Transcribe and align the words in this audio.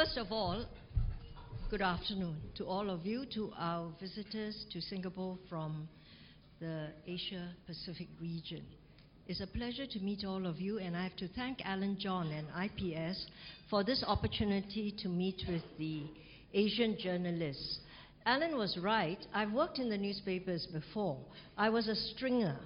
First 0.00 0.16
of 0.16 0.32
all, 0.32 0.64
good 1.68 1.82
afternoon 1.82 2.38
to 2.56 2.64
all 2.64 2.88
of 2.88 3.04
you, 3.04 3.26
to 3.34 3.52
our 3.58 3.92
visitors 4.00 4.64
to 4.72 4.80
Singapore 4.80 5.36
from 5.46 5.86
the 6.58 6.86
Asia 7.06 7.50
Pacific 7.66 8.08
region. 8.18 8.62
It's 9.26 9.42
a 9.42 9.46
pleasure 9.46 9.84
to 9.84 9.98
meet 10.00 10.24
all 10.24 10.46
of 10.46 10.58
you, 10.58 10.78
and 10.78 10.96
I 10.96 11.02
have 11.02 11.16
to 11.16 11.28
thank 11.28 11.58
Alan 11.66 11.98
John 12.00 12.28
and 12.28 12.46
IPS 12.48 13.26
for 13.68 13.84
this 13.84 14.02
opportunity 14.06 14.94
to 15.02 15.08
meet 15.10 15.42
with 15.46 15.64
the 15.76 16.04
Asian 16.54 16.96
journalists. 16.98 17.80
Alan 18.24 18.56
was 18.56 18.78
right. 18.82 19.18
I've 19.34 19.52
worked 19.52 19.78
in 19.78 19.90
the 19.90 19.98
newspapers 19.98 20.66
before. 20.72 21.18
I 21.58 21.68
was 21.68 21.88
a 21.88 21.94
stringer. 21.94 22.56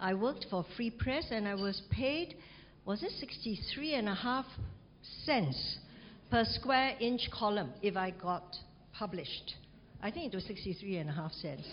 I 0.00 0.14
worked 0.14 0.46
for 0.48 0.64
Free 0.76 0.90
Press 0.90 1.26
and 1.32 1.48
I 1.48 1.56
was 1.56 1.82
paid, 1.90 2.36
was 2.84 3.02
it 3.02 3.10
63 3.18 3.94
and 3.94 4.08
a 4.08 4.14
half 4.14 4.46
cents 5.24 5.78
per 6.30 6.44
square 6.44 6.96
inch 7.00 7.30
column 7.30 7.72
if 7.82 7.96
I 7.96 8.10
got 8.10 8.56
published. 8.92 9.54
I 10.00 10.12
think 10.12 10.32
it 10.32 10.36
was 10.36 10.44
63 10.44 10.98
and 10.98 11.10
a 11.10 11.12
half 11.12 11.32
cents. 11.32 11.66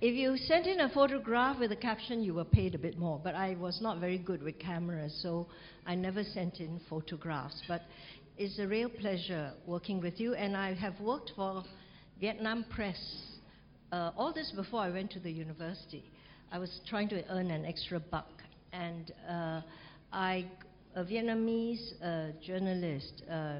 If 0.00 0.14
you 0.14 0.36
sent 0.36 0.66
in 0.66 0.80
a 0.80 0.88
photograph 0.88 1.60
with 1.60 1.70
a 1.70 1.76
caption, 1.76 2.24
you 2.24 2.34
were 2.34 2.44
paid 2.44 2.74
a 2.74 2.78
bit 2.78 2.98
more. 2.98 3.20
But 3.22 3.36
I 3.36 3.54
was 3.54 3.80
not 3.80 4.00
very 4.00 4.18
good 4.18 4.42
with 4.42 4.58
cameras, 4.58 5.16
so 5.22 5.46
I 5.86 5.94
never 5.94 6.24
sent 6.24 6.58
in 6.58 6.80
photographs. 6.88 7.62
But 7.68 7.82
it's 8.36 8.58
a 8.58 8.66
real 8.66 8.88
pleasure 8.88 9.52
working 9.64 10.00
with 10.00 10.18
you, 10.18 10.34
and 10.34 10.56
I 10.56 10.74
have 10.74 10.98
worked 11.00 11.32
for 11.36 11.62
Vietnam 12.20 12.64
Press. 12.68 12.98
Uh, 13.92 14.10
all 14.16 14.32
this 14.32 14.52
before 14.56 14.80
I 14.80 14.90
went 14.90 15.12
to 15.12 15.20
the 15.20 15.30
university. 15.30 16.04
I 16.50 16.58
was 16.58 16.80
trying 16.88 17.08
to 17.10 17.22
earn 17.30 17.50
an 17.50 17.64
extra 17.64 18.00
buck, 18.00 18.42
and 18.72 19.12
uh, 19.28 19.60
I, 20.12 20.46
a 20.96 21.04
Vietnamese 21.04 21.92
uh, 22.02 22.32
journalist, 22.44 23.22
uh, 23.30 23.58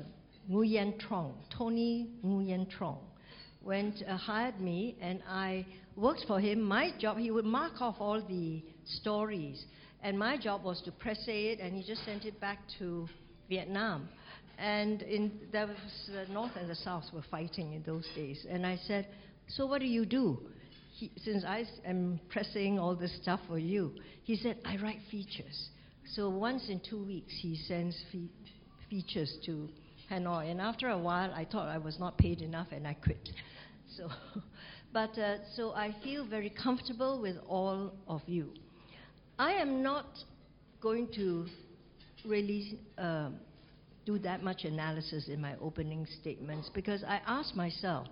Nguyen 0.50 0.98
Trong, 0.98 1.34
Tony 1.50 2.08
Nguyen 2.24 2.66
Trong, 2.78 2.98
went 3.60 4.02
uh, 4.08 4.16
hired 4.16 4.60
me, 4.60 4.96
and 5.00 5.20
I 5.28 5.66
worked 5.94 6.24
for 6.26 6.40
him. 6.40 6.62
My 6.62 6.90
job, 6.98 7.18
he 7.18 7.30
would 7.30 7.44
mark 7.44 7.80
off 7.80 7.96
all 8.00 8.22
the 8.26 8.62
stories, 8.84 9.62
and 10.02 10.18
my 10.18 10.38
job 10.38 10.64
was 10.64 10.80
to 10.82 10.92
press 10.92 11.22
it, 11.26 11.60
and 11.60 11.76
he 11.76 11.82
just 11.82 12.04
sent 12.04 12.24
it 12.24 12.40
back 12.40 12.58
to 12.78 13.06
Vietnam. 13.48 14.08
And 14.58 15.02
in, 15.02 15.32
there 15.52 15.66
was 15.66 15.76
the 16.08 16.32
North 16.32 16.52
and 16.56 16.68
the 16.68 16.74
South 16.74 17.04
were 17.12 17.24
fighting 17.30 17.74
in 17.74 17.82
those 17.82 18.06
days, 18.14 18.46
and 18.48 18.66
I 18.66 18.76
said, 18.86 19.06
"So 19.48 19.66
what 19.66 19.80
do 19.80 19.86
you 19.86 20.06
do?" 20.06 20.38
He, 20.94 21.12
since 21.18 21.44
I 21.44 21.64
am 21.84 22.18
pressing 22.28 22.78
all 22.78 22.96
this 22.96 23.14
stuff 23.22 23.40
for 23.46 23.58
you, 23.58 23.92
he 24.24 24.36
said, 24.36 24.58
"I 24.64 24.76
write 24.78 25.00
features." 25.10 25.68
So 26.14 26.30
once 26.30 26.68
in 26.70 26.80
two 26.80 27.04
weeks, 27.04 27.34
he 27.40 27.54
sends 27.68 27.94
fe- 28.10 28.30
features 28.88 29.30
to 29.44 29.68
Hanoi. 30.10 30.50
And 30.50 30.60
after 30.60 30.88
a 30.88 30.98
while, 30.98 31.32
I 31.32 31.44
thought 31.44 31.68
I 31.68 31.78
was 31.78 31.98
not 31.98 32.18
paid 32.18 32.40
enough 32.40 32.68
and 32.72 32.86
I 32.86 32.94
quit. 32.94 33.28
So, 33.96 34.10
but 34.92 35.18
uh, 35.18 35.38
so 35.56 35.72
I 35.72 35.96
feel 36.04 36.24
very 36.24 36.50
comfortable 36.50 37.20
with 37.20 37.36
all 37.48 37.94
of 38.06 38.20
you. 38.26 38.50
I 39.38 39.52
am 39.54 39.82
not 39.82 40.06
going 40.80 41.08
to 41.16 41.46
really 42.24 42.78
uh, 42.98 43.30
do 44.04 44.18
that 44.20 44.42
much 44.42 44.64
analysis 44.64 45.28
in 45.28 45.40
my 45.40 45.54
opening 45.60 46.06
statements 46.20 46.70
because 46.74 47.02
I 47.02 47.20
ask 47.26 47.56
myself, 47.56 48.06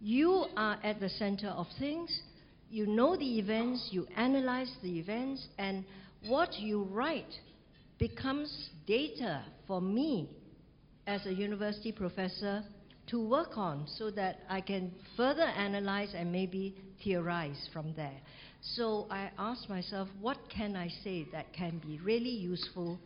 you 0.00 0.46
are 0.56 0.78
at 0.82 1.00
the 1.00 1.08
center 1.08 1.48
of 1.48 1.66
things. 1.78 2.10
You 2.70 2.86
know 2.86 3.16
the 3.16 3.38
events, 3.38 3.88
you 3.92 4.06
analyze 4.16 4.72
the 4.82 4.98
events, 4.98 5.46
and 5.58 5.84
what 6.26 6.54
you 6.58 6.84
write 6.84 7.32
becomes 7.98 8.70
data 8.86 9.44
for 9.66 9.80
me 9.80 10.28
as 11.06 11.26
a 11.26 11.32
university 11.32 11.92
professor 11.92 12.62
to 13.06 13.28
work 13.28 13.58
on 13.58 13.86
so 13.98 14.10
that 14.10 14.40
I 14.48 14.60
can 14.60 14.92
further 15.16 15.42
analyze 15.42 16.14
and 16.14 16.32
maybe 16.32 16.74
theorize 17.02 17.68
from 17.72 17.92
there. 17.94 18.20
So 18.62 19.06
I 19.10 19.30
asked 19.38 19.68
myself, 19.68 20.08
what 20.20 20.38
can 20.48 20.74
I 20.74 20.88
say 21.02 21.26
that 21.32 21.52
can 21.52 21.78
be 21.86 21.98
really 22.02 22.30
useful 22.30 22.98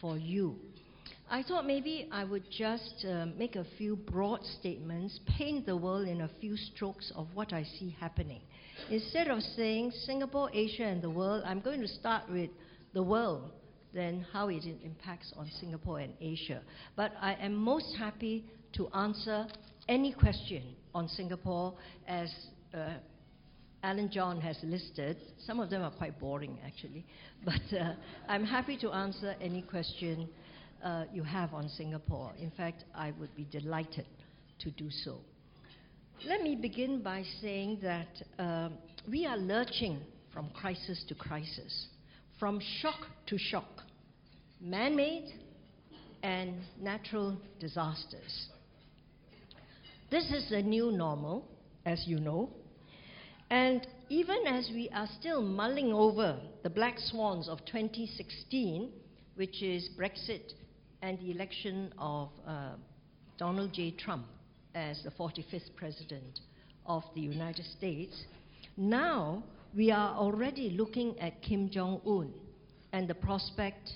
for 0.00 0.18
you? 0.18 0.56
I 1.28 1.42
thought 1.42 1.66
maybe 1.66 2.06
I 2.12 2.22
would 2.22 2.44
just 2.50 3.04
uh, 3.08 3.26
make 3.36 3.56
a 3.56 3.66
few 3.78 3.96
broad 3.96 4.44
statements, 4.60 5.18
paint 5.26 5.66
the 5.66 5.76
world 5.76 6.06
in 6.06 6.20
a 6.20 6.30
few 6.40 6.56
strokes 6.56 7.10
of 7.16 7.26
what 7.34 7.52
I 7.52 7.64
see 7.64 7.96
happening. 7.98 8.42
Instead 8.90 9.28
of 9.28 9.42
saying 9.42 9.92
Singapore, 10.04 10.50
Asia, 10.52 10.84
and 10.84 11.02
the 11.02 11.10
world, 11.10 11.42
I'm 11.44 11.60
going 11.60 11.80
to 11.80 11.88
start 11.88 12.30
with 12.30 12.50
the 12.92 13.02
world 13.02 13.50
then 13.96 14.26
how 14.32 14.48
it 14.48 14.62
impacts 14.84 15.32
on 15.36 15.50
Singapore 15.58 16.00
and 16.00 16.12
Asia. 16.20 16.60
But 16.94 17.12
I 17.20 17.34
am 17.34 17.54
most 17.54 17.96
happy 17.98 18.44
to 18.74 18.88
answer 18.88 19.46
any 19.88 20.12
question 20.12 20.76
on 20.94 21.08
Singapore 21.08 21.74
as 22.06 22.30
uh, 22.74 22.94
Alan 23.82 24.10
John 24.10 24.40
has 24.40 24.58
listed. 24.62 25.16
Some 25.46 25.60
of 25.60 25.70
them 25.70 25.82
are 25.82 25.90
quite 25.90 26.20
boring, 26.20 26.58
actually. 26.64 27.06
But 27.44 27.78
uh, 27.78 27.94
I'm 28.28 28.44
happy 28.44 28.76
to 28.78 28.90
answer 28.90 29.34
any 29.40 29.62
question 29.62 30.28
uh, 30.84 31.04
you 31.12 31.22
have 31.22 31.54
on 31.54 31.68
Singapore. 31.68 32.32
In 32.38 32.50
fact, 32.50 32.84
I 32.94 33.12
would 33.18 33.34
be 33.34 33.44
delighted 33.44 34.06
to 34.60 34.70
do 34.72 34.90
so. 34.90 35.18
Let 36.26 36.42
me 36.42 36.56
begin 36.56 37.02
by 37.02 37.22
saying 37.40 37.78
that 37.82 38.08
uh, 38.38 38.70
we 39.08 39.26
are 39.26 39.36
lurching 39.36 40.00
from 40.32 40.50
crisis 40.50 41.04
to 41.08 41.14
crisis, 41.14 41.86
from 42.38 42.60
shock 42.80 43.06
to 43.26 43.38
shock 43.38 43.75
man 44.60 44.96
made 44.96 45.32
and 46.22 46.54
natural 46.80 47.36
disasters. 47.60 48.48
This 50.10 50.30
is 50.30 50.48
the 50.50 50.62
new 50.62 50.92
normal, 50.92 51.46
as 51.84 52.04
you 52.06 52.18
know. 52.18 52.50
And 53.50 53.86
even 54.08 54.46
as 54.46 54.70
we 54.72 54.88
are 54.94 55.08
still 55.20 55.42
mulling 55.42 55.92
over 55.92 56.38
the 56.62 56.70
black 56.70 56.98
swans 56.98 57.48
of 57.48 57.64
2016, 57.66 58.90
which 59.34 59.62
is 59.62 59.88
Brexit 59.98 60.52
and 61.02 61.18
the 61.20 61.30
election 61.30 61.92
of 61.98 62.30
uh, 62.46 62.70
Donald 63.38 63.72
J. 63.72 63.92
Trump 63.92 64.26
as 64.74 65.02
the 65.02 65.10
45th 65.10 65.74
president 65.76 66.40
of 66.86 67.02
the 67.14 67.20
United 67.20 67.64
States, 67.64 68.24
now 68.76 69.42
we 69.74 69.90
are 69.90 70.14
already 70.16 70.70
looking 70.70 71.18
at 71.20 71.42
Kim 71.42 71.68
Jong 71.70 72.00
un 72.06 72.32
and 72.92 73.08
the 73.08 73.14
prospect 73.14 73.90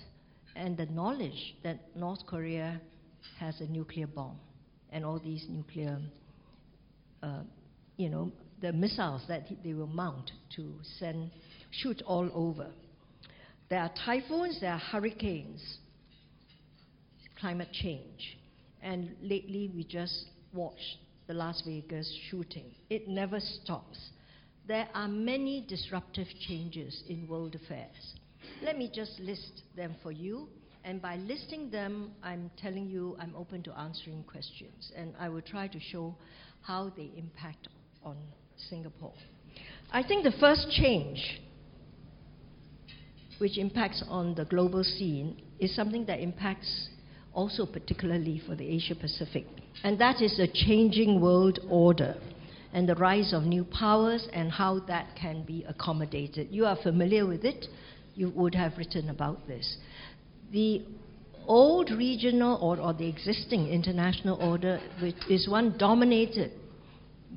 and 0.56 0.76
the 0.76 0.86
knowledge 0.86 1.54
that 1.62 1.78
North 1.96 2.26
Korea 2.26 2.80
has 3.38 3.60
a 3.60 3.66
nuclear 3.66 4.06
bomb 4.06 4.38
and 4.90 5.04
all 5.04 5.18
these 5.18 5.46
nuclear, 5.48 5.98
uh, 7.22 7.42
you 7.96 8.08
know, 8.08 8.32
the 8.60 8.72
missiles 8.72 9.22
that 9.28 9.48
they 9.64 9.72
will 9.72 9.86
mount 9.86 10.30
to 10.56 10.74
send, 10.98 11.30
shoot 11.70 12.02
all 12.06 12.28
over. 12.34 12.66
There 13.68 13.78
are 13.78 13.90
typhoons, 14.04 14.60
there 14.60 14.72
are 14.72 14.78
hurricanes, 14.78 15.78
climate 17.40 17.68
change. 17.72 18.36
And 18.82 19.10
lately 19.22 19.70
we 19.74 19.84
just 19.84 20.26
watched 20.52 20.98
the 21.26 21.34
Las 21.34 21.62
Vegas 21.64 22.12
shooting. 22.30 22.74
It 22.88 23.08
never 23.08 23.38
stops. 23.40 23.98
There 24.66 24.88
are 24.94 25.08
many 25.08 25.64
disruptive 25.68 26.26
changes 26.46 27.02
in 27.08 27.28
world 27.28 27.54
affairs. 27.54 28.14
Let 28.62 28.76
me 28.76 28.90
just 28.92 29.18
list 29.20 29.62
them 29.74 29.94
for 30.02 30.12
you. 30.12 30.48
And 30.84 31.00
by 31.00 31.16
listing 31.16 31.70
them, 31.70 32.12
I'm 32.22 32.50
telling 32.60 32.88
you 32.88 33.16
I'm 33.18 33.34
open 33.36 33.62
to 33.64 33.78
answering 33.78 34.22
questions. 34.24 34.92
And 34.96 35.14
I 35.18 35.28
will 35.28 35.42
try 35.42 35.68
to 35.68 35.80
show 35.80 36.14
how 36.62 36.92
they 36.96 37.10
impact 37.16 37.68
on 38.02 38.16
Singapore. 38.68 39.14
I 39.92 40.02
think 40.02 40.24
the 40.24 40.32
first 40.38 40.70
change 40.70 41.40
which 43.38 43.56
impacts 43.56 44.04
on 44.08 44.34
the 44.34 44.44
global 44.44 44.84
scene 44.84 45.40
is 45.58 45.74
something 45.74 46.04
that 46.06 46.20
impacts 46.20 46.88
also 47.32 47.64
particularly 47.64 48.42
for 48.46 48.54
the 48.54 48.68
Asia 48.68 48.94
Pacific. 48.94 49.46
And 49.82 49.98
that 50.00 50.20
is 50.20 50.36
the 50.36 50.48
changing 50.48 51.20
world 51.20 51.60
order 51.68 52.16
and 52.72 52.88
the 52.88 52.94
rise 52.94 53.32
of 53.32 53.44
new 53.44 53.64
powers 53.64 54.28
and 54.32 54.50
how 54.50 54.80
that 54.80 55.16
can 55.16 55.44
be 55.44 55.64
accommodated. 55.66 56.48
You 56.50 56.66
are 56.66 56.76
familiar 56.82 57.26
with 57.26 57.44
it 57.44 57.66
you 58.14 58.30
would 58.34 58.54
have 58.54 58.76
written 58.76 59.10
about 59.10 59.46
this. 59.46 59.76
The 60.52 60.82
old 61.46 61.90
regional 61.90 62.58
or, 62.62 62.78
or 62.78 62.92
the 62.92 63.08
existing 63.08 63.68
international 63.68 64.40
order 64.40 64.80
is 65.28 65.48
one 65.48 65.76
dominated 65.78 66.52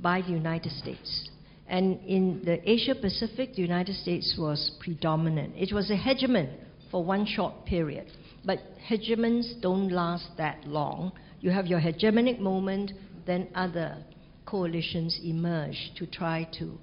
by 0.02 0.22
the 0.22 0.32
United 0.32 0.72
States. 0.72 1.30
And 1.68 2.00
in 2.06 2.42
the 2.44 2.70
Asia 2.70 2.94
Pacific, 2.94 3.56
the 3.56 3.62
United 3.62 3.96
States 3.96 4.36
was 4.38 4.72
predominant. 4.80 5.54
It 5.56 5.74
was 5.74 5.90
a 5.90 5.96
hegemon 5.96 6.54
for 6.92 7.04
one 7.04 7.26
short 7.26 7.66
period. 7.66 8.08
But 8.46 8.60
hegemons 8.90 9.62
don't 9.62 9.90
last 9.90 10.28
that 10.38 10.68
long. 10.68 11.14
You 11.40 11.52
have 11.52 11.66
your 11.68 11.80
hegemonic 11.80 12.40
moment, 12.40 12.92
then 13.26 13.48
other 13.56 14.04
coalitions 14.46 15.20
emerge 15.24 15.92
to 15.98 16.06
try 16.06 16.48
to 16.60 16.78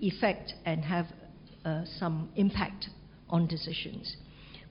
effect 0.00 0.54
and 0.64 0.84
have 0.84 1.06
uh, 1.64 1.84
some 1.98 2.30
impact 2.36 2.88
on 3.34 3.46
decisions. 3.48 4.16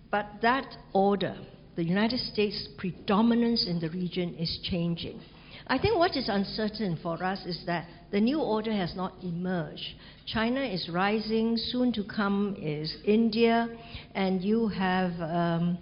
But 0.10 0.26
that 0.42 0.68
order 0.94 1.36
the 1.76 1.84
United 1.84 2.20
States' 2.20 2.68
predominance 2.78 3.66
in 3.68 3.80
the 3.80 3.90
region 3.90 4.36
is 4.36 4.60
changing. 4.64 5.20
I 5.68 5.78
think 5.80 5.98
what 5.98 6.16
is 6.16 6.30
uncertain 6.30 7.00
for 7.02 7.24
us 7.24 7.40
is 7.46 7.64
that 7.66 7.88
the 8.12 8.20
new 8.20 8.40
order 8.40 8.72
has 8.72 8.96
not 8.96 9.14
emerged. 9.24 9.96
China 10.28 10.62
is 10.62 10.90
rising, 10.90 11.58
soon 11.58 11.92
to 11.94 12.04
come 12.04 12.56
is 12.60 12.96
India, 13.06 13.70
and 14.14 14.44
you 14.44 14.68
have 14.68 15.12
um, 15.20 15.78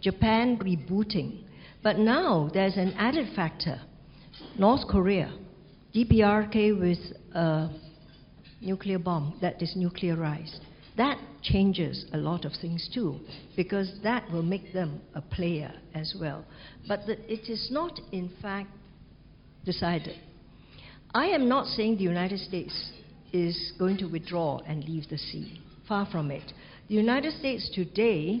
Japan 0.00 0.58
rebooting. 0.58 1.44
But 1.82 1.98
now 1.98 2.50
there's 2.52 2.76
an 2.76 2.94
added 2.98 3.28
factor 3.36 3.80
North 4.58 4.86
Korea, 4.88 5.32
DPRK 5.94 6.78
with 6.80 6.98
a 7.34 7.70
nuclear 8.60 8.98
bomb 8.98 9.38
that 9.40 9.62
is 9.62 9.74
nuclearized. 9.76 10.60
That 10.96 11.18
changes 11.42 12.06
a 12.12 12.16
lot 12.16 12.44
of 12.44 12.52
things 12.60 12.88
too, 12.92 13.20
because 13.54 13.92
that 14.02 14.30
will 14.30 14.42
make 14.42 14.72
them 14.72 15.00
a 15.14 15.20
player 15.20 15.72
as 15.94 16.14
well. 16.18 16.44
But 16.88 17.06
the, 17.06 17.12
it 17.32 17.50
is 17.50 17.68
not, 17.70 18.00
in 18.12 18.30
fact, 18.40 18.70
decided. 19.64 20.16
I 21.14 21.26
am 21.26 21.48
not 21.48 21.66
saying 21.66 21.96
the 21.96 22.04
United 22.04 22.40
States 22.40 22.92
is 23.32 23.72
going 23.78 23.98
to 23.98 24.06
withdraw 24.06 24.58
and 24.66 24.84
leave 24.84 25.08
the 25.08 25.18
sea. 25.18 25.60
Far 25.86 26.08
from 26.10 26.30
it. 26.30 26.52
The 26.88 26.94
United 26.94 27.32
States 27.38 27.70
today 27.74 28.40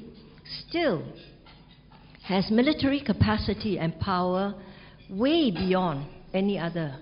still 0.68 1.04
has 2.24 2.50
military 2.50 3.00
capacity 3.00 3.78
and 3.78 3.98
power 4.00 4.54
way 5.10 5.50
beyond 5.50 6.06
any 6.32 6.58
other 6.58 6.98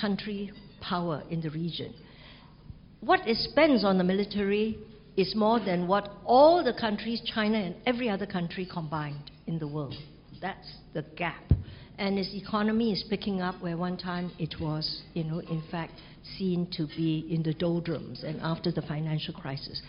country 0.00 0.52
power 0.80 1.22
in 1.30 1.40
the 1.40 1.50
region. 1.50 1.94
What 3.02 3.26
it 3.26 3.36
spends 3.36 3.84
on 3.84 3.98
the 3.98 4.04
military 4.04 4.78
is 5.16 5.34
more 5.34 5.60
than 5.60 5.86
what 5.86 6.10
all 6.24 6.64
the 6.64 6.72
countries, 6.72 7.20
China 7.34 7.58
and 7.58 7.74
every 7.84 8.08
other 8.08 8.26
country 8.26 8.66
combined 8.70 9.30
in 9.46 9.58
the 9.58 9.68
world. 9.68 9.96
That's 10.40 10.78
the 10.94 11.02
gap 11.16 11.52
and 11.98 12.18
its 12.18 12.34
economy 12.34 12.92
is 12.92 13.04
picking 13.08 13.40
up 13.40 13.60
where 13.62 13.76
one 13.76 13.96
time 13.96 14.32
it 14.38 14.54
was, 14.60 15.02
you 15.14 15.24
know, 15.24 15.38
in 15.38 15.62
fact, 15.70 15.92
seen 16.36 16.68
to 16.72 16.86
be 16.96 17.26
in 17.30 17.42
the 17.42 17.54
doldrums 17.54 18.22
and 18.24 18.40
after 18.40 18.72
the 18.72 18.82
financial 18.82 19.34
crisis. 19.34 19.80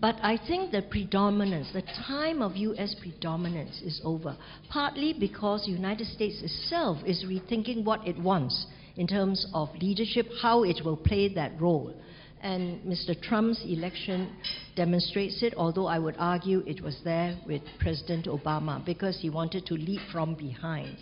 But 0.00 0.16
I 0.22 0.38
think 0.46 0.72
the 0.72 0.82
predominance, 0.82 1.72
the 1.72 1.82
time 2.06 2.42
of 2.42 2.56
U.S. 2.56 2.94
predominance 3.00 3.80
is 3.82 4.00
over, 4.04 4.36
partly 4.68 5.14
because 5.18 5.64
the 5.64 5.72
United 5.72 6.06
States 6.08 6.42
itself 6.42 6.98
is 7.06 7.24
rethinking 7.24 7.84
what 7.84 8.06
it 8.06 8.18
wants 8.18 8.66
in 8.96 9.06
terms 9.06 9.46
of 9.54 9.68
leadership, 9.80 10.26
how 10.42 10.64
it 10.64 10.84
will 10.84 10.96
play 10.96 11.32
that 11.34 11.58
role. 11.60 11.94
And 12.44 12.82
Mr. 12.82 13.18
Trump's 13.18 13.64
election 13.64 14.36
demonstrates 14.76 15.42
it, 15.42 15.54
although 15.56 15.86
I 15.86 15.98
would 15.98 16.14
argue 16.18 16.62
it 16.66 16.82
was 16.82 17.00
there 17.02 17.38
with 17.46 17.62
President 17.80 18.26
Obama 18.26 18.84
because 18.84 19.18
he 19.18 19.30
wanted 19.30 19.64
to 19.64 19.74
lead 19.74 20.00
from 20.12 20.34
behind. 20.34 20.98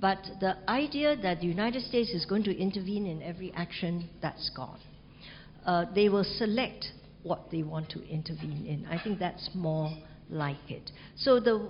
But 0.00 0.18
the 0.38 0.58
idea 0.70 1.16
that 1.16 1.40
the 1.40 1.46
United 1.48 1.82
States 1.82 2.10
is 2.10 2.24
going 2.24 2.44
to 2.44 2.56
intervene 2.56 3.06
in 3.06 3.20
every 3.20 3.52
action, 3.54 4.08
that's 4.22 4.48
gone. 4.56 4.78
Uh, 5.66 5.86
they 5.92 6.08
will 6.08 6.24
select 6.38 6.86
what 7.24 7.50
they 7.50 7.64
want 7.64 7.90
to 7.90 8.08
intervene 8.08 8.64
in. 8.64 8.86
I 8.86 9.02
think 9.02 9.18
that's 9.18 9.50
more 9.54 9.92
like 10.30 10.70
it. 10.70 10.88
So 11.16 11.40
the 11.40 11.68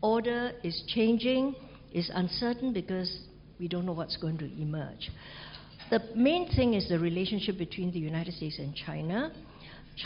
order 0.00 0.52
is 0.64 0.82
changing, 0.88 1.54
is 1.92 2.10
uncertain 2.14 2.72
because 2.72 3.14
we 3.60 3.68
don't 3.68 3.84
know 3.84 3.92
what's 3.92 4.16
going 4.16 4.38
to 4.38 4.46
emerge. 4.60 5.10
The 5.88 6.02
main 6.16 6.48
thing 6.48 6.74
is 6.74 6.88
the 6.88 6.98
relationship 6.98 7.58
between 7.58 7.92
the 7.92 8.00
United 8.00 8.34
States 8.34 8.58
and 8.58 8.74
China. 8.74 9.30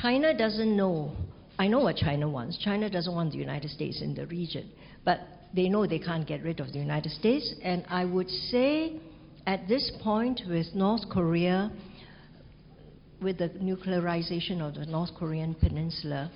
China 0.02 0.36
doesn't 0.36 0.76
know, 0.76 1.12
I 1.58 1.68
know 1.68 1.80
what 1.80 1.96
China 1.96 2.28
wants. 2.28 2.58
China 2.58 2.90
doesn't 2.90 3.14
want 3.14 3.32
the 3.32 3.38
United 3.38 3.70
States 3.70 4.02
in 4.02 4.14
the 4.14 4.26
region. 4.26 4.70
But 5.04 5.20
they 5.54 5.70
know 5.70 5.86
they 5.86 5.98
can't 5.98 6.26
get 6.26 6.42
rid 6.42 6.60
of 6.60 6.72
the 6.72 6.78
United 6.78 7.12
States. 7.12 7.54
And 7.62 7.84
I 7.88 8.04
would 8.04 8.28
say 8.28 9.00
at 9.46 9.66
this 9.68 9.90
point, 10.02 10.42
with 10.46 10.66
North 10.74 11.08
Korea, 11.10 11.72
with 13.22 13.38
the 13.38 13.48
nuclearization 13.48 14.60
of 14.60 14.74
the 14.74 14.84
North 14.84 15.10
Korean 15.18 15.54
peninsula, 15.54 16.30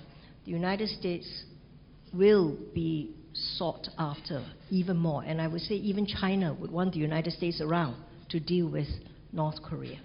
the 0.47 0.51
United 0.51 0.89
States 0.89 1.45
will 2.15 2.57
be 2.75 3.15
sought 3.35 3.89
after 3.99 4.45
even 4.71 4.97
more. 4.97 5.23
And 5.23 5.41
I 5.41 5.49
would 5.49 5.61
say 5.61 5.75
even 5.75 6.07
China 6.07 6.55
would 6.55 6.71
want 6.71 6.95
the 6.95 7.01
United 7.01 7.33
States 7.35 7.61
around 7.61 7.97
to 8.31 8.41
deal 8.41 8.71
with 8.71 8.87
North 9.35 9.63
Korea. 9.63 9.99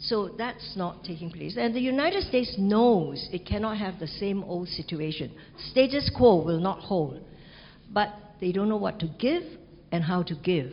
So 0.00 0.30
that's 0.36 0.74
not 0.76 1.04
taking 1.04 1.30
place. 1.30 1.56
And 1.58 1.74
the 1.74 1.80
United 1.80 2.24
States 2.24 2.54
knows 2.58 3.28
it 3.32 3.46
cannot 3.46 3.78
have 3.78 3.98
the 4.00 4.06
same 4.06 4.42
old 4.44 4.68
situation. 4.68 5.32
Status 5.70 6.10
quo 6.16 6.42
will 6.44 6.60
not 6.60 6.80
hold. 6.80 7.20
But 7.92 8.08
they 8.40 8.52
don't 8.52 8.68
know 8.68 8.76
what 8.76 8.98
to 9.00 9.08
give 9.18 9.42
and 9.92 10.02
how 10.02 10.22
to 10.24 10.34
give. 10.34 10.72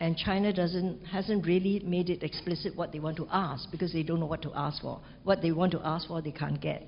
And 0.00 0.16
China 0.16 0.52
doesn't, 0.52 1.04
hasn't 1.04 1.46
really 1.46 1.80
made 1.80 2.10
it 2.10 2.24
explicit 2.24 2.74
what 2.74 2.90
they 2.90 2.98
want 2.98 3.16
to 3.18 3.28
ask 3.30 3.70
because 3.70 3.92
they 3.92 4.02
don't 4.02 4.18
know 4.18 4.26
what 4.26 4.42
to 4.42 4.52
ask 4.54 4.82
for. 4.82 5.00
What 5.22 5.42
they 5.42 5.52
want 5.52 5.72
to 5.72 5.80
ask 5.84 6.08
for, 6.08 6.20
they 6.20 6.32
can't 6.32 6.60
get. 6.60 6.82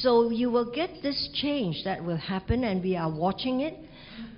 So 0.00 0.30
you 0.30 0.50
will 0.50 0.70
get 0.70 0.90
this 1.02 1.30
change 1.34 1.82
that 1.84 2.04
will 2.04 2.16
happen, 2.16 2.64
and 2.64 2.82
we 2.82 2.96
are 2.96 3.10
watching 3.10 3.60
it, 3.60 3.78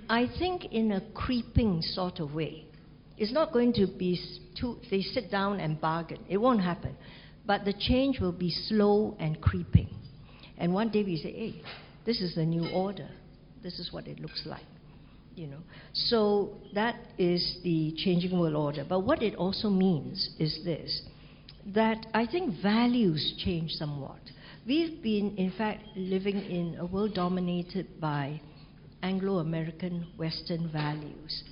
I 0.09 0.29
think, 0.39 0.65
in 0.71 0.91
a 0.91 1.01
creeping 1.13 1.81
sort 1.81 2.19
of 2.19 2.33
way. 2.33 2.66
It's 3.17 3.31
not 3.31 3.51
going 3.51 3.73
to 3.73 3.87
be 3.87 4.19
too, 4.59 4.77
they 4.91 5.01
sit 5.01 5.31
down 5.31 5.59
and 5.59 5.79
bargain. 5.79 6.19
It 6.29 6.37
won't 6.37 6.61
happen. 6.61 6.95
But 7.45 7.65
the 7.65 7.73
change 7.73 8.19
will 8.19 8.31
be 8.31 8.51
slow 8.51 9.15
and 9.19 9.39
creeping. 9.41 9.89
And 10.57 10.73
one 10.73 10.89
day 10.89 11.03
we 11.03 11.17
say, 11.17 11.31
hey, 11.31 11.61
this 12.05 12.21
is 12.21 12.35
the 12.35 12.45
new 12.45 12.69
order. 12.69 13.09
This 13.63 13.79
is 13.79 13.91
what 13.91 14.07
it 14.07 14.19
looks 14.19 14.43
like 14.45 14.65
you 15.37 15.47
know. 15.47 15.59
So 15.93 16.55
that 16.73 16.95
is 17.17 17.59
the 17.63 17.93
changing 17.97 18.37
world 18.37 18.55
order. 18.55 18.85
But 18.87 19.01
what 19.01 19.21
it 19.21 19.35
also 19.35 19.69
means 19.69 20.31
is 20.39 20.59
this 20.65 21.03
that 21.73 22.05
I 22.13 22.25
think 22.25 22.61
values 22.61 23.35
change 23.43 23.71
somewhat. 23.71 24.19
We've 24.65 25.01
been, 25.01 25.35
in 25.37 25.51
fact, 25.57 25.83
living 25.95 26.37
in 26.37 26.77
a 26.79 26.85
world 26.85 27.13
dominated 27.13 27.99
by 27.99 28.41
Anglo 29.03 29.39
American 29.39 30.07
Western 30.17 30.71
values. 30.71 31.43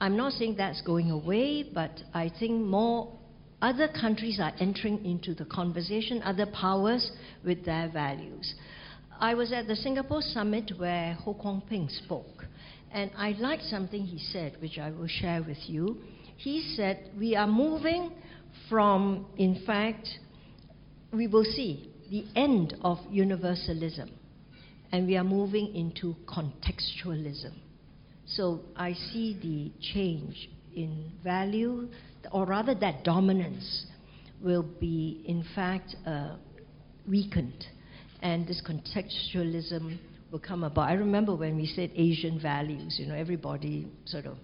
I'm 0.00 0.16
not 0.16 0.32
saying 0.32 0.56
that's 0.56 0.82
going 0.82 1.10
away, 1.10 1.62
but 1.62 1.90
I 2.12 2.30
think 2.38 2.64
more 2.64 3.12
other 3.62 3.88
countries 3.88 4.38
are 4.40 4.52
entering 4.58 5.04
into 5.04 5.34
the 5.34 5.44
conversation, 5.44 6.22
other 6.22 6.46
powers 6.46 7.10
with 7.44 7.64
their 7.64 7.88
values. 7.88 8.54
I 9.20 9.34
was 9.34 9.52
at 9.52 9.66
the 9.66 9.76
Singapore 9.76 10.22
summit 10.22 10.72
where 10.76 11.14
Ho 11.14 11.34
Kwon 11.34 11.66
Ping 11.68 11.88
spoke. 11.88 12.44
And 12.92 13.10
I 13.16 13.30
liked 13.32 13.64
something 13.64 14.04
he 14.04 14.18
said, 14.18 14.56
which 14.60 14.78
I 14.78 14.90
will 14.90 15.08
share 15.08 15.42
with 15.42 15.58
you. 15.66 15.98
He 16.36 16.74
said, 16.76 17.10
We 17.18 17.34
are 17.34 17.46
moving 17.46 18.12
from, 18.68 19.26
in 19.36 19.62
fact, 19.66 20.08
we 21.12 21.26
will 21.26 21.44
see 21.44 21.90
the 22.10 22.24
end 22.36 22.76
of 22.82 22.98
universalism, 23.10 24.10
and 24.92 25.06
we 25.06 25.16
are 25.16 25.24
moving 25.24 25.74
into 25.74 26.14
contextualism. 26.26 27.52
So 28.26 28.60
I 28.76 28.92
see 28.92 29.38
the 29.40 29.84
change 29.92 30.48
in 30.74 31.12
value, 31.22 31.88
or 32.32 32.46
rather, 32.46 32.74
that 32.76 33.04
dominance 33.04 33.86
will 34.42 34.62
be, 34.62 35.22
in 35.26 35.44
fact, 35.54 35.94
uh, 36.06 36.36
weakened, 37.08 37.66
and 38.22 38.46
this 38.46 38.62
contextualism 38.66 39.98
will 40.30 40.38
come 40.40 40.64
about. 40.64 40.88
I 40.88 40.94
remember 40.94 41.34
when 41.36 41.56
we 41.56 41.66
said 41.66 41.90
Asian 41.94 42.40
values, 42.40 42.96
you 42.98 43.06
know, 43.06 43.14
everybody 43.14 43.86
sort 44.04 44.26
of 44.26 44.36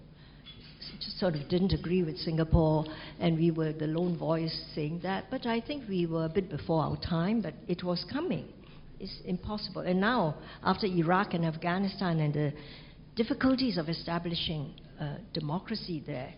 sort 1.17 1.35
of 1.35 1.47
didn't 1.49 1.73
agree 1.73 2.03
with 2.03 2.17
Singapore, 2.17 2.85
and 3.19 3.37
we 3.37 3.51
were 3.51 3.73
the 3.73 3.87
lone 3.87 4.17
voice 4.17 4.65
saying 4.73 4.99
that. 5.03 5.25
But 5.29 5.45
I 5.45 5.61
think 5.61 5.87
we 5.87 6.05
were 6.05 6.25
a 6.25 6.29
bit 6.29 6.49
before 6.49 6.83
our 6.83 6.97
time, 6.97 7.41
but 7.41 7.53
it 7.67 7.83
was 7.83 8.05
coming. 8.11 8.47
It's 8.99 9.19
impossible. 9.25 9.81
And 9.81 9.99
now, 9.99 10.35
after 10.63 10.85
Iraq 10.85 11.33
and 11.33 11.45
Afghanistan 11.45 12.19
and 12.19 12.33
the 12.33 12.53
difficulties 13.15 13.77
of 13.77 13.89
establishing 13.89 14.73
uh, 14.99 15.15
democracy 15.33 16.03
there, 16.05 16.33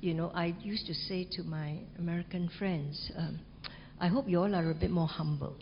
you 0.00 0.14
know, 0.14 0.30
I 0.34 0.54
used 0.60 0.86
to 0.86 0.94
say 0.94 1.26
to 1.32 1.42
my 1.42 1.78
American 1.98 2.50
friends, 2.58 3.10
um, 3.16 3.40
I 3.98 4.08
hope 4.08 4.28
you 4.28 4.40
all 4.40 4.54
are 4.54 4.70
a 4.70 4.74
bit 4.74 4.90
more 4.90 5.06
humble 5.06 5.56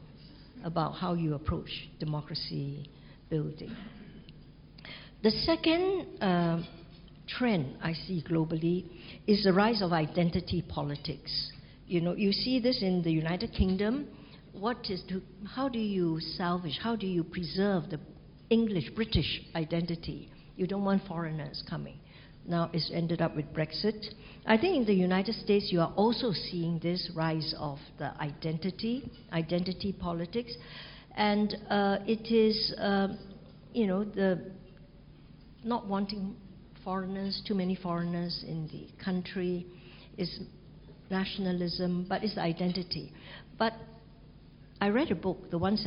about 0.64 0.95
how 0.95 1.14
you 1.14 1.35
approach 1.35 1.71
democracy 2.00 2.88
building. 3.31 3.75
The 5.23 5.31
second 5.31 6.21
uh, 6.21 6.62
trend 7.28 7.76
I 7.81 7.92
see 7.92 8.25
globally 8.28 8.87
is 9.26 9.45
the 9.45 9.52
rise 9.52 9.81
of 9.81 9.92
identity 9.92 10.64
politics. 10.69 11.50
You 11.87 12.00
know, 12.00 12.14
you 12.14 12.33
see 12.33 12.59
this 12.59 12.83
in 12.83 13.02
the 13.02 13.12
United 13.12 13.52
Kingdom. 13.52 14.09
What 14.52 14.90
is 14.90 15.02
to, 15.09 15.23
how 15.47 15.69
do 15.69 15.78
you 15.78 16.19
salvage, 16.37 16.78
how 16.83 16.97
do 16.97 17.07
you 17.07 17.23
preserve 17.23 17.90
the 17.90 18.00
English, 18.50 18.90
British 18.97 19.42
identity? 19.54 20.31
You 20.56 20.66
don't 20.66 20.85
want 20.85 21.06
foreigners 21.06 21.62
coming. 21.68 21.99
Now 22.47 22.71
it's 22.73 22.90
ended 22.92 23.21
up 23.21 23.37
with 23.37 23.52
Brexit. 23.54 24.04
I 24.47 24.56
think 24.56 24.76
in 24.76 24.85
the 24.85 24.94
United 24.94 25.35
States 25.37 25.68
you 25.71 25.80
are 25.80 25.92
also 25.97 26.32
seeing 26.32 26.80
this 26.82 27.11
rise 27.14 27.54
of 27.59 27.78
the 27.99 28.12
identity, 28.21 29.11
identity 29.32 29.92
politics 29.92 30.52
and 31.16 31.56
uh, 31.68 31.99
it 32.06 32.32
is, 32.32 32.75
uh, 32.78 33.09
you 33.73 33.87
know, 33.87 34.04
the 34.04 34.50
not 35.64 35.87
wanting 35.87 36.37
foreigners, 36.85 37.40
too 37.47 37.54
many 37.54 37.76
foreigners 37.76 38.44
in 38.47 38.68
the 38.68 38.88
country, 39.02 39.66
is 40.16 40.40
nationalism, 41.11 42.06
but 42.09 42.25
it's 42.25 42.37
identity. 42.38 43.12
But 43.59 43.75
I 44.80 44.88
read 44.88 45.11
a 45.11 45.14
book, 45.14 45.50
The 45.50 45.59
Once 45.59 45.85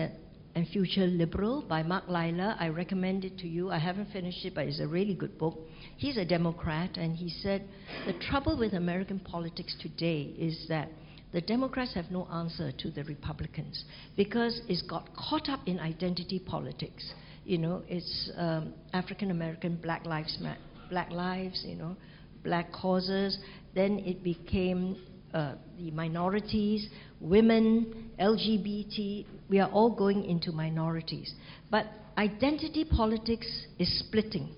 and 0.56 0.66
Future 0.70 1.06
Liberal 1.06 1.62
by 1.68 1.84
Mark 1.84 2.08
Lilla. 2.08 2.56
I 2.58 2.70
recommend 2.70 3.26
it 3.26 3.38
to 3.40 3.48
you. 3.48 3.70
I 3.70 3.78
haven't 3.78 4.12
finished 4.12 4.46
it, 4.46 4.56
but 4.56 4.66
it's 4.66 4.80
a 4.80 4.88
really 4.88 5.14
good 5.14 5.38
book. 5.38 5.60
He's 5.98 6.16
a 6.16 6.24
Democrat, 6.24 6.96
and 6.96 7.16
he 7.16 7.30
said 7.30 7.68
the 8.08 8.14
trouble 8.14 8.58
with 8.58 8.74
American 8.74 9.20
politics 9.20 9.76
today 9.82 10.34
is 10.38 10.66
that 10.70 10.90
the 11.34 11.42
Democrats 11.42 11.94
have 11.96 12.10
no 12.10 12.26
answer 12.32 12.72
to 12.72 12.90
the 12.90 13.04
Republicans 13.04 13.84
because 14.16 14.62
it's 14.70 14.82
got 14.84 15.10
caught 15.14 15.50
up 15.50 15.60
in 15.66 15.80
identity 15.80 16.40
politics. 16.40 17.04
You 17.44 17.58
know, 17.58 17.84
it's 17.90 18.32
um, 18.38 18.74
African 18.94 19.32
American, 19.32 19.76
Black 19.76 20.06
Lives 20.06 20.38
Matter, 20.40 20.62
Black 20.90 21.12
lives, 21.12 21.64
you 21.68 21.76
know, 21.76 21.98
black 22.46 22.72
causes. 22.72 23.38
Then 23.74 24.00
it 24.00 24.24
became 24.24 24.96
uh, 25.34 25.56
the 25.78 25.92
minorities, 25.92 26.88
women, 27.20 28.12
LGBT. 28.20 29.26
We 29.50 29.60
are 29.60 29.70
all 29.70 29.96
going 29.96 30.26
into 30.26 30.52
minorities. 30.52 31.34
But 31.70 31.88
identity 32.18 32.86
politics 32.86 33.48
is 33.80 34.00
splitting. 34.00 34.50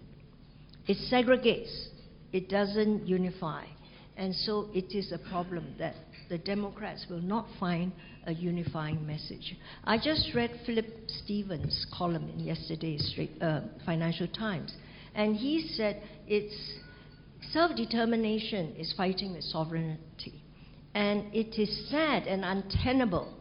It 0.87 0.97
segregates. 1.11 1.87
It 2.31 2.49
doesn't 2.49 3.07
unify. 3.07 3.65
And 4.15 4.33
so 4.33 4.69
it 4.73 4.95
is 4.95 5.11
a 5.11 5.19
problem 5.29 5.75
that 5.77 5.95
the 6.29 6.37
Democrats 6.37 7.05
will 7.09 7.21
not 7.21 7.47
find 7.59 7.91
a 8.25 8.33
unifying 8.33 9.05
message. 9.05 9.55
I 9.83 9.97
just 9.97 10.31
read 10.35 10.51
Philip 10.65 10.85
Stephens' 11.07 11.85
column 11.97 12.29
in 12.29 12.39
yesterday's 12.41 13.17
uh, 13.41 13.61
Financial 13.85 14.27
Times, 14.27 14.73
and 15.15 15.35
he 15.35 15.69
said 15.75 16.01
it's 16.27 16.73
self-determination 17.53 18.75
is 18.75 18.93
fighting 18.97 19.33
with 19.33 19.43
sovereignty. 19.43 20.43
And 20.97 21.25
it 21.31 21.61
is 21.61 21.91
sad 21.91 22.23
and 22.23 22.43
untenable 22.43 23.31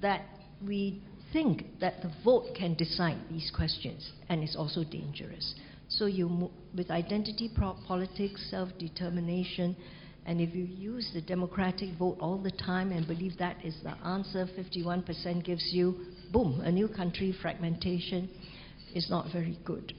that 0.00 0.22
we 0.64 1.02
think 1.32 1.66
that 1.80 2.00
the 2.02 2.12
vote 2.22 2.54
can 2.56 2.74
decide 2.74 3.18
these 3.28 3.50
questions, 3.52 4.12
and 4.28 4.44
it's 4.44 4.54
also 4.54 4.84
dangerous. 4.84 5.56
So 5.88 6.06
you, 6.06 6.52
with 6.72 6.92
identity 6.92 7.50
politics, 7.52 8.46
self-determination, 8.48 9.76
and 10.24 10.40
if 10.40 10.54
you 10.54 10.66
use 10.66 11.10
the 11.12 11.20
democratic 11.20 11.98
vote 11.98 12.18
all 12.20 12.38
the 12.38 12.52
time 12.52 12.92
and 12.92 13.08
believe 13.08 13.38
that 13.38 13.56
is 13.64 13.76
the 13.82 13.96
answer, 14.06 14.48
51% 14.56 15.44
gives 15.44 15.70
you, 15.72 15.96
boom, 16.32 16.60
a 16.60 16.70
new 16.70 16.86
country, 16.86 17.34
fragmentation, 17.42 18.30
is 18.94 19.10
not 19.10 19.32
very 19.32 19.58
good. 19.64 19.94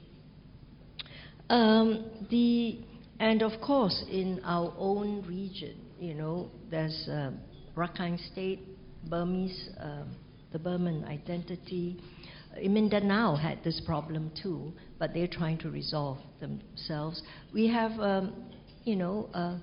Um, 1.50 2.06
the, 2.30 2.78
and 3.20 3.42
of 3.42 3.60
course, 3.60 4.02
in 4.10 4.40
our 4.44 4.72
own 4.78 5.26
region, 5.28 5.85
you 5.98 6.14
know, 6.14 6.50
there's 6.70 7.08
uh, 7.08 7.30
Rakhine 7.76 8.18
State, 8.32 8.60
Burmese, 9.08 9.70
uh, 9.80 10.04
the 10.52 10.58
Burman 10.58 11.04
identity. 11.04 12.00
Mindanao 12.62 13.36
had 13.36 13.62
this 13.64 13.80
problem 13.84 14.30
too, 14.42 14.72
but 14.98 15.12
they're 15.12 15.28
trying 15.28 15.58
to 15.58 15.70
resolve 15.70 16.18
themselves. 16.40 17.22
We 17.52 17.68
have, 17.68 17.92
um, 18.00 18.46
you 18.84 18.96
know, 18.96 19.28
uh, 19.34 19.58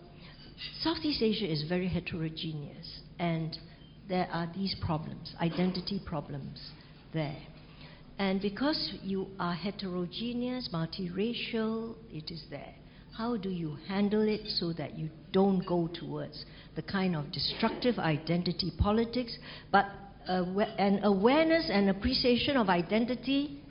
Southeast 0.81 1.21
Asia 1.21 1.51
is 1.51 1.65
very 1.67 1.87
heterogeneous, 1.87 3.01
and 3.19 3.57
there 4.07 4.27
are 4.31 4.51
these 4.55 4.75
problems, 4.85 5.33
identity 5.41 6.01
problems 6.05 6.59
there. 7.13 7.41
And 8.19 8.41
because 8.41 8.93
you 9.01 9.27
are 9.39 9.53
heterogeneous, 9.53 10.69
multiracial, 10.71 11.95
it 12.11 12.29
is 12.29 12.43
there. 12.49 12.75
How 13.15 13.37
do 13.37 13.49
you 13.49 13.77
handle 13.87 14.27
it 14.27 14.41
so 14.47 14.73
that 14.73 14.97
you 14.97 15.09
don't 15.31 15.63
go 15.65 15.87
towards 15.87 16.45
the 16.75 16.81
kind 16.81 17.15
of 17.15 17.31
destructive 17.31 17.99
identity 17.99 18.71
politics, 18.77 19.37
but 19.71 19.85
uh, 20.27 20.43
an 20.77 21.03
awareness 21.03 21.69
and 21.71 21.89
appreciation 21.89 22.57
of 22.57 22.69
identity 22.69 23.61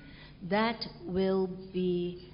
that 0.49 0.85
will 1.05 1.49
be 1.73 2.31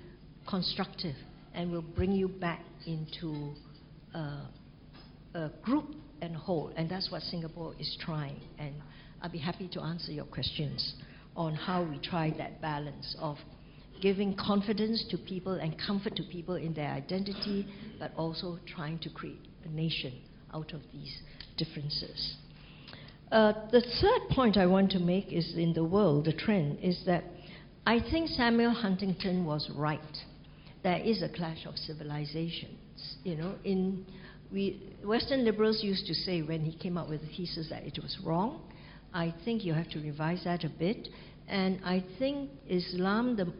constructive 0.49 1.15
and 1.55 1.73
will 1.73 1.83
bring 1.83 2.13
you 2.13 2.29
back 2.29 2.63
into 2.87 3.55
uh, 4.15 4.47
a 5.35 5.51
group 5.63 5.95
and 6.21 6.37
whole, 6.37 6.73
and 6.77 6.91
that's 6.91 7.11
what 7.11 7.23
Singapore 7.23 7.75
is 7.79 7.97
trying. 8.01 8.41
And 8.59 8.75
I'll 9.23 9.31
be 9.31 9.39
happy 9.39 9.69
to 9.69 9.81
answer 9.81 10.13
your 10.13 10.25
questions 10.27 10.95
on 11.37 11.55
how 11.55 11.85
we 11.85 11.99
try 11.99 12.35
that 12.37 12.61
balance 12.61 13.17
of 13.21 13.37
giving 14.01 14.37
confidence 14.37 15.05
to 15.11 15.19
people 15.19 15.55
and 15.55 15.77
comfort 15.79 16.17
to 16.17 16.23
people 16.25 16.55
in 16.55 16.75
their 16.75 16.91
identity, 16.91 17.67
but 17.99 18.13
also 18.17 18.59
trying 18.67 18.99
to 19.01 19.11
create 19.11 19.41
a 19.65 19.69
nation 19.69 20.13
out 20.55 20.73
of 20.73 20.81
these 20.93 21.21
differences. 21.57 22.37
Uh, 23.31 23.53
the 23.71 23.83
third 24.01 24.35
point 24.35 24.57
I 24.57 24.67
want 24.67 24.91
to 24.93 24.99
make 24.99 25.33
is 25.33 25.55
in 25.57 25.75
the 25.75 25.85
world, 25.85 26.25
the 26.25 26.33
trend 26.33 26.79
is 26.83 27.03
that 27.07 27.25
I 27.87 28.01
think 28.01 28.29
Samuel 28.31 28.73
Huntington 28.73 29.45
was 29.45 29.71
right. 29.75 30.01
There 30.83 30.99
is 30.99 31.23
a 31.23 31.29
clash 31.29 31.67
of 31.67 31.77
civilizations. 31.77 32.79
You 33.25 33.37
know, 33.37 33.55
in 33.65 34.07
we 34.51 34.95
Western 35.05 35.45
liberals 35.45 35.81
used 35.83 36.07
to 36.07 36.15
say 36.15 36.43
when 36.43 36.63
he 36.63 36.77
came 36.79 36.97
up 36.97 37.09
with 37.09 37.21
the 37.21 37.27
thesis 37.29 37.69
that 37.71 37.83
it 37.83 37.99
was 38.03 38.19
wrong. 38.25 38.63
I 39.13 39.35
think 39.45 39.65
you 39.65 39.75
have 39.75 39.91
to 39.91 40.01
revise 40.01 40.45
that 40.45 40.65
a 40.65 40.69
bit. 40.69 41.09
And 41.47 41.81
I 41.85 42.05
think 42.19 42.51
Islam, 42.69 43.37
the, 43.37 43.53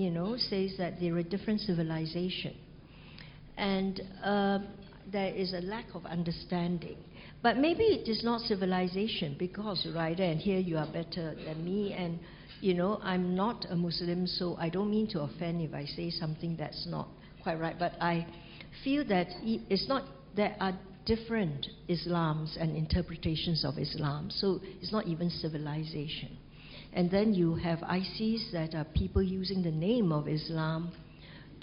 you 0.00 0.10
know, 0.10 0.36
says 0.38 0.72
that 0.78 0.94
they're 0.98 1.18
a 1.18 1.22
different 1.22 1.60
civilization. 1.60 2.56
And 3.58 4.00
uh, 4.24 4.60
there 5.12 5.34
is 5.34 5.52
a 5.52 5.60
lack 5.60 5.86
of 5.94 6.06
understanding. 6.06 6.96
But 7.42 7.58
maybe 7.58 7.84
it 7.84 8.08
is 8.08 8.24
not 8.24 8.40
civilization 8.42 9.36
because, 9.38 9.86
right, 9.94 10.18
and 10.18 10.40
here 10.40 10.58
you 10.58 10.78
are 10.78 10.90
better 10.90 11.34
than 11.44 11.62
me, 11.62 11.92
and, 11.92 12.18
you 12.62 12.72
know, 12.72 12.98
I'm 13.02 13.34
not 13.34 13.66
a 13.68 13.76
Muslim, 13.76 14.26
so 14.26 14.56
I 14.58 14.70
don't 14.70 14.90
mean 14.90 15.06
to 15.08 15.20
offend 15.20 15.60
if 15.60 15.74
I 15.74 15.84
say 15.84 16.08
something 16.08 16.56
that's 16.56 16.86
not 16.86 17.08
quite 17.42 17.60
right. 17.60 17.78
But 17.78 17.92
I 18.00 18.26
feel 18.82 19.06
that 19.08 19.26
it's 19.42 19.86
not, 19.86 20.04
there 20.34 20.56
are 20.60 20.78
different 21.04 21.66
Islams 21.90 22.56
and 22.58 22.74
interpretations 22.74 23.64
of 23.66 23.78
Islam, 23.78 24.30
so 24.30 24.60
it's 24.80 24.92
not 24.92 25.06
even 25.06 25.28
civilization. 25.28 26.38
And 26.92 27.10
then 27.10 27.34
you 27.34 27.54
have 27.54 27.82
ISIS 27.82 28.48
that 28.52 28.74
are 28.74 28.84
people 28.84 29.22
using 29.22 29.62
the 29.62 29.70
name 29.70 30.12
of 30.12 30.28
Islam 30.28 30.92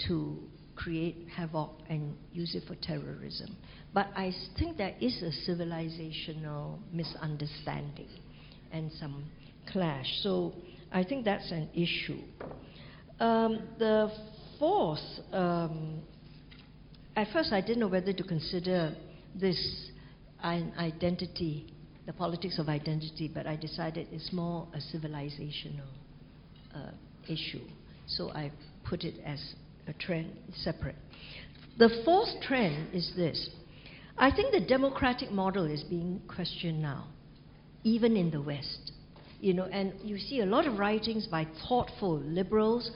to 0.06 0.38
create 0.74 1.26
havoc 1.34 1.70
and 1.88 2.16
use 2.32 2.54
it 2.54 2.62
for 2.66 2.76
terrorism. 2.76 3.56
But 3.92 4.06
I 4.14 4.32
think 4.58 4.76
there 4.76 4.94
is 5.00 5.22
a 5.22 5.50
civilizational 5.50 6.78
misunderstanding 6.92 8.08
and 8.72 8.90
some 8.92 9.24
clash. 9.72 10.06
So 10.22 10.54
I 10.92 11.04
think 11.04 11.24
that's 11.24 11.50
an 11.50 11.68
issue. 11.74 12.20
Um, 13.20 13.68
the 13.78 14.10
fourth, 14.58 15.00
um, 15.32 16.00
at 17.16 17.28
first 17.32 17.52
I 17.52 17.60
didn't 17.60 17.80
know 17.80 17.88
whether 17.88 18.12
to 18.12 18.22
consider 18.22 18.94
this 19.34 19.90
an 20.42 20.72
identity, 20.78 21.72
the 22.08 22.14
politics 22.14 22.58
of 22.58 22.70
identity, 22.70 23.30
but 23.32 23.46
I 23.46 23.54
decided 23.54 24.08
it's 24.10 24.32
more 24.32 24.66
a 24.72 24.78
civilizational 24.78 25.90
uh, 26.74 26.92
issue. 27.28 27.60
So 28.06 28.30
I 28.30 28.50
put 28.88 29.04
it 29.04 29.16
as 29.26 29.38
a 29.86 29.92
trend 29.92 30.32
separate. 30.56 30.96
The 31.76 31.90
fourth 32.06 32.30
trend 32.40 32.94
is 32.94 33.12
this. 33.14 33.50
I 34.16 34.30
think 34.30 34.52
the 34.52 34.66
democratic 34.66 35.30
model 35.30 35.70
is 35.70 35.82
being 35.82 36.22
questioned 36.34 36.80
now, 36.80 37.08
even 37.84 38.16
in 38.16 38.30
the 38.30 38.40
West. 38.40 38.92
You 39.40 39.52
know, 39.52 39.64
and 39.64 39.92
you 40.02 40.16
see 40.16 40.40
a 40.40 40.46
lot 40.46 40.66
of 40.66 40.78
writings 40.78 41.26
by 41.26 41.46
thoughtful 41.68 42.20
liberals 42.20 42.90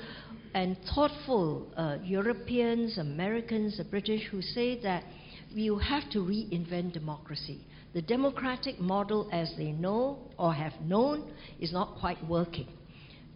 and 0.55 0.75
thoughtful 0.95 1.67
uh, 1.77 1.99
Europeans, 2.03 2.97
Americans, 2.97 3.77
the 3.77 3.85
British, 3.85 4.23
who 4.31 4.41
say 4.41 4.81
that 4.81 5.05
we 5.55 5.67
have 5.87 6.09
to 6.13 6.21
reinvent 6.21 6.95
democracy. 6.95 7.61
The 7.95 8.03
democratic 8.03 8.81
model, 8.81 9.29
as 9.33 9.53
they 9.57 9.73
know 9.73 10.19
or 10.39 10.55
have 10.55 10.73
known, 10.81 11.31
is 11.61 11.73
not 11.73 11.97
quite 12.01 12.25
working. 12.27 12.69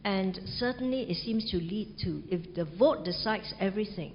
And 0.05 0.39
certainly 0.59 1.03
it 1.03 1.17
seems 1.17 1.51
to 1.51 1.59
lead 1.59 1.97
to, 2.05 2.23
if 2.31 2.55
the 2.55 2.65
vote 2.79 3.05
decides 3.05 3.53
everything, 3.61 4.13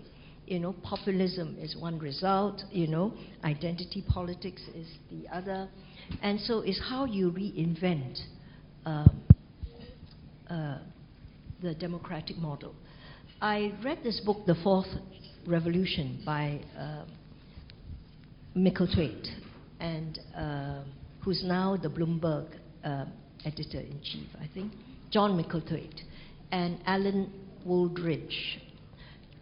you 0.47 0.59
know, 0.59 0.73
populism 0.83 1.57
is 1.59 1.75
one 1.77 1.99
result, 1.99 2.63
you 2.71 2.87
know, 2.87 3.13
identity 3.43 4.03
politics 4.07 4.61
is 4.75 4.87
the 5.11 5.27
other. 5.33 5.69
And 6.21 6.39
so 6.39 6.59
it's 6.59 6.81
how 6.89 7.05
you 7.05 7.31
reinvent 7.31 8.19
um, 8.85 9.21
uh, 10.49 10.79
the 11.61 11.75
democratic 11.75 12.37
model. 12.37 12.73
I 13.41 13.73
read 13.83 13.99
this 14.03 14.19
book, 14.25 14.45
The 14.45 14.55
Fourth 14.63 14.87
Revolution, 15.47 16.21
by 16.25 16.61
uh, 16.77 17.05
Micklethwait, 18.55 19.27
and 19.81 20.19
uh, 20.37 20.83
who's 21.23 21.43
now 21.43 21.75
the 21.75 21.89
Bloomberg 21.89 22.47
uh, 22.83 23.05
editor 23.43 23.79
in 23.79 23.99
chief, 24.03 24.27
I 24.39 24.47
think. 24.53 24.71
John 25.09 25.31
Micklethwait, 25.31 26.01
and 26.51 26.79
Alan 26.85 27.33
Wooldridge. 27.67 28.59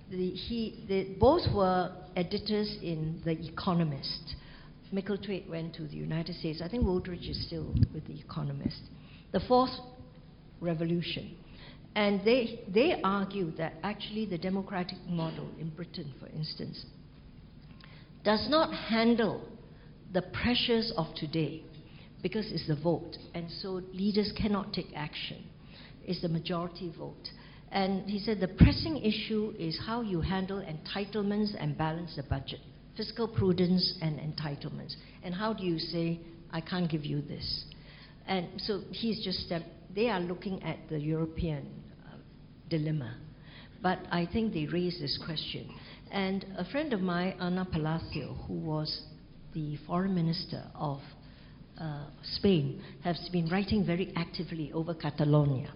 the, 0.09 0.31
he, 0.31 1.15
both 1.19 1.41
were 1.53 1.91
editors 2.15 2.77
in 2.81 3.21
The 3.25 3.31
Economist. 3.47 4.35
Micklethwait 4.93 5.47
went 5.47 5.75
to 5.75 5.83
the 5.83 5.95
United 5.95 6.35
States. 6.35 6.61
I 6.63 6.69
think 6.69 6.85
Wooldridge 6.85 7.29
is 7.29 7.45
still 7.45 7.73
with 7.93 8.07
The 8.07 8.19
Economist. 8.19 8.81
The 9.31 9.41
fourth 9.41 9.69
revolution. 10.59 11.35
And 11.95 12.21
they, 12.25 12.61
they 12.73 12.99
argue 13.03 13.51
that 13.57 13.73
actually 13.83 14.25
the 14.25 14.37
democratic 14.37 14.97
model 15.07 15.49
in 15.59 15.69
Britain, 15.69 16.13
for 16.19 16.27
instance, 16.27 16.85
does 18.23 18.47
not 18.49 18.73
handle 18.73 19.43
the 20.13 20.21
pressures 20.21 20.91
of 20.97 21.07
today 21.15 21.63
because 22.21 22.51
it's 22.51 22.67
the 22.67 22.75
vote. 22.75 23.15
And 23.33 23.49
so 23.61 23.81
leaders 23.93 24.31
cannot 24.35 24.73
take 24.73 24.87
action. 24.95 25.43
It's 26.05 26.21
the 26.21 26.29
majority 26.29 26.91
vote. 26.97 27.29
And 27.71 28.09
he 28.09 28.19
said 28.19 28.39
the 28.39 28.47
pressing 28.47 28.97
issue 28.97 29.53
is 29.59 29.79
how 29.85 30.01
you 30.01 30.21
handle 30.21 30.57
entitlements 30.57 31.51
and 31.57 31.77
balance 31.77 32.15
the 32.15 32.23
budget, 32.23 32.59
fiscal 32.97 33.27
prudence 33.27 33.97
and 34.01 34.19
entitlements. 34.19 34.95
And 35.23 35.33
how 35.35 35.53
do 35.53 35.63
you 35.63 35.77
say, 35.77 36.19
I 36.51 36.61
can't 36.61 36.89
give 36.89 37.05
you 37.05 37.21
this? 37.21 37.65
And 38.27 38.47
so 38.57 38.81
he's 38.91 39.23
just 39.23 39.45
stepped, 39.45 39.65
they 39.93 40.09
are 40.09 40.19
looking 40.19 40.63
at 40.63 40.77
the 40.89 40.99
European 40.99 41.67
uh, 42.05 42.15
dilemma. 42.69 43.17
But 43.81 43.99
I 44.11 44.27
think 44.31 44.53
they 44.53 44.65
raise 44.65 44.99
this 44.99 45.19
question. 45.23 45.69
And 46.11 46.45
a 46.57 46.65
friend 46.65 46.91
of 46.91 47.01
mine, 47.01 47.35
Ana 47.39 47.67
Palacio, 47.71 48.33
who 48.47 48.53
was 48.53 49.03
the 49.53 49.77
foreign 49.87 50.15
minister 50.15 50.63
of 50.75 50.99
uh, 51.79 52.05
Spain, 52.35 52.81
has 53.03 53.29
been 53.31 53.47
writing 53.49 53.85
very 53.85 54.11
actively 54.15 54.71
over 54.73 54.93
Catalonia. 54.93 55.71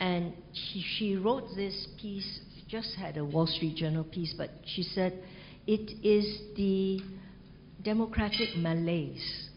And 0.00 0.32
she, 0.52 0.84
she 0.96 1.16
wrote 1.16 1.44
this 1.56 1.88
piece, 2.00 2.40
just 2.68 2.94
had 2.96 3.16
a 3.16 3.24
Wall 3.24 3.46
Street 3.46 3.76
Journal 3.76 4.04
piece, 4.04 4.34
but 4.36 4.50
she 4.66 4.82
said 4.82 5.22
it 5.66 6.04
is 6.04 6.40
the 6.56 7.00
democratic 7.84 8.56
malaise. 8.56 9.48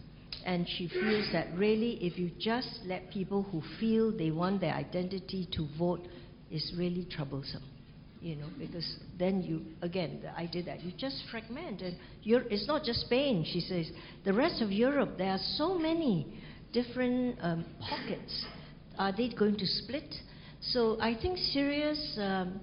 And 0.45 0.67
she 0.67 0.87
feels 0.87 1.27
that 1.33 1.47
really, 1.55 1.93
if 2.03 2.17
you 2.17 2.31
just 2.39 2.79
let 2.85 3.11
people 3.11 3.43
who 3.43 3.61
feel 3.79 4.11
they 4.15 4.31
want 4.31 4.61
their 4.61 4.73
identity 4.73 5.47
to 5.53 5.67
vote, 5.77 6.07
is 6.49 6.73
really 6.77 7.05
troublesome. 7.09 7.63
You 8.21 8.35
know, 8.35 8.47
because 8.59 8.97
then 9.17 9.41
you, 9.41 9.61
again, 9.81 10.19
the 10.21 10.31
idea 10.37 10.61
that 10.63 10.83
you 10.83 10.91
just 10.95 11.23
fragment. 11.31 11.81
And 11.81 11.95
it's 12.23 12.67
not 12.67 12.83
just 12.83 13.01
Spain, 13.01 13.43
she 13.51 13.61
says. 13.61 13.89
The 14.25 14.33
rest 14.33 14.61
of 14.61 14.71
Europe, 14.71 15.17
there 15.17 15.31
are 15.31 15.39
so 15.55 15.77
many 15.77 16.27
different 16.71 17.37
um, 17.41 17.65
pockets. 17.79 18.45
Are 18.99 19.11
they 19.11 19.29
going 19.29 19.57
to 19.57 19.65
split? 19.65 20.13
So 20.61 21.01
I 21.01 21.17
think 21.19 21.39
serious 21.39 22.17
um, 22.19 22.59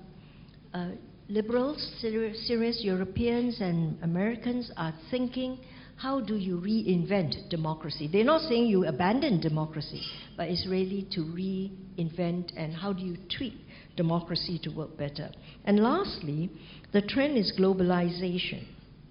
uh, 0.72 0.90
liberals, 1.28 1.84
serious, 2.00 2.46
serious 2.46 2.80
Europeans 2.82 3.60
and 3.60 4.00
Americans 4.02 4.70
are 4.76 4.94
thinking 5.10 5.58
how 5.96 6.20
do 6.20 6.36
you 6.36 6.58
reinvent 6.60 7.50
democracy? 7.50 8.08
They're 8.10 8.24
not 8.24 8.42
saying 8.42 8.66
you 8.66 8.86
abandon 8.86 9.40
democracy, 9.40 10.00
but 10.36 10.48
it's 10.48 10.64
really 10.68 11.08
to 11.10 11.20
reinvent 11.22 12.52
and 12.56 12.72
how 12.72 12.92
do 12.92 13.02
you 13.02 13.16
tweak 13.36 13.54
democracy 13.96 14.60
to 14.62 14.70
work 14.70 14.96
better. 14.96 15.28
And 15.68 15.80
lastly, 15.80 16.50
the 16.94 17.02
trend 17.02 17.36
is 17.36 17.52
globalization. 17.58 18.64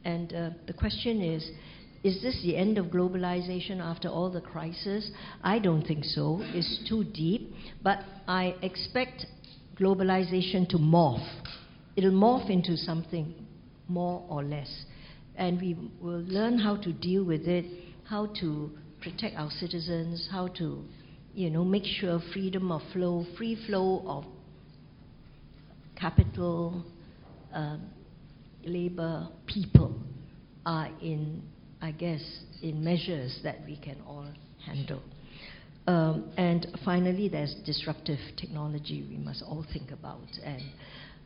And 0.04 0.34
uh, 0.34 0.50
the 0.66 0.74
question 0.74 1.22
is 1.22 1.50
is 2.04 2.22
this 2.22 2.42
the 2.42 2.56
end 2.56 2.78
of 2.78 2.88
globalization 2.88 3.80
after 3.80 4.08
all 4.08 4.32
the 4.32 4.42
crisis? 4.42 5.12
I 5.44 5.60
don't 5.60 5.86
think 5.86 6.04
so. 6.04 6.40
It's 6.42 6.84
too 6.90 7.04
deep. 7.04 7.54
But 7.84 8.00
I 8.28 8.56
expect 8.64 9.28
globalization 9.80 10.68
to 10.70 10.78
morph. 10.78 11.28
It'll 11.96 12.12
morph 12.12 12.50
into 12.50 12.76
something 12.76 13.36
more 13.88 14.26
or 14.28 14.44
less. 14.44 14.86
And 15.36 15.62
we 15.62 15.78
will 16.02 16.22
learn 16.22 16.58
how 16.58 16.78
to 16.78 16.92
deal 16.92 17.24
with 17.24 17.48
it, 17.48 17.66
how 18.06 18.28
to 18.40 18.72
protect 19.02 19.36
our 19.36 19.52
citizens, 19.52 20.28
how 20.32 20.48
to 20.60 20.84
you 21.36 21.52
know, 21.52 21.64
make 21.64 21.86
sure 21.86 22.20
freedom 22.34 22.72
of 22.72 22.82
flow, 22.94 23.24
free 23.38 23.56
flow 23.68 24.04
of 24.08 24.26
capital, 26.00 26.84
uh, 27.54 27.78
labor, 28.64 29.28
people 29.46 30.00
are 30.66 30.90
in 31.02 31.42
I 31.82 31.92
guess, 31.92 32.22
in 32.62 32.84
measures 32.84 33.40
that 33.44 33.58
we 33.66 33.78
can 33.78 33.98
all 34.08 34.28
handle. 34.66 35.02
Um, 35.86 36.32
and 36.38 36.68
finally, 36.84 37.30
there's 37.30 37.56
disruptive 37.66 38.20
technology 38.36 39.06
we 39.10 39.18
must 39.18 39.44
all 39.44 39.66
think 39.72 39.92
about. 39.92 40.28
And 40.44 40.62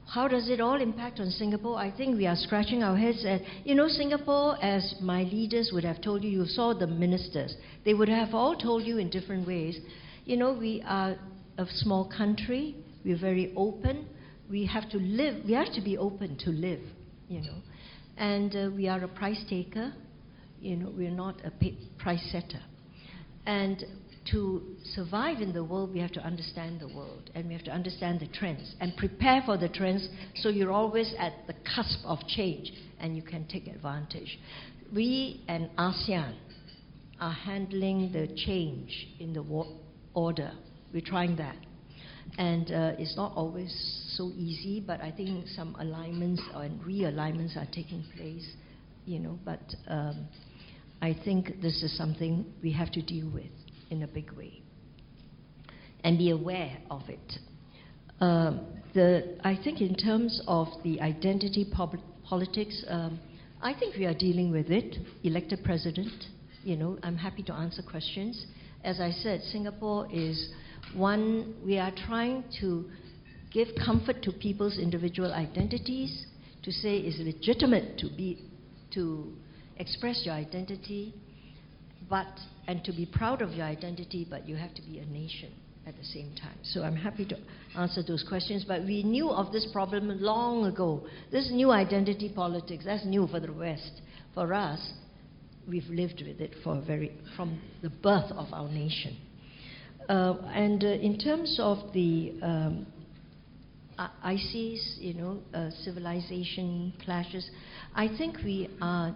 how 0.07 0.27
does 0.27 0.49
it 0.49 0.59
all 0.59 0.79
impact 0.79 1.19
on 1.19 1.29
Singapore? 1.29 1.77
I 1.77 1.95
think 1.95 2.17
we 2.17 2.27
are 2.27 2.35
scratching 2.35 2.83
our 2.83 2.97
heads. 2.97 3.23
And 3.25 3.41
you 3.63 3.75
know, 3.75 3.87
Singapore, 3.87 4.57
as 4.61 4.95
my 5.01 5.23
leaders 5.23 5.71
would 5.73 5.83
have 5.83 6.01
told 6.01 6.23
you, 6.23 6.29
you 6.29 6.45
saw 6.45 6.73
the 6.73 6.87
ministers. 6.87 7.55
They 7.85 7.93
would 7.93 8.09
have 8.09 8.33
all 8.33 8.55
told 8.55 8.83
you 8.83 8.97
in 8.97 9.09
different 9.09 9.47
ways. 9.47 9.79
You 10.25 10.37
know, 10.37 10.53
we 10.53 10.83
are 10.85 11.15
a 11.57 11.65
small 11.65 12.11
country. 12.15 12.75
We're 13.03 13.19
very 13.19 13.53
open. 13.55 14.05
We 14.51 14.65
have 14.65 14.89
to 14.91 14.97
live. 14.97 15.45
We 15.45 15.53
have 15.53 15.73
to 15.73 15.81
be 15.81 15.97
open 15.97 16.37
to 16.39 16.49
live. 16.51 16.81
You 17.27 17.41
know, 17.41 17.57
and 18.17 18.53
uh, 18.53 18.69
we 18.75 18.89
are 18.89 19.01
a 19.01 19.07
price 19.07 19.41
taker 19.49 19.93
you 20.61 20.75
know, 20.75 20.93
we're 20.95 21.09
not 21.09 21.41
a 21.43 21.51
price 21.97 22.23
setter. 22.31 22.61
And 23.45 23.83
to 24.31 24.61
survive 24.93 25.41
in 25.41 25.51
the 25.51 25.63
world, 25.63 25.91
we 25.91 25.99
have 25.99 26.11
to 26.11 26.21
understand 26.21 26.79
the 26.79 26.87
world 26.87 27.31
and 27.33 27.47
we 27.47 27.53
have 27.53 27.63
to 27.63 27.71
understand 27.71 28.19
the 28.19 28.27
trends 28.27 28.75
and 28.79 28.95
prepare 28.95 29.41
for 29.45 29.57
the 29.57 29.67
trends 29.67 30.07
so 30.35 30.49
you're 30.49 30.71
always 30.71 31.13
at 31.17 31.33
the 31.47 31.55
cusp 31.75 31.97
of 32.05 32.19
change 32.27 32.71
and 32.99 33.15
you 33.15 33.23
can 33.23 33.47
take 33.47 33.67
advantage. 33.67 34.39
We 34.93 35.43
and 35.47 35.69
ASEAN 35.77 36.35
are 37.19 37.33
handling 37.33 38.11
the 38.13 38.27
change 38.45 39.07
in 39.19 39.33
the 39.33 39.43
order. 40.13 40.51
We're 40.93 41.01
trying 41.01 41.37
that. 41.37 41.55
And 42.37 42.71
uh, 42.71 42.93
it's 42.97 43.15
not 43.15 43.33
always 43.35 43.71
so 44.15 44.31
easy, 44.35 44.83
but 44.85 45.01
I 45.01 45.11
think 45.11 45.47
some 45.49 45.75
alignments 45.79 46.41
and 46.55 46.79
realignments 46.81 47.57
are 47.57 47.67
taking 47.71 48.03
place, 48.15 48.47
you 49.05 49.19
know, 49.19 49.39
but. 49.45 49.61
Um, 49.87 50.27
I 51.01 51.17
think 51.25 51.61
this 51.61 51.81
is 51.81 51.97
something 51.97 52.45
we 52.61 52.71
have 52.73 52.91
to 52.91 53.01
deal 53.01 53.27
with 53.33 53.51
in 53.89 54.03
a 54.03 54.07
big 54.07 54.31
way 54.33 54.61
and 56.03 56.17
be 56.17 56.29
aware 56.29 56.77
of 56.91 57.01
it. 57.09 57.39
Um, 58.19 58.67
the, 58.93 59.37
I 59.43 59.57
think, 59.63 59.81
in 59.81 59.95
terms 59.95 60.41
of 60.47 60.67
the 60.83 61.01
identity 61.01 61.65
politics, 62.23 62.85
um, 62.87 63.19
I 63.63 63.73
think 63.73 63.95
we 63.97 64.05
are 64.05 64.13
dealing 64.13 64.51
with 64.51 64.69
it. 64.69 64.97
Elected 65.23 65.63
president, 65.63 66.13
you 66.63 66.75
know, 66.75 66.99
I'm 67.01 67.17
happy 67.17 67.41
to 67.43 67.53
answer 67.53 67.81
questions. 67.81 68.45
As 68.83 68.99
I 68.99 69.09
said, 69.09 69.41
Singapore 69.41 70.07
is 70.11 70.49
one, 70.95 71.55
we 71.65 71.77
are 71.77 71.91
trying 72.07 72.43
to 72.59 72.85
give 73.51 73.67
comfort 73.85 74.21
to 74.23 74.31
people's 74.31 74.77
individual 74.77 75.33
identities, 75.33 76.25
to 76.63 76.71
say 76.71 76.97
it's 76.97 77.19
legitimate 77.19 77.97
to 77.99 78.07
be, 78.15 78.39
to 78.93 79.33
express 79.77 80.21
your 80.25 80.35
identity, 80.35 81.13
but 82.09 82.27
and 82.67 82.83
to 82.83 82.91
be 82.91 83.05
proud 83.05 83.41
of 83.41 83.51
your 83.51 83.65
identity, 83.65 84.25
but 84.29 84.47
you 84.47 84.55
have 84.55 84.73
to 84.75 84.81
be 84.81 84.99
a 84.99 85.05
nation 85.05 85.51
at 85.87 85.97
the 85.97 86.03
same 86.03 86.33
time. 86.35 86.57
So 86.63 86.83
I'm 86.83 86.95
happy 86.95 87.25
to 87.25 87.37
answer 87.75 88.03
those 88.07 88.23
questions. 88.27 88.63
But 88.67 88.83
we 88.83 89.03
knew 89.03 89.29
of 89.29 89.51
this 89.51 89.67
problem 89.73 90.09
long 90.21 90.65
ago. 90.65 91.05
This 91.31 91.49
new 91.51 91.71
identity 91.71 92.31
politics, 92.33 92.85
that's 92.85 93.05
new 93.05 93.27
for 93.27 93.39
the 93.39 93.51
West. 93.51 94.01
For 94.33 94.53
us, 94.53 94.93
we've 95.67 95.87
lived 95.89 96.23
with 96.25 96.39
it 96.39 96.53
for 96.63 96.81
very 96.85 97.11
from 97.35 97.61
the 97.81 97.89
birth 97.89 98.31
of 98.31 98.53
our 98.53 98.69
nation. 98.69 99.17
Uh, 100.11 100.35
and 100.53 100.83
uh, 100.83 100.87
in 100.87 101.17
terms 101.17 101.57
of 101.57 101.77
the 101.93 102.33
um, 102.41 102.85
ISIS, 104.21 104.97
you 104.99 105.13
know, 105.13 105.39
uh, 105.53 105.69
civilization 105.85 106.91
clashes, 107.05 107.49
I 107.95 108.09
think 108.17 108.39
we 108.43 108.67
are 108.81 109.15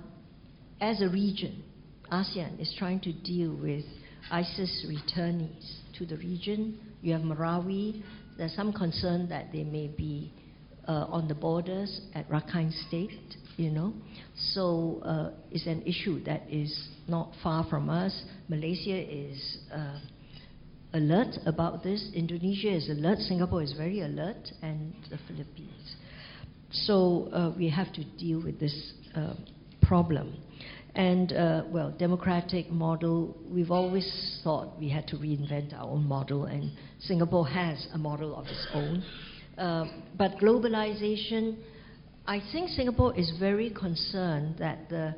as 0.79 1.01
a 1.01 1.09
region, 1.09 1.61
ASEAN 2.09 2.61
is 2.61 2.73
trying 2.79 3.01
to 3.01 3.11
deal 3.11 3.53
with 3.61 3.83
ISIS 4.31 4.85
returnees 4.87 5.79
to 5.97 6.05
the 6.05 6.15
region. 6.15 6.79
You 7.01 7.11
have 7.11 7.23
Marawi. 7.23 8.01
There's 8.37 8.55
some 8.55 8.71
concern 8.71 9.27
that 9.27 9.51
they 9.51 9.65
may 9.65 9.87
be 9.87 10.31
uh, 10.87 11.07
on 11.09 11.27
the 11.27 11.35
borders 11.35 11.99
at 12.13 12.29
Rakhine 12.29 12.71
State, 12.87 13.35
you 13.57 13.69
know. 13.69 13.93
So 14.53 15.01
uh, 15.03 15.31
it's 15.51 15.67
an 15.67 15.81
issue 15.81 16.23
that 16.23 16.43
is 16.49 16.87
not 17.09 17.33
far 17.43 17.65
from 17.69 17.89
us. 17.89 18.17
Malaysia 18.47 18.95
is 18.95 19.57
uh, 19.73 19.99
alert 20.95 21.37
about 21.45 21.83
this. 21.83 22.09
Indonesia 22.13 22.73
is 22.73 22.89
alert. 22.89 23.19
Singapore 23.19 23.61
is 23.61 23.73
very 23.73 23.99
alert, 24.01 24.51
and 24.61 24.93
the 25.09 25.19
Philippines. 25.27 25.95
So 26.71 27.29
uh, 27.33 27.53
we 27.55 27.69
have 27.69 27.91
to 27.93 28.03
deal 28.17 28.41
with 28.41 28.59
this 28.59 28.93
uh, 29.15 29.33
problem. 29.81 30.37
And, 30.95 31.33
uh, 31.33 31.63
well, 31.67 31.93
democratic 31.99 32.71
model, 32.71 33.35
we've 33.51 33.71
always 33.71 34.39
thought 34.43 34.79
we 34.79 34.89
had 34.89 35.05
to 35.09 35.17
reinvent 35.17 35.73
our 35.73 35.89
own 35.89 36.07
model, 36.07 36.45
and 36.45 36.71
Singapore 37.01 37.47
has 37.47 37.87
a 37.93 37.97
model 37.97 38.33
of 38.33 38.45
its 38.45 38.67
own. 38.73 39.03
Uh, 39.57 39.85
but 40.17 40.37
globalization, 40.37 41.57
I 42.25 42.41
think 42.53 42.69
Singapore 42.69 43.17
is 43.19 43.33
very 43.37 43.69
concerned 43.69 44.55
that 44.59 44.87
the, 44.89 45.13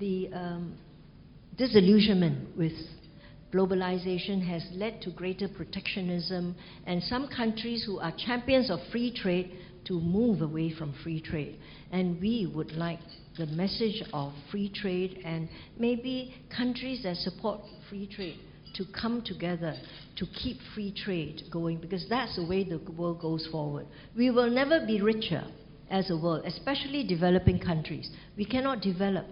the 0.00 0.30
um, 0.32 0.78
disillusionment 1.58 2.56
with 2.56 2.72
globalization 3.52 4.46
has 4.46 4.66
led 4.72 5.02
to 5.02 5.10
greater 5.10 5.48
protectionism, 5.48 6.54
and 6.86 7.02
some 7.02 7.28
countries 7.28 7.84
who 7.84 7.98
are 7.98 8.12
champions 8.16 8.70
of 8.70 8.78
free 8.90 9.12
trade 9.14 9.52
to 9.84 9.94
move 10.00 10.40
away 10.42 10.72
from 10.72 10.94
free 11.02 11.20
trade. 11.20 11.58
And 11.90 12.20
we 12.20 12.50
would 12.54 12.72
like 12.72 13.00
the 13.36 13.46
message 13.46 14.02
of 14.12 14.32
free 14.50 14.70
trade 14.74 15.20
and 15.24 15.48
maybe 15.78 16.34
countries 16.54 17.02
that 17.02 17.16
support 17.16 17.60
free 17.88 18.06
trade 18.06 18.38
to 18.74 18.84
come 18.98 19.22
together 19.22 19.74
to 20.16 20.26
keep 20.26 20.56
free 20.74 20.94
trade 20.94 21.42
going 21.50 21.78
because 21.78 22.06
that's 22.08 22.36
the 22.36 22.46
way 22.46 22.64
the 22.64 22.78
world 22.92 23.20
goes 23.20 23.46
forward. 23.50 23.86
We 24.16 24.30
will 24.30 24.50
never 24.50 24.86
be 24.86 25.00
richer 25.00 25.44
as 25.90 26.10
a 26.10 26.16
world, 26.16 26.44
especially 26.46 27.06
developing 27.06 27.58
countries. 27.58 28.10
We 28.36 28.46
cannot 28.46 28.80
develop 28.80 29.26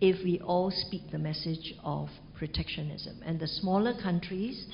if 0.00 0.24
we 0.24 0.40
all 0.40 0.72
speak 0.72 1.02
the 1.12 1.18
message 1.18 1.74
of 1.84 2.08
protectionism. 2.42 3.22
And 3.24 3.38
the 3.38 3.46
smaller 3.46 3.94
countries 4.02 4.66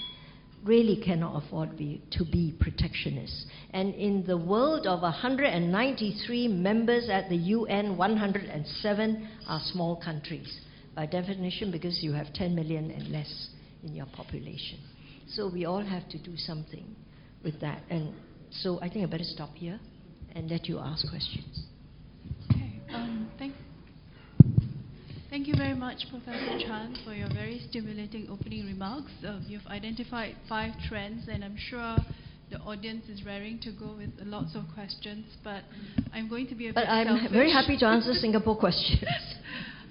really 0.64 0.96
cannot 1.04 1.44
afford 1.44 1.76
be, 1.76 2.00
to 2.12 2.24
be 2.24 2.54
protectionists. 2.58 3.44
And 3.72 3.94
in 3.94 4.24
the 4.26 4.38
world 4.38 4.86
of 4.86 5.02
193 5.02 6.48
members 6.48 7.10
at 7.10 7.28
the 7.28 7.36
UN, 7.36 7.98
107 7.98 9.28
are 9.46 9.60
small 9.64 10.00
countries. 10.02 10.60
By 10.96 11.04
definition, 11.04 11.70
because 11.70 12.02
you 12.02 12.12
have 12.12 12.32
10 12.32 12.54
million 12.54 12.90
and 12.90 13.08
less 13.12 13.50
in 13.84 13.94
your 13.94 14.06
population. 14.06 14.78
So 15.28 15.50
we 15.52 15.66
all 15.66 15.84
have 15.84 16.08
to 16.08 16.18
do 16.18 16.38
something 16.38 16.96
with 17.44 17.60
that. 17.60 17.82
And 17.90 18.14
so 18.50 18.80
I 18.80 18.88
think 18.88 19.06
I 19.06 19.10
better 19.10 19.24
stop 19.24 19.50
here 19.54 19.78
and 20.34 20.50
let 20.50 20.68
you 20.68 20.78
ask 20.78 21.06
questions. 21.10 21.64
Okay. 22.50 22.80
Um, 22.94 23.30
thank, 23.38 23.52
thank 25.30 25.46
you 25.46 25.54
very 25.56 25.74
much, 25.74 26.06
Professor 26.10 26.58
Chan, 26.58 26.96
for 27.04 27.12
your 27.14 27.28
very 27.32 27.60
stimulating 27.68 28.28
opening 28.30 28.66
remarks. 28.66 29.10
Uh, 29.26 29.40
you've 29.46 29.66
identified 29.66 30.34
five 30.48 30.72
trends, 30.88 31.28
and 31.28 31.44
I'm 31.44 31.56
sure 31.56 31.96
the 32.50 32.58
audience 32.60 33.04
is 33.08 33.24
raring 33.24 33.58
to 33.60 33.72
go 33.72 33.94
with 33.96 34.10
lots 34.24 34.54
of 34.54 34.64
questions, 34.74 35.26
but 35.44 35.62
I'm 36.12 36.28
going 36.28 36.46
to 36.48 36.54
be 36.54 36.68
a 36.68 36.72
but 36.72 36.82
bit 36.82 36.88
I'm 36.88 37.06
selfish. 37.06 37.32
very 37.32 37.52
happy 37.52 37.76
to 37.78 37.86
answer 37.86 38.12
Singapore 38.14 38.56
questions. 38.60 39.04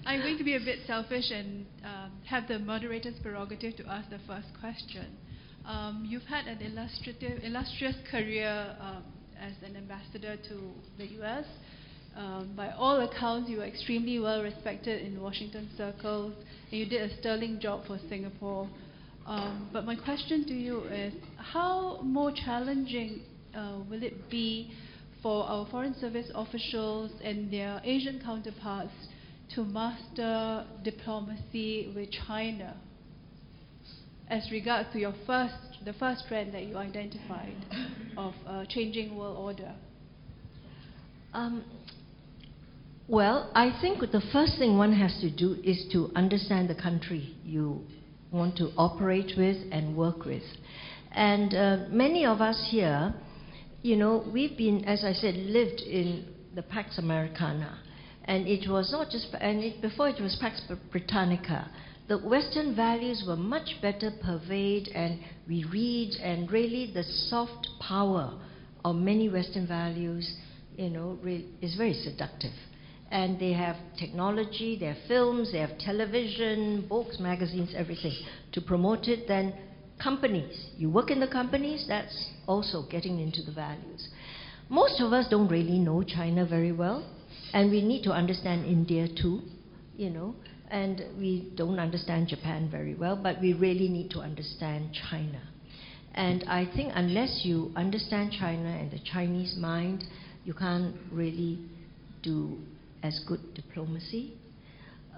I'm 0.05 0.21
going 0.21 0.37
to 0.37 0.43
be 0.43 0.55
a 0.55 0.59
bit 0.59 0.79
selfish 0.87 1.29
and 1.31 1.65
um, 1.83 2.11
have 2.25 2.47
the 2.47 2.59
moderator's 2.59 3.15
prerogative 3.21 3.75
to 3.77 3.85
ask 3.87 4.09
the 4.09 4.19
first 4.25 4.47
question. 4.59 5.05
Um, 5.65 6.05
you've 6.07 6.23
had 6.23 6.47
an 6.47 6.61
illustrative, 6.61 7.43
illustrious 7.43 7.95
career 8.09 8.75
um, 8.79 9.03
as 9.39 9.51
an 9.63 9.75
ambassador 9.75 10.37
to 10.47 10.71
the 10.97 11.05
U.S. 11.17 11.43
Um, 12.17 12.53
by 12.55 12.71
all 12.71 12.99
accounts, 13.01 13.47
you 13.47 13.57
were 13.57 13.65
extremely 13.65 14.17
well 14.17 14.41
respected 14.41 15.05
in 15.05 15.21
Washington 15.21 15.69
circles, 15.77 16.33
and 16.71 16.79
you 16.79 16.87
did 16.87 17.11
a 17.11 17.15
sterling 17.19 17.59
job 17.59 17.85
for 17.85 17.99
Singapore. 18.09 18.67
Um, 19.27 19.69
but 19.71 19.85
my 19.85 19.95
question 19.95 20.43
to 20.45 20.53
you 20.53 20.81
is, 20.85 21.13
how 21.37 21.99
more 22.01 22.31
challenging 22.31 23.21
uh, 23.55 23.79
will 23.87 24.01
it 24.01 24.31
be 24.31 24.71
for 25.21 25.43
our 25.43 25.67
foreign 25.69 25.93
service 25.99 26.31
officials 26.33 27.11
and 27.23 27.53
their 27.53 27.81
Asian 27.83 28.19
counterparts 28.19 28.93
to 29.53 29.63
master 29.63 30.65
diplomacy 30.83 31.93
with 31.95 32.09
China 32.25 32.77
as 34.27 34.49
regards 34.51 34.89
to 34.91 34.99
your 34.99 35.13
first, 35.27 35.53
the 35.85 35.93
first 35.93 36.23
trend 36.27 36.53
that 36.53 36.63
you 36.63 36.77
identified 36.77 37.53
of 38.17 38.33
uh, 38.47 38.65
changing 38.65 39.15
world 39.15 39.37
order? 39.37 39.75
Um, 41.33 41.63
well, 43.07 43.51
I 43.55 43.77
think 43.81 43.99
the 43.99 44.21
first 44.33 44.57
thing 44.57 44.77
one 44.77 44.93
has 44.93 45.17
to 45.21 45.29
do 45.29 45.57
is 45.63 45.85
to 45.93 46.11
understand 46.15 46.69
the 46.69 46.75
country 46.75 47.35
you 47.43 47.81
want 48.31 48.57
to 48.57 48.71
operate 48.77 49.31
with 49.37 49.57
and 49.71 49.95
work 49.95 50.25
with. 50.25 50.43
And 51.11 51.53
uh, 51.53 51.77
many 51.89 52.25
of 52.25 52.41
us 52.41 52.67
here, 52.69 53.13
you 53.81 53.95
know, 53.95 54.29
we've 54.33 54.57
been, 54.57 54.83
as 54.85 55.05
I 55.05 55.13
said, 55.13 55.35
lived 55.35 55.81
in 55.81 56.25
the 56.53 56.63
Pax 56.63 56.97
Americana. 56.97 57.79
And 58.25 58.45
it 58.45 58.69
was 58.69 58.91
not 58.91 59.09
just, 59.09 59.33
and 59.39 59.63
it, 59.63 59.81
before 59.81 60.09
it 60.09 60.21
was 60.21 60.35
Pax 60.41 60.61
Britannica, 60.91 61.69
the 62.09 62.17
Western 62.17 62.75
values 62.75 63.23
were 63.25 63.37
much 63.37 63.75
better 63.81 64.11
purveyed, 64.21 64.89
and 64.89 65.19
we 65.47 65.65
read, 65.71 66.13
and 66.21 66.51
really 66.51 66.91
the 66.93 67.03
soft 67.03 67.67
power 67.79 68.33
of 68.83 68.95
many 68.95 69.29
Western 69.29 69.65
values, 69.65 70.35
you 70.75 70.89
know, 70.89 71.17
is 71.61 71.75
very 71.75 71.93
seductive. 71.93 72.53
And 73.09 73.39
they 73.39 73.53
have 73.53 73.77
technology, 73.97 74.77
they 74.77 74.87
have 74.87 74.97
films, 75.07 75.51
they 75.51 75.59
have 75.59 75.77
television, 75.79 76.85
books, 76.89 77.19
magazines, 77.19 77.73
everything 77.75 78.13
to 78.51 78.61
promote 78.61 79.07
it. 79.07 79.27
Then 79.27 79.53
companies, 80.01 80.71
you 80.77 80.89
work 80.89 81.09
in 81.09 81.19
the 81.19 81.27
companies, 81.27 81.85
that's 81.87 82.31
also 82.47 82.83
getting 82.89 83.19
into 83.19 83.41
the 83.41 83.53
values. 83.53 84.09
Most 84.69 84.99
of 84.99 85.13
us 85.13 85.27
don't 85.29 85.47
really 85.47 85.79
know 85.79 86.03
China 86.03 86.45
very 86.45 86.73
well. 86.73 87.05
And 87.53 87.71
we 87.71 87.81
need 87.81 88.03
to 88.03 88.11
understand 88.11 88.65
India 88.65 89.07
too, 89.07 89.41
you 89.95 90.09
know. 90.09 90.35
And 90.69 91.01
we 91.17 91.53
don't 91.55 91.79
understand 91.79 92.27
Japan 92.27 92.67
very 92.69 92.93
well, 92.93 93.15
but 93.15 93.39
we 93.39 93.53
really 93.53 93.87
need 93.87 94.11
to 94.11 94.19
understand 94.19 94.89
China. 95.09 95.41
And 96.13 96.43
I 96.47 96.65
think 96.75 96.91
unless 96.93 97.41
you 97.45 97.71
understand 97.75 98.33
China 98.37 98.67
and 98.67 98.91
the 98.91 98.99
Chinese 98.99 99.55
mind, 99.57 100.03
you 100.43 100.53
can't 100.53 100.95
really 101.11 101.59
do 102.21 102.57
as 103.03 103.19
good 103.27 103.53
diplomacy. 103.53 104.33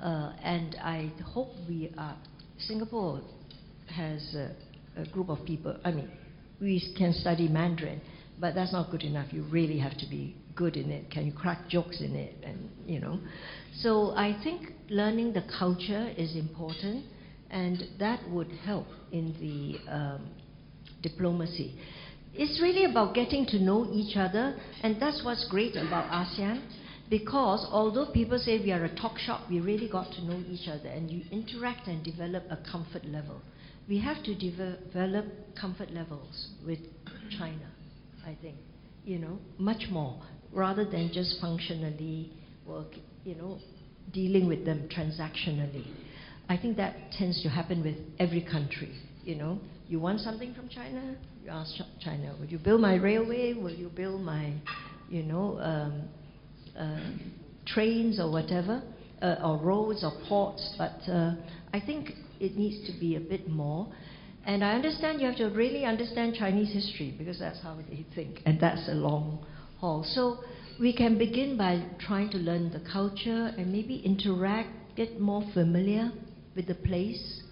Uh, 0.01 0.33
and 0.41 0.75
I 0.81 1.11
hope 1.33 1.49
we 1.67 1.91
are, 1.97 2.17
Singapore 2.57 3.21
has 3.87 4.35
a, 4.35 4.55
a 5.01 5.07
group 5.09 5.29
of 5.29 5.45
people, 5.45 5.77
I 5.83 5.91
mean, 5.91 6.09
we 6.61 6.93
can 6.97 7.13
study 7.13 7.47
Mandarin, 7.47 8.01
but 8.39 8.55
that's 8.55 8.71
not 8.71 8.91
good 8.91 9.03
enough. 9.03 9.31
You 9.31 9.43
really 9.49 9.79
have 9.79 9.97
to 9.97 10.05
be 10.09 10.35
good 10.55 10.75
in 10.75 10.91
it? 10.91 11.09
Can 11.09 11.25
you 11.25 11.33
crack 11.33 11.67
jokes 11.69 12.01
in 12.01 12.15
it? 12.15 12.35
And 12.43 12.69
you 12.85 12.99
know, 12.99 13.19
so 13.79 14.11
I 14.11 14.37
think 14.43 14.73
learning 14.89 15.33
the 15.33 15.43
culture 15.57 16.13
is 16.17 16.35
important, 16.35 17.05
and 17.49 17.83
that 17.99 18.19
would 18.29 18.51
help 18.65 18.87
in 19.11 19.33
the 19.39 19.91
um, 19.91 20.29
diplomacy. 21.01 21.79
It's 22.33 22.61
really 22.61 22.85
about 22.85 23.15
getting 23.15 23.45
to 23.47 23.59
know 23.59 23.89
each 23.91 24.15
other, 24.15 24.55
and 24.83 25.01
that's 25.01 25.23
what's 25.23 25.47
great 25.49 25.75
about 25.75 26.11
ASEAN. 26.11 26.61
Because 27.09 27.65
although 27.71 28.11
people 28.11 28.37
say 28.37 28.59
we 28.59 28.71
are 28.71 28.85
a 28.85 28.95
talk 28.95 29.17
shop, 29.17 29.41
we 29.49 29.59
really 29.59 29.89
got 29.89 30.11
to 30.13 30.23
know 30.23 30.43
each 30.47 30.67
other, 30.67 30.89
and 30.89 31.09
you 31.09 31.23
interact 31.31 31.87
and 31.87 32.03
develop 32.03 32.43
a 32.51 32.57
comfort 32.71 33.03
level. 33.05 33.41
We 33.87 33.99
have 34.01 34.23
to 34.23 34.35
develop 34.35 35.25
comfort 35.59 35.91
levels 35.91 36.49
with 36.65 36.77
China, 37.37 37.71
I 38.25 38.37
think, 38.41 38.57
you 39.03 39.17
know, 39.17 39.39
much 39.57 39.85
more 39.89 40.21
rather 40.51 40.85
than 40.85 41.11
just 41.11 41.41
functionally 41.41 42.31
work, 42.67 42.93
you 43.23 43.33
know, 43.33 43.57
dealing 44.13 44.47
with 44.47 44.65
them 44.65 44.87
transactionally. 44.95 45.85
I 46.47 46.57
think 46.57 46.77
that 46.77 47.11
tends 47.11 47.41
to 47.43 47.49
happen 47.49 47.83
with 47.83 47.95
every 48.19 48.41
country. 48.41 48.91
You 49.23 49.35
know, 49.35 49.59
you 49.87 49.99
want 49.99 50.19
something 50.19 50.53
from 50.53 50.69
China, 50.69 51.15
you 51.43 51.49
ask 51.49 51.73
China, 51.99 52.35
will 52.39 52.47
you 52.47 52.59
build 52.59 52.81
my 52.81 52.95
railway? 52.95 53.53
Will 53.53 53.73
you 53.73 53.89
build 53.89 54.21
my, 54.21 54.53
you 55.09 55.23
know, 55.23 55.59
um, 55.59 56.09
uh, 56.79 56.99
trains 57.65 58.19
or 58.19 58.31
whatever, 58.31 58.81
uh, 59.21 59.35
or 59.43 59.57
roads 59.57 60.03
or 60.03 60.13
ports? 60.27 60.73
But 60.77 61.11
uh, 61.11 61.35
I 61.73 61.79
think 61.79 62.13
it 62.39 62.55
needs 62.55 62.87
to 62.87 62.99
be 62.99 63.15
a 63.15 63.19
bit 63.19 63.47
more. 63.47 63.87
And 64.45 64.63
I 64.63 64.71
understand 64.71 65.21
you 65.21 65.27
have 65.27 65.37
to 65.37 65.49
really 65.49 65.85
understand 65.85 66.35
Chinese 66.35 66.73
history 66.73 67.13
because 67.17 67.37
that's 67.37 67.61
how 67.61 67.77
they 67.89 68.05
think, 68.15 68.39
and 68.45 68.59
that's 68.59 68.87
a 68.87 68.93
long 68.93 69.45
haul. 69.79 70.03
So 70.03 70.39
we 70.79 70.95
can 70.95 71.17
begin 71.17 71.57
by 71.57 71.83
trying 71.99 72.29
to 72.31 72.37
learn 72.37 72.71
the 72.71 72.81
culture 72.91 73.53
and 73.57 73.71
maybe 73.71 73.97
interact, 73.97 74.69
get 74.95 75.19
more 75.19 75.43
familiar 75.53 76.11
with 76.55 76.67
the 76.67 76.75
place. 76.75 77.43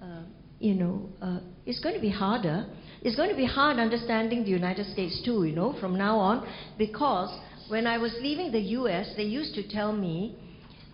Uh, 0.00 0.22
you 0.58 0.74
know, 0.74 1.08
uh, 1.20 1.40
it's 1.66 1.80
going 1.80 1.94
to 1.94 2.00
be 2.00 2.10
harder. 2.10 2.66
It's 3.02 3.16
going 3.16 3.30
to 3.30 3.36
be 3.36 3.46
hard 3.46 3.78
understanding 3.78 4.44
the 4.44 4.50
United 4.50 4.86
States 4.92 5.20
too, 5.24 5.44
you 5.44 5.54
know, 5.54 5.76
from 5.80 5.98
now 5.98 6.18
on, 6.18 6.46
because 6.78 7.36
when 7.68 7.86
I 7.86 7.98
was 7.98 8.14
leaving 8.20 8.52
the 8.52 8.60
US, 8.78 9.12
they 9.16 9.24
used 9.24 9.54
to 9.54 9.68
tell 9.68 9.92
me 9.92 10.36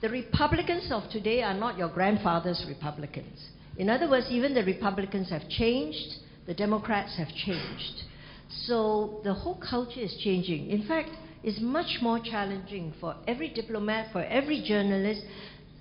the 0.00 0.08
Republicans 0.08 0.90
of 0.92 1.02
today 1.10 1.42
are 1.42 1.54
not 1.54 1.76
your 1.76 1.88
grandfather's 1.88 2.64
Republicans. 2.68 3.48
In 3.76 3.90
other 3.90 4.08
words, 4.08 4.26
even 4.30 4.54
the 4.54 4.64
Republicans 4.64 5.30
have 5.30 5.48
changed, 5.48 6.16
the 6.46 6.54
Democrats 6.54 7.16
have 7.16 7.28
changed. 7.28 8.04
So 8.48 9.20
the 9.24 9.34
whole 9.34 9.60
culture 9.68 10.00
is 10.00 10.16
changing. 10.22 10.70
In 10.70 10.86
fact, 10.86 11.10
it's 11.42 11.60
much 11.60 11.98
more 12.00 12.18
challenging 12.18 12.92
for 13.00 13.14
every 13.26 13.48
diplomat, 13.48 14.12
for 14.12 14.22
every 14.24 14.62
journalist. 14.62 15.22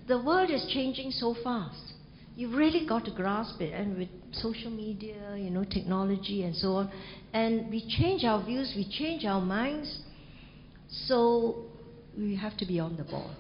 The 0.07 0.21
world 0.21 0.49
is 0.51 0.65
changing 0.73 1.11
so 1.11 1.35
fast. 1.43 1.93
You've 2.35 2.53
really 2.53 2.85
got 2.85 3.05
to 3.05 3.11
grasp 3.11 3.61
it. 3.61 3.73
And 3.73 3.97
with 3.97 4.09
social 4.31 4.69
media, 4.69 5.35
you 5.35 5.49
know, 5.49 5.63
technology 5.63 6.43
and 6.43 6.55
so 6.55 6.73
on, 6.73 6.91
and 7.33 7.69
we 7.69 7.87
change 7.99 8.23
our 8.23 8.43
views, 8.43 8.73
we 8.75 8.87
change 8.89 9.25
our 9.25 9.41
minds 9.41 10.01
So 10.89 11.65
we 12.17 12.35
have 12.35 12.57
to 12.57 12.65
be 12.65 12.79
on 12.79 12.97
the 12.97 13.03
ball. 13.03 13.31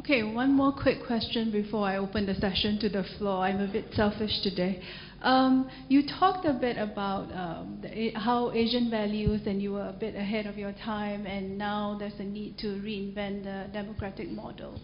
Okay, 0.00 0.22
one 0.22 0.52
more 0.52 0.72
quick 0.72 1.04
question 1.06 1.50
before 1.50 1.86
I 1.86 1.96
open 1.96 2.24
the 2.26 2.34
session 2.34 2.78
to 2.80 2.88
the 2.88 3.04
floor. 3.18 3.44
I'm 3.44 3.60
a 3.60 3.66
bit 3.66 3.86
selfish 3.94 4.40
today. 4.42 4.80
Um, 5.22 5.68
you 5.88 6.06
talked 6.06 6.46
a 6.46 6.52
bit 6.52 6.78
about 6.78 7.32
um, 7.32 7.80
the, 7.82 8.12
how 8.12 8.52
Asian 8.52 8.90
values, 8.90 9.42
and 9.46 9.60
you 9.60 9.72
were 9.72 9.88
a 9.88 9.92
bit 9.92 10.14
ahead 10.14 10.46
of 10.46 10.56
your 10.56 10.72
time, 10.84 11.26
and 11.26 11.58
now 11.58 11.96
there's 11.98 12.18
a 12.20 12.24
need 12.24 12.58
to 12.58 12.66
reinvent 12.66 13.42
the 13.44 13.66
democratic 13.72 14.30
model. 14.30 14.80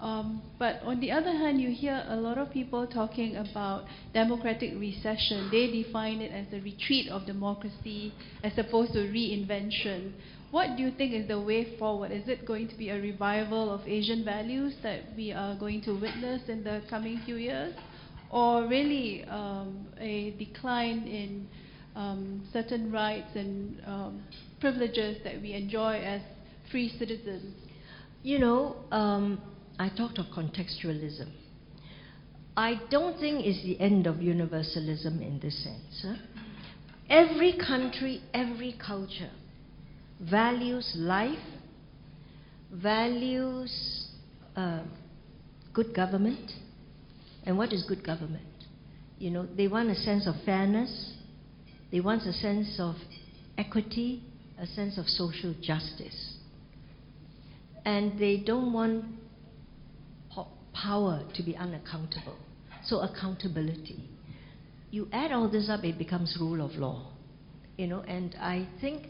Um, 0.00 0.42
but 0.58 0.80
on 0.84 1.00
the 1.00 1.10
other 1.10 1.32
hand, 1.32 1.60
you 1.60 1.70
hear 1.70 2.04
a 2.08 2.16
lot 2.16 2.38
of 2.38 2.50
people 2.52 2.86
talking 2.86 3.36
about 3.36 3.84
democratic 4.14 4.72
recession. 4.78 5.48
They 5.50 5.82
define 5.82 6.20
it 6.20 6.30
as 6.30 6.46
a 6.52 6.62
retreat 6.62 7.08
of 7.10 7.26
democracy 7.26 8.14
as 8.44 8.52
opposed 8.56 8.92
to 8.92 9.00
reinvention. 9.00 10.12
What 10.50 10.76
do 10.76 10.82
you 10.82 10.90
think 10.90 11.12
is 11.12 11.28
the 11.28 11.38
way 11.38 11.76
forward? 11.78 12.10
Is 12.10 12.26
it 12.26 12.46
going 12.46 12.68
to 12.68 12.74
be 12.74 12.88
a 12.88 12.98
revival 12.98 13.70
of 13.70 13.86
Asian 13.86 14.24
values 14.24 14.74
that 14.82 15.00
we 15.14 15.30
are 15.30 15.54
going 15.56 15.82
to 15.82 15.92
witness 15.92 16.48
in 16.48 16.64
the 16.64 16.82
coming 16.88 17.20
few 17.26 17.36
years? 17.36 17.74
Or 18.30 18.66
really 18.66 19.24
um, 19.24 19.86
a 19.98 20.30
decline 20.38 21.06
in 21.06 21.48
um, 21.94 22.48
certain 22.52 22.90
rights 22.90 23.28
and 23.34 23.82
um, 23.86 24.22
privileges 24.58 25.18
that 25.22 25.40
we 25.42 25.52
enjoy 25.52 25.96
as 25.96 26.22
free 26.70 26.94
citizens? 26.98 27.54
You 28.22 28.38
know, 28.38 28.76
um, 28.90 29.42
I 29.78 29.90
talked 29.90 30.18
of 30.18 30.26
contextualism. 30.26 31.28
I 32.56 32.80
don't 32.90 33.18
think 33.20 33.44
it's 33.44 33.62
the 33.64 33.78
end 33.80 34.06
of 34.06 34.22
universalism 34.22 35.20
in 35.20 35.40
this 35.40 35.62
sense. 35.62 36.02
Huh? 36.02 36.14
Every 37.10 37.52
country, 37.52 38.22
every 38.32 38.74
culture 38.84 39.30
values 40.20 40.92
life, 40.96 41.38
values 42.72 44.08
uh, 44.56 44.82
good 45.72 45.94
government. 45.94 46.52
And 47.44 47.56
what 47.56 47.72
is 47.72 47.84
good 47.88 48.04
government? 48.04 48.44
You 49.18 49.30
know, 49.30 49.46
they 49.56 49.68
want 49.68 49.90
a 49.90 49.94
sense 49.94 50.26
of 50.26 50.34
fairness, 50.44 51.14
they 51.90 52.00
want 52.00 52.22
a 52.22 52.32
sense 52.32 52.76
of 52.78 52.94
equity, 53.56 54.22
a 54.58 54.66
sense 54.66 54.98
of 54.98 55.06
social 55.06 55.54
justice. 55.62 56.34
And 57.84 58.18
they 58.18 58.36
don't 58.38 58.72
want 58.72 59.04
power 60.74 61.24
to 61.34 61.42
be 61.42 61.56
unaccountable. 61.56 62.36
So, 62.84 63.00
accountability. 63.00 64.08
You 64.90 65.08
add 65.12 65.32
all 65.32 65.50
this 65.50 65.68
up, 65.68 65.84
it 65.84 65.98
becomes 65.98 66.36
rule 66.40 66.64
of 66.64 66.72
law. 66.72 67.10
You 67.76 67.86
know, 67.86 68.00
and 68.00 68.34
I 68.40 68.68
think 68.80 69.08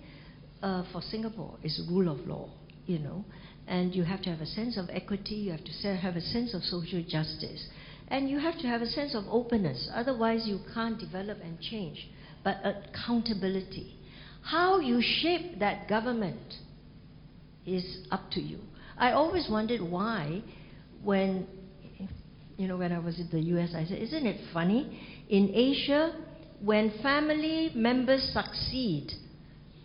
uh, 0.62 0.84
for 0.92 1.02
Singapore 1.02 1.56
is 1.62 1.80
rule 1.90 2.08
of 2.08 2.26
law, 2.26 2.50
you 2.86 2.98
know, 2.98 3.24
and 3.66 3.94
you 3.94 4.02
have 4.02 4.22
to 4.22 4.30
have 4.30 4.40
a 4.40 4.46
sense 4.46 4.76
of 4.76 4.88
equity, 4.90 5.34
you 5.34 5.52
have 5.52 5.64
to 5.64 5.96
have 5.96 6.16
a 6.16 6.20
sense 6.20 6.54
of 6.54 6.62
social 6.62 7.02
justice, 7.06 7.66
and 8.08 8.28
you 8.28 8.38
have 8.38 8.58
to 8.58 8.66
have 8.66 8.82
a 8.82 8.86
sense 8.86 9.14
of 9.14 9.24
openness. 9.30 9.88
Otherwise, 9.94 10.46
you 10.46 10.60
can't 10.74 10.98
develop 10.98 11.38
and 11.42 11.60
change. 11.60 12.08
But 12.42 12.58
accountability. 12.64 13.96
How 14.42 14.80
you 14.80 15.02
shape 15.02 15.58
that 15.58 15.88
government 15.88 16.54
is 17.66 18.06
up 18.10 18.30
to 18.32 18.40
you. 18.40 18.60
I 18.96 19.12
always 19.12 19.48
wondered 19.50 19.82
why, 19.82 20.42
when 21.02 21.46
you 22.58 22.66
know, 22.66 22.76
when 22.76 22.92
I 22.92 22.98
was 22.98 23.18
in 23.18 23.28
the 23.30 23.40
US, 23.56 23.70
I 23.74 23.84
said, 23.84 23.98
isn't 23.98 24.26
it 24.26 24.40
funny? 24.52 25.00
In 25.28 25.52
Asia, 25.54 26.12
when 26.60 26.92
family 27.02 27.70
members 27.74 28.30
succeed, 28.32 29.12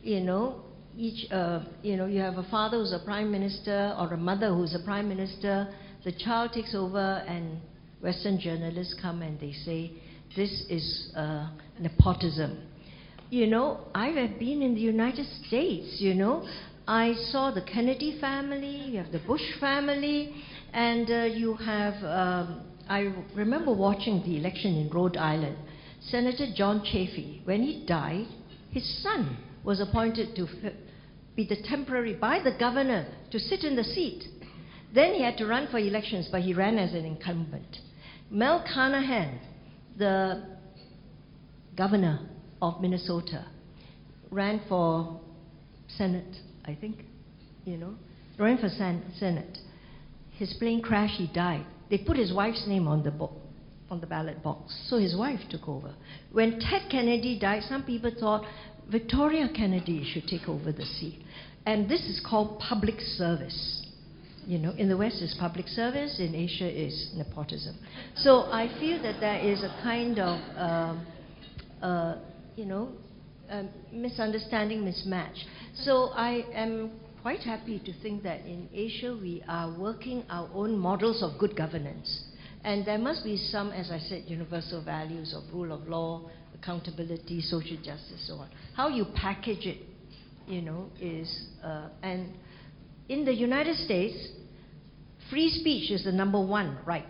you 0.04 0.20
know, 0.20 0.62
each, 0.98 1.32
uh, 1.32 1.64
you 1.82 1.96
know, 1.98 2.06
you 2.06 2.20
have 2.20 2.38
a 2.38 2.44
father 2.44 2.78
who's 2.78 2.92
a 2.92 3.04
prime 3.04 3.32
minister 3.32 3.96
or 3.98 4.14
a 4.14 4.18
mother 4.18 4.54
who's 4.54 4.76
a 4.76 4.84
prime 4.84 5.08
minister, 5.08 5.74
the 6.04 6.12
child 6.12 6.52
takes 6.54 6.76
over, 6.76 7.24
and 7.28 7.60
Western 8.02 8.40
journalists 8.40 8.96
come 9.02 9.22
and 9.22 9.40
they 9.40 9.54
say, 9.54 9.92
this 10.36 10.66
is 10.70 11.12
uh, 11.16 11.50
nepotism. 11.80 12.68
You 13.30 13.48
know, 13.48 13.80
I 13.96 14.10
have 14.10 14.38
been 14.38 14.62
in 14.62 14.76
the 14.76 14.82
United 14.82 15.26
States, 15.48 15.98
you 16.00 16.14
know. 16.14 16.48
I 16.86 17.14
saw 17.32 17.50
the 17.52 17.62
Kennedy 17.62 18.20
family, 18.20 18.90
you 18.90 18.98
have 18.98 19.12
the 19.12 19.20
Bush 19.20 19.42
family, 19.60 20.36
and 20.74 21.10
uh, 21.10 21.24
you 21.24 21.54
have, 21.56 21.94
um, 22.04 22.66
I 22.90 23.14
remember 23.34 23.74
watching 23.74 24.22
the 24.24 24.38
election 24.38 24.76
in 24.76 24.90
Rhode 24.90 25.16
Island. 25.16 25.58
Senator 26.10 26.48
John 26.54 26.82
Chafee, 26.82 27.46
when 27.46 27.64
he 27.64 27.86
died, 27.88 28.28
his 28.72 29.02
son 29.02 29.38
was 29.64 29.80
appointed 29.80 30.36
to 30.36 30.48
be 31.36 31.46
the 31.48 31.58
temporary 31.68 32.14
by 32.14 32.40
the 32.44 32.56
governor 32.60 33.08
to 33.32 33.40
sit 33.40 33.64
in 33.64 33.76
the 33.76 33.84
seat. 33.84 34.24
Then 34.94 35.14
he 35.14 35.24
had 35.24 35.38
to 35.38 35.48
run 35.48 35.68
for 35.72 35.80
elections, 35.80 36.30
but 36.32 36.42
he 36.42 36.54
ran 36.54 36.78
as 36.78 36.94
an 36.94 37.06
incumbent. 37.06 37.78
Mel 38.30 38.64
Carnahan, 38.74 39.40
the 39.98 40.44
governor 41.76 42.20
of 42.62 42.80
Minnesota, 42.82 43.46
ran 44.30 44.62
for 44.68 45.20
Senate, 45.98 46.36
I 46.66 46.76
think, 46.76 47.06
you 47.66 47.78
know, 47.78 47.96
ran 48.38 48.58
for 48.58 48.70
Senate. 48.70 49.58
His 50.32 50.54
plane 50.60 50.82
crashed, 50.82 51.16
he 51.16 51.28
died. 51.34 51.66
They 51.90 52.00
put 52.00 52.18
his 52.18 52.34
wife's 52.34 52.66
name 52.68 52.88
on 52.88 53.04
the 53.04 53.12
book, 53.12 53.34
on 53.90 54.00
the 54.02 54.08
ballot 54.08 54.42
box, 54.42 54.74
so 54.88 54.98
his 54.98 55.16
wife 55.16 55.40
took 55.50 55.68
over. 55.68 55.94
When 56.32 56.60
Ted 56.60 56.90
Kennedy 56.90 57.38
died, 57.40 57.64
some 57.70 57.84
people 57.84 58.12
thought, 58.20 58.46
Victoria 58.94 59.50
Kennedy 59.56 60.06
should 60.14 60.28
take 60.28 60.48
over 60.48 60.72
the 60.72 60.86
seat. 60.86 61.20
And 61.66 61.90
this 61.90 62.02
is 62.02 62.22
called 62.24 62.60
public 62.60 63.00
service. 63.18 63.88
You 64.46 64.60
know, 64.60 64.72
in 64.78 64.88
the 64.88 64.96
West 64.96 65.20
is 65.20 65.36
public 65.40 65.68
service, 65.68 66.20
in 66.20 66.36
Asia 66.36 66.70
is 66.70 67.12
nepotism. 67.16 67.76
So 68.18 68.42
I 68.52 68.68
feel 68.80 69.02
that 69.02 69.20
there 69.20 69.40
is 69.40 69.64
a 69.64 69.80
kind 69.82 70.20
of, 70.20 70.40
uh, 70.56 71.86
uh, 71.86 72.18
you 72.56 72.66
know, 72.66 72.90
misunderstanding, 73.92 74.84
mismatch. 74.84 75.44
So 75.74 76.10
I 76.14 76.46
am 76.54 76.92
quite 77.24 77.40
happy 77.40 77.80
to 77.80 77.94
think 78.04 78.22
that 78.24 78.42
in 78.42 78.70
Asia 78.72 79.18
we 79.20 79.42
are 79.48 79.74
working 79.80 80.24
our 80.30 80.50
own 80.54 80.78
models 80.78 81.24
of 81.24 81.40
good 81.40 81.56
governance. 81.56 82.26
And 82.64 82.86
there 82.86 83.00
must 83.00 83.24
be 83.24 83.38
some, 83.38 83.72
as 83.72 83.90
I 83.90 83.98
said, 83.98 84.26
universal 84.28 84.84
values 84.84 85.34
of 85.34 85.44
rule 85.54 85.72
of 85.72 85.88
law, 85.88 86.30
accountability, 86.64 87.42
social 87.42 87.78
justice, 87.78 88.26
so 88.28 88.36
on. 88.36 88.50
How 88.76 88.88
you 88.88 89.06
package 89.16 89.66
it, 89.66 89.78
you 90.48 90.62
know, 90.62 90.90
is, 91.00 91.48
uh, 91.64 91.90
and 92.02 92.34
in 93.10 93.26
the 93.26 93.34
United 93.34 93.76
States, 93.78 94.16
free 95.30 95.50
speech 95.50 95.92
is 95.92 96.06
the 96.06 96.12
number 96.12 96.44
one 96.44 96.78
right. 96.86 97.06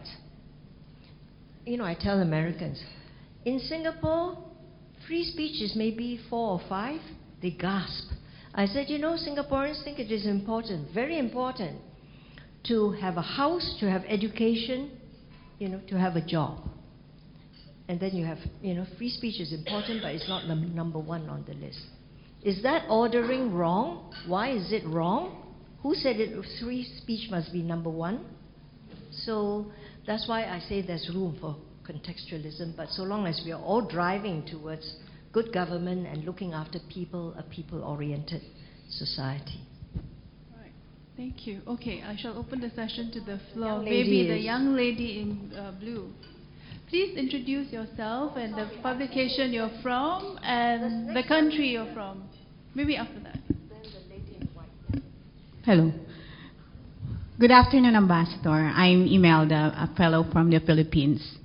You 1.66 1.78
know, 1.78 1.86
I 1.86 1.96
tell 2.00 2.20
Americans, 2.20 2.84
in 3.46 3.60
Singapore, 3.60 4.38
free 5.08 5.24
speech 5.24 5.62
is 5.62 5.76
maybe 5.76 6.20
four 6.30 6.60
or 6.60 6.62
five. 6.68 7.00
They 7.42 7.52
gasp. 7.52 8.12
I 8.56 8.66
said, 8.66 8.90
you 8.90 8.98
know, 8.98 9.18
Singaporeans 9.18 9.84
think 9.84 10.00
it 10.00 10.12
is 10.12 10.26
important, 10.26 10.94
very 10.94 11.18
important, 11.18 11.80
to 12.68 12.92
have 12.92 13.18
a 13.18 13.22
house, 13.22 13.76
to 13.80 13.90
have 13.90 14.04
education, 14.08 14.98
you 15.60 15.70
know, 15.70 15.82
to 15.90 15.98
have 15.98 16.16
a 16.16 16.26
job. 16.26 16.70
And 17.88 18.00
then 18.00 18.16
you 18.16 18.26
have, 18.26 18.38
you 18.62 18.74
know, 18.74 18.86
free 18.98 19.10
speech 19.10 19.40
is 19.42 19.52
important, 19.52 20.02
but 20.02 20.16
it's 20.16 20.28
not 20.30 20.48
num- 20.48 20.74
number 20.74 21.00
one 21.00 21.28
on 21.28 21.44
the 21.46 21.54
list. 21.54 21.82
Is 22.44 22.62
that 22.64 22.86
ordering 22.90 23.54
wrong? 23.54 24.14
Why 24.28 24.52
is 24.52 24.72
it 24.72 24.86
wrong? 24.86 25.54
Who 25.82 25.94
said 25.96 26.18
it, 26.18 26.34
free 26.62 26.86
speech 26.98 27.30
must 27.30 27.52
be 27.52 27.62
number 27.62 27.90
one? 27.90 28.26
So 29.12 29.72
that's 30.08 30.28
why 30.28 30.46
I 30.46 30.60
say 30.68 30.82
there's 30.82 31.10
room 31.14 31.38
for 31.40 31.58
contextualism, 31.86 32.76
but 32.78 32.90
so 32.90 33.04
long 33.04 33.28
as 33.28 33.42
we 33.46 33.52
are 33.52 33.62
all 33.62 33.82
driving 33.82 34.46
towards 34.46 34.96
good 35.34 35.52
government 35.54 36.08
and 36.08 36.24
looking 36.24 36.54
after 36.54 36.80
people, 36.94 37.34
a 37.38 37.44
people 37.44 37.84
oriented 37.84 38.42
society. 38.90 39.60
Right. 40.58 40.72
Thank 41.18 41.46
you. 41.46 41.62
Okay, 41.68 42.02
I 42.02 42.16
shall 42.18 42.38
open 42.38 42.62
the 42.62 42.70
session 42.70 43.12
to 43.12 43.20
the 43.22 43.40
floor. 43.54 43.82
Maybe 43.82 44.28
the 44.28 44.38
young 44.38 44.76
lady 44.76 45.20
in 45.20 45.54
uh, 45.58 45.72
blue. 45.80 46.14
Please 46.94 47.18
introduce 47.18 47.74
yourself 47.74 48.34
and 48.38 48.54
the 48.54 48.70
publication 48.84 49.52
you're 49.52 49.72
from 49.82 50.38
and 50.44 51.10
the 51.16 51.24
country 51.28 51.70
you're 51.70 51.92
from. 51.92 52.30
Maybe 52.76 52.96
after 52.96 53.20
that. 53.22 53.40
Hello. 55.66 55.92
Good 57.40 57.50
afternoon, 57.50 57.96
Ambassador. 57.96 58.52
I'm 58.52 59.08
Imelda, 59.08 59.74
a 59.76 59.96
fellow 59.98 60.24
from 60.32 60.52
the 60.52 60.60
Philippines. 60.60 61.38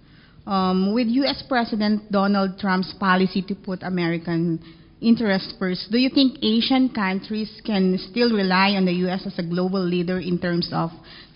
Um, 0.46 0.92
with 0.92 1.06
U.S. 1.06 1.42
President 1.48 2.12
Donald 2.12 2.58
Trump's 2.58 2.92
policy 3.00 3.40
to 3.48 3.54
put 3.54 3.82
American 3.82 4.62
interests 5.00 5.54
first, 5.58 5.90
do 5.90 5.96
you 5.96 6.10
think 6.10 6.40
Asian 6.42 6.90
countries 6.90 7.62
can 7.64 7.96
still 8.10 8.34
rely 8.36 8.72
on 8.72 8.84
the 8.84 8.92
U.S. 9.08 9.22
as 9.24 9.38
a 9.38 9.42
global 9.42 9.82
leader 9.82 10.18
in 10.18 10.38
terms 10.38 10.68
of 10.74 10.90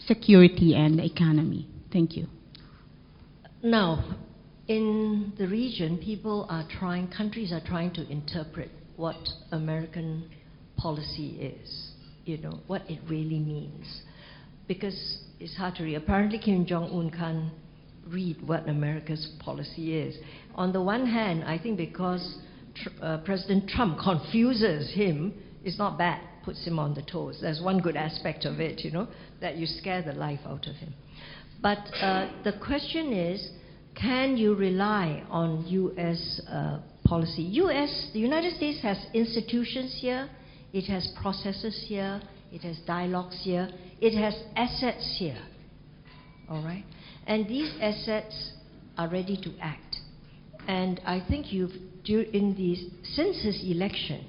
security 0.07 0.75
and 0.75 0.99
the 0.99 1.07
economy? 1.07 1.67
Thank 1.91 2.15
you. 2.19 2.27
Now, 3.63 4.17
in 4.67 5.35
the 5.39 5.47
region, 5.47 5.99
people 5.99 6.47
are 6.51 6.67
trying, 6.81 7.07
countries 7.09 7.53
are 7.53 7.63
trying 7.65 7.93
to 7.95 8.09
interpret 8.11 8.71
what 8.97 9.17
American 9.53 10.29
policy 10.77 11.37
is, 11.41 11.93
you 12.25 12.39
know, 12.39 12.59
what 12.67 12.83
it 12.91 12.99
really 13.09 13.39
means. 13.39 14.03
Because 14.67 15.19
it's 15.39 15.57
hard 15.57 15.77
to 15.77 15.85
read. 15.85 15.95
Apparently, 15.95 16.41
Kim 16.41 16.67
Jong 16.67 16.91
un 16.91 17.11
can't 17.11 17.53
read 18.13 18.37
what 18.45 18.69
America's 18.69 19.29
policy 19.39 19.97
is. 19.97 20.17
On 20.57 20.73
the 20.73 20.83
one 20.83 21.07
hand, 21.07 21.45
I 21.45 21.57
think 21.57 21.77
because 21.77 22.39
tr- 22.75 22.89
uh, 23.01 23.19
President 23.19 23.69
Trump 23.69 23.99
confuses 24.03 24.93
him, 24.93 25.35
it's 25.63 25.79
not 25.79 25.97
bad, 25.97 26.21
puts 26.45 26.67
him 26.67 26.81
on 26.81 26.95
the 26.95 27.03
toes. 27.03 27.39
There's 27.41 27.61
one 27.63 27.79
good 27.79 27.97
aspect 27.97 28.45
of 28.45 28.59
it, 28.59 28.81
you 28.81 28.91
know, 28.91 29.07
that 29.41 29.57
you 29.57 29.67
scare 29.67 30.03
the 30.03 30.15
life 30.15 30.41
out 30.47 30.67
of 30.67 30.75
him. 30.75 30.95
But 31.63 31.79
uh, 32.01 32.29
the 32.43 32.55
question 32.55 33.13
is 33.13 33.51
can 33.95 34.37
you 34.37 34.55
rely 34.55 35.23
on 35.31 35.65
U.S. 35.69 36.41
Uh, 36.51 36.81
policy? 37.05 37.43
U.S., 37.43 38.11
the 38.13 38.19
United 38.19 38.57
States 38.57 38.83
has 38.83 38.99
institutions 39.15 39.97
here, 40.01 40.29
it 40.73 40.87
has 40.87 41.09
processes 41.21 41.85
here, 41.87 42.21
it 42.51 42.63
has 42.63 42.79
dialogues 42.87 43.39
here, 43.43 43.69
it 44.01 44.19
has 44.19 44.35
assets 44.57 45.17
here. 45.19 45.39
All 46.49 46.65
right? 46.65 46.85
And 47.27 47.47
these 47.47 47.73
assets 47.81 48.53
are 48.99 49.09
ready 49.09 49.37
to 49.43 49.53
act. 49.61 49.97
And 50.67 51.01
I 51.05 51.23
think 51.29 51.53
you've, 51.53 51.73
in 52.07 52.55
the, 52.57 52.77
since 53.05 53.43
his 53.43 53.63
election, 53.65 54.27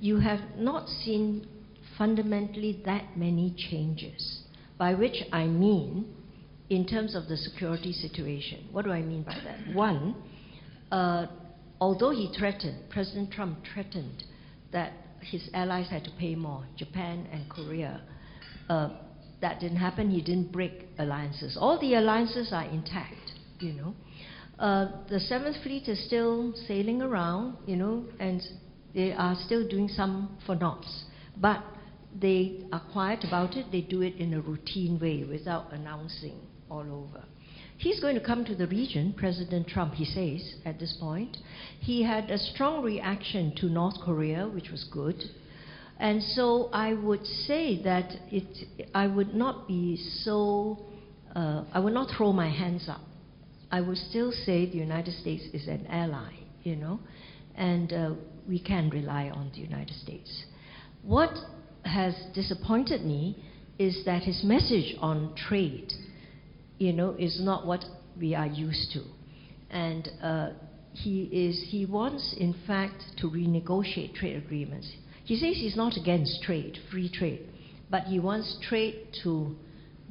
you 0.00 0.18
have 0.18 0.40
not 0.56 0.88
seen 0.88 1.46
fundamentally 1.96 2.82
that 2.84 3.16
many 3.16 3.54
changes. 3.70 4.42
By 4.78 4.94
which 4.94 5.16
I 5.32 5.46
mean, 5.46 6.14
in 6.70 6.86
terms 6.86 7.14
of 7.14 7.28
the 7.28 7.36
security 7.36 7.92
situation. 7.92 8.68
What 8.72 8.84
do 8.84 8.92
I 8.92 9.00
mean 9.02 9.22
by 9.22 9.36
that? 9.44 9.74
One, 9.74 10.14
uh, 10.92 11.26
although 11.80 12.10
he 12.10 12.32
threatened, 12.38 12.90
President 12.90 13.32
Trump 13.32 13.58
threatened 13.72 14.24
that 14.72 14.92
his 15.20 15.48
allies 15.54 15.88
had 15.88 16.04
to 16.04 16.10
pay 16.18 16.34
more, 16.34 16.64
Japan 16.76 17.26
and 17.32 17.48
Korea. 17.48 18.02
Uh, 18.68 18.90
that 19.40 19.60
didn't 19.60 19.78
happen. 19.78 20.10
He 20.10 20.20
didn't 20.20 20.52
break 20.52 20.86
alliances. 20.98 21.56
All 21.58 21.80
the 21.80 21.94
alliances 21.94 22.52
are 22.52 22.64
intact, 22.64 23.32
you 23.60 23.72
know. 23.72 23.94
Uh, 24.58 25.06
the 25.08 25.20
Seventh 25.20 25.56
Fleet 25.62 25.88
is 25.88 26.04
still 26.06 26.52
sailing 26.66 27.00
around, 27.00 27.56
you 27.66 27.76
know, 27.76 28.04
and 28.18 28.42
they 28.94 29.12
are 29.12 29.36
still 29.46 29.66
doing 29.66 29.88
some 29.88 30.36
FONOPs. 30.46 31.04
But 31.36 31.62
they 32.20 32.64
are 32.72 32.82
quiet 32.92 33.24
about 33.24 33.54
it. 33.56 33.66
They 33.70 33.82
do 33.82 34.02
it 34.02 34.16
in 34.16 34.34
a 34.34 34.40
routine 34.40 34.98
way 34.98 35.24
without 35.24 35.72
announcing 35.72 36.40
all 36.70 36.80
over. 36.80 37.24
He's 37.78 38.00
going 38.00 38.16
to 38.16 38.24
come 38.24 38.44
to 38.44 38.56
the 38.56 38.66
region, 38.66 39.14
President 39.16 39.68
Trump, 39.68 39.94
he 39.94 40.04
says, 40.04 40.56
at 40.64 40.80
this 40.80 40.96
point. 41.00 41.36
He 41.78 42.02
had 42.02 42.28
a 42.28 42.36
strong 42.36 42.82
reaction 42.82 43.54
to 43.58 43.66
North 43.66 43.94
Korea, 44.04 44.48
which 44.48 44.70
was 44.70 44.84
good. 44.92 45.22
And 46.00 46.22
so 46.22 46.70
I 46.72 46.94
would 46.94 47.24
say 47.24 47.80
that 47.82 48.10
it, 48.30 48.88
I 48.94 49.06
would 49.06 49.32
not 49.34 49.68
be 49.68 49.96
so, 50.22 50.78
uh, 51.36 51.64
I 51.72 51.78
would 51.78 51.94
not 51.94 52.08
throw 52.16 52.32
my 52.32 52.48
hands 52.48 52.88
up. 52.88 53.00
I 53.70 53.80
would 53.80 53.96
still 53.96 54.32
say 54.32 54.66
the 54.66 54.78
United 54.78 55.14
States 55.14 55.44
is 55.52 55.68
an 55.68 55.86
ally, 55.88 56.32
you 56.64 56.74
know, 56.74 56.98
and 57.54 57.92
uh, 57.92 58.14
we 58.48 58.58
can 58.58 58.90
rely 58.90 59.30
on 59.30 59.50
the 59.54 59.60
United 59.60 59.94
States. 59.96 60.46
What 61.02 61.30
has 61.84 62.14
disappointed 62.34 63.04
me 63.04 63.44
is 63.78 64.04
that 64.04 64.22
his 64.22 64.42
message 64.42 64.96
on 65.00 65.34
trade 65.36 65.92
you 66.78 66.92
know, 66.92 67.14
is 67.18 67.40
not 67.40 67.66
what 67.66 67.84
we 68.18 68.34
are 68.34 68.46
used 68.46 68.92
to. 68.92 69.02
And 69.70 70.08
uh, 70.22 70.50
he, 70.92 71.24
is, 71.24 71.68
he 71.68 71.86
wants, 71.86 72.34
in 72.38 72.54
fact, 72.66 73.02
to 73.18 73.28
renegotiate 73.28 74.14
trade 74.14 74.36
agreements. 74.36 74.90
He 75.24 75.36
says 75.36 75.56
he's 75.56 75.76
not 75.76 75.96
against 75.96 76.42
trade, 76.42 76.78
free 76.90 77.10
trade, 77.10 77.48
but 77.90 78.04
he 78.04 78.18
wants 78.18 78.56
trade 78.68 79.08
to 79.24 79.54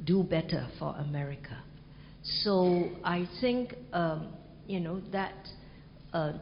do 0.04 0.22
better 0.22 0.68
for 0.78 0.94
America. 0.96 1.62
So 2.22 2.90
I 3.04 3.28
think, 3.40 3.74
um, 3.92 4.28
you 4.66 4.80
know, 4.80 5.00
that 5.12 5.34
uh, 6.12 6.34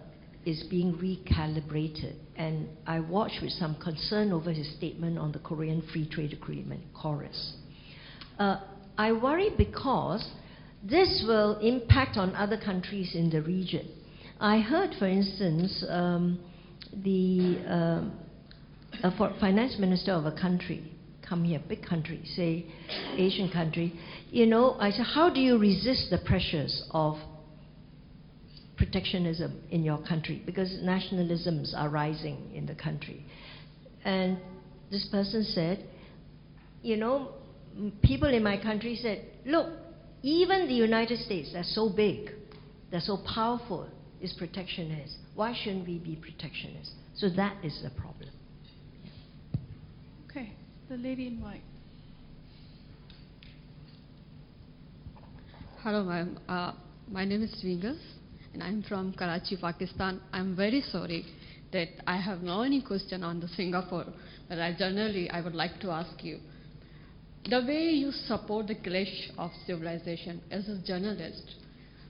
is 0.45 0.63
being 0.69 0.95
recalibrated. 0.95 2.15
And 2.37 2.69
I 2.87 3.01
watch 3.01 3.33
with 3.43 3.53
some 3.53 3.77
concern 3.83 4.33
over 4.33 4.53
his 4.53 4.71
statement 4.77 5.19
on 5.19 5.33
the 5.33 5.39
Korean 5.39 5.83
Free 5.93 6.09
Trade 6.09 6.33
Agreement, 6.33 6.83
KORUS. 6.95 7.55
Uh, 8.39 8.61
I 8.99 9.13
worry 9.13 9.51
because 9.57 10.27
this 10.83 11.25
will 11.27 11.59
impact 11.59 12.17
on 12.17 12.35
other 12.35 12.57
countries 12.57 13.15
in 13.15 13.31
the 13.31 13.43
region. 13.43 13.89
I 14.41 14.61
heard, 14.61 14.95
for 14.99 15.07
instance, 15.07 15.85
um, 15.89 16.39
the 17.05 18.11
uh, 19.03 19.11
finance 19.41 19.77
minister 19.79 20.13
of 20.13 20.27
a 20.27 20.33
country 20.33 20.93
come 21.29 21.45
here, 21.45 21.61
big 21.69 21.85
country, 21.85 22.23
say 22.37 22.67
Asian 23.17 23.51
country, 23.51 23.93
you 24.31 24.47
know, 24.47 24.77
I 24.79 24.91
said, 24.91 25.07
how 25.07 25.29
do 25.29 25.41
you 25.41 25.59
resist 25.59 26.09
the 26.11 26.19
pressures 26.19 26.85
of 26.93 27.17
protectionism 28.77 29.61
in 29.71 29.83
your 29.83 29.99
country? 30.07 30.43
Because 30.47 30.71
nationalisms 30.83 31.75
are 31.75 31.89
rising 31.89 32.53
in 32.55 32.67
the 32.67 32.75
country. 32.75 33.25
And 34.05 34.39
this 34.91 35.09
person 35.11 35.43
said, 35.45 35.85
you 36.83 36.97
know, 36.97 37.33
people 38.03 38.33
in 38.33 38.43
my 38.43 38.61
country 38.61 38.97
said, 38.97 39.25
look, 39.45 39.69
even 40.23 40.67
the 40.67 40.75
United 40.75 41.19
States, 41.21 41.51
that's 41.53 41.75
so 41.75 41.89
big, 41.89 42.31
that's 42.91 43.07
so 43.07 43.19
powerful, 43.35 43.89
is 44.21 44.33
protectionist. 44.33 45.17
Why 45.35 45.55
shouldn't 45.55 45.87
we 45.87 45.99
be 45.99 46.17
protectionist? 46.17 46.93
So 47.17 47.29
that 47.31 47.65
is 47.65 47.81
the 47.83 47.91
problem. 47.91 48.31
Okay, 50.31 50.53
the 50.89 50.97
lady 50.97 51.27
in 51.29 51.41
white. 51.41 51.63
Hello, 55.83 56.03
ma'am. 56.03 56.39
Uh, 56.49 56.73
my 57.09 57.25
name 57.25 57.43
is 57.43 57.55
Vingas, 57.65 58.01
and 58.53 58.63
I'm 58.63 58.83
from 58.83 59.13
Karachi, 59.13 59.57
Pakistan. 59.57 60.21
I'm 60.33 60.57
very 60.57 60.81
sorry 60.81 61.25
that 61.73 61.89
I 62.07 62.17
have 62.17 62.41
no 62.41 62.63
any 62.63 62.83
question 62.83 63.23
on 63.23 63.39
the 63.39 63.49
Singapore, 63.49 64.07
but 64.49 64.59
I 64.59 64.75
generally 64.77 65.31
I 65.31 65.41
would 65.43 65.55
like 65.55 65.79
to 65.81 65.91
ask 65.91 66.25
you 66.25 66.41
the 67.49 67.61
way 67.61 67.91
you 67.91 68.11
support 68.11 68.67
the 68.67 68.75
clash 68.75 69.31
of 69.39 69.51
civilization 69.67 70.41
as 70.51 70.69
a 70.69 70.79
journalist, 70.85 71.55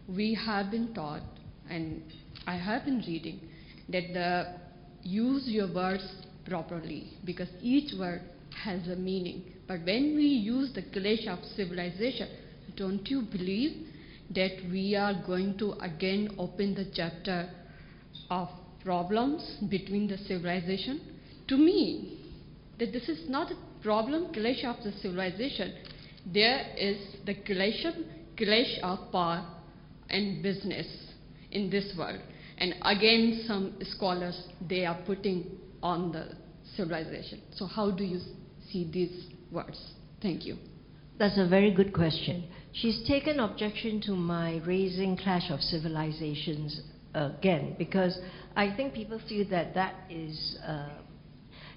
we 0.08 0.34
have 0.34 0.70
been 0.70 0.94
taught, 0.94 1.22
and 1.68 2.02
I 2.46 2.56
have 2.56 2.84
been 2.84 3.02
reading, 3.06 3.40
that 3.88 4.12
the 4.14 4.54
use 5.02 5.44
your 5.46 5.72
words 5.72 6.04
properly 6.48 7.12
because 7.24 7.48
each 7.60 7.92
word 7.98 8.22
has 8.64 8.86
a 8.88 8.96
meaning. 8.96 9.44
But 9.68 9.80
when 9.80 10.16
we 10.16 10.24
use 10.24 10.72
the 10.74 10.82
clash 10.82 11.26
of 11.28 11.44
civilization, 11.56 12.28
don't 12.76 13.06
you 13.08 13.22
believe 13.22 13.86
that 14.34 14.56
we 14.70 14.96
are 14.96 15.14
going 15.26 15.58
to 15.58 15.72
again 15.74 16.34
open 16.38 16.74
the 16.74 16.86
chapter 16.94 17.50
of 18.30 18.48
problems 18.82 19.58
between 19.68 20.08
the 20.08 20.18
civilization? 20.18 21.00
To 21.48 21.56
me, 21.56 22.18
that 22.78 22.92
this 22.92 23.08
is 23.08 23.28
not 23.28 23.50
a 23.50 23.56
problem, 23.86 24.32
clash 24.32 24.64
of 24.64 24.82
the 24.82 24.90
civilization. 25.00 25.72
There 26.34 26.66
is 26.76 26.98
the 27.24 27.34
clash, 27.34 27.86
clash 28.36 28.80
of 28.82 29.12
power 29.12 29.46
and 30.10 30.42
business 30.42 30.88
in 31.52 31.70
this 31.70 31.94
world. 31.96 32.18
And 32.58 32.74
again, 32.82 33.44
some 33.46 33.76
scholars, 33.82 34.36
they 34.68 34.84
are 34.86 34.98
putting 35.06 35.44
on 35.84 36.10
the 36.10 36.34
civilization. 36.76 37.40
So 37.54 37.66
how 37.66 37.92
do 37.92 38.02
you 38.02 38.18
see 38.72 38.90
these 38.92 39.28
words? 39.52 39.80
Thank 40.20 40.44
you. 40.44 40.56
That's 41.16 41.38
a 41.38 41.46
very 41.46 41.70
good 41.72 41.92
question. 41.94 42.48
She's 42.72 43.06
taken 43.06 43.38
objection 43.38 44.00
to 44.06 44.12
my 44.12 44.60
raising 44.66 45.16
clash 45.16 45.48
of 45.50 45.60
civilizations 45.60 46.80
again 47.14 47.76
because 47.78 48.18
I 48.56 48.74
think 48.74 48.94
people 48.94 49.20
feel 49.28 49.48
that 49.50 49.74
that 49.74 49.94
is 50.10 50.58
uh, 50.66 50.88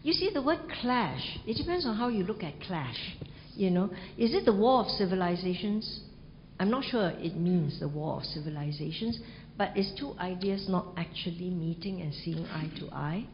you 0.02 0.14
see, 0.14 0.30
the 0.34 0.42
word 0.42 0.60
clash, 0.82 1.40
it 1.46 1.58
depends 1.58 1.86
on 1.86 1.96
how 1.96 2.08
you 2.08 2.24
look 2.24 2.44
at 2.44 2.60
clash. 2.62 3.18
You 3.56 3.70
know, 3.70 3.90
is 4.18 4.34
it 4.34 4.46
the 4.46 4.54
war 4.54 4.86
of 4.86 4.88
civilizations? 4.92 6.02
I'm 6.60 6.70
not 6.70 6.86
sure 6.86 7.10
it 7.10 7.36
means 7.36 7.80
the 7.80 7.90
war 7.90 8.18
of 8.18 8.24
civilizations, 8.24 9.20
but 9.58 9.78
is 9.78 9.92
two 10.00 10.14
ideas 10.20 10.68
not 10.70 10.88
actually 10.96 11.50
meeting 11.50 12.02
and 12.02 12.14
seeing 12.14 12.46
eye 12.46 12.72
to 12.80 12.90
eye? 12.94 13.28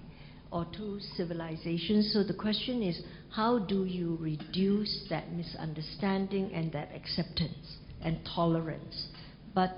Or 0.51 0.65
two 0.75 0.99
civilizations? 1.15 2.13
So 2.13 2.23
the 2.23 2.33
question 2.33 2.81
is, 2.81 2.99
how 3.29 3.59
do 3.59 3.85
you 3.85 4.17
reduce 4.19 5.05
that 5.09 5.31
misunderstanding 5.33 6.51
and 6.53 6.71
that 6.71 6.89
acceptance 6.95 7.77
and 8.01 8.17
tolerance? 8.33 9.07
But 9.53 9.75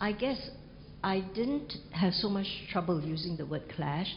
I 0.00 0.12
guess 0.12 0.50
I 1.02 1.20
didn't 1.34 1.72
have 1.92 2.12
so 2.12 2.28
much 2.28 2.46
trouble 2.70 3.00
using 3.02 3.36
the 3.36 3.46
word 3.46 3.64
clash 3.74 4.08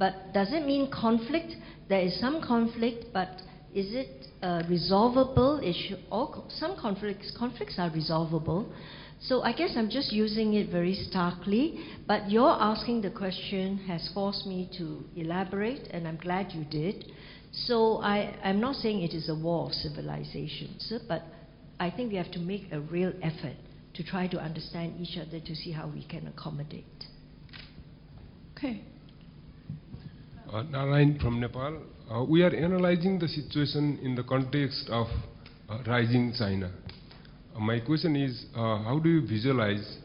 but 0.00 0.32
does 0.32 0.48
it 0.52 0.66
mean 0.66 0.90
conflict? 0.90 1.54
There 1.88 2.00
is 2.00 2.18
some 2.18 2.42
conflict, 2.42 3.04
but 3.12 3.28
Is 3.72 3.94
it 3.94 4.26
a 4.42 4.64
resolvable 4.68 5.60
issue? 5.62 5.96
All, 6.10 6.46
some 6.48 6.76
conflicts, 6.76 7.30
conflicts 7.38 7.78
are 7.78 7.90
resolvable. 7.90 8.72
So 9.20 9.42
I 9.42 9.52
guess 9.52 9.74
I'm 9.76 9.90
just 9.90 10.12
using 10.12 10.54
it 10.54 10.70
very 10.70 10.94
starkly, 10.94 11.78
but 12.08 12.30
your 12.30 12.50
asking 12.50 13.02
the 13.02 13.10
question 13.10 13.78
has 13.86 14.10
forced 14.12 14.46
me 14.46 14.68
to 14.78 15.04
elaborate, 15.14 15.86
and 15.92 16.08
I'm 16.08 16.16
glad 16.16 16.52
you 16.52 16.64
did. 16.64 17.12
So 17.52 17.98
I, 17.98 18.34
I'm 18.42 18.60
not 18.60 18.76
saying 18.76 19.02
it 19.02 19.14
is 19.14 19.28
a 19.28 19.34
war 19.34 19.66
of 19.66 19.72
civilizations, 19.72 20.92
but 21.06 21.22
I 21.78 21.90
think 21.90 22.10
we 22.10 22.16
have 22.16 22.32
to 22.32 22.40
make 22.40 22.72
a 22.72 22.80
real 22.80 23.12
effort 23.22 23.56
to 23.94 24.02
try 24.02 24.26
to 24.28 24.38
understand 24.38 24.94
each 25.00 25.16
other 25.18 25.38
to 25.38 25.54
see 25.54 25.70
how 25.70 25.86
we 25.86 26.02
can 26.04 26.26
accommodate. 26.26 26.84
Okay. 28.56 28.82
Uh, 30.52 30.62
Narayan 30.62 31.16
from 31.20 31.38
Nepal. 31.38 31.80
Uh, 32.10 32.24
we 32.24 32.42
are 32.42 32.52
analyzing 32.52 33.20
the 33.20 33.28
situation 33.28 34.00
in 34.02 34.16
the 34.16 34.24
context 34.24 34.88
of 34.90 35.06
uh, 35.68 35.78
rising 35.86 36.34
China. 36.36 36.72
Uh, 37.54 37.60
my 37.60 37.78
question 37.78 38.16
is 38.16 38.46
uh, 38.56 38.78
how 38.82 38.98
do 39.00 39.08
you 39.08 39.20
visualize 39.24 39.98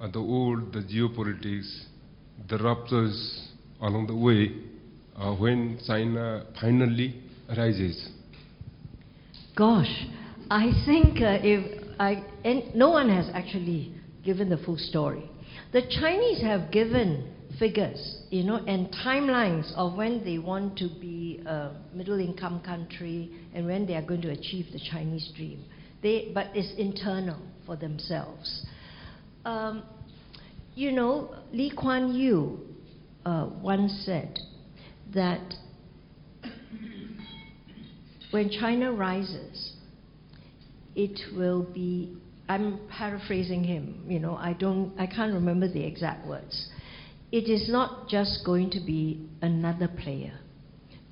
uh, 0.00 0.08
the 0.08 0.20
world, 0.20 0.72
the 0.72 0.80
geopolitics, 0.80 1.84
the 2.48 2.58
ruptures 2.58 3.48
along 3.80 4.08
the 4.08 4.16
way 4.16 4.50
when 5.38 5.78
China 5.86 6.44
finally 6.60 7.22
rises? 7.56 8.08
Gosh, 9.56 10.04
I 10.50 10.72
think 10.84 11.18
if 11.20 11.84
I, 12.00 12.24
no 12.74 12.90
one 12.90 13.08
has 13.08 13.30
actually 13.32 13.94
given 14.24 14.48
the 14.48 14.58
full 14.58 14.78
story. 14.78 15.30
The 15.72 15.82
Chinese 15.82 16.42
have 16.42 16.72
given 16.72 17.35
figures, 17.58 18.22
you 18.30 18.44
know, 18.44 18.56
and 18.56 18.88
timelines 19.04 19.72
of 19.74 19.94
when 19.96 20.24
they 20.24 20.38
want 20.38 20.76
to 20.78 20.88
be 21.00 21.42
a 21.46 21.70
middle 21.94 22.18
income 22.18 22.60
country 22.60 23.30
and 23.54 23.66
when 23.66 23.86
they 23.86 23.94
are 23.94 24.02
going 24.02 24.22
to 24.22 24.30
achieve 24.30 24.66
the 24.72 24.80
Chinese 24.90 25.30
dream. 25.36 25.64
They, 26.02 26.30
but 26.34 26.48
it's 26.54 26.72
internal 26.78 27.40
for 27.64 27.76
themselves. 27.76 28.66
Um, 29.44 29.84
you 30.74 30.92
know, 30.92 31.34
Lee 31.52 31.72
Kuan 31.74 32.14
Yew 32.14 32.60
uh, 33.24 33.48
once 33.62 34.02
said 34.04 34.38
that 35.14 35.54
when 38.30 38.50
China 38.50 38.92
rises, 38.92 39.72
it 40.94 41.18
will 41.36 41.62
be 41.62 42.16
I'm 42.48 42.78
paraphrasing 42.88 43.64
him, 43.64 44.04
you 44.06 44.20
know, 44.20 44.36
I 44.36 44.52
don't 44.52 44.92
I 44.98 45.06
can't 45.06 45.34
remember 45.34 45.68
the 45.68 45.84
exact 45.84 46.26
words. 46.26 46.68
It 47.36 47.50
is 47.50 47.68
not 47.68 48.08
just 48.08 48.46
going 48.46 48.70
to 48.70 48.80
be 48.80 49.28
another 49.42 49.88
player. 49.88 50.38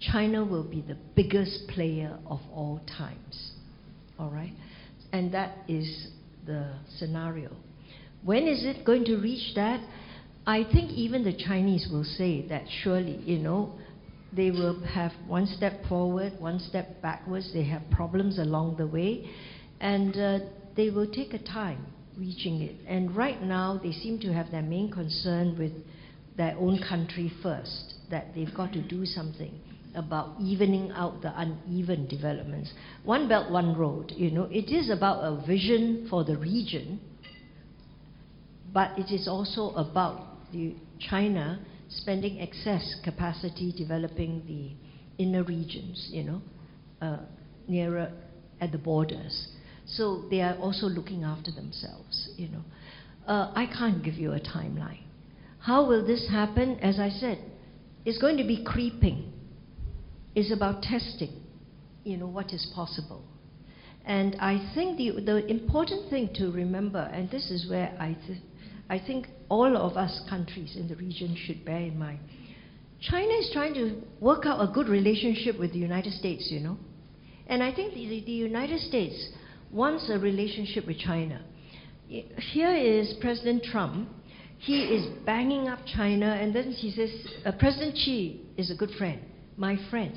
China 0.01 0.43
will 0.43 0.65
be 0.65 0.81
the 0.81 0.97
biggest 1.15 1.69
player 1.69 2.19
of 2.25 2.41
all 2.51 2.81
times. 2.87 3.53
All 4.19 4.31
right? 4.31 4.55
And 5.13 5.35
that 5.35 5.55
is 5.69 6.09
the 6.47 6.77
scenario. 6.97 7.51
When 8.23 8.49
is 8.49 8.65
it 8.65 8.87
going 8.87 9.05
to 9.05 9.19
reach 9.19 9.55
that? 9.57 9.87
I 10.47 10.65
think 10.65 10.93
even 10.93 11.25
the 11.25 11.37
Chinese 11.37 11.89
will 11.93 12.05
say 12.05 12.49
that 12.49 12.63
surely, 12.83 13.17
you 13.17 13.39
know, 13.39 13.79
they 14.33 14.51
will 14.51 14.81
have 14.81 15.13
one 15.27 15.47
step 15.47 15.85
forward, 15.91 16.33
one 16.39 16.59
step 16.59 17.03
backwards. 17.03 17.53
They 17.53 17.65
have 17.65 17.83
problems 17.91 18.39
along 18.39 18.77
the 18.79 18.87
way, 18.87 19.29
and 19.79 20.17
uh, 20.17 20.39
they 20.75 20.89
will 20.89 21.07
take 21.07 21.35
a 21.35 21.39
time 21.45 21.85
reaching 22.17 22.63
it. 22.63 22.77
And 22.89 23.15
right 23.15 23.43
now, 23.43 23.79
they 23.83 23.93
seem 23.93 24.19
to 24.21 24.33
have 24.33 24.51
their 24.51 24.63
main 24.63 24.91
concern 24.91 25.59
with 25.59 25.73
their 26.37 26.57
own 26.59 26.81
country 26.89 27.31
first, 27.43 27.95
that 28.11 28.35
they've 28.35 28.55
got 28.55 28.73
to 28.73 28.83
do 28.83 29.07
something 29.07 29.53
about 29.95 30.41
evening 30.41 30.91
out 30.95 31.23
the 31.23 31.33
uneven 31.39 32.07
developments. 32.09 32.73
One 33.05 33.29
Belt, 33.29 33.51
One 33.51 33.77
Road, 33.77 34.13
you 34.17 34.31
know, 34.31 34.45
it 34.51 34.73
is 34.73 34.91
about 34.91 35.21
a 35.21 35.47
vision 35.47 36.09
for 36.11 36.25
the 36.25 36.37
region, 36.37 37.01
but 38.73 38.99
it 38.99 39.15
is 39.15 39.29
also 39.29 39.71
about 39.77 40.27
China 40.99 41.65
spending 41.89 42.41
excess 42.41 42.97
capacity 43.05 43.73
developing 43.77 44.43
the 44.49 45.23
inner 45.23 45.45
regions, 45.45 46.09
you 46.11 46.25
know, 46.25 46.43
uh, 47.01 47.19
nearer 47.69 48.11
at 48.61 48.73
the 48.73 48.79
borders. 48.79 49.49
So 49.87 50.25
they 50.31 50.41
are 50.41 50.57
also 50.57 50.87
looking 50.87 51.23
after 51.23 51.53
themselves, 51.53 52.31
you 52.37 52.49
know. 52.49 52.65
Uh, 53.27 53.53
I 53.55 53.67
can't 53.67 54.03
give 54.03 54.15
you 54.15 54.33
a 54.33 54.41
timeline. 54.41 55.04
How 55.65 55.89
will 55.89 56.07
this 56.07 56.29
happen? 56.31 56.79
As 56.81 56.99
I 56.99 57.09
said, 57.09 57.39
it's 58.05 58.19
going 58.19 58.37
to 58.37 58.45
be 58.45 58.63
creeping. 58.63 59.33
It's 60.35 60.53
about 60.53 60.83
testing, 60.83 61.41
you 62.05 62.19
know, 62.19 62.27
what 62.27 62.53
is 62.53 62.71
possible. 62.75 63.25
And 64.05 64.37
I 64.41 64.73
think 64.75 64.99
the, 64.99 65.23
the 65.25 65.47
important 65.47 66.11
thing 66.11 66.29
to 66.35 66.51
remember, 66.53 67.09
and 67.11 67.31
this 67.31 67.51
is 67.51 67.67
where 67.71 67.97
I, 67.99 68.15
th- 68.27 68.41
I 68.91 68.99
think 68.99 69.29
all 69.49 69.75
of 69.75 69.97
us 69.97 70.21
countries 70.29 70.77
in 70.77 70.87
the 70.87 70.97
region 70.97 71.35
should 71.47 71.65
bear 71.65 71.79
in 71.79 71.99
mind, 71.99 72.19
China 73.01 73.33
is 73.33 73.49
trying 73.55 73.73
to 73.73 74.03
work 74.21 74.45
out 74.45 74.61
a 74.61 74.71
good 74.71 74.89
relationship 74.89 75.59
with 75.59 75.73
the 75.73 75.79
United 75.79 76.13
States, 76.13 76.49
you 76.51 76.61
know. 76.61 76.77
And 77.47 77.63
I 77.63 77.75
think 77.75 77.95
the, 77.95 78.23
the 78.27 78.33
United 78.33 78.81
States 78.81 79.31
wants 79.73 80.11
a 80.11 80.19
relationship 80.19 80.87
with 80.87 80.99
China. 80.99 81.43
Here 82.07 82.75
is 82.77 83.15
President 83.23 83.65
Trump 83.65 84.11
he 84.59 84.83
is 84.83 85.07
banging 85.25 85.69
up 85.69 85.81
China, 85.87 86.27
and 86.27 86.55
then 86.55 86.71
he 86.71 86.91
says, 86.91 87.11
uh, 87.45 87.53
President 87.59 87.97
Xi 87.97 88.41
is 88.57 88.71
a 88.71 88.75
good 88.75 88.91
friend, 88.97 89.21
my 89.57 89.77
friend, 89.91 90.15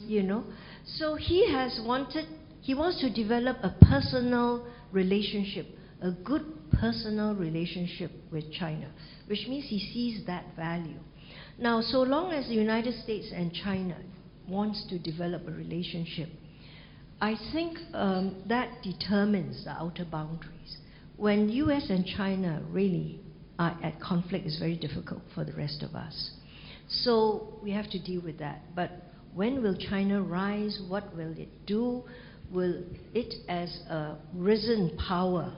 you 0.00 0.22
know. 0.22 0.44
So 0.84 1.14
he 1.14 1.50
has 1.50 1.80
wanted, 1.84 2.26
he 2.60 2.74
wants 2.74 3.00
to 3.00 3.10
develop 3.10 3.58
a 3.62 3.74
personal 3.82 4.66
relationship, 4.92 5.66
a 6.02 6.10
good 6.10 6.42
personal 6.72 7.34
relationship 7.34 8.10
with 8.30 8.52
China, 8.52 8.90
which 9.26 9.46
means 9.48 9.64
he 9.68 9.78
sees 9.78 10.26
that 10.26 10.44
value. 10.56 10.98
Now, 11.58 11.80
so 11.80 12.02
long 12.02 12.32
as 12.32 12.46
the 12.46 12.54
United 12.54 12.94
States 13.02 13.32
and 13.34 13.52
China 13.52 13.96
wants 14.48 14.86
to 14.90 14.98
develop 14.98 15.46
a 15.48 15.50
relationship, 15.50 16.28
I 17.20 17.34
think 17.52 17.78
um, 17.94 18.42
that 18.48 18.82
determines 18.82 19.64
the 19.64 19.70
outer 19.70 20.04
boundaries. 20.04 20.78
When 21.16 21.48
U.S. 21.48 21.86
and 21.90 22.06
China 22.06 22.62
really 22.70 23.20
Uh, 23.58 23.62
are 23.62 23.78
at 23.82 24.00
conflict 24.00 24.46
is 24.46 24.56
very 24.58 24.76
difficult 24.76 25.20
for 25.34 25.44
the 25.44 25.52
rest 25.52 25.82
of 25.82 25.94
us. 25.94 26.30
So 26.88 27.58
we 27.62 27.72
have 27.72 27.90
to 27.90 27.98
deal 27.98 28.20
with 28.22 28.38
that. 28.38 28.62
But 28.74 28.90
when 29.34 29.62
will 29.62 29.76
China 29.76 30.22
rise? 30.22 30.80
What 30.88 31.14
will 31.16 31.32
it 31.36 31.48
do? 31.66 32.04
Will 32.52 32.82
it, 33.14 33.34
as 33.48 33.68
a 33.90 34.16
risen 34.34 34.96
power, 35.08 35.52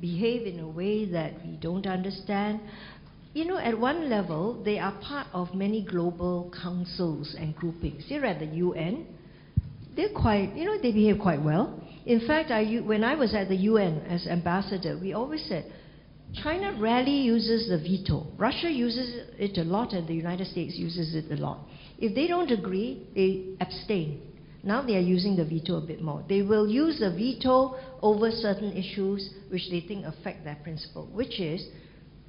behave 0.00 0.46
in 0.46 0.60
a 0.60 0.68
way 0.68 1.04
that 1.12 1.34
we 1.46 1.56
don't 1.56 1.86
understand? 1.86 2.60
You 3.34 3.44
know, 3.44 3.58
at 3.58 3.78
one 3.78 4.10
level, 4.10 4.62
they 4.64 4.78
are 4.78 4.92
part 5.00 5.26
of 5.32 5.54
many 5.54 5.84
global 5.84 6.52
councils 6.62 7.34
and 7.38 7.54
groupings. 7.54 8.04
They're 8.08 8.24
at 8.24 8.40
the 8.40 8.46
UN. 8.46 9.06
They're 9.94 10.12
quite, 10.14 10.54
you 10.54 10.64
know, 10.64 10.80
they 10.80 10.92
behave 10.92 11.18
quite 11.20 11.42
well. 11.42 11.80
In 12.04 12.26
fact, 12.26 12.50
I, 12.50 12.64
when 12.84 13.04
I 13.04 13.14
was 13.14 13.34
at 13.34 13.48
the 13.48 13.56
UN 13.56 14.00
as 14.08 14.26
ambassador, 14.26 14.98
we 15.00 15.12
always 15.12 15.44
said, 15.48 15.72
China 16.34 16.76
rarely 16.80 17.20
uses 17.20 17.68
the 17.68 17.78
veto. 17.78 18.26
Russia 18.36 18.70
uses 18.70 19.28
it 19.38 19.58
a 19.58 19.64
lot, 19.64 19.92
and 19.92 20.08
the 20.08 20.14
United 20.14 20.46
States 20.46 20.74
uses 20.76 21.14
it 21.14 21.30
a 21.30 21.40
lot. 21.40 21.66
If 21.98 22.14
they 22.14 22.26
don't 22.26 22.50
agree, 22.50 23.06
they 23.14 23.56
abstain. 23.60 24.22
Now 24.64 24.80
they 24.82 24.96
are 24.96 25.00
using 25.00 25.36
the 25.36 25.44
veto 25.44 25.76
a 25.76 25.80
bit 25.80 26.00
more. 26.00 26.24
They 26.28 26.42
will 26.42 26.68
use 26.68 27.00
the 27.00 27.10
veto 27.10 27.76
over 28.00 28.30
certain 28.30 28.72
issues 28.72 29.30
which 29.50 29.68
they 29.70 29.80
think 29.80 30.06
affect 30.06 30.44
their 30.44 30.56
principle, 30.62 31.06
which 31.12 31.40
is 31.40 31.66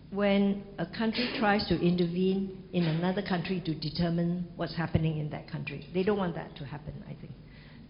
when 0.09 0.63
a 0.77 0.85
country 0.85 1.29
tries 1.39 1.67
to 1.67 1.79
intervene 1.79 2.63
in 2.73 2.83
another 2.85 3.21
country 3.21 3.61
to 3.65 3.73
determine 3.73 4.47
what's 4.55 4.75
happening 4.75 5.19
in 5.19 5.29
that 5.29 5.49
country. 5.49 5.87
They 5.93 6.03
don't 6.03 6.17
want 6.17 6.35
that 6.35 6.55
to 6.57 6.65
happen, 6.65 7.03
I 7.05 7.15
think, 7.19 7.33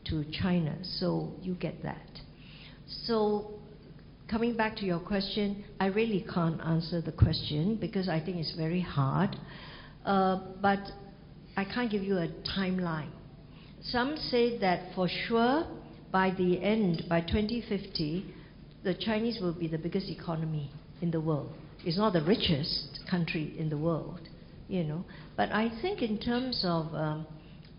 to 0.05 0.25
China. 0.31 0.77
So 0.83 1.33
you 1.41 1.55
get 1.55 1.83
that. 1.83 2.07
So 3.05 3.59
coming 4.33 4.57
back 4.57 4.75
to 4.75 4.83
your 4.83 4.99
question, 4.99 5.63
I 5.79 5.85
really 5.85 6.25
can't 6.33 6.59
answer 6.61 7.01
the 7.01 7.11
question 7.11 7.75
because 7.79 8.09
I 8.09 8.19
think 8.19 8.37
it's 8.37 8.55
very 8.55 8.81
hard. 8.81 9.37
Uh, 10.03 10.39
but 10.59 10.79
I 11.55 11.63
can't 11.63 11.91
give 11.91 12.01
you 12.01 12.17
a 12.17 12.29
timeline. 12.57 13.11
Some 13.83 14.17
say 14.17 14.57
that 14.57 14.95
for 14.95 15.07
sure 15.27 15.67
by 16.11 16.31
the 16.35 16.59
end, 16.63 17.03
by 17.07 17.21
2050, 17.21 18.25
the 18.83 18.95
Chinese 18.95 19.37
will 19.39 19.53
be 19.53 19.67
the 19.67 19.77
biggest 19.77 20.09
economy 20.09 20.71
in 21.03 21.11
the 21.11 21.21
world. 21.21 21.53
It's 21.85 21.99
not 21.99 22.13
the 22.13 22.23
richest 22.23 23.01
country 23.07 23.53
in 23.59 23.69
the 23.69 23.77
world, 23.77 24.21
you 24.67 24.83
know. 24.83 25.05
But 25.37 25.51
I 25.51 25.69
think 25.83 26.01
in 26.01 26.17
terms 26.17 26.63
of 26.67 26.91
um, 26.95 27.27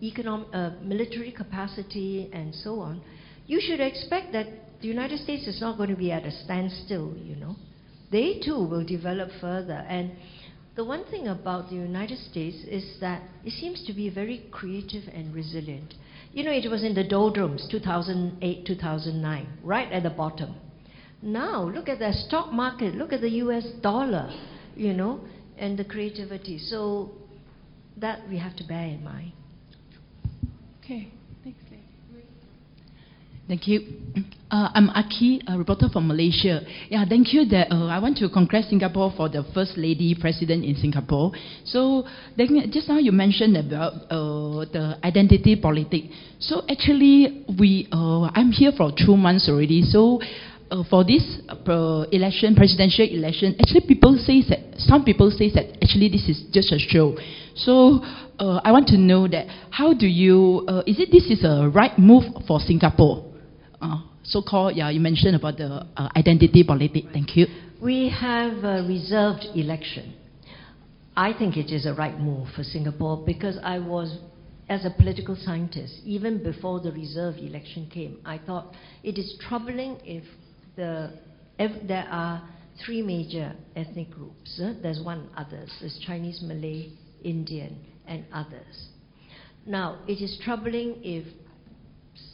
economic, 0.01 0.47
uh, 0.53 0.69
military 0.81 1.33
capacity 1.33 2.29
and 2.31 2.55
so 2.55 2.79
on, 2.79 3.01
you 3.45 3.59
should 3.59 3.81
expect 3.81 4.31
that 4.31 4.47
the 4.81 4.87
United 4.87 5.19
States 5.19 5.47
is 5.47 5.61
not 5.61 5.77
going 5.77 5.89
to 5.89 5.95
be 5.95 6.11
at 6.11 6.25
a 6.25 6.31
standstill, 6.31 7.15
you 7.17 7.35
know. 7.35 7.55
They 8.11 8.39
too 8.39 8.65
will 8.65 8.85
develop 8.85 9.29
further. 9.41 9.85
And 9.87 10.11
the 10.75 10.83
one 10.83 11.05
thing 11.05 11.27
about 11.27 11.69
the 11.69 11.75
United 11.75 12.17
States 12.19 12.57
is 12.67 12.99
that 12.99 13.23
it 13.43 13.51
seems 13.51 13.85
to 13.87 13.93
be 13.93 14.09
very 14.09 14.45
creative 14.51 15.03
and 15.13 15.33
resilient. 15.33 15.93
You 16.33 16.43
know, 16.43 16.51
it 16.51 16.69
was 16.69 16.83
in 16.83 16.93
the 16.93 17.03
doldrums 17.03 17.67
2008, 17.71 18.65
2009, 18.65 19.47
right 19.63 19.91
at 19.91 20.03
the 20.03 20.09
bottom. 20.09 20.55
Now, 21.21 21.63
look 21.63 21.87
at 21.87 21.99
the 21.99 22.11
stock 22.27 22.51
market, 22.51 22.93
look 22.95 23.13
at 23.13 23.21
the 23.21 23.29
US 23.29 23.65
dollar, 23.81 24.29
you 24.75 24.93
know, 24.93 25.21
and 25.57 25.79
the 25.79 25.85
creativity. 25.85 26.59
So 26.59 27.11
that 27.97 28.27
we 28.29 28.37
have 28.37 28.55
to 28.57 28.63
bear 28.65 28.85
in 28.85 29.03
mind. 29.03 29.31
Okay. 30.83 31.11
Thank 33.47 33.67
you. 33.67 33.81
Uh, 34.49 34.69
I'm 34.73 34.89
Aki, 34.89 35.43
a 35.47 35.55
reporter 35.55 35.87
from 35.93 36.07
Malaysia. 36.07 36.61
Yeah, 36.89 37.05
thank 37.07 37.31
you. 37.31 37.45
That 37.45 37.71
uh, 37.71 37.85
I 37.93 37.99
want 37.99 38.17
to 38.17 38.29
congratulate 38.29 38.71
Singapore 38.71 39.13
for 39.15 39.29
the 39.29 39.45
first 39.53 39.77
lady 39.77 40.17
president 40.19 40.65
in 40.65 40.73
Singapore. 40.75 41.31
So 41.63 42.07
then, 42.37 42.71
just 42.71 42.89
now 42.89 42.97
you 42.97 43.11
mentioned 43.11 43.55
about 43.55 44.09
uh, 44.09 44.65
the 44.65 44.97
identity 45.03 45.57
politics. 45.61 46.07
So 46.39 46.63
actually, 46.67 47.45
we 47.59 47.87
uh, 47.91 48.33
I'm 48.33 48.49
here 48.49 48.71
for 48.75 48.91
two 48.91 49.15
months 49.15 49.47
already. 49.49 49.83
So. 49.83 50.21
Uh, 50.71 50.81
for 50.89 51.05
this 51.05 51.21
uh, 51.47 52.09
election, 52.11 52.55
presidential 52.55 53.05
election, 53.05 53.55
actually 53.61 53.85
people 53.87 54.17
say 54.17 54.41
that 54.49 54.73
some 54.79 55.05
people 55.05 55.29
say 55.29 55.51
that 55.53 55.77
actually 55.77 56.09
this 56.09 56.27
is 56.27 56.41
just 56.51 56.71
a 56.71 56.79
show. 56.79 57.15
So 57.53 58.01
uh, 58.39 58.61
I 58.63 58.71
want 58.71 58.87
to 58.87 58.97
know 58.97 59.27
that 59.27 59.45
how 59.69 59.93
do 59.93 60.07
you 60.07 60.65
uh, 60.67 60.81
is 60.87 60.99
it 60.99 61.11
this 61.11 61.29
is 61.29 61.45
a 61.45 61.69
right 61.69 61.93
move 61.99 62.23
for 62.47 62.59
Singapore? 62.59 63.24
Uh, 63.85 64.01
so-called, 64.23 64.75
yeah, 64.75 64.89
you 64.89 64.99
mentioned 64.99 65.35
about 65.35 65.57
the 65.57 65.85
uh, 65.95 66.09
identity 66.15 66.63
politics. 66.63 67.07
Thank 67.13 67.37
you. 67.37 67.45
We 67.81 68.09
have 68.09 68.63
a 68.63 68.83
reserved 68.87 69.45
election. 69.55 70.15
I 71.15 71.33
think 71.33 71.55
it 71.55 71.71
is 71.71 71.85
a 71.85 71.93
right 71.93 72.19
move 72.19 72.47
for 72.55 72.63
Singapore 72.63 73.23
because 73.25 73.57
I 73.63 73.79
was, 73.79 74.17
as 74.67 74.85
a 74.85 74.89
political 74.89 75.35
scientist, 75.35 76.01
even 76.03 76.41
before 76.41 76.79
the 76.79 76.91
reserved 76.91 77.37
election 77.37 77.89
came, 77.93 78.17
I 78.25 78.39
thought 78.39 78.73
it 79.03 79.17
is 79.17 79.37
troubling 79.47 79.99
if 80.03 80.23
the, 80.75 81.13
if 81.59 81.87
there 81.87 82.07
are 82.09 82.41
three 82.83 83.01
major 83.01 83.53
ethnic 83.75 84.09
groups. 84.09 84.59
Uh, 84.59 84.73
there's 84.81 85.01
one 85.03 85.29
others. 85.37 85.71
There's 85.79 85.97
Chinese, 86.05 86.41
Malay, 86.43 86.89
Indian, 87.23 87.77
and 88.07 88.25
others. 88.33 88.87
Now, 89.65 89.99
it 90.07 90.21
is 90.21 90.39
troubling 90.43 90.95
if 91.03 91.25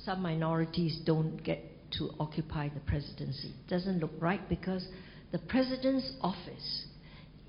some 0.06 0.22
minorities 0.22 0.99
don't 1.06 1.43
get 1.43 1.60
to 1.97 2.10
occupy 2.20 2.70
the 2.70 2.80
presidency. 2.82 3.49
It 3.49 3.70
doesn't 3.70 3.99
look 3.99 4.12
right 4.20 4.47
because 4.49 4.88
the 5.32 5.39
president's 5.39 6.12
office 6.22 6.86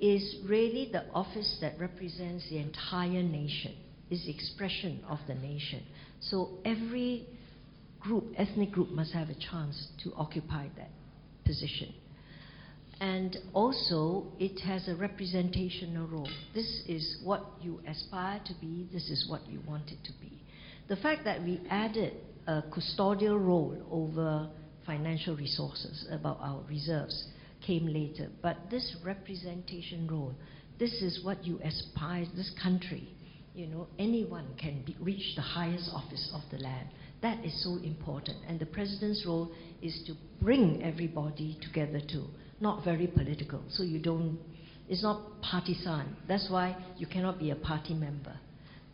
is 0.00 0.36
really 0.46 0.88
the 0.92 1.04
office 1.14 1.58
that 1.60 1.78
represents 1.78 2.48
the 2.50 2.58
entire 2.58 3.22
nation, 3.22 3.74
is 4.10 4.24
the 4.24 4.30
expression 4.34 5.00
of 5.08 5.18
the 5.28 5.34
nation. 5.34 5.82
So 6.20 6.58
every 6.64 7.26
group, 8.00 8.24
ethnic 8.36 8.72
group, 8.72 8.90
must 8.90 9.12
have 9.12 9.28
a 9.28 9.34
chance 9.34 9.88
to 10.02 10.12
occupy 10.16 10.66
that 10.76 10.90
position. 11.44 11.94
And 13.00 13.36
also, 13.52 14.26
it 14.38 14.60
has 14.60 14.86
a 14.88 14.94
representational 14.94 16.06
role. 16.06 16.28
This 16.54 16.82
is 16.86 17.18
what 17.24 17.44
you 17.60 17.80
aspire 17.86 18.40
to 18.44 18.54
be, 18.60 18.88
this 18.92 19.08
is 19.08 19.26
what 19.28 19.48
you 19.48 19.60
want 19.66 19.90
it 19.90 19.98
to 20.04 20.12
be. 20.20 20.42
The 20.88 20.96
fact 20.96 21.24
that 21.24 21.42
we 21.42 21.60
added 21.70 22.14
a 22.46 22.62
custodial 22.62 23.38
role 23.44 23.76
over 23.90 24.48
financial 24.84 25.36
resources, 25.36 26.06
about 26.10 26.38
our 26.40 26.62
reserves, 26.68 27.28
came 27.64 27.86
later. 27.86 28.28
But 28.42 28.56
this 28.70 28.96
representation 29.04 30.08
role, 30.08 30.34
this 30.78 30.92
is 31.02 31.24
what 31.24 31.44
you 31.44 31.60
aspire, 31.62 32.26
this 32.36 32.50
country, 32.62 33.08
you 33.54 33.66
know, 33.66 33.86
anyone 33.98 34.46
can 34.58 34.82
be, 34.84 34.96
reach 35.00 35.34
the 35.36 35.42
highest 35.42 35.90
office 35.92 36.32
of 36.34 36.40
the 36.50 36.62
land. 36.64 36.88
That 37.20 37.44
is 37.44 37.62
so 37.62 37.76
important. 37.84 38.38
And 38.48 38.58
the 38.58 38.66
president's 38.66 39.24
role 39.26 39.52
is 39.80 40.02
to 40.06 40.14
bring 40.40 40.82
everybody 40.82 41.58
together 41.62 42.00
too, 42.00 42.26
not 42.60 42.84
very 42.84 43.06
political. 43.06 43.62
So 43.68 43.82
you 43.82 43.98
don't, 43.98 44.38
it's 44.88 45.02
not 45.02 45.20
partisan. 45.42 46.16
That's 46.26 46.48
why 46.50 46.76
you 46.96 47.06
cannot 47.06 47.38
be 47.38 47.50
a 47.50 47.56
party 47.56 47.94
member. 47.94 48.36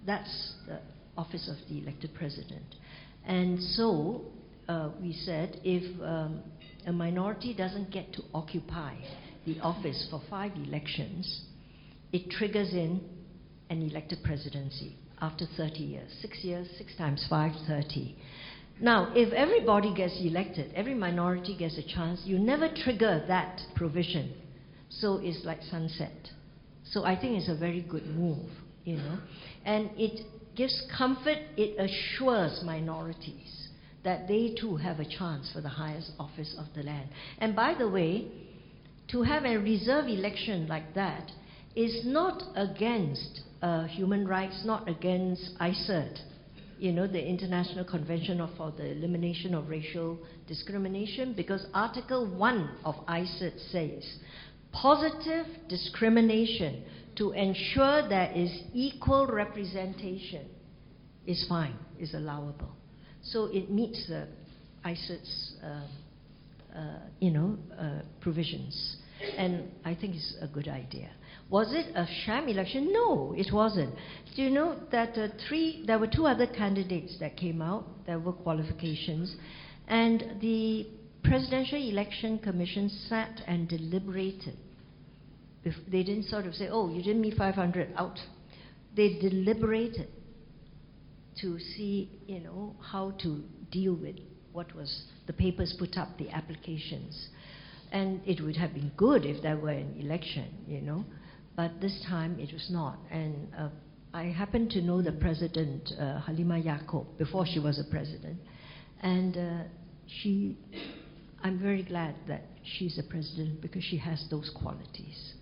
That's 0.05 0.55
the 0.67 0.81
office 1.19 1.51
of 1.51 1.57
the 1.69 1.83
elected 1.83 2.15
president. 2.15 2.77
And 3.27 3.61
so 3.61 4.23
uh, 4.69 4.91
we 5.03 5.13
said 5.13 5.61
if 5.65 6.01
um, 6.01 6.41
a 6.87 6.93
minority 6.93 7.53
doesn't 7.55 7.91
get 7.91 8.13
to 8.15 8.23
occupy 8.33 8.95
the 9.45 9.59
office 9.61 10.07
for 10.11 10.23
five 10.31 10.53
elections, 10.57 11.43
it 12.13 12.31
triggers 12.31 12.73
in 12.73 13.01
an 13.69 13.83
elected 13.83 14.21
presidency 14.25 14.97
after 15.21 15.45
30 15.57 15.79
years. 15.79 16.11
Six 16.23 16.39
years, 16.43 16.69
six 16.79 16.95
times 16.97 17.27
five, 17.29 17.53
30. 17.67 18.17
Now, 18.81 19.13
if 19.15 19.33
everybody 19.33 19.93
gets 19.93 20.17
elected, 20.21 20.73
every 20.75 20.95
minority 20.95 21.57
gets 21.59 21.77
a 21.77 21.83
chance, 21.83 22.23
you 22.25 22.39
never 22.39 22.69
trigger 22.85 23.25
that 23.27 23.61
provision. 23.75 24.33
So 24.89 25.19
it's 25.23 25.45
like 25.45 25.61
sunset. 25.63 26.31
So 26.85 27.05
I 27.05 27.21
think 27.21 27.39
it's 27.39 27.49
a 27.49 27.57
very 27.57 27.83
good 27.83 28.07
move, 28.07 28.49
you 28.85 28.97
know. 28.97 29.19
And 29.65 29.91
it 29.97 30.25
gives 30.59 30.83
comfort, 30.97 31.39
it 31.57 31.79
assures 31.79 32.61
minorities 32.65 33.69
that 34.05 34.27
they 34.27 34.55
too 34.61 34.77
have 34.77 34.99
a 34.99 35.05
chance 35.05 35.51
for 35.53 35.61
the 35.61 35.69
highest 35.69 36.11
office 36.19 36.55
of 36.59 36.67
the 36.75 36.83
land. 36.83 37.09
And 37.39 37.55
by 37.55 37.75
the 37.79 37.89
way, 37.89 38.27
to 39.13 39.23
have 39.23 39.45
a 39.45 39.57
reserve 39.57 40.07
election 40.07 40.67
like 40.69 40.95
that 40.95 41.31
is 41.75 42.03
not 42.05 42.43
against 42.57 43.43
uh, 43.63 43.85
human 43.85 44.27
rights, 44.27 44.63
not 44.65 44.89
against 44.89 45.57
ICERD, 45.61 46.19
you 46.79 46.93
know, 46.93 47.07
the 47.07 47.25
International 47.25 47.85
Convention 47.85 48.47
for 48.57 48.73
the 48.77 48.85
Elimination 48.85 49.55
of 49.55 49.69
Racial 49.69 50.19
Discrimination, 50.47 51.35
because 51.37 51.67
Article 51.73 52.27
1 52.37 52.71
of 52.85 52.95
ICERD 53.07 53.71
says 53.71 54.05
positive 54.73 55.47
discrimination 55.69 56.85
to 57.19 57.33
ensure 57.33 58.09
there 58.09 58.33
is 58.35 58.51
equal 58.73 59.27
representation 59.27 60.47
is 61.27 61.45
fine, 61.49 61.77
is 61.99 62.15
allowable. 62.15 62.75
So 63.23 63.47
it 63.47 63.71
meets 63.71 64.07
the 64.09 64.29
ICERD's, 64.85 65.53
uh, 65.63 66.79
uh, 66.79 66.99
you 67.21 67.31
know, 67.31 67.59
uh, 67.79 68.01
provisions. 68.21 68.97
And 69.37 69.65
I 69.85 69.95
think 69.97 70.15
it's 70.15 70.37
a 70.41 70.47
good 70.47 70.69
idea. 70.69 71.11
Was 71.51 71.73
it 71.73 71.95
a 71.97 72.07
sham 72.25 72.49
election? 72.49 72.93
No, 72.93 73.35
it 73.37 73.53
wasn't. 73.53 73.95
Do 74.37 74.43
you 74.43 74.51
know 74.51 74.79
that 74.93 75.19
uh, 75.19 75.29
three, 75.49 75.83
there 75.87 75.99
were 75.99 76.07
two 76.07 76.27
other 76.27 76.47
candidates 76.47 77.19
that 77.19 77.37
came 77.37 77.61
out, 77.61 77.85
there 78.07 78.21
were 78.21 78.33
qualifications, 78.33 79.35
and 79.89 80.37
the 80.41 80.87
Presidential 81.25 81.79
Election 81.79 82.39
Commission 82.39 82.89
sat 83.09 83.43
and 83.47 83.69
deliberated 83.69 84.57
they 85.91 86.03
didn't 86.03 86.25
sort 86.25 86.47
of 86.47 86.55
say, 86.55 86.69
oh, 86.71 86.89
you 86.91 87.03
didn't 87.03 87.21
meet 87.21 87.35
500, 87.35 87.95
out. 87.97 88.19
They 88.97 89.19
deliberated 89.21 90.09
to 91.41 91.59
see, 91.59 92.11
you 92.27 92.41
know, 92.41 92.75
how 92.81 93.13
to 93.23 93.43
deal 93.71 93.95
with 93.95 94.17
what 94.53 94.75
was 94.75 95.05
the 95.27 95.33
papers 95.33 95.75
put 95.79 95.97
up, 95.97 96.19
the 96.19 96.31
applications. 96.31 97.29
And 97.93 98.21
it 98.27 98.43
would 98.43 98.57
have 98.57 98.75
been 98.75 98.93
good 98.97 99.25
if 99.25 99.43
there 99.43 99.57
were 99.57 99.71
an 99.71 99.97
election, 99.99 100.47
you 100.67 100.81
know, 100.81 101.05
but 101.57 101.81
this 101.81 102.05
time 102.09 102.39
it 102.39 102.53
was 102.53 102.67
not. 102.71 102.99
And 103.11 103.49
uh, 103.57 103.69
I 104.13 104.25
happen 104.25 104.69
to 104.71 104.81
know 104.81 105.03
the 105.03 105.13
president, 105.13 105.91
uh, 105.99 106.21
Halimah 106.27 106.65
Yacob, 106.65 107.07
before 107.19 107.47
she 107.47 107.61
was 107.61 107.79
a 107.79 107.91
president. 107.91 108.39
And 109.03 109.37
uh, 109.37 109.63
she, 110.07 110.59
I'm 111.43 111.59
very 111.61 111.83
glad 111.83 112.15
that 112.27 112.43
she's 112.65 112.99
a 112.99 113.03
president 113.03 113.61
because 113.61 113.85
she 113.85 113.99
has 113.99 114.25
those 114.31 114.51
qualities. 114.61 115.35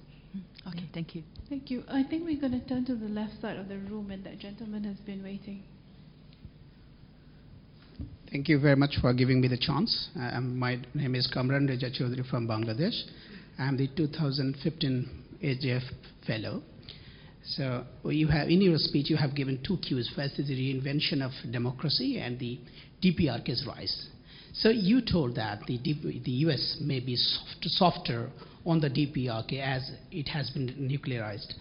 Okay, 0.69 0.89
thank 0.93 1.15
you. 1.15 1.23
Thank 1.49 1.71
you. 1.71 1.85
I 1.89 2.03
think 2.03 2.25
we're 2.25 2.41
going 2.41 2.61
to 2.61 2.69
turn 2.69 2.85
to 2.87 2.97
the 2.97 3.09
left 3.09 3.41
side 3.41 3.57
of 3.57 3.69
the 3.69 3.79
room, 3.79 4.11
and 4.11 4.25
that 4.25 4.39
gentleman 4.39 4.85
has 4.85 4.97
been 4.99 5.23
waiting. 5.23 5.63
Thank 8.31 8.49
you 8.49 8.59
very 8.59 8.75
much 8.75 8.97
for 9.01 9.15
giving 9.15 9.41
me 9.41 9.47
the 9.47 9.57
chance. 9.57 10.09
Uh, 10.19 10.41
my 10.41 10.81
name 10.95 11.15
is 11.15 11.29
Kamran 11.33 11.67
Reza 11.67 11.91
Chaudhry 11.91 12.29
from 12.29 12.49
Bangladesh. 12.49 13.01
I'm 13.59 13.77
the 13.77 13.89
2015 13.97 15.09
AJF 15.43 15.83
Fellow. 16.27 16.63
So 17.45 17.85
you 18.05 18.27
have, 18.27 18.49
in 18.49 18.61
your 18.61 18.79
speech, 18.79 19.09
you 19.09 19.17
have 19.17 19.37
given 19.37 19.63
two 19.65 19.77
cues. 19.79 20.11
First 20.17 20.41
is 20.41 20.49
the 20.49 20.55
reinvention 20.55 21.23
of 21.23 21.31
democracy 21.53 22.19
and 22.19 22.39
the 22.41 22.59
DPRK's 23.03 23.65
rise. 23.69 24.09
So 24.53 24.71
you 24.71 25.01
told 25.01 25.37
that 25.37 25.61
the, 25.67 25.79
the 25.79 26.31
U.S. 26.31 26.79
may 26.81 26.99
be 26.99 27.15
soft, 27.15 27.65
softer 27.67 28.31
on 28.67 28.81
the 28.81 28.91
DPRK 28.91 29.61
as 29.61 29.91
it 30.11 30.29
has 30.29 30.51
been 30.51 30.69
nuclearized. 30.91 31.55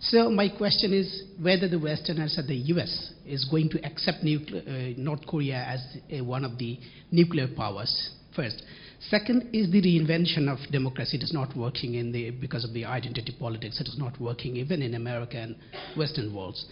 So 0.00 0.30
my 0.30 0.48
question 0.48 0.92
is 0.92 1.24
whether 1.40 1.68
the 1.68 1.78
Westerners 1.78 2.36
or 2.38 2.42
the 2.42 2.56
U.S. 2.56 3.12
is 3.26 3.44
going 3.50 3.68
to 3.70 3.84
accept 3.84 4.18
uh, 4.24 4.94
North 4.96 5.26
Korea 5.26 5.64
as 5.68 6.24
one 6.24 6.44
of 6.44 6.58
the 6.58 6.78
nuclear 7.10 7.48
powers 7.54 8.10
first. 8.34 8.62
Second 9.10 9.50
is 9.52 9.70
the 9.70 9.82
reinvention 9.82 10.48
of 10.48 10.58
democracy. 10.70 11.16
It 11.16 11.24
is 11.24 11.32
not 11.32 11.56
working 11.56 11.94
in 11.94 12.12
the, 12.12 12.30
because 12.30 12.64
of 12.64 12.72
the 12.72 12.84
identity 12.84 13.34
politics. 13.38 13.80
It 13.80 13.88
is 13.88 13.98
not 13.98 14.20
working 14.20 14.56
even 14.56 14.82
in 14.82 14.94
America 14.94 15.38
and 15.38 15.56
Western 15.96 16.34
worlds. 16.34 16.64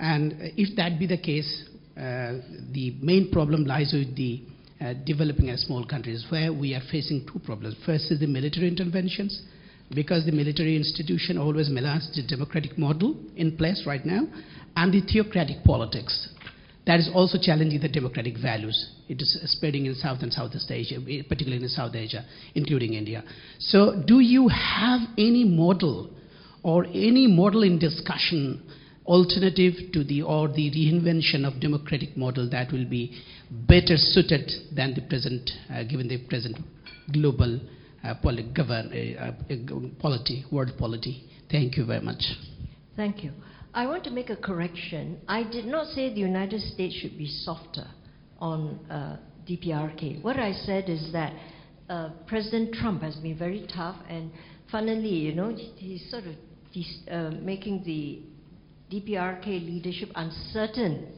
And 0.00 0.34
if 0.56 0.76
that 0.76 0.98
be 0.98 1.06
the 1.06 1.18
case, 1.18 1.64
uh, 1.96 2.38
the 2.72 2.96
main 3.00 3.30
problem 3.32 3.64
lies 3.64 3.92
with 3.92 4.16
the 4.16 4.42
uh, 4.80 4.94
developing 5.04 5.48
and 5.50 5.58
small 5.58 5.84
countries, 5.84 6.24
where 6.30 6.52
we 6.52 6.74
are 6.74 6.82
facing 6.90 7.26
two 7.32 7.38
problems. 7.40 7.76
First 7.84 8.10
is 8.10 8.20
the 8.20 8.26
military 8.26 8.68
interventions, 8.68 9.42
because 9.94 10.24
the 10.24 10.32
military 10.32 10.76
institution 10.76 11.38
always 11.38 11.68
maligns 11.68 12.14
the 12.14 12.22
democratic 12.26 12.78
model 12.78 13.16
in 13.36 13.56
place 13.56 13.84
right 13.86 14.04
now, 14.04 14.26
and 14.76 14.92
the 14.92 15.00
theocratic 15.00 15.64
politics. 15.64 16.28
That 16.86 17.00
is 17.00 17.10
also 17.12 17.36
challenging 17.40 17.80
the 17.80 17.88
democratic 17.88 18.38
values. 18.40 18.92
It 19.08 19.20
is 19.20 19.38
spreading 19.44 19.86
in 19.86 19.94
South 19.94 20.22
and 20.22 20.32
Southeast 20.32 20.70
Asia, 20.70 20.96
particularly 21.28 21.62
in 21.62 21.68
South 21.68 21.94
Asia, 21.94 22.24
including 22.54 22.94
India. 22.94 23.24
So, 23.58 24.02
do 24.06 24.20
you 24.20 24.48
have 24.48 25.00
any 25.18 25.44
model 25.44 26.10
or 26.62 26.86
any 26.86 27.26
model 27.26 27.62
in 27.62 27.78
discussion 27.78 28.62
alternative 29.08 29.74
to 29.92 30.04
the 30.04 30.22
or 30.22 30.48
the 30.48 30.70
reinvention 30.70 31.46
of 31.46 31.58
democratic 31.60 32.16
model 32.16 32.48
that 32.50 32.70
will 32.70 32.84
be 32.84 33.18
better 33.50 33.96
suited 33.96 34.50
than 34.76 34.94
the 34.94 35.00
present, 35.08 35.50
uh, 35.72 35.82
given 35.84 36.06
the 36.06 36.18
present 36.28 36.56
global 37.12 37.58
uh, 38.04 38.14
poly- 38.22 38.52
govern, 38.54 38.92
uh, 38.92 39.24
uh, 39.24 40.00
polity, 40.00 40.44
world 40.52 40.70
polity. 40.78 41.24
Thank 41.50 41.78
you 41.78 41.86
very 41.86 42.02
much. 42.02 42.22
Thank 42.96 43.24
you. 43.24 43.32
I 43.72 43.86
want 43.86 44.04
to 44.04 44.10
make 44.10 44.28
a 44.28 44.36
correction. 44.36 45.18
I 45.26 45.42
did 45.42 45.64
not 45.64 45.86
say 45.88 46.12
the 46.12 46.20
United 46.20 46.60
States 46.60 46.94
should 46.94 47.16
be 47.16 47.26
softer 47.26 47.86
on 48.38 48.78
uh, 48.90 49.16
DPRK. 49.48 50.22
What 50.22 50.36
I 50.36 50.52
said 50.52 50.88
is 50.90 51.10
that 51.12 51.32
uh, 51.88 52.10
President 52.26 52.74
Trump 52.74 53.02
has 53.02 53.16
been 53.16 53.38
very 53.38 53.66
tough, 53.74 53.96
and 54.08 54.30
funnily, 54.70 55.08
you 55.08 55.34
know, 55.34 55.56
he's 55.76 56.10
sort 56.10 56.24
of 56.24 56.34
uh, 57.10 57.30
making 57.40 57.82
the 57.84 58.20
DPRK 58.90 59.46
leadership 59.46 60.10
uncertain 60.14 61.08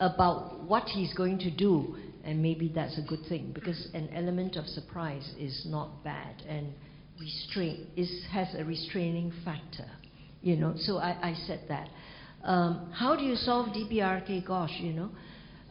about 0.00 0.62
what 0.64 0.84
he's 0.84 1.12
going 1.14 1.38
to 1.38 1.50
do, 1.50 1.96
and 2.24 2.42
maybe 2.42 2.70
that's 2.74 2.98
a 2.98 3.02
good 3.02 3.24
thing 3.28 3.52
because 3.54 3.88
an 3.94 4.08
element 4.14 4.56
of 4.56 4.66
surprise 4.66 5.32
is 5.38 5.66
not 5.68 6.04
bad, 6.04 6.42
and 6.48 6.72
restraint 7.18 7.80
is, 7.96 8.10
has 8.30 8.54
a 8.56 8.64
restraining 8.64 9.32
factor. 9.44 9.88
You 10.42 10.56
know, 10.56 10.74
so 10.76 10.98
I, 10.98 11.30
I 11.30 11.34
said 11.46 11.62
that. 11.68 11.88
Um, 12.44 12.92
how 12.92 13.16
do 13.16 13.22
you 13.22 13.34
solve 13.34 13.68
DPRK? 13.74 14.46
Gosh, 14.46 14.76
you 14.78 14.92
know, 14.92 15.10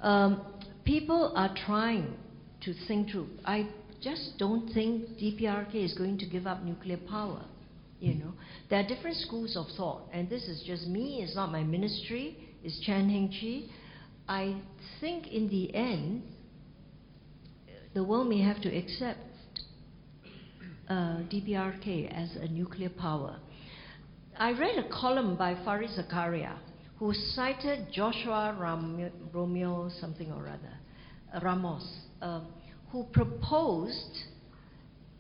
um, 0.02 0.46
people 0.84 1.32
are 1.36 1.54
trying 1.66 2.16
to 2.64 2.74
think 2.88 3.12
through. 3.12 3.28
I 3.46 3.70
just 4.02 4.34
don't 4.38 4.74
think 4.74 5.08
DPRK 5.18 5.76
is 5.76 5.94
going 5.94 6.18
to 6.20 6.26
give 6.26 6.46
up 6.48 6.64
nuclear 6.64 6.98
power. 7.10 7.46
You 8.00 8.14
know, 8.16 8.34
there 8.70 8.80
are 8.80 8.88
different 8.88 9.18
schools 9.18 9.58
of 9.58 9.66
thought, 9.76 10.08
and 10.14 10.30
this 10.30 10.44
is 10.44 10.64
just 10.68 10.88
me. 10.88 11.22
It's 11.24 11.36
not 11.36 11.52
my 11.52 11.64
ministry. 11.64 12.38
It's 12.64 12.80
Chan 12.82 13.10
Heng 13.10 13.32
Chee. 13.32 13.72
I 14.28 14.62
think 15.00 15.28
in 15.28 15.50
the 15.50 15.74
end, 15.74 16.22
the 17.94 18.04
world 18.04 18.28
may 18.28 18.42
have 18.42 18.62
to 18.62 18.78
accept 18.78 19.20
uh, 20.90 20.94
DPRK 21.32 22.14
as 22.14 22.36
a 22.36 22.48
nuclear 22.48 22.90
power. 22.90 23.38
I 24.38 24.52
read 24.52 24.78
a 24.78 24.88
column 24.90 25.36
by 25.36 25.56
Fareed 25.56 25.98
Zakaria 25.98 26.58
who 27.00 27.14
cited 27.14 27.88
Joshua 27.92 28.56
Ram- 28.60 29.12
Romeo 29.32 29.90
something 30.00 30.32
or 30.32 30.48
other, 30.48 30.78
uh, 31.34 31.40
Ramos, 31.44 31.88
uh, 32.22 32.42
who 32.92 33.04
proposed 33.12 34.18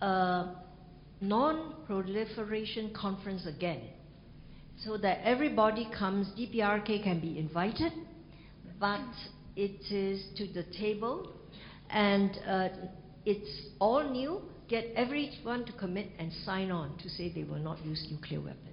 a 0.02 0.46
non-proliferation 1.22 2.94
conference 2.94 3.46
again, 3.46 3.82
so 4.84 4.98
that 4.98 5.20
everybody 5.24 5.88
comes. 5.98 6.28
DPRK 6.38 7.04
can 7.04 7.20
be 7.20 7.38
invited, 7.40 7.92
but 8.80 9.02
it 9.56 9.92
is 9.92 10.24
to 10.38 10.48
the 10.54 10.64
table, 10.78 11.34
and 11.90 12.38
uh, 12.48 12.70
it's 13.26 13.68
all 13.80 14.04
new. 14.10 14.42
Get 14.68 14.92
everyone 14.96 15.66
to 15.66 15.72
commit 15.74 16.10
and 16.20 16.32
sign 16.44 16.72
on 16.72 16.98
to 16.98 17.10
say 17.10 17.32
they 17.34 17.44
will 17.44 17.60
not 17.60 17.84
use 17.86 18.06
nuclear 18.12 18.42
weapons 18.42 18.68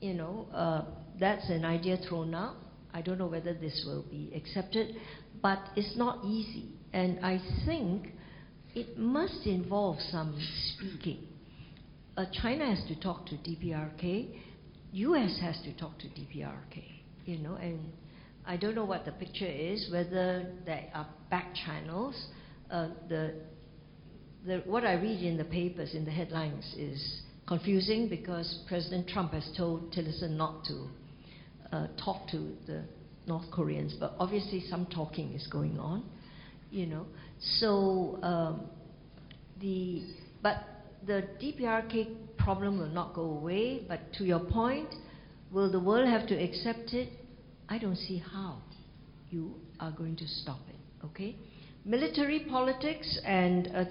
you 0.00 0.14
know, 0.14 0.46
uh, 0.52 0.84
that's 1.18 1.48
an 1.50 1.64
idea 1.64 1.98
thrown 2.08 2.34
out. 2.34 2.56
I 2.92 3.02
don't 3.02 3.18
know 3.18 3.26
whether 3.26 3.54
this 3.54 3.82
will 3.86 4.04
be 4.10 4.32
accepted, 4.34 4.96
but 5.42 5.58
it's 5.76 5.96
not 5.96 6.24
easy. 6.24 6.68
And 6.92 7.24
I 7.24 7.40
think 7.66 8.12
it 8.78 8.96
must 8.96 9.44
involve 9.44 9.98
some 10.12 10.40
speaking. 10.74 11.26
Uh, 12.16 12.26
China 12.32 12.64
has 12.72 12.86
to 12.86 12.98
talk 13.00 13.26
to 13.26 13.34
DPRK, 13.34 14.28
US 14.92 15.38
has 15.40 15.60
to 15.64 15.76
talk 15.76 15.98
to 15.98 16.06
DPRK, 16.06 16.84
you 17.26 17.38
know, 17.38 17.56
and 17.56 17.80
I 18.46 18.56
don't 18.56 18.76
know 18.76 18.84
what 18.84 19.04
the 19.04 19.10
picture 19.12 19.46
is, 19.46 19.88
whether 19.90 20.46
there 20.64 20.90
are 20.94 21.08
back 21.28 21.54
channels. 21.66 22.14
Uh, 22.70 22.90
the, 23.08 23.34
the, 24.46 24.62
what 24.64 24.84
I 24.84 24.94
read 24.94 25.22
in 25.22 25.36
the 25.36 25.44
papers, 25.44 25.94
in 25.94 26.04
the 26.04 26.12
headlines, 26.12 26.64
is 26.78 27.22
confusing 27.48 28.08
because 28.08 28.60
President 28.68 29.08
Trump 29.08 29.32
has 29.32 29.48
told 29.56 29.92
Tillerson 29.92 30.36
not 30.36 30.64
to 30.66 30.88
uh, 31.72 31.86
talk 32.02 32.28
to 32.30 32.52
the 32.66 32.84
North 33.26 33.50
Koreans, 33.50 33.94
but 33.98 34.14
obviously 34.20 34.64
some 34.70 34.86
talking 34.86 35.34
is 35.34 35.48
going 35.48 35.80
on, 35.80 36.04
you 36.70 36.86
know. 36.86 37.06
So 37.40 38.18
um, 38.22 38.62
the 39.60 40.02
but 40.42 40.64
the 41.06 41.24
DPRK 41.40 42.36
problem 42.36 42.78
will 42.78 42.88
not 42.88 43.14
go 43.14 43.22
away. 43.22 43.84
But 43.88 44.12
to 44.14 44.24
your 44.24 44.40
point, 44.40 44.94
will 45.52 45.70
the 45.70 45.80
world 45.80 46.08
have 46.08 46.26
to 46.28 46.34
accept 46.34 46.92
it? 46.92 47.08
I 47.68 47.78
don't 47.78 47.96
see 47.96 48.18
how 48.18 48.58
you 49.30 49.54
are 49.78 49.92
going 49.92 50.16
to 50.16 50.26
stop 50.26 50.60
it. 50.68 51.06
Okay. 51.06 51.36
Military 51.84 52.40
politics 52.40 53.18
and 53.24 53.68
uh, 53.68 53.84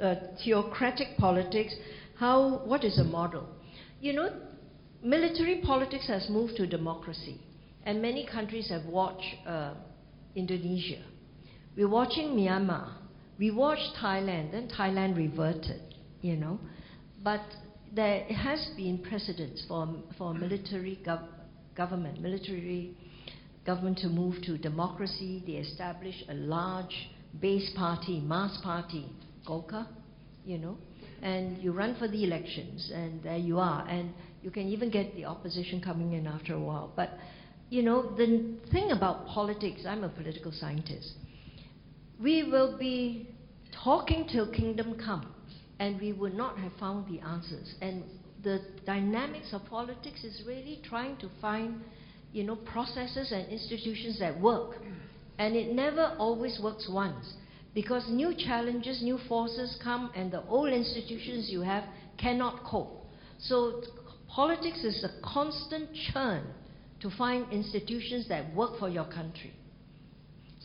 uh, 0.00 0.14
theocratic 0.44 1.16
politics 1.16 1.74
how, 2.18 2.62
what 2.64 2.84
is 2.84 2.98
a 2.98 3.04
model? 3.04 3.48
You 4.00 4.12
know, 4.12 4.32
military 5.02 5.60
politics 5.64 6.08
has 6.08 6.28
moved 6.28 6.56
to 6.56 6.66
democracy, 6.66 7.40
and 7.84 8.02
many 8.02 8.26
countries 8.26 8.70
have 8.70 8.84
watched 8.86 9.36
uh, 9.46 9.74
Indonesia. 10.34 11.00
We're 11.76 11.88
watching 11.88 12.30
Myanmar. 12.30 12.92
We 13.38 13.50
watched 13.50 13.96
Thailand, 14.00 14.52
then 14.52 14.68
Thailand 14.68 15.16
reverted, 15.16 15.80
you 16.22 16.36
know. 16.36 16.58
But 17.22 17.42
there 17.94 18.24
has 18.24 18.70
been 18.76 18.98
precedence 18.98 19.64
for, 19.68 19.88
for 20.16 20.34
military 20.34 20.98
gov- 21.06 21.28
government, 21.76 22.20
military 22.20 22.96
government 23.64 23.98
to 23.98 24.08
move 24.08 24.42
to 24.42 24.58
democracy. 24.58 25.42
They 25.46 25.52
establish 25.52 26.16
a 26.28 26.34
large 26.34 27.10
base 27.40 27.70
party, 27.76 28.20
mass 28.20 28.58
party, 28.62 29.06
Golkar, 29.46 29.86
you 30.44 30.58
know 30.58 30.78
and 31.22 31.58
you 31.62 31.72
run 31.72 31.96
for 31.98 32.08
the 32.08 32.24
elections, 32.24 32.90
and 32.94 33.22
there 33.22 33.36
you 33.36 33.58
are. 33.58 33.86
And 33.88 34.12
you 34.42 34.50
can 34.50 34.68
even 34.68 34.90
get 34.90 35.14
the 35.16 35.24
opposition 35.24 35.80
coming 35.80 36.12
in 36.12 36.26
after 36.26 36.54
a 36.54 36.60
while. 36.60 36.92
But, 36.94 37.10
you 37.70 37.82
know, 37.82 38.14
the 38.16 38.56
thing 38.70 38.92
about 38.92 39.26
politics, 39.26 39.82
I'm 39.86 40.04
a 40.04 40.08
political 40.08 40.52
scientist, 40.52 41.14
we 42.20 42.44
will 42.44 42.76
be 42.78 43.28
talking 43.84 44.26
till 44.28 44.50
kingdom 44.50 44.96
come, 45.04 45.32
and 45.78 46.00
we 46.00 46.12
would 46.12 46.34
not 46.34 46.58
have 46.58 46.72
found 46.80 47.06
the 47.12 47.20
answers. 47.24 47.74
And 47.80 48.02
the 48.42 48.60
dynamics 48.86 49.52
of 49.52 49.64
politics 49.66 50.24
is 50.24 50.42
really 50.46 50.80
trying 50.84 51.16
to 51.18 51.30
find, 51.40 51.80
you 52.32 52.44
know, 52.44 52.56
processes 52.56 53.32
and 53.32 53.48
institutions 53.48 54.18
that 54.18 54.40
work. 54.40 54.76
And 55.38 55.54
it 55.54 55.72
never 55.72 56.16
always 56.18 56.58
works 56.62 56.88
once. 56.90 57.34
Because 57.74 58.08
new 58.08 58.34
challenges, 58.34 59.02
new 59.02 59.18
forces 59.28 59.78
come, 59.82 60.10
and 60.16 60.32
the 60.32 60.44
old 60.46 60.70
institutions 60.70 61.48
you 61.48 61.60
have 61.60 61.84
cannot 62.16 62.64
cope. 62.64 63.06
So, 63.38 63.82
politics 64.28 64.82
is 64.82 65.04
a 65.04 65.10
constant 65.22 65.90
churn 66.12 66.42
to 67.00 67.10
find 67.10 67.52
institutions 67.52 68.26
that 68.28 68.52
work 68.54 68.80
for 68.80 68.88
your 68.88 69.04
country. 69.04 69.52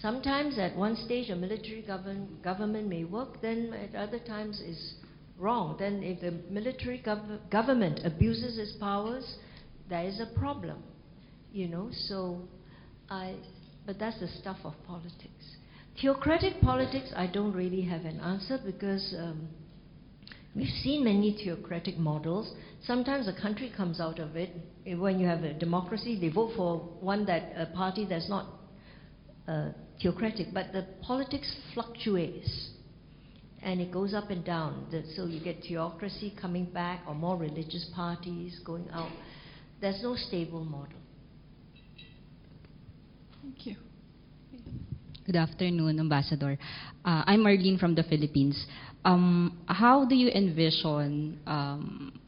Sometimes, 0.04 0.58
at 0.58 0.76
one 0.76 0.98
stage, 0.98 1.30
a 1.30 1.36
military 1.38 1.82
govern, 1.82 2.28
government 2.44 2.90
may 2.90 3.06
work, 3.06 3.42
then 3.42 3.74
at 3.74 3.96
other 3.96 4.20
times 4.20 4.60
is 4.60 4.96
wrong. 5.38 5.78
Then, 5.80 6.04
if 6.04 6.20
the 6.20 6.32
military 6.52 7.02
gov- 7.02 7.50
government 7.50 8.02
abuses 8.04 8.58
its 8.58 8.74
powers, 8.74 9.38
there 9.90 10.04
is 10.04 10.20
a 10.20 10.26
problem. 10.38 10.84
You 11.54 11.70
know, 11.70 11.90
so 12.10 12.42
I, 13.10 13.36
but 13.86 13.98
that's 13.98 14.20
the 14.20 14.28
stuff 14.28 14.58
of 14.66 14.74
politics. 14.86 15.56
Theocratic 16.02 16.60
politics, 16.60 17.14
I 17.16 17.28
don't 17.28 17.54
really 17.54 17.84
have 17.84 18.04
an 18.04 18.20
answer 18.20 18.60
because 18.66 19.16
um, 19.18 19.48
we've 20.54 20.68
seen 20.84 21.06
many 21.06 21.32
theocratic 21.42 21.98
models. 21.98 22.54
Sometimes 22.86 23.30
a 23.30 23.42
country 23.42 23.72
comes 23.78 24.02
out 24.02 24.20
of 24.20 24.36
it. 24.36 24.50
When 24.86 25.18
you 25.18 25.28
have 25.28 25.46
a 25.46 25.54
democracy, 25.54 26.20
they 26.20 26.28
vote 26.28 26.52
for 26.58 26.80
one 27.00 27.26
that 27.28 27.54
a 27.56 27.68
party 27.68 28.06
that's 28.10 28.28
not 28.28 28.48
uh, 29.48 29.70
theocratic, 30.02 30.48
but 30.54 30.72
the 30.74 30.86
politics 31.02 31.56
fluctuates 31.74 32.70
and 33.62 33.80
it 33.80 33.92
goes 33.92 34.14
up 34.14 34.30
and 34.30 34.44
down. 34.44 34.88
So 35.16 35.26
you 35.26 35.40
get 35.42 35.62
theocracy 35.62 36.34
coming 36.40 36.66
back 36.66 37.02
or 37.08 37.16
more 37.16 37.38
religious 37.38 37.90
parties 37.96 38.60
going 38.66 38.90
out. 38.92 39.12
There's 39.80 40.02
no 40.04 40.16
stable 40.16 40.66
model. 40.66 41.00
Thank 43.42 43.66
you. 43.66 43.76
Good 45.26 45.36
afternoon, 45.38 46.00
Ambassador. 46.00 46.58
Uh, 47.06 47.24
I'm 47.26 47.40
Marlene 47.40 47.80
from 47.80 47.96
the 47.96 48.04
Philippines. 48.04 48.66
Um, 49.06 49.60
how 49.68 50.06
do 50.06 50.16
you 50.16 50.30
envision 50.30 51.40
um, 51.48 52.20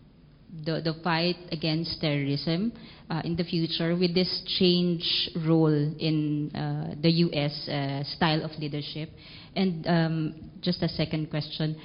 the, 0.63 0.81
the 0.81 0.95
fight 1.03 1.35
against 1.51 1.99
terrorism 1.99 2.71
uh, 3.09 3.21
in 3.23 3.35
the 3.35 3.43
future 3.43 3.95
with 3.95 4.13
this 4.13 4.43
change 4.59 5.29
role 5.45 5.93
in 5.99 6.51
uh, 6.55 6.95
the 7.01 7.09
U.S. 7.29 7.67
Uh, 7.67 8.03
style 8.03 8.43
of 8.43 8.51
leadership? 8.59 9.09
And 9.55 9.87
um, 9.87 10.51
just 10.61 10.81
a 10.83 10.89
second 10.89 11.29
question. 11.29 11.79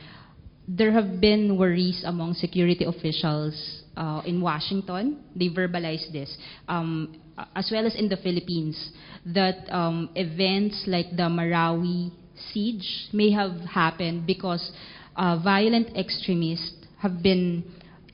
There 0.66 0.92
have 0.92 1.20
been 1.20 1.58
worries 1.58 2.02
among 2.06 2.34
security 2.34 2.84
officials 2.84 3.82
uh, 3.96 4.22
in 4.24 4.40
Washington. 4.40 5.24
They 5.34 5.48
verbalized 5.48 6.12
this, 6.12 6.36
um, 6.68 7.20
as 7.56 7.68
well 7.72 7.86
as 7.86 7.94
in 7.96 8.08
the 8.08 8.16
Philippines, 8.16 8.92
that 9.26 9.68
um, 9.70 10.10
events 10.14 10.84
like 10.86 11.10
the 11.10 11.28
Marawi 11.28 12.12
siege 12.52 13.08
may 13.12 13.30
have 13.30 13.52
happened 13.60 14.26
because 14.26 14.72
uh, 15.16 15.38
violent 15.42 15.96
extremists 15.96 16.86
have 16.98 17.22
been 17.22 17.64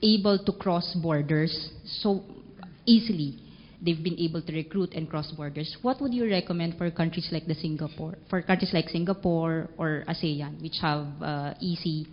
able 0.01 0.37
to 0.37 0.51
cross 0.51 0.95
borders 1.01 1.71
so 2.01 2.23
easily. 2.87 3.37
They've 3.79 4.03
been 4.03 4.17
able 4.17 4.41
to 4.41 4.51
recruit 4.51 4.93
and 4.93 5.07
cross 5.07 5.31
borders. 5.31 5.77
What 5.83 6.01
would 6.01 6.11
you 6.13 6.27
recommend 6.27 6.79
for 6.79 6.89
countries 6.89 7.27
like 7.31 7.45
the 7.45 7.53
Singapore, 7.53 8.17
for 8.27 8.41
countries 8.41 8.71
like 8.73 8.89
Singapore 8.89 9.69
or 9.77 10.03
ASEAN, 10.07 10.59
which 10.63 10.77
have 10.81 11.05
uh, 11.21 11.53
easy 11.59 12.07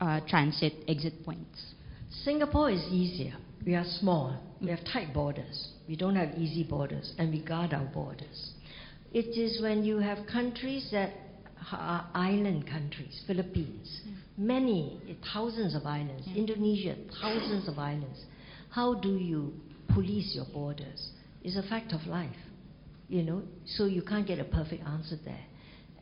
uh, 0.00 0.20
transit 0.28 0.74
exit 0.86 1.24
points? 1.24 1.72
Singapore 2.24 2.70
is 2.70 2.82
easier. 2.90 3.32
We 3.64 3.74
are 3.74 3.86
small. 4.00 4.38
We 4.60 4.68
have 4.68 4.80
tight 4.92 5.14
borders. 5.14 5.70
We 5.88 5.96
don't 5.96 6.16
have 6.16 6.34
easy 6.36 6.62
borders, 6.62 7.14
and 7.18 7.32
we 7.32 7.40
guard 7.42 7.72
our 7.72 7.86
borders. 7.86 8.52
It 9.12 9.38
is 9.38 9.62
when 9.62 9.82
you 9.82 9.98
have 9.98 10.26
countries 10.30 10.88
that 10.92 11.12
are 11.72 12.06
island 12.14 12.66
countries, 12.68 13.22
Philippines, 13.26 14.02
many, 14.36 15.00
thousands 15.32 15.74
of 15.74 15.86
islands, 15.86 16.28
Indonesia, 16.36 16.96
thousands 17.20 17.66
of 17.66 17.78
islands. 17.78 18.24
How 18.70 18.94
do 18.94 19.16
you 19.16 19.54
police 19.96 20.32
your 20.34 20.44
borders? 20.52 21.10
It's 21.42 21.56
a 21.56 21.62
fact 21.62 21.94
of 21.94 22.06
life, 22.06 22.36
you 23.08 23.22
know, 23.22 23.42
so 23.64 23.86
you 23.86 24.02
can't 24.02 24.26
get 24.26 24.38
a 24.38 24.44
perfect 24.44 24.86
answer 24.86 25.16
there. 25.24 25.44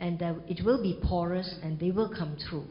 And 0.00 0.20
uh, 0.20 0.34
it 0.48 0.64
will 0.64 0.82
be 0.82 0.98
porous 1.00 1.54
and 1.62 1.78
they 1.78 1.92
will 1.92 2.12
come 2.12 2.36
through. 2.48 2.66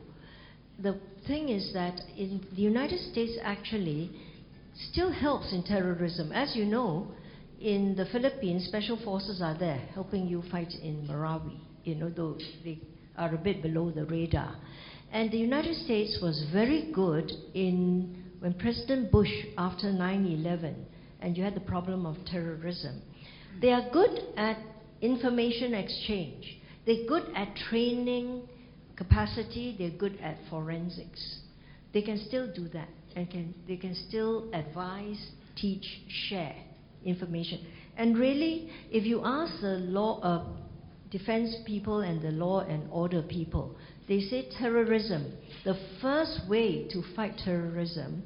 The 0.80 1.00
thing 1.26 1.48
is 1.48 1.72
that 1.74 1.98
in 2.18 2.46
the 2.54 2.62
United 2.62 3.00
States 3.12 3.38
actually 3.42 4.12
still 4.92 5.14
helps 5.14 5.54
in 5.54 5.64
terrorism. 5.64 6.34
As 6.34 6.58
you 6.58 6.66
know, 6.66 7.08
in 7.62 7.96
the 7.96 8.06
Philippines, 8.12 8.66
special 8.68 9.00
forces 9.06 9.42
are 9.42 9.58
there 9.58 9.78
helping 9.94 10.28
you 10.28 10.44
fight 10.52 10.74
in 10.82 11.08
Marawi, 11.10 11.58
you 11.86 11.96
know, 11.96 12.10
though 12.10 12.38
they 12.66 12.82
are 13.18 13.34
a 13.34 13.38
bit 13.38 13.62
below 13.62 13.92
the 13.92 14.04
radar. 14.06 14.58
And 15.14 15.32
the 15.32 15.38
United 15.38 15.76
States 15.86 16.20
was 16.22 16.44
very 16.52 16.92
good 16.92 17.32
in 17.54 18.26
when 18.40 18.56
President 18.56 19.10
Bush, 19.10 19.32
after 19.58 19.90
9 19.90 20.26
11, 20.26 20.86
and 21.24 21.38
you 21.38 21.44
had 21.44 21.56
the 21.56 21.62
problem 21.62 22.06
of 22.06 22.18
terrorism, 22.26 23.02
they 23.62 23.72
are 23.72 23.90
good 23.92 24.20
at 24.38 24.58
information 25.02 25.74
exchange. 25.74 26.58
They're 26.86 27.08
good 27.08 27.24
at 27.36 27.56
training 27.70 28.48
capacity, 28.96 29.76
they're 29.78 29.98
good 29.98 30.20
at 30.22 30.38
forensics. 30.50 31.40
They 31.94 32.02
can 32.02 32.18
still 32.28 32.52
do 32.54 32.68
that, 32.70 32.90
and 33.16 33.30
can, 33.30 33.54
they 33.68 33.78
can 33.78 33.96
still 34.10 34.52
advise, 34.54 35.20
teach, 35.56 35.86
share 36.28 36.56
information. 37.06 37.66
And 37.98 38.18
really, 38.18 38.70
if 38.92 39.06
you 39.06 39.22
ask 39.24 39.62
the 39.62 39.78
law, 39.78 40.20
uh, 40.22 40.46
defense 41.12 41.56
people 41.66 42.00
and 42.00 42.22
the 42.22 42.32
law 42.32 42.62
and 42.62 42.90
order 42.92 43.22
people, 43.22 43.76
they 44.08 44.20
say 44.20 44.50
terrorism. 44.60 45.34
The 45.64 45.80
first 46.02 46.42
way 46.50 46.88
to 46.90 47.04
fight 47.16 47.38
terrorism 47.44 48.24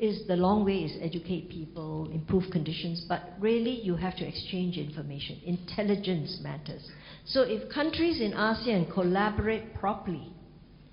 is 0.00 0.26
the 0.26 0.36
long 0.36 0.64
way 0.64 0.78
is 0.78 0.96
educate 1.00 1.50
people, 1.50 2.08
improve 2.12 2.44
conditions, 2.52 3.04
but 3.08 3.22
really 3.40 3.80
you 3.82 3.96
have 3.96 4.16
to 4.16 4.26
exchange 4.26 4.76
information. 4.76 5.40
Intelligence 5.44 6.38
matters. 6.42 6.88
So 7.26 7.42
if 7.42 7.72
countries 7.72 8.20
in 8.20 8.32
ASEAN 8.32 8.92
collaborate 8.92 9.74
properly 9.74 10.32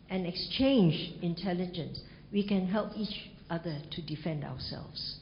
and 0.09 0.25
exchange 0.25 1.13
intelligence, 1.21 2.01
we 2.31 2.47
can 2.47 2.67
help 2.67 2.91
each 2.95 3.29
other 3.49 3.79
to 3.91 4.01
defend 4.01 4.43
ourselves. 4.43 5.19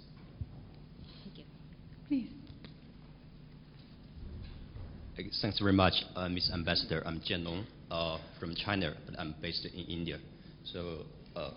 Thank 1.23 1.37
you. 1.37 1.43
Please. 2.07 2.29
Thanks 5.41 5.59
very 5.59 5.73
much, 5.73 5.93
uh, 6.15 6.27
Ms. 6.29 6.51
Ambassador. 6.53 7.03
I'm 7.05 7.19
Jian 7.19 7.43
Long 7.43 7.65
uh, 7.91 8.17
from 8.39 8.55
China, 8.55 8.95
but 9.05 9.19
I'm 9.19 9.35
based 9.41 9.65
in 9.65 9.85
India. 9.85 10.17
So 10.65 11.03
uh, 11.35 11.51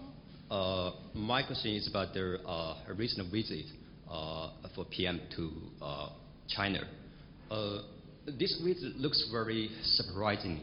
uh 0.50 0.90
my 1.14 1.42
question 1.42 1.72
is 1.72 1.88
about 1.88 2.14
the 2.14 2.38
uh, 2.46 2.76
recent 2.96 3.30
visit 3.32 3.66
uh, 4.10 4.50
for 4.74 4.84
PM 4.84 5.20
to 5.34 5.50
China. 6.48 6.80
this 8.38 8.60
visit 8.64 8.96
looks 8.96 9.28
very 9.32 9.70
surprising 9.82 10.60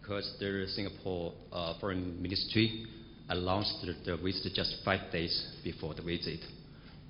because 0.00 0.36
the 0.38 0.66
Singapore 0.68 1.32
Foreign 1.80 2.20
Ministry 2.22 2.86
announced 3.28 3.84
the 4.04 4.16
visit 4.16 4.52
just 4.54 4.76
five 4.84 5.10
days 5.10 5.52
before 5.64 5.94
the 5.94 6.02
visit. 6.02 6.40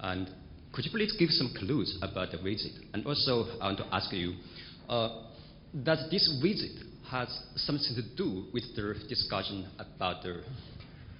And 0.01 0.31
could 0.73 0.85
you 0.85 0.91
please 0.91 1.15
give 1.19 1.31
some 1.31 1.53
clues 1.59 1.99
about 2.03 2.33
the 2.33 2.39
visit? 2.39 2.73
And 2.93 3.07
also, 3.07 3.47
I 3.61 3.67
want 3.67 3.79
to 3.79 3.87
ask 3.95 4.13
you, 4.13 4.35
uh, 4.89 5.23
does 5.83 6.09
this 6.11 6.39
visit 6.43 6.73
has 7.11 7.29
something 7.57 7.95
to 7.95 8.17
do 8.17 8.45
with 8.53 8.65
the 8.77 8.95
discussion 9.09 9.69
about 9.79 10.23
the 10.23 10.43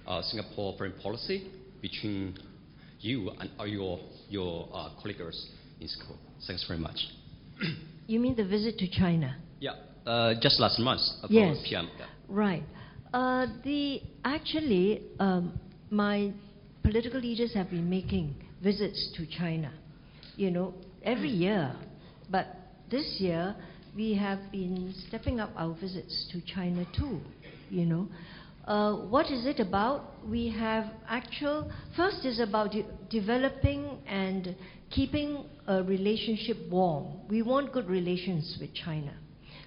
uh, 0.07 0.21
Singapore 0.21 0.75
foreign 0.77 0.93
policy 1.01 1.51
between 1.81 2.37
you 2.99 3.29
and 3.39 3.49
uh, 3.59 3.63
your, 3.63 3.99
your 4.29 4.67
uh, 4.73 4.89
colleagues 5.01 5.47
in 5.79 5.87
Singapore? 5.87 6.17
Thanks 6.47 6.65
very 6.67 6.79
much. 6.79 6.97
you 8.07 8.19
mean 8.19 8.35
the 8.35 8.45
visit 8.45 8.77
to 8.79 8.89
China? 8.89 9.37
Yeah, 9.59 9.73
uh, 10.05 10.33
just 10.41 10.59
last 10.59 10.79
month. 10.79 11.01
Yes. 11.29 11.57
PM. 11.67 11.89
Yeah. 11.97 12.05
Right. 12.27 12.63
Uh, 13.13 13.47
the 13.63 14.01
actually, 14.23 15.01
um, 15.19 15.59
my 15.89 16.33
political 16.83 17.19
leaders 17.19 17.53
have 17.53 17.69
been 17.69 17.89
making 17.89 18.35
visits 18.61 19.13
to 19.15 19.25
China. 19.25 19.71
You 20.35 20.51
know, 20.51 20.73
every 21.03 21.29
year, 21.29 21.73
but 22.29 22.47
this 22.91 23.17
year 23.19 23.55
we 23.95 24.13
have 24.15 24.51
been 24.51 24.93
stepping 25.07 25.39
up 25.39 25.51
our 25.55 25.73
visits 25.75 26.29
to 26.33 26.41
China 26.53 26.85
too. 26.97 27.21
You 27.69 27.85
know, 27.85 28.07
uh, 28.65 28.93
what 28.93 29.27
is 29.27 29.45
it 29.45 29.59
about? 29.59 30.13
We 30.27 30.49
have 30.49 30.85
actual. 31.07 31.71
First 31.95 32.25
is 32.25 32.39
about 32.39 32.71
de- 32.71 32.85
developing 33.09 33.99
and 34.07 34.55
keeping 34.89 35.45
a 35.67 35.83
relationship 35.83 36.57
warm. 36.69 37.19
We 37.29 37.41
want 37.41 37.73
good 37.73 37.87
relations 37.87 38.57
with 38.59 38.73
China. 38.73 39.13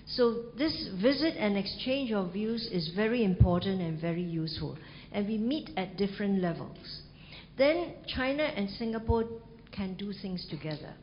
So 0.06 0.46
this 0.56 0.88
visit 1.00 1.34
and 1.36 1.56
exchange 1.56 2.12
of 2.12 2.32
views 2.32 2.68
is 2.72 2.92
very 2.96 3.24
important 3.24 3.80
and 3.82 4.00
very 4.00 4.22
useful. 4.22 4.76
And 5.12 5.28
we 5.28 5.38
meet 5.38 5.70
at 5.76 5.96
different 5.96 6.40
levels. 6.40 7.02
Then 7.56 7.94
China 8.06 8.42
and 8.42 8.70
Singapore 8.70 9.24
can 9.70 9.94
do 9.94 10.12
things 10.22 10.46
together. 10.50 10.94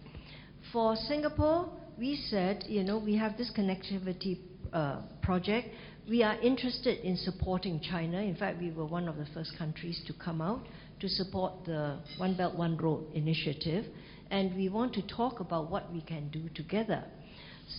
For 0.73 0.95
Singapore, 1.07 1.69
we 1.97 2.15
said, 2.29 2.65
you 2.67 2.83
know, 2.83 2.97
we 2.97 3.15
have 3.15 3.37
this 3.37 3.51
connectivity 3.55 4.39
uh, 4.73 5.01
project. 5.21 5.69
We 6.07 6.21
are 6.21 6.39
interested 6.39 6.99
in 6.99 7.17
supporting 7.17 7.79
China. 7.79 8.19
In 8.21 8.35
fact, 8.35 8.61
we 8.61 8.69
were 8.69 8.85
one 8.85 9.07
of 9.07 9.17
the 9.17 9.25
first 9.33 9.57
countries 9.57 9.99
to 10.05 10.13
come 10.13 10.39
out 10.39 10.63
to 10.99 11.09
support 11.09 11.65
the 11.65 11.97
One 12.17 12.37
Belt, 12.37 12.55
One 12.55 12.77
Road 12.77 13.11
initiative. 13.15 13.85
And 14.29 14.55
we 14.55 14.69
want 14.69 14.93
to 14.93 15.01
talk 15.07 15.39
about 15.39 15.71
what 15.71 15.91
we 15.91 16.01
can 16.01 16.29
do 16.29 16.47
together. 16.53 17.03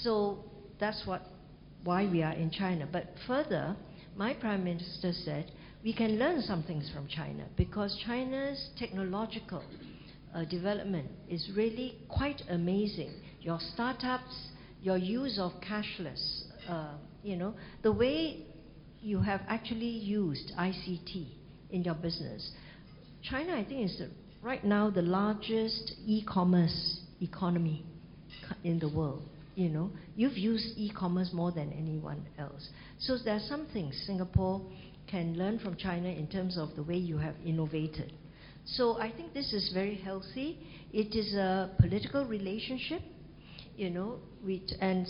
So 0.02 0.44
that's 0.80 1.06
what, 1.06 1.22
why 1.84 2.10
we 2.10 2.24
are 2.24 2.32
in 2.32 2.50
China. 2.50 2.88
But 2.90 3.06
further, 3.28 3.76
my 4.16 4.34
Prime 4.34 4.64
Minister 4.64 5.12
said 5.12 5.52
we 5.84 5.92
can 5.92 6.18
learn 6.18 6.42
some 6.42 6.64
things 6.64 6.90
from 6.92 7.06
China 7.06 7.44
because 7.56 7.96
China's 8.04 8.70
technological 8.76 9.62
uh, 10.34 10.44
development 10.46 11.08
is 11.28 11.48
really 11.54 11.98
quite 12.08 12.42
amazing. 12.48 13.12
Your 13.40 13.60
startups, 13.74 14.48
your 14.82 14.96
use 14.96 15.38
of 15.38 15.52
cashless, 15.60 16.42
uh, 16.68 16.94
you 17.26 17.36
know, 17.36 17.54
the 17.82 17.90
way 17.90 18.46
you 19.02 19.20
have 19.20 19.40
actually 19.48 19.86
used 19.86 20.52
ICT 20.56 21.26
in 21.70 21.82
your 21.82 21.94
business. 21.94 22.52
China, 23.28 23.54
I 23.56 23.64
think, 23.64 23.90
is 23.90 24.00
right 24.42 24.64
now 24.64 24.90
the 24.90 25.02
largest 25.02 25.94
e-commerce 26.06 27.00
economy 27.20 27.84
in 28.62 28.78
the 28.78 28.88
world. 28.88 29.22
You 29.56 29.70
know, 29.70 29.90
you've 30.14 30.36
used 30.36 30.76
e-commerce 30.76 31.30
more 31.32 31.50
than 31.50 31.72
anyone 31.72 32.24
else. 32.38 32.68
So 33.00 33.16
there 33.24 33.34
are 33.34 33.46
some 33.48 33.66
things 33.72 34.00
Singapore 34.06 34.62
can 35.10 35.36
learn 35.36 35.58
from 35.58 35.76
China 35.76 36.08
in 36.08 36.28
terms 36.28 36.56
of 36.56 36.76
the 36.76 36.82
way 36.82 36.96
you 36.96 37.18
have 37.18 37.34
innovated. 37.44 38.12
So 38.66 39.00
I 39.00 39.10
think 39.10 39.34
this 39.34 39.52
is 39.52 39.72
very 39.72 39.96
healthy. 39.96 40.58
It 40.92 41.16
is 41.16 41.34
a 41.34 41.70
political 41.80 42.24
relationship. 42.24 43.02
You 43.76 43.90
know, 43.90 44.20
which, 44.42 44.70
and 44.80 45.06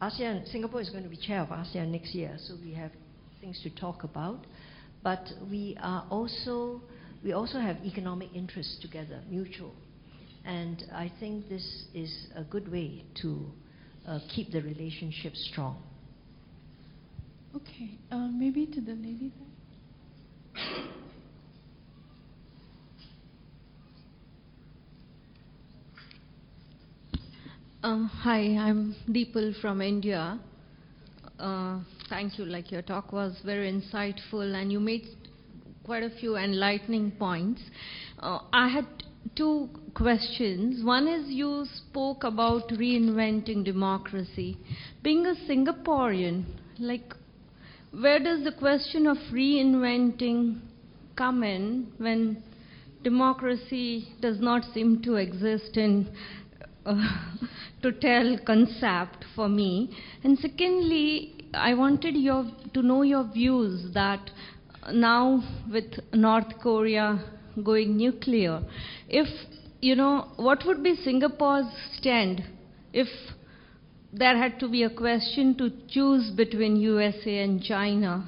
ASEAN, 0.00 0.46
Singapore 0.50 0.80
is 0.80 0.90
going 0.90 1.02
to 1.02 1.08
be 1.08 1.16
chair 1.16 1.40
of 1.40 1.48
ASEAN 1.48 1.90
next 1.90 2.14
year, 2.14 2.36
so 2.38 2.54
we 2.64 2.72
have 2.72 2.92
things 3.40 3.60
to 3.62 3.70
talk 3.70 4.04
about. 4.04 4.46
But 5.02 5.26
we 5.50 5.76
are 5.80 6.06
also, 6.08 6.80
we 7.24 7.32
also 7.32 7.58
have 7.58 7.78
economic 7.84 8.28
interests 8.34 8.78
together, 8.80 9.20
mutual. 9.28 9.74
And 10.44 10.84
I 10.94 11.10
think 11.18 11.48
this 11.48 11.86
is 11.94 12.28
a 12.36 12.44
good 12.44 12.70
way 12.70 13.04
to 13.22 13.46
uh, 14.06 14.20
keep 14.34 14.52
the 14.52 14.62
relationship 14.62 15.34
strong. 15.34 15.82
Okay, 17.56 17.98
uh, 18.12 18.28
maybe 18.28 18.66
to 18.66 18.80
the 18.80 18.92
lady 18.92 19.32
there. 20.54 20.94
Uh, 27.80 28.08
hi, 28.08 28.40
I'm 28.58 28.96
Deepal 29.08 29.54
from 29.60 29.80
India. 29.80 30.40
Uh, 31.38 31.78
thank 32.08 32.36
you. 32.36 32.44
Like 32.44 32.72
your 32.72 32.82
talk 32.82 33.12
was 33.12 33.40
very 33.44 33.70
insightful, 33.70 34.52
and 34.52 34.72
you 34.72 34.80
made 34.80 35.06
quite 35.84 36.02
a 36.02 36.10
few 36.10 36.36
enlightening 36.36 37.12
points. 37.12 37.62
Uh, 38.18 38.40
I 38.52 38.66
had 38.66 38.84
two 39.36 39.70
questions. 39.94 40.84
One 40.84 41.06
is 41.06 41.28
you 41.28 41.66
spoke 41.88 42.24
about 42.24 42.68
reinventing 42.70 43.64
democracy. 43.64 44.58
Being 45.04 45.26
a 45.26 45.36
Singaporean, 45.48 46.46
like, 46.80 47.14
where 47.92 48.18
does 48.18 48.42
the 48.42 48.58
question 48.58 49.06
of 49.06 49.18
reinventing 49.32 50.62
come 51.14 51.44
in 51.44 51.92
when 51.98 52.42
democracy 53.04 54.08
does 54.20 54.40
not 54.40 54.64
seem 54.74 55.00
to 55.02 55.14
exist 55.14 55.76
in 55.76 56.12
to 56.84 57.92
tell 58.00 58.38
concept 58.46 59.24
for 59.34 59.48
me? 59.48 59.96
And 60.24 60.38
secondly, 60.38 61.34
I 61.54 61.74
wanted 61.74 62.16
your, 62.16 62.50
to 62.74 62.82
know 62.82 63.02
your 63.02 63.24
views 63.32 63.92
that 63.94 64.30
now 64.92 65.42
with 65.70 65.98
North 66.12 66.58
Korea 66.62 67.24
going 67.62 67.96
nuclear, 67.96 68.62
if, 69.08 69.28
you 69.80 69.96
know, 69.96 70.28
what 70.36 70.64
would 70.66 70.82
be 70.82 70.94
Singapore's 70.96 71.66
stand 71.98 72.42
if 72.92 73.08
there 74.12 74.36
had 74.36 74.58
to 74.60 74.68
be 74.68 74.82
a 74.82 74.90
question 74.90 75.54
to 75.58 75.70
choose 75.88 76.30
between 76.30 76.76
USA 76.76 77.42
and 77.42 77.62
China, 77.62 78.24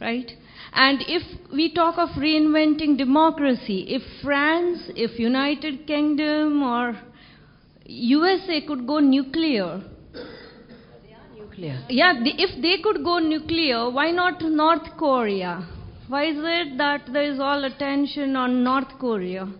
right? 0.00 0.30
And 0.72 1.00
if 1.08 1.22
we 1.52 1.72
talk 1.72 1.96
of 1.98 2.10
reinventing 2.10 2.98
democracy, 2.98 3.86
if 3.88 4.02
France, 4.22 4.90
if 4.94 5.18
United 5.18 5.86
Kingdom 5.86 6.62
or 6.62 6.94
USA 7.90 8.60
could 8.66 8.86
go 8.86 8.98
nuclear, 9.00 9.82
Nuclear. 11.36 11.84
yeah, 11.88 12.12
the, 12.22 12.30
if 12.38 12.62
they 12.62 12.82
could 12.82 13.02
go 13.04 13.18
nuclear, 13.18 13.90
why 13.90 14.10
not 14.10 14.40
North 14.42 14.96
Korea? 14.98 15.68
Why 16.08 16.26
is 16.26 16.36
it 16.38 16.78
that 16.78 17.08
there 17.12 17.24
is 17.24 17.38
all 17.40 17.64
attention 17.64 18.36
on 18.36 18.62
North 18.64 18.98
Korea? 18.98 19.52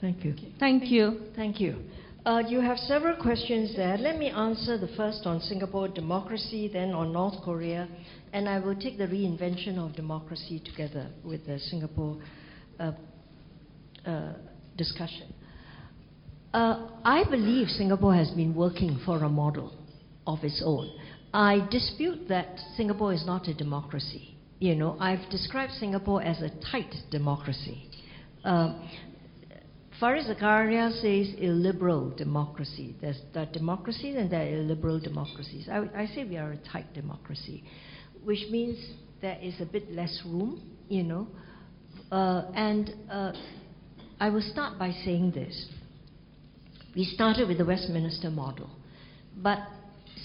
Thank 0.00 0.24
you. 0.24 0.34
Thank 0.58 0.84
you. 0.90 1.20
Thank 1.34 1.60
you. 1.60 1.76
Uh, 2.24 2.40
you 2.46 2.60
have 2.60 2.76
several 2.78 3.16
questions 3.16 3.74
there. 3.74 3.96
Let 3.96 4.18
me 4.18 4.28
answer 4.28 4.76
the 4.76 4.88
first 4.96 5.26
on 5.26 5.40
Singapore 5.40 5.88
democracy, 5.88 6.68
then 6.70 6.90
on 6.90 7.12
North 7.12 7.42
Korea, 7.42 7.88
and 8.32 8.48
I 8.48 8.58
will 8.58 8.76
take 8.76 8.98
the 8.98 9.06
reinvention 9.06 9.78
of 9.78 9.96
democracy 9.96 10.60
together 10.64 11.08
with 11.24 11.46
the 11.46 11.58
Singapore 11.58 12.18
uh, 12.78 12.92
uh, 14.06 14.32
discussion. 14.76 15.32
Uh, 16.52 16.88
I 17.04 17.24
believe 17.28 17.68
Singapore 17.68 18.14
has 18.14 18.30
been 18.30 18.54
working 18.54 19.00
for 19.04 19.18
a 19.18 19.28
model 19.28 19.76
of 20.26 20.38
its 20.42 20.62
own. 20.64 20.90
I 21.32 21.66
dispute 21.70 22.28
that 22.28 22.58
Singapore 22.76 23.12
is 23.12 23.26
not 23.26 23.48
a 23.48 23.54
democracy. 23.54 24.34
You 24.58 24.74
know, 24.74 24.96
I've 24.98 25.30
described 25.30 25.72
Singapore 25.72 26.22
as 26.22 26.40
a 26.40 26.50
tight 26.72 26.92
democracy. 27.10 27.90
Uh, 28.44 28.80
Fareed 30.00 30.26
Zakaria 30.26 30.90
says 31.02 31.34
illiberal 31.38 32.10
democracy. 32.10 32.94
There's 33.00 33.20
there 33.34 33.46
democracies 33.52 34.16
and 34.16 34.30
there 34.30 34.42
are 34.42 34.60
illiberal 34.60 35.00
democracies. 35.00 35.68
I, 35.70 35.88
I 35.94 36.06
say 36.06 36.24
we 36.24 36.36
are 36.38 36.52
a 36.52 36.56
tight 36.72 36.94
democracy, 36.94 37.64
which 38.24 38.46
means 38.50 38.78
there 39.20 39.38
is 39.42 39.54
a 39.60 39.66
bit 39.66 39.90
less 39.92 40.22
room, 40.24 40.62
you 40.88 41.02
know. 41.02 41.28
Uh, 42.10 42.50
and 42.54 42.90
uh, 43.10 43.32
I 44.18 44.30
will 44.30 44.42
start 44.42 44.78
by 44.78 44.92
saying 45.04 45.32
this. 45.32 45.68
We 46.98 47.04
started 47.04 47.46
with 47.46 47.58
the 47.58 47.64
Westminster 47.64 48.28
model, 48.28 48.68
but 49.36 49.60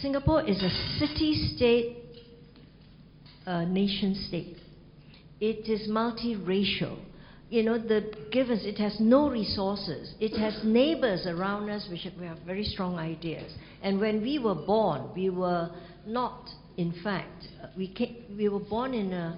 Singapore 0.01 0.41
is 0.45 0.61
a 0.61 0.69
city 0.97 1.53
state, 1.55 1.97
uh, 3.45 3.63
nation 3.65 4.15
state. 4.27 4.57
It 5.39 5.69
is 5.69 5.87
multiracial 5.87 6.97
you 7.53 7.61
know, 7.61 7.77
the 7.77 8.11
givers, 8.31 8.65
it 8.65 8.79
has 8.79 8.99
no 8.99 9.29
resources. 9.29 10.15
It 10.19 10.35
has 10.39 10.59
neighbors 10.63 11.27
around 11.27 11.69
us 11.69 11.87
which 11.87 12.01
have, 12.01 12.13
we 12.19 12.25
have 12.25 12.39
very 12.39 12.63
strong 12.63 12.97
ideas. 12.97 13.53
And 13.83 13.99
when 13.99 14.23
we 14.23 14.39
were 14.39 14.55
born, 14.55 15.11
we 15.15 15.29
were 15.29 15.69
not, 16.07 16.49
in 16.77 16.95
fact, 17.03 17.45
we, 17.77 17.93
came, 17.93 18.23
we 18.35 18.49
were 18.49 18.57
born 18.59 18.95
in 18.95 19.13
a 19.13 19.37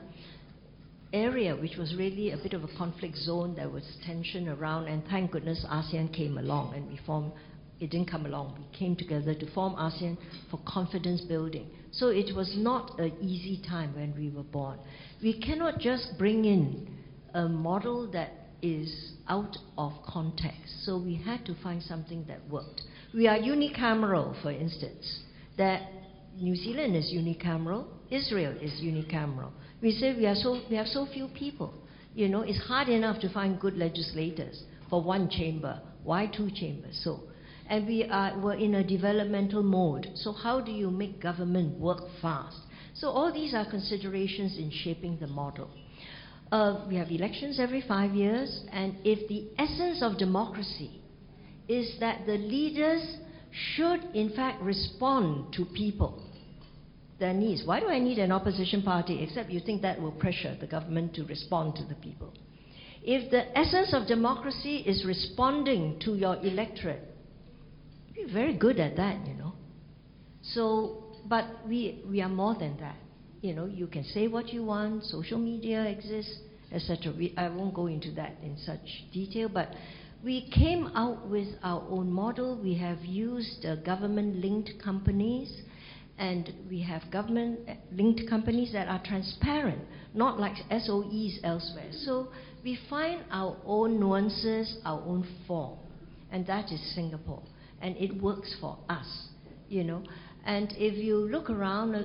area 1.16 1.56
which 1.56 1.78
was 1.78 1.96
really 1.96 2.32
a 2.32 2.38
bit 2.38 2.54
of 2.54 2.64
a 2.64 2.68
conflict 2.78 3.16
zone. 3.18 3.56
There 3.56 3.70
was 3.70 3.84
tension 4.06 4.50
around, 4.50 4.88
and 4.88 5.04
thank 5.10 5.32
goodness 5.32 5.66
ASEAN 5.70 6.14
came 6.14 6.38
along 6.38 6.76
and 6.76 6.88
we 6.88 7.00
formed. 7.06 7.32
It 7.80 7.90
didn't 7.90 8.10
come 8.10 8.26
along. 8.26 8.56
We 8.58 8.78
came 8.78 8.96
together 8.96 9.34
to 9.34 9.52
form 9.52 9.76
ASEAN 9.76 10.18
for 10.50 10.60
confidence 10.66 11.22
building. 11.22 11.68
So 11.92 12.08
it 12.08 12.34
was 12.36 12.54
not 12.58 12.98
an 13.00 13.14
easy 13.22 13.62
time 13.68 13.94
when 13.96 14.14
we 14.16 14.30
were 14.30 14.44
born. 14.44 14.80
We 15.22 15.40
cannot 15.42 15.80
just 15.80 16.14
bring 16.18 16.46
in 16.46 16.88
a 17.34 17.50
model 17.50 18.10
that 18.12 18.32
is 18.62 19.14
out 19.28 19.58
of 19.78 19.92
context. 20.08 20.86
So 20.86 20.98
we 20.98 21.16
had 21.16 21.46
to 21.46 21.56
find 21.62 21.84
something 21.84 22.24
that 22.28 22.40
worked. 22.50 22.82
We 23.14 23.28
are 23.28 23.38
unicameral, 23.38 24.42
for 24.42 24.52
instance. 24.52 25.24
That 25.58 25.82
New 26.40 26.56
Zealand 26.56 26.96
is 26.96 27.14
unicameral, 27.14 27.88
Israel 28.10 28.56
is 28.62 28.72
unicameral. 28.82 29.52
We 29.82 29.92
say 29.92 30.16
we 30.16 30.26
are 30.26 30.36
so 30.36 30.62
we 30.70 30.76
have 30.76 30.88
so 30.88 31.06
few 31.06 31.28
people. 31.28 31.74
You 32.14 32.30
know, 32.30 32.42
it's 32.42 32.60
hard 32.66 32.88
enough 32.88 33.20
to 33.22 33.30
find 33.30 33.60
good 33.60 33.76
legislators 33.76 34.64
for 34.90 35.04
one 35.04 35.30
chamber. 35.30 35.82
Why 36.04 36.28
two 36.28 36.50
chambers? 36.52 37.00
So, 37.04 37.22
and 37.70 37.86
we 37.86 38.06
are 38.06 38.40
we're 38.40 38.54
in 38.56 38.76
a 38.76 38.84
developmental 38.84 39.64
mode. 39.64 40.08
So 40.16 40.32
how 40.32 40.62
do 40.62 40.72
you 40.72 40.90
make 40.90 41.22
government 41.22 41.80
work 41.80 42.02
fast? 42.22 42.58
So 42.94 43.10
all 43.10 43.34
these 43.34 43.54
are 43.54 43.70
considerations 43.70 44.58
in 44.58 44.72
shaping 44.72 45.18
the 45.20 45.28
model. 45.28 45.70
Uh, 46.52 46.86
we 46.88 46.96
have 46.96 47.10
elections 47.10 47.60
every 47.60 47.82
five 47.82 48.14
years, 48.14 48.64
and 48.72 48.96
if 49.04 49.28
the 49.28 49.50
essence 49.58 50.02
of 50.02 50.18
democracy 50.18 51.02
is 51.68 51.98
that 52.00 52.26
the 52.26 52.38
leaders 52.38 53.18
should, 53.52 54.02
in 54.14 54.30
fact, 54.36 54.62
respond 54.62 55.54
to 55.54 55.66
people, 55.66 56.24
their 57.20 57.34
needs. 57.34 57.64
Why 57.66 57.80
do 57.80 57.88
I 57.88 58.00
need 58.00 58.20
an 58.20 58.32
opposition 58.32 58.82
party 58.82 59.24
except 59.24 59.50
you 59.50 59.60
think 59.60 59.82
that 59.82 60.02
will 60.02 60.12
pressure 60.12 60.56
the 60.60 60.68
government 60.68 61.16
to 61.16 61.24
respond 61.26 61.76
to 61.76 61.84
the 61.84 61.96
people? 61.96 62.34
If 63.02 63.32
the 63.32 63.58
essence 63.58 63.94
of 63.94 64.08
democracy 64.08 64.78
is 64.78 65.06
responding 65.06 66.00
to 66.06 66.16
your 66.16 66.38
electorate, 66.38 67.02
you're 68.16 68.32
very 68.32 68.58
good 68.58 68.80
at 68.80 68.96
that, 68.98 69.28
you 69.28 69.36
know. 69.36 69.54
So, 70.42 71.04
but 71.26 71.46
we, 71.68 72.04
we 72.10 72.22
are 72.22 72.30
more 72.30 72.56
than 72.56 72.78
that 72.80 72.96
you 73.46 73.54
know, 73.54 73.66
you 73.66 73.86
can 73.86 74.04
say 74.06 74.28
what 74.28 74.52
you 74.52 74.64
want, 74.64 75.04
social 75.04 75.38
media 75.38 75.84
exists, 75.84 76.40
etc. 76.72 77.14
I 77.38 77.48
won't 77.50 77.76
go 77.76 77.86
into 77.86 78.12
that 78.14 78.38
in 78.42 78.58
such 78.58 79.06
detail, 79.14 79.50
but 79.50 79.70
we 80.24 80.50
came 80.50 80.88
out 80.96 81.30
with 81.30 81.48
our 81.62 81.86
own 81.88 82.12
model. 82.12 82.60
We 82.62 82.74
have 82.80 83.00
used 83.06 83.64
uh, 83.64 83.76
government-linked 83.76 84.72
companies, 84.84 85.62
and 86.18 86.54
we 86.70 86.82
have 86.82 87.04
government-linked 87.12 88.30
companies 88.30 88.72
that 88.72 88.88
are 88.88 89.02
transparent, 89.04 89.82
not 90.14 90.40
like 90.40 90.54
SOEs 90.72 91.40
elsewhere. 91.44 91.92
So 91.92 92.30
we 92.64 92.80
find 92.90 93.24
our 93.32 93.58
own 93.66 94.00
nuances, 94.00 94.78
our 94.86 95.02
own 95.02 95.28
form, 95.48 95.78
and 96.32 96.48
that 96.48 96.72
is 96.72 96.96
Singapore, 96.96 97.44
and 97.82 97.96
it 97.98 98.22
works 98.22 98.56
for 98.60 98.78
us, 98.90 99.28
you 99.68 99.84
know. 99.84 100.04
And 100.46 100.74
if 100.78 100.96
you 100.96 101.18
look 101.18 101.50
around, 101.50 101.96
uh, 101.96 102.04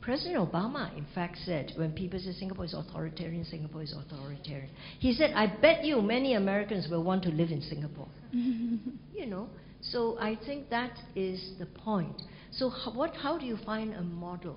President 0.00 0.36
Obama, 0.36 0.94
in 0.98 1.06
fact, 1.14 1.38
said 1.46 1.72
when 1.76 1.92
people 1.92 2.18
say 2.18 2.32
Singapore 2.32 2.66
is 2.66 2.74
authoritarian, 2.74 3.44
Singapore 3.44 3.82
is 3.82 3.94
authoritarian, 3.94 4.68
he 4.98 5.14
said, 5.14 5.32
I 5.34 5.46
bet 5.46 5.84
you 5.84 6.02
many 6.02 6.34
Americans 6.34 6.88
will 6.90 7.02
want 7.02 7.22
to 7.22 7.30
live 7.30 7.50
in 7.50 7.62
Singapore. 7.62 8.08
you 8.32 9.26
know, 9.26 9.48
so 9.80 10.18
I 10.18 10.38
think 10.44 10.68
that 10.70 10.98
is 11.14 11.52
the 11.58 11.66
point. 11.66 12.20
So, 12.56 12.70
how, 12.70 12.92
what, 12.92 13.14
how 13.16 13.38
do 13.38 13.46
you 13.46 13.58
find 13.64 13.94
a 13.94 14.02
model 14.02 14.56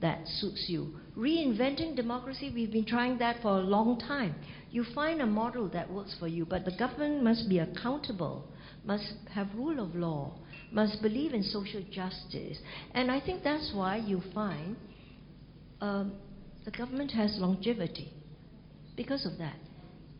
that 0.00 0.26
suits 0.26 0.66
you? 0.68 0.94
Reinventing 1.16 1.96
democracy, 1.96 2.50
we've 2.54 2.72
been 2.72 2.86
trying 2.86 3.18
that 3.18 3.42
for 3.42 3.58
a 3.58 3.62
long 3.62 3.98
time. 3.98 4.34
You 4.70 4.84
find 4.94 5.20
a 5.20 5.26
model 5.26 5.68
that 5.70 5.90
works 5.90 6.16
for 6.18 6.28
you, 6.28 6.46
but 6.46 6.64
the 6.64 6.76
government 6.78 7.22
must 7.22 7.48
be 7.48 7.58
accountable 7.58 8.48
must 8.84 9.12
have 9.32 9.48
rule 9.54 9.80
of 9.80 9.94
law, 9.94 10.34
must 10.70 11.00
believe 11.02 11.34
in 11.34 11.42
social 11.42 11.82
justice. 11.90 12.58
And 12.94 13.10
I 13.10 13.20
think 13.20 13.42
that's 13.44 13.72
why 13.74 13.96
you 13.96 14.22
find 14.34 14.76
um, 15.80 16.12
the 16.64 16.70
government 16.70 17.12
has 17.12 17.36
longevity 17.38 18.12
because 18.96 19.26
of 19.26 19.38
that. 19.38 19.56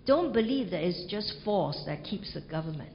Don't 0.06 0.32
believe 0.32 0.70
that 0.70 0.82
it's 0.82 1.10
just 1.10 1.34
force 1.44 1.80
that 1.86 2.04
keeps 2.04 2.34
the 2.34 2.40
government. 2.40 2.90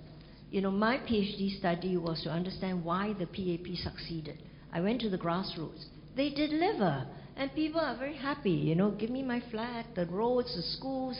You 0.49 0.61
know, 0.61 0.71
my 0.71 0.97
PhD 0.97 1.57
study 1.59 1.97
was 1.97 2.21
to 2.23 2.29
understand 2.29 2.85
why 2.85 3.13
the 3.13 3.25
PAP 3.25 3.75
succeeded. 3.75 4.41
I 4.71 4.79
went 4.79 5.01
to 5.01 5.09
the 5.09 5.17
grassroots. 5.17 5.85
They 6.15 6.29
deliver, 6.29 7.05
and 7.35 7.53
people 7.53 7.81
are 7.81 7.97
very 7.97 8.15
happy. 8.15 8.51
You 8.51 8.75
know, 8.75 8.91
give 8.91 9.09
me 9.09 9.23
my 9.23 9.41
flat, 9.51 9.85
the 9.95 10.05
roads, 10.05 10.55
the 10.55 10.63
schools, 10.77 11.17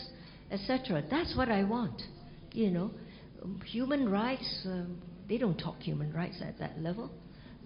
etc. 0.50 1.04
That's 1.10 1.36
what 1.36 1.50
I 1.50 1.64
want. 1.64 2.02
You 2.54 2.72
know, 2.72 2.92
um, 3.44 3.62
human 3.66 4.10
rights. 4.10 4.62
Um, 4.66 5.02
they 5.28 5.38
don't 5.38 5.58
talk 5.58 5.80
human 5.80 6.14
rights 6.14 6.38
at 6.42 6.58
that 6.60 6.82
level. 6.82 7.12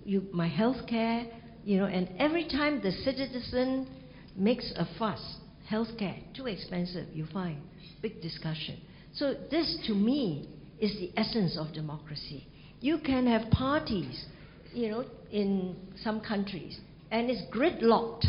You, 0.03 0.23
my 0.33 0.47
health 0.47 0.87
care. 0.87 1.27
You 1.63 1.77
know, 1.77 1.85
and 1.85 2.09
every 2.17 2.47
time 2.47 2.81
the 2.81 2.91
citizen 2.91 3.87
makes 4.35 4.73
a 4.75 4.87
fuss, 4.97 5.21
health 5.67 5.89
care 5.99 6.17
too 6.35 6.47
expensive. 6.47 7.07
You 7.13 7.27
find 7.31 7.61
big 8.01 8.19
discussion. 8.19 8.79
So 9.13 9.35
this, 9.51 9.77
to 9.85 9.93
me, 9.93 10.49
is 10.81 10.91
the 10.99 11.11
essence 11.15 11.57
of 11.57 11.73
democracy. 11.73 12.47
You 12.81 12.97
can 12.97 13.27
have 13.27 13.51
parties, 13.51 14.25
you 14.73 14.89
know, 14.89 15.05
in 15.31 15.75
some 16.03 16.19
countries, 16.19 16.79
and 17.11 17.29
it's 17.29 17.43
gridlocked. 17.55 18.25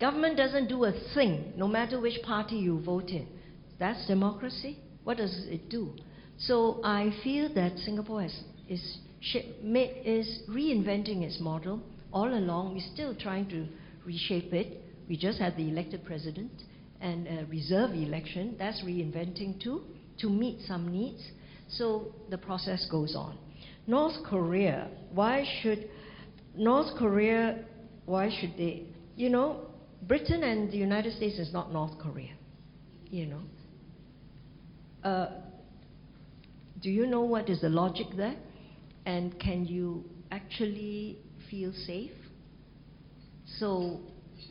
Government 0.00 0.36
doesn't 0.36 0.68
do 0.68 0.84
a 0.84 0.92
thing, 1.14 1.52
no 1.56 1.66
matter 1.66 2.00
which 2.00 2.22
party 2.22 2.56
you 2.56 2.80
vote 2.82 3.10
in. 3.10 3.26
That's 3.78 4.06
democracy. 4.06 4.78
What 5.04 5.16
does 5.16 5.46
it 5.48 5.68
do? 5.68 5.92
So 6.38 6.80
I 6.84 7.12
feel 7.24 7.52
that 7.54 7.76
Singapore 7.78 8.22
has, 8.22 8.40
is, 8.68 8.98
is 9.20 10.42
reinventing 10.48 11.22
its 11.22 11.40
model 11.40 11.82
all 12.12 12.32
along. 12.32 12.74
We're 12.74 12.92
still 12.94 13.14
trying 13.14 13.48
to 13.50 13.66
reshape 14.04 14.52
it. 14.52 14.82
We 15.08 15.16
just 15.16 15.38
had 15.38 15.56
the 15.56 15.68
elected 15.68 16.04
president 16.04 16.52
and 17.00 17.26
a 17.26 17.46
reserve 17.46 17.90
election. 17.90 18.54
That's 18.58 18.82
reinventing 18.82 19.62
too, 19.62 19.82
to 20.20 20.30
meet 20.30 20.60
some 20.66 20.90
needs. 20.92 21.22
So 21.76 22.14
the 22.30 22.38
process 22.38 22.86
goes 22.90 23.14
on. 23.16 23.38
North 23.86 24.24
Korea, 24.24 24.88
why 25.12 25.44
should 25.60 25.88
North 26.54 26.96
Korea, 26.98 27.64
why 28.04 28.30
should 28.40 28.56
they, 28.56 28.84
you 29.16 29.30
know, 29.30 29.66
Britain 30.02 30.42
and 30.42 30.70
the 30.70 30.76
United 30.76 31.16
States 31.16 31.38
is 31.38 31.52
not 31.52 31.72
North 31.72 31.98
Korea, 31.98 32.34
you 33.10 33.26
know. 33.26 33.40
Uh, 35.02 35.30
do 36.80 36.90
you 36.90 37.06
know 37.06 37.22
what 37.22 37.48
is 37.48 37.60
the 37.60 37.68
logic 37.68 38.06
there? 38.16 38.36
And 39.06 39.38
can 39.40 39.64
you 39.64 40.04
actually 40.30 41.18
feel 41.50 41.72
safe? 41.86 42.10
So, 43.58 44.00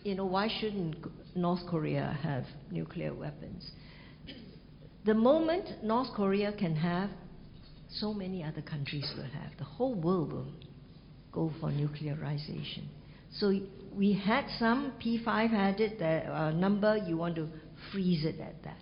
you 0.04 0.16
know, 0.16 0.26
why 0.26 0.50
shouldn't 0.60 0.96
North 1.36 1.62
Korea 1.70 2.18
have 2.22 2.46
nuclear 2.70 3.14
weapons? 3.14 3.70
The 5.04 5.16
moment 5.16 5.84
North 5.84 6.14
Korea 6.16 6.54
can 6.54 6.76
have, 6.76 7.10
so 7.90 8.14
many 8.14 8.44
other 8.44 8.62
countries 8.62 9.12
will 9.18 9.24
have. 9.24 9.58
The 9.58 9.64
whole 9.64 9.96
world 9.96 10.32
will 10.32 10.54
go 11.32 11.52
for 11.60 11.72
nuclearization. 11.72 12.84
So 13.34 13.52
we 13.96 14.14
had 14.14 14.46
some, 14.60 14.94
P5 15.04 15.50
had 15.50 15.80
it, 15.80 15.98
the 15.98 16.32
uh, 16.32 16.52
number, 16.52 16.98
you 16.98 17.18
want 17.18 17.36
to 17.36 17.50
freeze 17.92 18.26
it 18.26 18.40
at 18.40 18.62
that. 18.64 18.78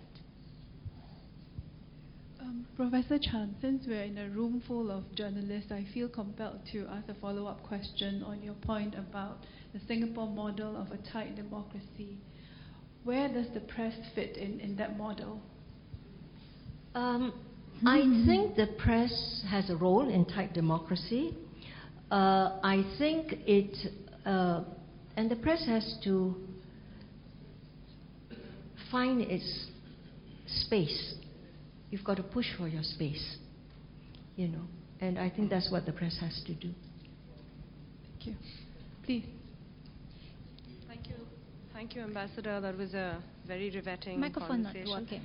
Um, 2.40 2.66
Professor 2.76 3.18
Chan, 3.18 3.54
since 3.62 3.86
we're 3.86 4.02
in 4.02 4.18
a 4.18 4.28
room 4.28 4.62
full 4.66 4.90
of 4.90 5.04
journalists, 5.14 5.72
I 5.72 5.86
feel 5.94 6.08
compelled 6.08 6.60
to 6.72 6.86
ask 6.90 7.08
a 7.08 7.14
follow 7.14 7.46
up 7.46 7.62
question 7.62 8.22
on 8.24 8.42
your 8.42 8.54
point 8.54 8.94
about 8.94 9.38
the 9.72 9.80
Singapore 9.88 10.28
model 10.28 10.76
of 10.76 10.90
a 10.90 10.98
tight 11.12 11.36
democracy. 11.36 12.18
Where 13.04 13.28
does 13.28 13.46
the 13.54 13.60
press 13.60 13.94
fit 14.14 14.36
in, 14.36 14.60
in 14.60 14.76
that 14.76 14.98
model? 14.98 15.40
Um, 16.94 17.32
I 17.86 18.00
hmm. 18.00 18.26
think 18.26 18.56
the 18.56 18.68
press 18.78 19.42
has 19.48 19.70
a 19.70 19.76
role 19.76 20.08
in 20.08 20.24
tight 20.24 20.52
democracy. 20.52 21.36
Uh, 22.10 22.58
I 22.62 22.84
think 22.98 23.34
it, 23.46 23.92
uh, 24.26 24.64
and 25.16 25.30
the 25.30 25.36
press 25.36 25.64
has 25.66 25.96
to 26.04 26.34
find 28.90 29.20
its 29.20 29.66
space. 30.46 31.14
You've 31.90 32.04
got 32.04 32.16
to 32.16 32.22
push 32.22 32.46
for 32.58 32.68
your 32.68 32.82
space, 32.82 33.36
you 34.36 34.48
know, 34.48 34.64
and 35.00 35.18
I 35.18 35.30
think 35.30 35.50
that's 35.50 35.70
what 35.70 35.86
the 35.86 35.92
press 35.92 36.18
has 36.20 36.42
to 36.46 36.54
do. 36.54 36.70
Thank 38.02 38.26
you. 38.26 38.34
Please. 39.04 39.24
Thank 40.88 41.06
you. 41.06 41.14
Thank 41.72 41.94
you, 41.94 42.02
Ambassador. 42.02 42.60
That 42.60 42.76
was 42.76 42.92
a 42.94 43.22
very 43.46 43.70
riveting 43.70 44.20
Microphone 44.20 44.64
conversation. 44.64 44.90
not 44.90 45.02
working. 45.02 45.22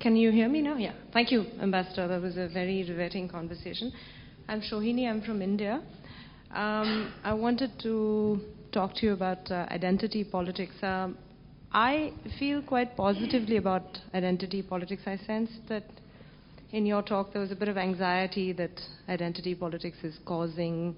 Can 0.00 0.14
you 0.14 0.30
hear 0.30 0.48
me 0.48 0.62
now? 0.62 0.76
Yeah. 0.76 0.92
Thank 1.12 1.32
you, 1.32 1.44
Ambassador. 1.60 2.06
That 2.06 2.22
was 2.22 2.36
a 2.36 2.48
very 2.48 2.84
riveting 2.88 3.28
conversation. 3.28 3.92
I'm 4.48 4.60
Shohini. 4.60 5.08
I'm 5.10 5.22
from 5.22 5.42
India. 5.42 5.82
Um, 6.52 7.12
I 7.24 7.34
wanted 7.34 7.72
to 7.82 8.40
talk 8.72 8.94
to 8.96 9.06
you 9.06 9.12
about 9.12 9.50
uh, 9.50 9.66
identity 9.70 10.22
politics. 10.24 10.74
Um, 10.82 11.18
I 11.72 12.12
feel 12.38 12.62
quite 12.62 12.96
positively 12.96 13.56
about 13.56 13.98
identity 14.14 14.62
politics. 14.62 15.02
I 15.04 15.16
sense 15.16 15.50
that 15.68 15.84
in 16.70 16.86
your 16.86 17.02
talk 17.02 17.32
there 17.32 17.42
was 17.42 17.50
a 17.50 17.56
bit 17.56 17.68
of 17.68 17.76
anxiety 17.76 18.52
that 18.52 18.80
identity 19.08 19.54
politics 19.54 19.98
is 20.02 20.18
causing 20.24 20.94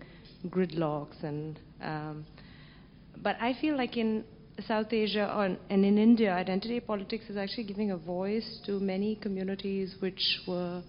gridlocks 0.49 1.16
and 1.22 1.59
um, 1.81 2.26
but 3.22 3.37
I 3.41 3.55
feel 3.61 3.76
like 3.76 3.97
in 3.97 4.24
South 4.63 4.93
Asia 4.93 5.33
or, 5.35 5.45
and 5.45 5.85
in 5.85 5.99
India, 5.99 6.33
identity 6.33 6.81
politics 6.81 7.25
is 7.29 7.37
actually 7.37 7.65
giving 7.65 7.91
a 7.91 7.97
voice 7.97 8.61
to 8.67 8.81
many 8.81 9.17
communities 9.17 9.95
which 10.01 10.41
were 10.47 10.83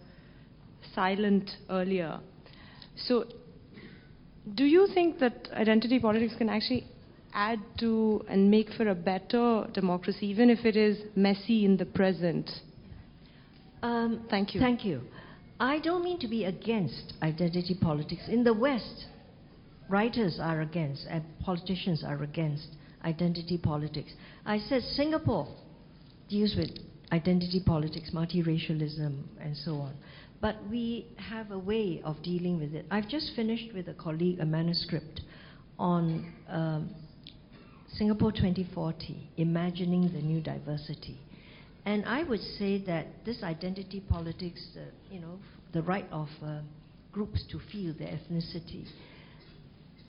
silent 0.93 1.49
earlier. 1.69 2.19
So, 2.95 3.25
do 4.55 4.65
you 4.65 4.87
think 4.93 5.19
that 5.19 5.49
identity 5.53 5.99
politics 5.99 6.33
can 6.37 6.49
actually 6.49 6.87
add 7.33 7.59
to 7.79 8.25
and 8.27 8.49
make 8.49 8.69
for 8.71 8.87
a 8.89 8.95
better 8.95 9.67
democracy, 9.73 10.27
even 10.27 10.49
if 10.49 10.65
it 10.65 10.75
is 10.75 10.97
messy 11.15 11.65
in 11.65 11.77
the 11.77 11.85
present? 11.85 12.49
Um, 13.81 14.25
thank 14.29 14.53
you. 14.53 14.59
Thank 14.59 14.85
you. 14.85 15.01
I 15.59 15.79
don't 15.79 16.03
mean 16.03 16.19
to 16.19 16.27
be 16.27 16.45
against 16.45 17.13
identity 17.21 17.77
politics. 17.79 18.23
In 18.27 18.43
the 18.43 18.53
West, 18.53 19.05
writers 19.89 20.39
are 20.41 20.61
against 20.61 21.05
and 21.09 21.23
politicians 21.43 22.03
are 22.03 22.23
against 22.23 22.67
identity 23.03 23.57
politics. 23.57 24.11
I 24.45 24.59
said 24.59 24.81
Singapore 24.81 25.47
deals 26.29 26.55
with 26.57 26.69
identity 27.11 27.61
politics, 27.65 28.11
multiracialism, 28.13 29.23
and 29.39 29.55
so 29.57 29.75
on. 29.75 29.93
But 30.39 30.55
we 30.69 31.07
have 31.17 31.51
a 31.51 31.59
way 31.59 32.01
of 32.03 32.21
dealing 32.23 32.59
with 32.59 32.73
it. 32.73 32.85
I've 32.89 33.07
just 33.07 33.31
finished 33.35 33.73
with 33.73 33.87
a 33.87 33.93
colleague 33.93 34.39
a 34.39 34.45
manuscript 34.45 35.21
on 35.77 36.33
um, 36.49 36.89
Singapore 37.93 38.31
2040, 38.31 39.29
imagining 39.37 40.11
the 40.13 40.21
new 40.21 40.41
diversity. 40.41 41.19
And 41.85 42.05
I 42.05 42.23
would 42.23 42.39
say 42.57 42.83
that 42.85 43.07
this 43.25 43.43
identity 43.43 44.01
politics, 44.07 44.61
uh, 44.77 44.81
you 45.11 45.19
know, 45.19 45.39
the 45.73 45.81
right 45.81 46.07
of 46.11 46.27
uh, 46.43 46.59
groups 47.11 47.43
to 47.51 47.59
feel 47.71 47.93
their 47.93 48.07
ethnicity, 48.19 48.87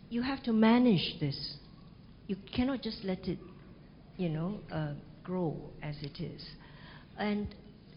you 0.08 0.22
have 0.22 0.42
to 0.44 0.52
manage 0.52 1.16
this 1.20 1.56
you 2.32 2.38
cannot 2.56 2.80
just 2.80 3.04
let 3.04 3.28
it, 3.28 3.38
you 4.16 4.30
know, 4.30 4.58
uh, 4.72 4.94
grow 5.22 5.54
as 5.82 5.94
it 6.00 6.18
is. 6.18 6.42
And 7.18 7.46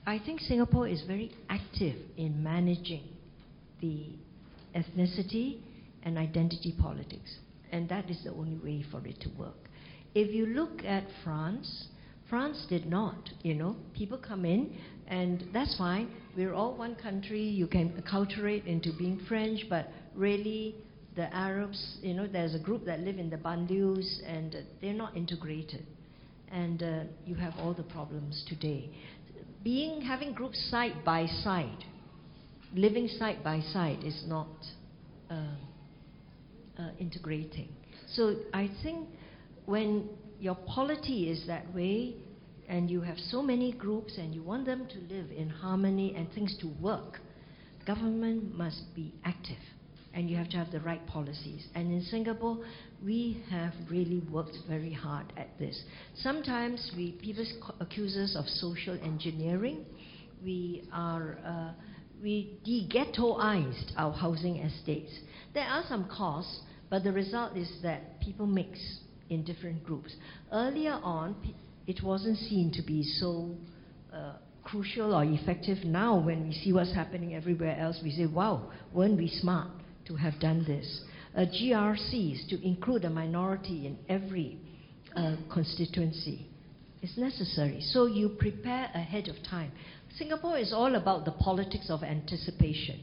I 0.06 0.20
think 0.20 0.42
Singapore 0.42 0.90
is 0.90 1.04
very 1.08 1.32
active 1.50 1.96
in 2.18 2.44
managing 2.44 3.04
the 3.80 4.08
ethnicity 4.76 5.60
and 6.04 6.18
identity 6.18 6.76
politics, 6.78 7.38
and 7.72 7.88
that 7.88 8.10
is 8.10 8.22
the 8.26 8.32
only 8.32 8.58
way 8.58 8.84
for 8.92 9.00
it 9.08 9.22
to 9.22 9.30
work. 9.40 9.70
If 10.14 10.36
you 10.36 10.48
look 10.48 10.84
at 10.84 11.06
France, 11.24 11.88
France 12.30 12.66
did 12.68 12.88
not, 12.88 13.30
you 13.42 13.54
know. 13.54 13.78
People 13.94 14.18
come 14.18 14.44
in, 14.44 14.76
and 15.08 15.46
that's 15.54 15.78
fine. 15.78 16.10
We're 16.36 16.54
all 16.54 16.76
one 16.76 16.96
country. 16.96 17.42
You 17.42 17.68
can 17.68 17.92
acculturate 18.02 18.66
into 18.66 18.92
being 18.98 19.22
French, 19.30 19.62
but 19.70 19.88
really 20.14 20.76
the 21.16 21.34
Arabs, 21.34 21.98
you 22.02 22.14
know, 22.14 22.28
there's 22.28 22.56
a 22.56 22.60
group 22.60 22.86
that 22.86 23.00
live 23.00 23.18
in 23.18 23.30
the 23.30 23.38
banlieues 23.38 24.20
and 24.28 24.56
they're 24.82 24.94
not 24.94 25.16
integrated. 25.16 25.86
And 26.52 26.84
uh, 26.84 27.00
you 27.26 27.36
have 27.36 27.54
all 27.60 27.74
the 27.74 27.84
problems 27.84 28.44
today. 28.48 28.90
Being, 29.64 30.02
having 30.02 30.34
groups 30.34 30.60
side 30.70 31.04
by 31.04 31.26
side, 31.26 31.84
living 32.74 33.08
side 33.08 33.44
by 33.44 33.62
side 33.62 34.04
is 34.04 34.24
not 34.28 34.48
uh, 35.30 35.34
uh, 36.78 36.90
integrating. 37.00 37.70
So 38.14 38.36
I 38.54 38.70
think 38.84 39.08
when 39.66 40.10
your 40.40 40.56
polity 40.56 41.32
is 41.32 41.48
that 41.48 41.74
way, 41.74 42.16
and 42.68 42.90
you 42.90 43.02
have 43.02 43.18
so 43.30 43.44
many 43.44 43.72
groups 43.72 44.18
and 44.18 44.34
you 44.34 44.42
want 44.42 44.66
them 44.66 44.88
to 44.88 45.14
live 45.14 45.30
in 45.32 45.50
harmony 45.50 46.16
and 46.16 46.32
things 46.34 46.58
to 46.62 46.68
work, 46.82 47.20
government 47.86 48.56
must 48.56 48.82
be 48.96 49.14
active 49.24 49.58
and 50.16 50.30
you 50.30 50.38
have 50.38 50.50
to 50.50 50.58
have 50.58 50.72
the 50.72 50.80
right 50.80 51.06
policies. 51.08 51.68
And 51.76 51.92
in 51.92 52.02
Singapore, 52.04 52.58
we 53.04 53.44
have 53.52 53.74
really 53.90 54.24
worked 54.32 54.56
very 54.68 54.94
hard 54.94 55.32
at 55.36 55.50
this. 55.60 55.80
Sometimes 56.16 56.92
we, 56.96 57.12
people 57.22 57.46
accuse 57.82 58.16
us 58.16 58.36
of 58.38 58.46
social 58.48 58.98
engineering. 59.04 59.86
We 60.42 60.88
are 60.94 61.38
uh, 61.46 61.72
we 62.24 62.58
de-ghettoized 62.64 63.92
our 63.98 64.14
housing 64.14 64.58
estates. 64.58 65.12
There 65.54 65.66
are 65.66 65.84
some 65.90 66.08
costs, 66.10 66.62
but 66.90 67.04
the 67.04 67.12
result 67.12 67.58
is 67.58 67.70
that 67.84 68.22
people 68.22 68.46
mix 68.48 68.80
in 69.30 69.44
different 69.44 69.84
groups. 69.84 70.16
Earlier 70.52 70.94
on, 71.04 71.36
it 71.88 72.02
wasn't 72.02 72.38
seen 72.38 72.72
to 72.74 72.82
be 72.82 73.04
so 73.04 73.56
uh, 74.14 74.38
crucial 74.64 75.14
or 75.14 75.26
effective. 75.26 75.84
Now, 75.84 76.18
when 76.18 76.48
we 76.48 76.54
see 76.54 76.72
what's 76.72 76.94
happening 76.94 77.36
everywhere 77.36 77.78
else, 77.78 78.00
we 78.02 78.12
say, 78.12 78.28
wow, 78.28 78.72
weren't 78.94 79.18
we 79.18 79.28
smart 79.28 79.70
to 80.06 80.16
have 80.16 80.40
done 80.40 80.64
this? 80.66 81.02
Uh, 81.36 81.42
GRCs, 81.42 82.48
to 82.50 82.66
include 82.66 83.06
a 83.06 83.10
minority 83.10 83.88
in 83.88 83.98
every 84.08 84.58
uh, 85.16 85.36
constituency, 85.52 86.48
is 87.02 87.18
necessary. 87.18 87.82
So 87.82 88.06
you 88.06 88.30
prepare 88.30 88.90
ahead 88.94 89.28
of 89.28 89.36
time. 89.50 89.72
Singapore 90.18 90.58
is 90.58 90.72
all 90.74 90.96
about 90.96 91.26
the 91.26 91.32
politics 91.32 91.90
of 91.90 92.04
anticipation. 92.04 93.00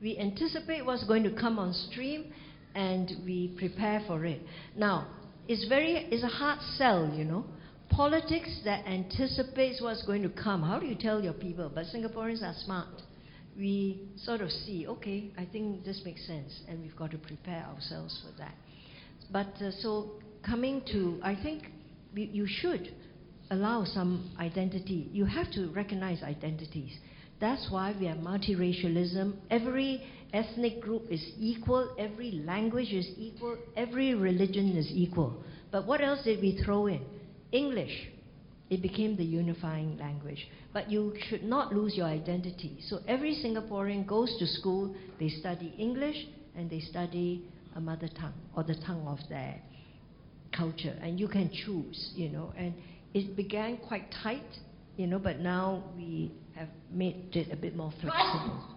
We 0.00 0.18
anticipate 0.18 0.84
what's 0.84 1.04
going 1.04 1.24
to 1.24 1.32
come 1.32 1.58
on 1.58 1.72
stream 1.72 2.32
and 2.74 3.10
we 3.24 3.54
prepare 3.58 4.02
for 4.06 4.24
it. 4.24 4.40
Now, 4.76 5.08
it's 5.48 5.68
very 5.68 5.94
it's 6.10 6.22
a 6.22 6.28
hard 6.28 6.60
sell, 6.76 7.12
you 7.14 7.24
know. 7.24 7.44
Politics 7.90 8.60
that 8.64 8.86
anticipates 8.86 9.82
what's 9.82 10.04
going 10.06 10.22
to 10.22 10.30
come. 10.30 10.62
How 10.62 10.78
do 10.78 10.86
you 10.86 10.96
tell 10.98 11.22
your 11.22 11.34
people? 11.34 11.70
But 11.72 11.86
Singaporeans 11.86 12.42
are 12.42 12.54
smart. 12.64 12.88
We 13.56 14.08
sort 14.16 14.40
of 14.40 14.50
see, 14.50 14.86
okay, 14.86 15.30
I 15.36 15.44
think 15.44 15.84
this 15.84 16.00
makes 16.04 16.26
sense, 16.26 16.60
and 16.68 16.80
we've 16.80 16.96
got 16.96 17.10
to 17.10 17.18
prepare 17.18 17.66
ourselves 17.74 18.22
for 18.24 18.36
that. 18.38 18.54
But 19.30 19.62
uh, 19.62 19.70
so 19.80 20.12
coming 20.44 20.82
to, 20.92 21.20
I 21.22 21.34
think 21.34 21.64
we, 22.14 22.24
you 22.24 22.46
should 22.46 22.94
allow 23.50 23.84
some 23.84 24.30
identity. 24.38 25.08
You 25.12 25.26
have 25.26 25.50
to 25.52 25.68
recognize 25.70 26.22
identities. 26.22 26.96
That's 27.40 27.68
why 27.70 27.94
we 27.98 28.06
have 28.06 28.18
multiracialism. 28.18 29.34
Every 29.50 30.02
ethnic 30.32 30.80
group 30.80 31.02
is 31.10 31.22
equal, 31.38 31.94
every 31.98 32.42
language 32.46 32.92
is 32.92 33.08
equal, 33.16 33.58
every 33.76 34.14
religion 34.14 34.76
is 34.76 34.90
equal. 34.90 35.42
But 35.70 35.86
what 35.86 36.00
else 36.00 36.22
did 36.24 36.40
we 36.40 36.62
throw 36.64 36.86
in? 36.86 37.02
English. 37.50 38.08
It 38.72 38.80
became 38.80 39.18
the 39.18 39.24
unifying 39.24 39.98
language. 39.98 40.48
But 40.72 40.90
you 40.90 41.14
should 41.28 41.42
not 41.42 41.74
lose 41.74 41.94
your 41.94 42.06
identity. 42.06 42.78
So 42.88 43.00
every 43.06 43.34
Singaporean 43.44 44.06
goes 44.06 44.34
to 44.38 44.46
school, 44.46 44.96
they 45.20 45.28
study 45.28 45.74
English, 45.78 46.16
and 46.56 46.70
they 46.70 46.80
study 46.80 47.44
a 47.76 47.80
mother 47.82 48.08
tongue 48.18 48.32
or 48.56 48.62
the 48.62 48.76
tongue 48.86 49.06
of 49.06 49.18
their 49.28 49.60
culture. 50.56 50.96
And 51.02 51.20
you 51.20 51.28
can 51.28 51.50
choose, 51.50 52.12
you 52.14 52.30
know. 52.30 52.54
And 52.56 52.72
it 53.12 53.36
began 53.36 53.76
quite 53.76 54.10
tight, 54.22 54.40
you 54.96 55.06
know, 55.06 55.18
but 55.18 55.38
now 55.38 55.84
we 55.94 56.32
have 56.56 56.68
made 56.90 57.36
it 57.36 57.52
a 57.52 57.56
bit 57.56 57.76
more 57.76 57.92
flexible. 58.00 58.68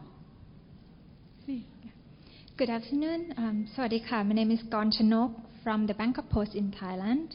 Good 2.58 2.70
afternoon. 2.70 3.34
Um. 3.38 3.70
My 3.78 4.24
name 4.24 4.52
is 4.52 4.62
Gon 4.64 4.92
Chanok 4.92 5.40
from 5.64 5.88
the 5.88 5.94
Bangkok 5.94 6.30
Post 6.30 6.54
in 6.54 6.74
Thailand. 6.74 7.34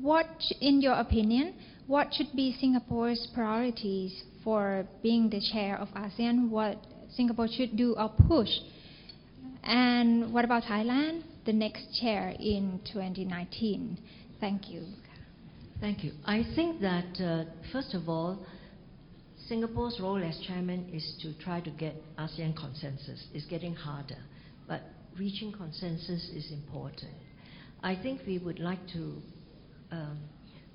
What, 0.00 0.28
in 0.60 0.80
your 0.80 0.94
opinion, 0.94 1.54
what 1.90 2.14
should 2.14 2.32
be 2.36 2.56
Singapore's 2.60 3.26
priorities 3.34 4.22
for 4.44 4.86
being 5.02 5.28
the 5.28 5.40
chair 5.52 5.76
of 5.76 5.88
ASEAN? 5.88 6.48
What 6.48 6.76
Singapore 7.16 7.48
should 7.48 7.76
do 7.76 7.96
or 7.98 8.12
push? 8.28 8.48
And 9.64 10.32
what 10.32 10.44
about 10.44 10.62
Thailand, 10.62 11.24
the 11.46 11.52
next 11.52 12.00
chair 12.00 12.32
in 12.38 12.80
2019? 12.92 13.98
Thank 14.38 14.70
you. 14.70 14.84
Thank 15.80 16.04
you. 16.04 16.12
I 16.24 16.44
think 16.54 16.80
that, 16.80 17.20
uh, 17.20 17.50
first 17.72 17.92
of 17.92 18.08
all, 18.08 18.38
Singapore's 19.48 19.98
role 20.00 20.22
as 20.22 20.38
chairman 20.46 20.88
is 20.94 21.18
to 21.22 21.36
try 21.42 21.60
to 21.60 21.70
get 21.70 21.96
ASEAN 22.18 22.54
consensus. 22.54 23.26
It's 23.34 23.46
getting 23.46 23.74
harder, 23.74 24.22
but 24.68 24.82
reaching 25.18 25.50
consensus 25.50 26.30
is 26.36 26.52
important. 26.52 27.14
I 27.82 27.96
think 27.96 28.20
we 28.28 28.38
would 28.38 28.60
like 28.60 28.86
to. 28.92 29.22
Um, 29.90 30.18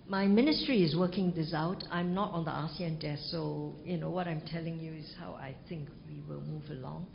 my 0.07 0.25
ministry 0.27 0.83
is 0.83 0.95
working 0.95 1.33
this 1.35 1.53
out. 1.53 1.83
I'm 1.91 2.13
not 2.13 2.31
on 2.31 2.45
the 2.45 2.51
ASEAN 2.51 2.99
desk, 3.01 3.23
so 3.31 3.73
you 3.83 3.97
know 3.97 4.09
what 4.09 4.27
I'm 4.27 4.41
telling 4.41 4.79
you 4.79 4.93
is 4.93 5.13
how 5.19 5.33
I 5.33 5.55
think 5.67 5.89
we 6.07 6.21
will 6.27 6.41
move 6.41 6.69
along. 6.69 7.07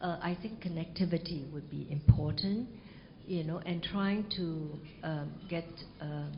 Uh, 0.00 0.18
I 0.20 0.36
think 0.42 0.60
connectivity 0.60 1.50
would 1.52 1.70
be 1.70 1.86
important, 1.90 2.68
you 3.26 3.44
know, 3.44 3.58
and 3.58 3.82
trying 3.82 4.26
to 4.36 4.70
um, 5.02 5.32
get. 5.48 5.64
Um, 6.00 6.32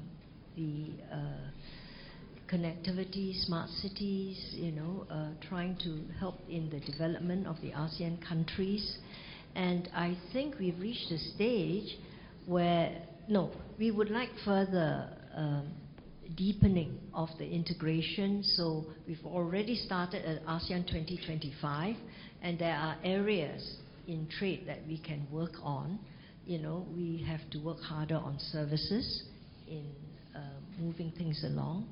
the 0.57 0.89
uh, 1.13 1.51
connectivity, 2.51 3.35
smart 3.45 3.69
cities, 3.69 4.53
you 4.53 4.73
know, 4.73 5.07
uh, 5.11 5.29
trying 5.49 5.77
to 5.77 6.01
help 6.19 6.41
in 6.49 6.71
the 6.71 6.81
development 6.81 7.47
of 7.47 7.61
the 7.61 7.71
ASEAN 7.71 8.27
countries. 8.27 8.99
And 9.55 9.89
I 9.95 10.17
think 10.33 10.59
we've 10.59 10.79
reached 10.79 11.11
a 11.11 11.19
stage 11.19 11.99
where, 12.47 13.03
no, 13.29 13.51
we 13.79 13.91
would 13.91 14.11
like 14.11 14.31
further 14.45 15.09
um, 15.35 15.73
deepening 16.35 16.99
of 17.15 17.29
the 17.39 17.49
integration. 17.49 18.43
So 18.43 18.85
we've 19.07 19.25
already 19.25 19.77
started 19.77 20.25
at 20.25 20.45
ASEAN 20.47 20.87
2025, 20.87 21.97
and 22.43 22.59
there 22.59 22.75
are 22.75 22.97
areas 23.05 23.77
in 24.07 24.29
trade 24.39 24.65
that 24.67 24.79
we 24.87 24.99
can 24.99 25.27
work 25.31 25.55
on. 25.63 25.99
You 26.45 26.59
know, 26.59 26.87
we 26.97 27.25
have 27.29 27.41
to 27.51 27.59
work 27.59 27.81
harder 27.81 28.17
on 28.17 28.39
services 28.53 29.25
in 29.69 29.85
uh, 30.35 30.41
moving 30.79 31.13
things 31.17 31.43
along. 31.45 31.89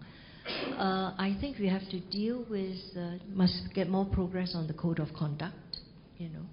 Uh, 0.47 1.14
I 1.18 1.37
think 1.41 1.59
we 1.59 1.68
have 1.68 1.89
to 1.91 2.01
deal 2.11 2.45
with, 2.51 2.76
uh, 2.97 3.16
must 3.28 3.74
get 3.74 3.89
more 3.89 4.05
progress 4.05 4.55
on 4.55 4.66
the 4.66 4.74
code 4.74 4.99
of 4.99 5.09
conduct, 5.16 5.78
you 6.18 6.28
know. 6.28 6.45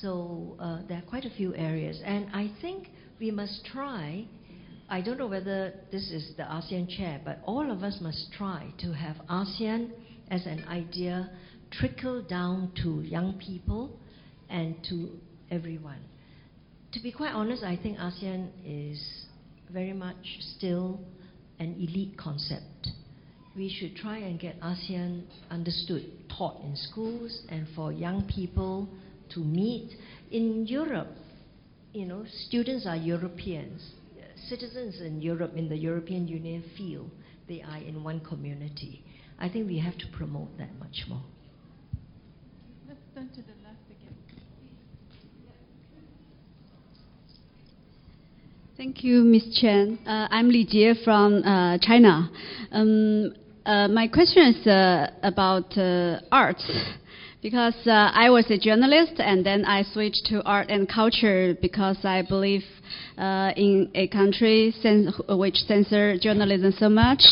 So 0.00 0.56
there 0.88 0.98
are 0.98 1.08
quite 1.08 1.24
a 1.24 1.30
few 1.30 1.54
areas. 1.54 2.00
And 2.04 2.26
I 2.32 2.50
think 2.60 2.88
we 3.20 3.30
must 3.30 3.64
try, 3.64 4.26
I 4.88 5.00
don't 5.00 5.18
know 5.18 5.26
whether 5.26 5.72
this 5.90 6.10
is 6.10 6.34
the 6.36 6.42
ASEAN 6.42 6.88
chair, 6.96 7.20
but 7.24 7.40
all 7.46 7.70
of 7.70 7.82
us 7.82 7.98
must 8.02 8.32
try 8.32 8.72
to 8.78 8.92
have 8.92 9.16
ASEAN 9.28 9.90
as 10.30 10.44
an 10.46 10.64
idea 10.68 11.30
trickle 11.70 12.22
down 12.22 12.70
to 12.82 13.00
young 13.00 13.38
people 13.38 13.98
and 14.50 14.76
to 14.88 15.10
everyone. 15.50 16.00
To 16.92 17.00
be 17.02 17.10
quite 17.10 17.32
honest, 17.32 17.64
I 17.64 17.76
think 17.76 17.98
ASEAN 17.98 18.50
is 18.64 19.26
very 19.72 19.94
much 19.94 20.38
still 20.56 21.00
an 21.58 21.74
elite 21.74 22.16
concept. 22.18 22.88
We 23.56 23.68
should 23.70 23.96
try 23.96 24.18
and 24.18 24.38
get 24.38 24.60
ASEAN 24.60 25.24
understood, 25.50 26.04
taught 26.36 26.60
in 26.62 26.76
schools, 26.76 27.42
and 27.48 27.66
for 27.74 27.90
young 27.90 28.26
people 28.26 28.88
to 29.30 29.40
meet. 29.40 29.90
In 30.30 30.66
Europe, 30.66 31.08
you 31.92 32.04
know, 32.04 32.24
students 32.46 32.86
are 32.86 32.96
Europeans. 32.96 33.80
Citizens 34.48 35.00
in 35.00 35.20
Europe, 35.22 35.52
in 35.56 35.68
the 35.68 35.76
European 35.76 36.28
Union, 36.28 36.62
feel 36.76 37.10
they 37.48 37.62
are 37.62 37.78
in 37.78 38.04
one 38.04 38.20
community. 38.20 39.02
I 39.38 39.48
think 39.48 39.66
we 39.66 39.78
have 39.78 39.96
to 39.98 40.06
promote 40.16 40.56
that 40.58 40.78
much 40.78 41.04
more. 41.08 41.22
Let's 42.86 43.00
turn 43.14 43.28
to 43.28 43.42
the 43.42 43.54
left 43.64 43.84
again. 43.86 44.14
Thank 48.76 49.02
you, 49.02 49.22
Ms. 49.22 49.58
Chen. 49.60 49.98
Uh, 50.06 50.28
I'm 50.30 50.48
Li 50.48 50.66
Jie 50.66 50.94
from 51.04 51.42
uh, 51.42 51.78
China. 51.78 52.30
Um, 52.70 53.32
uh, 53.64 53.88
my 53.88 54.08
question 54.08 54.54
is 54.54 54.66
uh, 54.66 55.10
about 55.22 55.76
uh, 55.78 56.20
arts 56.30 56.64
because 57.44 57.74
uh, 57.86 58.10
I 58.14 58.30
was 58.30 58.50
a 58.50 58.56
journalist 58.56 59.16
and 59.18 59.44
then 59.44 59.66
I 59.66 59.82
switched 59.92 60.24
to 60.30 60.42
art 60.44 60.70
and 60.70 60.88
culture 60.88 61.54
because 61.60 61.98
I 62.02 62.22
believe 62.22 62.64
uh, 63.18 63.52
in 63.54 63.90
a 63.94 64.08
country 64.08 64.74
which 65.28 65.56
censor 65.68 66.16
journalism 66.16 66.72
so 66.72 66.88
much, 66.88 67.22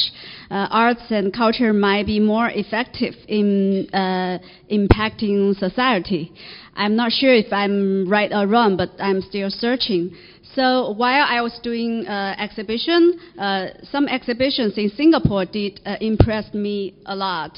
uh, 0.51 0.69
arts 0.71 1.01
and 1.09 1.33
culture 1.33 1.73
might 1.73 2.05
be 2.05 2.21
more 2.21 2.51
effective 2.51 3.15
in 3.27 3.89
uh, 3.95 4.39
impacting 4.71 5.59
society. 5.59 6.31
I'm 6.77 6.95
not 6.95 7.13
sure 7.13 7.35
if 7.35 7.51
I'm 7.51 8.07
right 8.07 8.31
or 8.31 8.47
wrong, 8.47 8.77
but 8.77 8.91
I'm 8.99 9.23
still 9.23 9.49
searching. 9.49 10.15
So 10.55 10.93
while 10.93 11.25
I 11.27 11.41
was 11.41 11.59
doing 11.63 12.07
uh, 12.07 12.35
exhibition, 12.39 13.19
uh, 13.39 13.69
some 13.91 14.07
exhibitions 14.07 14.75
in 14.77 14.91
Singapore 14.91 15.47
did 15.47 15.81
uh, 15.87 15.97
impress 16.01 16.53
me 16.53 16.95
a 17.07 17.17
lot. 17.17 17.57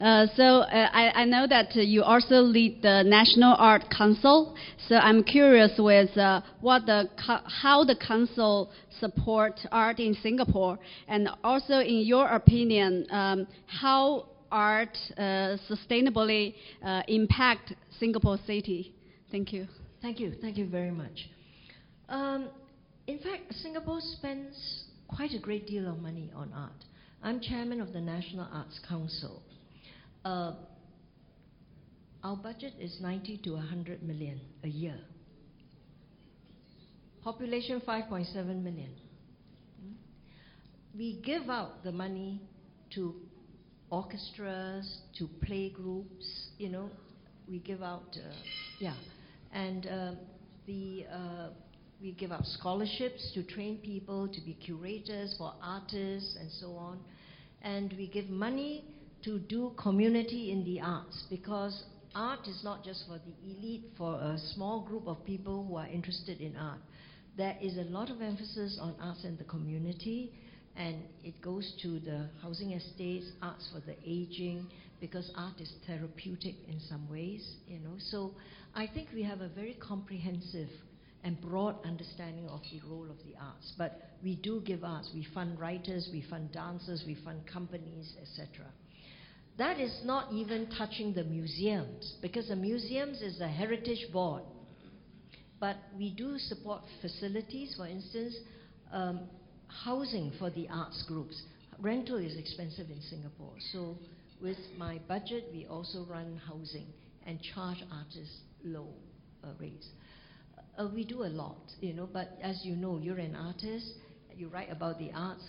Uh, 0.00 0.26
so 0.34 0.42
uh, 0.42 0.88
I, 0.92 1.22
I, 1.22 1.24
know 1.24 1.46
that 1.46 1.76
you 1.76 2.02
also 2.02 2.40
lead 2.40 2.82
the 2.82 3.04
National 3.04 3.54
Art 3.56 3.84
Council. 3.96 4.56
So 4.88 4.96
I'm 4.96 5.22
curious 5.22 5.70
with 5.78 6.16
uh, 6.18 6.40
what 6.60 6.86
the 6.86 7.08
how 7.16 7.84
the 7.84 7.94
council 7.94 8.72
support 8.98 9.60
art 9.70 10.00
in 10.00 10.14
Singapore, 10.20 10.78
and 11.06 11.28
also 11.44 11.78
in 11.78 12.00
your 12.00 12.26
opinion, 12.26 13.06
um, 13.10 13.46
how 13.66 14.26
art 14.50 14.98
sustainably 15.16 16.54
impact 17.06 17.74
Singapore 17.98 18.38
city. 18.46 18.92
Thank 19.30 19.52
you. 19.52 19.68
Thank 20.02 20.18
you. 20.18 20.34
Thank 20.40 20.58
you 20.58 20.66
very 20.66 20.90
much. 20.90 21.28
Um, 22.14 22.48
in 23.08 23.18
fact, 23.18 23.52
Singapore 23.54 23.98
spends 24.00 24.84
quite 25.08 25.32
a 25.32 25.40
great 25.40 25.66
deal 25.66 25.88
of 25.88 25.98
money 25.98 26.30
on 26.36 26.52
art. 26.54 26.84
I'm 27.24 27.40
chairman 27.40 27.80
of 27.80 27.92
the 27.92 28.00
National 28.00 28.46
Arts 28.52 28.78
Council. 28.88 29.42
Uh, 30.24 30.52
our 32.22 32.36
budget 32.36 32.74
is 32.78 32.98
90 33.00 33.38
to 33.38 33.54
100 33.54 34.04
million 34.04 34.40
a 34.62 34.68
year. 34.68 34.96
Population 37.24 37.82
5.7 37.84 38.62
million. 38.62 38.90
We 40.96 41.20
give 41.20 41.50
out 41.50 41.82
the 41.82 41.90
money 41.90 42.40
to 42.94 43.16
orchestras, 43.90 44.98
to 45.18 45.28
play 45.44 45.70
groups, 45.70 46.50
you 46.58 46.68
know, 46.68 46.90
we 47.48 47.58
give 47.58 47.82
out, 47.82 48.16
uh, 48.16 48.32
yeah. 48.78 48.94
And 49.52 49.86
uh, 49.86 50.12
the 50.66 51.06
uh, 51.12 51.48
we 52.00 52.12
give 52.12 52.32
out 52.32 52.44
scholarships 52.46 53.30
to 53.34 53.42
train 53.42 53.78
people 53.78 54.28
to 54.28 54.40
be 54.40 54.54
curators 54.54 55.34
for 55.38 55.54
artists 55.62 56.36
and 56.38 56.50
so 56.52 56.72
on. 56.72 56.98
And 57.62 57.94
we 57.96 58.06
give 58.08 58.28
money 58.28 58.84
to 59.24 59.38
do 59.38 59.72
community 59.82 60.52
in 60.52 60.64
the 60.64 60.80
arts 60.80 61.24
because 61.30 61.84
art 62.14 62.46
is 62.46 62.62
not 62.62 62.84
just 62.84 63.04
for 63.06 63.18
the 63.18 63.50
elite, 63.50 63.84
for 63.96 64.14
a 64.14 64.38
small 64.54 64.80
group 64.86 65.06
of 65.06 65.24
people 65.24 65.66
who 65.66 65.76
are 65.76 65.86
interested 65.86 66.40
in 66.40 66.56
art. 66.56 66.78
There 67.36 67.56
is 67.60 67.76
a 67.78 67.90
lot 67.90 68.10
of 68.10 68.20
emphasis 68.20 68.78
on 68.80 68.94
arts 69.00 69.24
in 69.24 69.36
the 69.36 69.44
community, 69.44 70.32
and 70.76 70.96
it 71.24 71.40
goes 71.40 71.72
to 71.82 71.98
the 72.00 72.28
housing 72.42 72.72
estates, 72.72 73.26
arts 73.42 73.68
for 73.72 73.80
the 73.80 73.96
aging, 74.04 74.66
because 75.00 75.30
art 75.36 75.60
is 75.60 75.72
therapeutic 75.86 76.54
in 76.68 76.78
some 76.88 77.08
ways, 77.10 77.56
you 77.66 77.80
know. 77.80 77.96
So 77.98 78.32
I 78.74 78.86
think 78.86 79.08
we 79.12 79.22
have 79.24 79.40
a 79.40 79.48
very 79.48 79.74
comprehensive 79.74 80.68
and 81.24 81.40
broad 81.40 81.76
understanding 81.84 82.46
of 82.48 82.60
the 82.70 82.80
role 82.86 83.10
of 83.10 83.16
the 83.24 83.34
arts. 83.40 83.72
But 83.78 83.98
we 84.22 84.36
do 84.36 84.60
give 84.60 84.84
arts. 84.84 85.10
We 85.14 85.26
fund 85.34 85.58
writers, 85.58 86.08
we 86.12 86.22
fund 86.28 86.52
dancers, 86.52 87.02
we 87.06 87.16
fund 87.24 87.40
companies, 87.50 88.14
etc. 88.20 88.66
That 89.56 89.80
is 89.80 90.02
not 90.04 90.32
even 90.32 90.68
touching 90.76 91.14
the 91.14 91.24
museums, 91.24 92.16
because 92.20 92.48
the 92.48 92.56
museums 92.56 93.22
is 93.22 93.40
a 93.40 93.48
heritage 93.48 94.12
board. 94.12 94.42
But 95.60 95.76
we 95.96 96.10
do 96.10 96.38
support 96.38 96.82
facilities, 97.00 97.74
for 97.76 97.86
instance, 97.86 98.36
um, 98.92 99.20
housing 99.84 100.32
for 100.38 100.50
the 100.50 100.68
arts 100.68 101.04
groups. 101.08 101.40
Rental 101.80 102.18
is 102.18 102.36
expensive 102.36 102.90
in 102.90 103.00
Singapore, 103.00 103.54
so 103.72 103.96
with 104.42 104.58
my 104.76 105.00
budget, 105.08 105.48
we 105.52 105.66
also 105.66 106.04
run 106.04 106.40
housing 106.46 106.86
and 107.26 107.40
charge 107.54 107.78
artists 107.90 108.40
low 108.62 108.88
uh, 109.42 109.48
rates. 109.58 109.88
Uh, 110.76 110.88
we 110.92 111.04
do 111.04 111.22
a 111.22 111.30
lot, 111.30 111.56
you 111.80 111.92
know, 111.92 112.08
but 112.12 112.36
as 112.42 112.60
you 112.64 112.74
know, 112.74 112.98
you're 113.00 113.18
an 113.18 113.36
artist, 113.36 113.92
you 114.36 114.48
write 114.48 114.72
about 114.72 114.98
the 114.98 115.10
arts. 115.14 115.44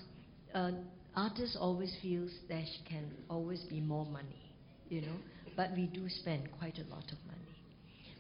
Uh, 0.54 0.72
artists 1.16 1.58
always 1.60 1.96
feels 2.02 2.30
there 2.48 2.64
can 2.88 3.10
always 3.28 3.62
be 3.64 3.82
more 3.82 4.06
money, 4.06 4.54
you 4.88 5.02
know, 5.02 5.16
but 5.58 5.72
we 5.76 5.88
do 5.88 6.08
spend 6.10 6.48
quite 6.60 6.78
a 6.78 6.94
lot 6.94 7.04
of 7.12 7.18
money. 7.26 7.42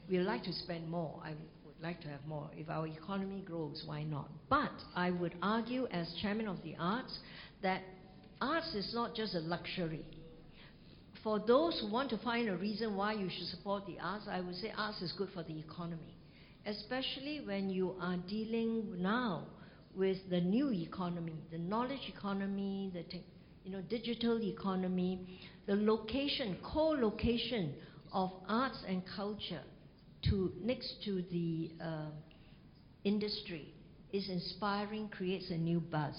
We 0.10 0.18
like 0.20 0.44
to 0.46 0.54
spend 0.54 0.90
more. 0.90 1.22
I 1.24 1.30
would 1.30 1.76
like 1.82 2.02
to 2.02 2.08
have 2.08 2.26
more. 2.26 2.50
If 2.56 2.70
our 2.70 2.88
economy 2.88 3.44
grows, 3.46 3.84
why 3.86 4.04
not? 4.04 4.30
But 4.50 4.72
I 4.96 5.12
would 5.12 5.36
argue, 5.44 5.88
as 5.92 6.12
chairman 6.24 6.48
of 6.48 6.58
the 6.64 6.76
arts, 6.80 7.20
that 7.62 7.82
arts 8.42 8.74
is 8.74 8.94
not 8.96 9.14
just 9.14 9.36
a 9.36 9.40
luxury. 9.40 10.06
For 11.24 11.40
those 11.40 11.80
who 11.82 11.92
want 11.92 12.10
to 12.12 12.18
find 12.18 12.50
a 12.50 12.58
reason 12.58 12.96
why 12.96 13.14
you 13.14 13.30
should 13.30 13.48
support 13.48 13.86
the 13.86 13.98
arts, 14.02 14.26
I 14.28 14.42
would 14.42 14.56
say 14.56 14.74
arts 14.76 15.04
is 15.04 15.12
good 15.12 15.30
for 15.34 15.44
the 15.44 15.60
economy 15.60 16.15
especially 16.66 17.42
when 17.46 17.70
you 17.70 17.96
are 18.02 18.18
dealing 18.28 19.02
now 19.02 19.46
with 19.96 20.18
the 20.30 20.42
new 20.42 20.72
economy, 20.72 21.36
the 21.52 21.58
knowledge 21.58 22.12
economy, 22.16 22.92
the 22.94 23.04
you 23.64 23.72
know, 23.72 23.82
digital 23.82 24.42
economy, 24.42 25.40
the 25.68 25.76
location, 25.76 26.58
co-location 26.64 27.74
of 28.12 28.32
arts 28.48 28.80
and 28.88 29.04
culture 29.16 29.62
to 30.24 30.52
next 30.62 31.04
to 31.06 31.24
the 31.32 31.72
uh, 31.84 32.10
industry 33.04 33.74
is 34.12 34.28
inspiring, 34.30 35.08
creates 35.10 35.50
a 35.52 35.58
new 35.58 35.80
buzz. 35.80 36.16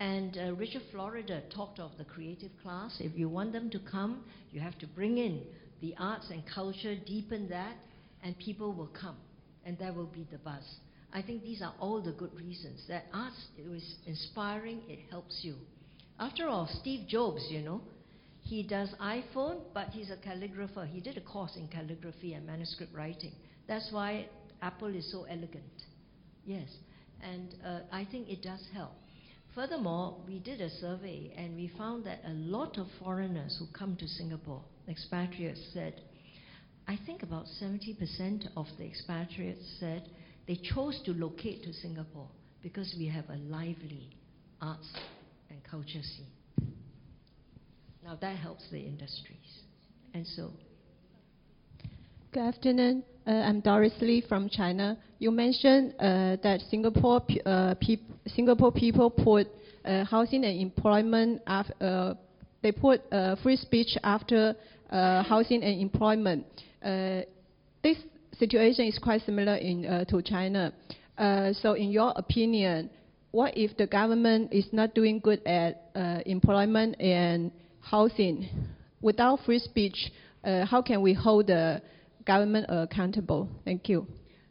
And 0.00 0.36
uh, 0.36 0.54
Richard 0.54 0.82
Florida 0.90 1.42
talked 1.54 1.78
of 1.78 1.92
the 1.98 2.04
creative 2.04 2.50
class. 2.62 2.96
If 3.00 3.16
you 3.16 3.28
want 3.28 3.52
them 3.52 3.70
to 3.70 3.78
come, 3.78 4.24
you 4.50 4.60
have 4.60 4.78
to 4.78 4.86
bring 4.86 5.18
in 5.18 5.42
the 5.80 5.94
arts 5.98 6.26
and 6.30 6.42
culture, 6.52 6.96
deepen 7.06 7.48
that, 7.50 7.76
and 8.24 8.36
people 8.38 8.72
will 8.72 8.90
come 9.00 9.16
and 9.64 9.78
that 9.78 9.94
will 9.94 10.06
be 10.06 10.26
the 10.30 10.38
buzz. 10.38 10.64
I 11.12 11.22
think 11.22 11.42
these 11.42 11.62
are 11.62 11.74
all 11.78 12.00
the 12.00 12.12
good 12.12 12.34
reasons 12.34 12.84
that 12.88 13.04
arts 13.12 13.36
is 13.58 13.96
inspiring, 14.06 14.80
it 14.88 15.00
helps 15.10 15.40
you. 15.42 15.56
After 16.18 16.48
all, 16.48 16.68
Steve 16.80 17.06
Jobs, 17.08 17.46
you 17.50 17.60
know, 17.60 17.82
he 18.40 18.62
does 18.62 18.88
iPhone, 19.00 19.60
but 19.74 19.88
he's 19.88 20.10
a 20.10 20.16
calligrapher. 20.16 20.86
He 20.86 21.00
did 21.00 21.16
a 21.16 21.20
course 21.20 21.56
in 21.56 21.68
calligraphy 21.68 22.34
and 22.34 22.46
manuscript 22.46 22.94
writing. 22.94 23.32
That's 23.68 23.88
why 23.92 24.26
Apple 24.60 24.94
is 24.94 25.10
so 25.12 25.24
elegant. 25.24 25.84
Yes, 26.44 26.68
and 27.22 27.54
uh, 27.64 27.80
I 27.92 28.06
think 28.10 28.28
it 28.28 28.42
does 28.42 28.66
help. 28.74 28.92
Furthermore, 29.54 30.16
we 30.26 30.38
did 30.38 30.60
a 30.60 30.70
survey 30.70 31.32
and 31.36 31.54
we 31.54 31.70
found 31.76 32.04
that 32.04 32.20
a 32.26 32.32
lot 32.32 32.78
of 32.78 32.86
foreigners 33.02 33.54
who 33.58 33.66
come 33.78 33.96
to 33.96 34.08
Singapore, 34.08 34.62
expatriates, 34.88 35.60
said 35.74 36.00
I 36.88 36.98
think 37.06 37.22
about 37.22 37.46
70% 37.60 38.48
of 38.56 38.66
the 38.78 38.84
expatriates 38.84 39.60
said 39.78 40.08
they 40.46 40.56
chose 40.56 41.00
to 41.04 41.12
locate 41.12 41.62
to 41.64 41.72
Singapore 41.72 42.28
because 42.62 42.94
we 42.98 43.06
have 43.08 43.28
a 43.28 43.36
lively 43.36 44.10
arts 44.60 44.88
and 45.50 45.62
culture 45.68 46.02
scene. 46.02 46.72
Now 48.04 48.16
that 48.20 48.36
helps 48.36 48.68
the 48.70 48.80
industries. 48.80 49.36
And 50.14 50.26
so. 50.26 50.50
Good 52.32 52.42
afternoon. 52.42 53.04
Uh, 53.26 53.30
I'm 53.30 53.60
Doris 53.60 53.92
Lee 54.00 54.24
from 54.28 54.48
China. 54.48 54.98
You 55.18 55.30
mentioned 55.30 55.94
uh, 56.00 56.36
that 56.42 56.60
Singapore, 56.68 57.22
uh, 57.46 57.74
Singapore 58.34 58.72
people 58.72 59.10
put 59.10 59.46
uh, 59.84 60.04
housing 60.04 60.44
and 60.44 60.60
employment, 60.60 61.40
uh, 61.46 62.14
they 62.62 62.72
put 62.72 63.00
uh, 63.12 63.36
free 63.42 63.56
speech 63.56 63.96
after 64.02 64.56
housing 64.90 65.62
and 65.62 65.80
employment. 65.80 66.44
Uh, 66.82 67.22
this 67.82 67.96
situation 68.38 68.86
is 68.86 68.98
quite 68.98 69.22
similar 69.22 69.56
in, 69.56 69.86
uh, 69.86 70.04
to 70.06 70.22
China. 70.22 70.72
Uh, 71.16 71.52
so, 71.52 71.74
in 71.74 71.90
your 71.90 72.12
opinion, 72.16 72.90
what 73.30 73.56
if 73.56 73.76
the 73.76 73.86
government 73.86 74.52
is 74.52 74.66
not 74.72 74.94
doing 74.94 75.20
good 75.20 75.40
at 75.46 75.90
employment 76.26 77.00
and 77.00 77.50
housing? 77.80 78.48
Without 79.00 79.40
free 79.44 79.58
speech, 79.58 80.12
how 80.44 80.82
can 80.82 81.00
we 81.00 81.14
hold 81.14 81.46
the 81.46 81.80
government 82.26 82.66
accountable? 82.68 83.48
Thank 83.64 83.88
you. 83.88 84.06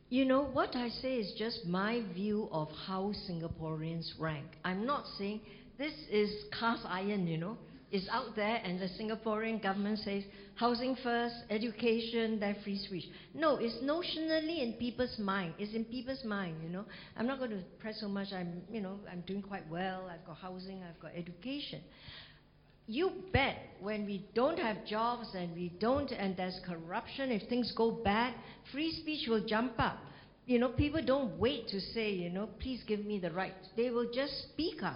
You 0.09 0.25
know, 0.25 0.43
what 0.43 0.75
I 0.75 0.89
say 0.89 1.17
is 1.17 1.33
just 1.37 1.65
my 1.65 2.03
view 2.13 2.49
of 2.51 2.69
how 2.87 3.13
Singaporeans 3.29 4.11
rank. 4.19 4.45
I'm 4.65 4.85
not 4.85 5.05
saying 5.17 5.41
this 5.77 5.93
is 6.09 6.29
cast 6.59 6.83
iron, 6.85 7.27
you 7.27 7.37
know 7.37 7.57
is 7.91 8.07
out 8.09 8.35
there 8.35 8.61
and 8.63 8.79
the 8.79 8.87
Singaporean 8.99 9.61
government 9.61 9.99
says 9.99 10.23
housing 10.55 10.95
first, 11.03 11.35
education, 11.49 12.39
then 12.39 12.55
free 12.63 12.77
speech. 12.77 13.05
No, 13.33 13.57
it's 13.57 13.75
notionally 13.83 14.61
in 14.61 14.73
people's 14.79 15.17
mind. 15.19 15.53
It's 15.59 15.73
in 15.73 15.85
people's 15.85 16.23
mind, 16.23 16.57
you 16.63 16.69
know. 16.69 16.85
I'm 17.17 17.27
not 17.27 17.39
going 17.39 17.51
to 17.51 17.63
press 17.79 17.99
so 17.99 18.07
much. 18.07 18.27
I'm, 18.33 18.61
you 18.71 18.81
know, 18.81 18.99
I'm 19.11 19.21
doing 19.21 19.41
quite 19.41 19.69
well. 19.69 20.09
I've 20.11 20.25
got 20.25 20.37
housing, 20.37 20.81
I've 20.83 20.99
got 21.01 21.11
education. 21.15 21.81
You 22.87 23.11
bet 23.31 23.57
when 23.79 24.05
we 24.05 24.25
don't 24.33 24.59
have 24.59 24.85
jobs 24.85 25.27
and 25.33 25.53
we 25.55 25.69
don't, 25.79 26.11
and 26.11 26.35
there's 26.35 26.59
corruption, 26.65 27.31
if 27.31 27.47
things 27.49 27.73
go 27.75 27.91
bad, 27.91 28.33
free 28.71 28.91
speech 29.01 29.27
will 29.27 29.45
jump 29.45 29.73
up. 29.77 29.97
You 30.45 30.59
know, 30.59 30.69
people 30.69 31.01
don't 31.05 31.37
wait 31.39 31.67
to 31.69 31.79
say, 31.79 32.11
you 32.11 32.29
know, 32.29 32.49
please 32.59 32.81
give 32.87 33.05
me 33.05 33.19
the 33.19 33.31
right. 33.31 33.53
They 33.77 33.91
will 33.91 34.11
just 34.13 34.33
speak 34.51 34.81
out. 34.83 34.95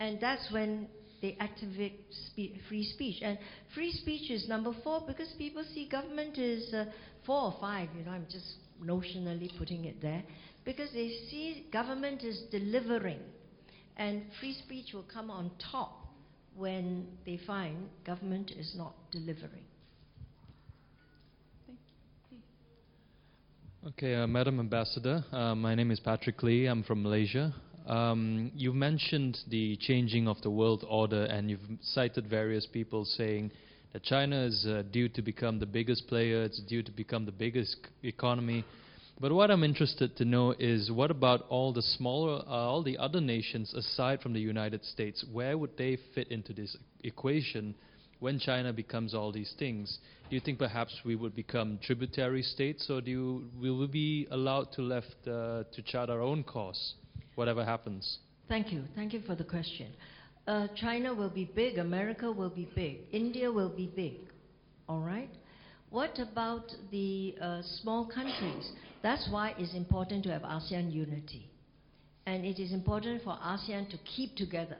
And 0.00 0.20
that's 0.20 0.50
when 0.52 0.88
they 1.20 1.36
activate 1.40 2.06
spe- 2.10 2.58
free 2.68 2.84
speech. 2.84 3.22
And 3.22 3.38
free 3.74 3.92
speech 3.92 4.30
is 4.30 4.48
number 4.48 4.72
four 4.84 5.02
because 5.06 5.28
people 5.38 5.64
see 5.74 5.88
government 5.88 6.38
is 6.38 6.72
uh, 6.72 6.86
four 7.26 7.42
or 7.42 7.56
five, 7.60 7.88
you 7.96 8.04
know, 8.04 8.12
I'm 8.12 8.26
just 8.30 8.54
notionally 8.82 9.56
putting 9.58 9.84
it 9.84 10.00
there, 10.00 10.22
because 10.64 10.90
they 10.92 11.08
see 11.30 11.66
government 11.72 12.22
is 12.22 12.42
delivering. 12.50 13.20
And 13.96 14.22
free 14.38 14.54
speech 14.54 14.92
will 14.94 15.06
come 15.12 15.30
on 15.30 15.50
top 15.72 16.06
when 16.56 17.06
they 17.26 17.40
find 17.46 17.88
government 18.04 18.52
is 18.52 18.74
not 18.76 18.94
delivering. 19.10 19.64
Okay, 23.88 24.14
uh, 24.16 24.26
Madam 24.26 24.60
Ambassador, 24.60 25.24
uh, 25.32 25.54
my 25.54 25.74
name 25.74 25.90
is 25.90 25.98
Patrick 25.98 26.42
Lee. 26.42 26.66
I'm 26.66 26.82
from 26.82 27.02
Malaysia. 27.02 27.54
Um, 27.88 28.52
you 28.54 28.74
mentioned 28.74 29.38
the 29.48 29.78
changing 29.80 30.28
of 30.28 30.42
the 30.42 30.50
world 30.50 30.84
order, 30.86 31.24
and 31.24 31.48
you've 31.48 31.66
cited 31.80 32.28
various 32.28 32.66
people 32.66 33.06
saying 33.06 33.50
that 33.94 34.02
China 34.02 34.44
is 34.44 34.66
uh, 34.66 34.82
due 34.92 35.08
to 35.08 35.22
become 35.22 35.58
the 35.58 35.64
biggest 35.66 36.06
player, 36.06 36.42
it's 36.42 36.60
due 36.60 36.82
to 36.82 36.92
become 36.92 37.24
the 37.24 37.32
biggest 37.32 37.78
economy. 38.02 38.62
But 39.18 39.32
what 39.32 39.50
I'm 39.50 39.64
interested 39.64 40.18
to 40.18 40.26
know 40.26 40.54
is 40.58 40.92
what 40.92 41.10
about 41.10 41.46
all 41.48 41.72
the 41.72 41.80
smaller, 41.80 42.42
uh, 42.46 42.50
all 42.50 42.82
the 42.82 42.98
other 42.98 43.22
nations 43.22 43.72
aside 43.72 44.20
from 44.20 44.34
the 44.34 44.40
United 44.40 44.84
States? 44.84 45.24
Where 45.32 45.56
would 45.56 45.78
they 45.78 45.96
fit 46.14 46.28
into 46.28 46.52
this 46.52 46.76
equation 47.04 47.74
when 48.20 48.38
China 48.38 48.70
becomes 48.70 49.14
all 49.14 49.32
these 49.32 49.54
things? 49.58 49.98
Do 50.28 50.36
you 50.36 50.40
think 50.40 50.58
perhaps 50.58 50.94
we 51.06 51.16
would 51.16 51.34
become 51.34 51.78
tributary 51.82 52.42
states, 52.42 52.90
or 52.90 53.00
do 53.00 53.10
you, 53.10 53.50
will 53.58 53.78
we 53.78 53.86
be 53.86 54.28
allowed 54.30 54.72
to 54.72 54.82
left 54.82 55.16
uh, 55.26 55.64
to 55.72 55.82
chart 55.86 56.10
our 56.10 56.20
own 56.20 56.44
course, 56.44 56.94
whatever 57.38 57.64
happens? 57.64 58.18
Thank 58.48 58.72
you. 58.72 58.82
Thank 58.94 59.12
you 59.12 59.20
for 59.20 59.34
the 59.34 59.44
question. 59.44 59.92
Uh, 60.46 60.66
China 60.76 61.14
will 61.14 61.30
be 61.30 61.44
big, 61.44 61.78
America 61.78 62.32
will 62.32 62.50
be 62.50 62.68
big, 62.74 63.00
India 63.12 63.50
will 63.52 63.68
be 63.68 63.86
big. 63.94 64.16
All 64.88 65.00
right? 65.00 65.30
What 65.90 66.18
about 66.18 66.64
the 66.90 67.36
uh, 67.40 67.62
small 67.80 68.06
countries? 68.06 68.72
That's 69.02 69.28
why 69.30 69.54
it's 69.58 69.74
important 69.74 70.24
to 70.24 70.30
have 70.30 70.42
ASEAN 70.42 70.92
unity. 70.92 71.48
And 72.26 72.44
it 72.44 72.60
is 72.60 72.72
important 72.72 73.22
for 73.22 73.38
ASEAN 73.42 73.88
to 73.90 73.98
keep 74.16 74.34
together. 74.36 74.78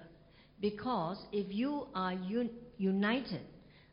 Because 0.60 1.18
if 1.32 1.46
you 1.54 1.86
are 1.94 2.12
un- 2.12 2.50
united, 2.76 3.42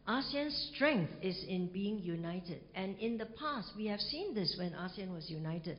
ASEAN's 0.08 0.72
strength 0.74 1.12
is 1.22 1.44
in 1.48 1.68
being 1.68 2.00
united. 2.00 2.62
And 2.74 2.98
in 3.00 3.18
the 3.18 3.28
past, 3.28 3.70
we 3.78 3.86
have 3.88 4.00
seen 4.00 4.34
this 4.34 4.56
when 4.58 4.72
ASEAN 4.72 5.14
was 5.14 5.30
united. 5.30 5.78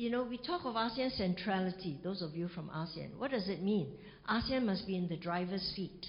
You 0.00 0.08
know, 0.08 0.22
we 0.22 0.38
talk 0.38 0.64
of 0.64 0.76
ASEAN 0.76 1.14
centrality, 1.14 1.98
those 2.02 2.22
of 2.22 2.34
you 2.34 2.48
from 2.48 2.70
ASEAN. 2.70 3.18
What 3.18 3.32
does 3.32 3.50
it 3.50 3.62
mean? 3.62 3.98
ASEAN 4.30 4.64
must 4.64 4.86
be 4.86 4.96
in 4.96 5.08
the 5.08 5.16
driver's 5.18 5.60
seat. 5.76 6.06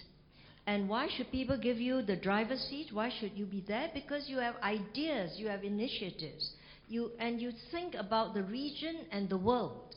And 0.65 0.87
why 0.87 1.09
should 1.09 1.29
people 1.29 1.57
give 1.57 1.75
you 1.75 2.01
the 2.01 2.15
driver's 2.15 2.61
seat? 2.69 2.93
Why 2.93 3.09
should 3.19 3.33
you 3.33 3.45
be 3.45 3.65
there? 3.67 3.89
Because 3.93 4.29
you 4.29 4.37
have 4.37 4.55
ideas, 4.63 5.33
you 5.35 5.49
have 5.49 5.65
initiatives, 5.65 6.51
you, 6.87 7.11
and 7.19 7.41
you 7.41 7.51
think 7.71 7.95
about 7.95 8.33
the 8.33 8.43
region 8.43 8.95
and 9.11 9.27
the 9.27 9.37
world. 9.37 9.93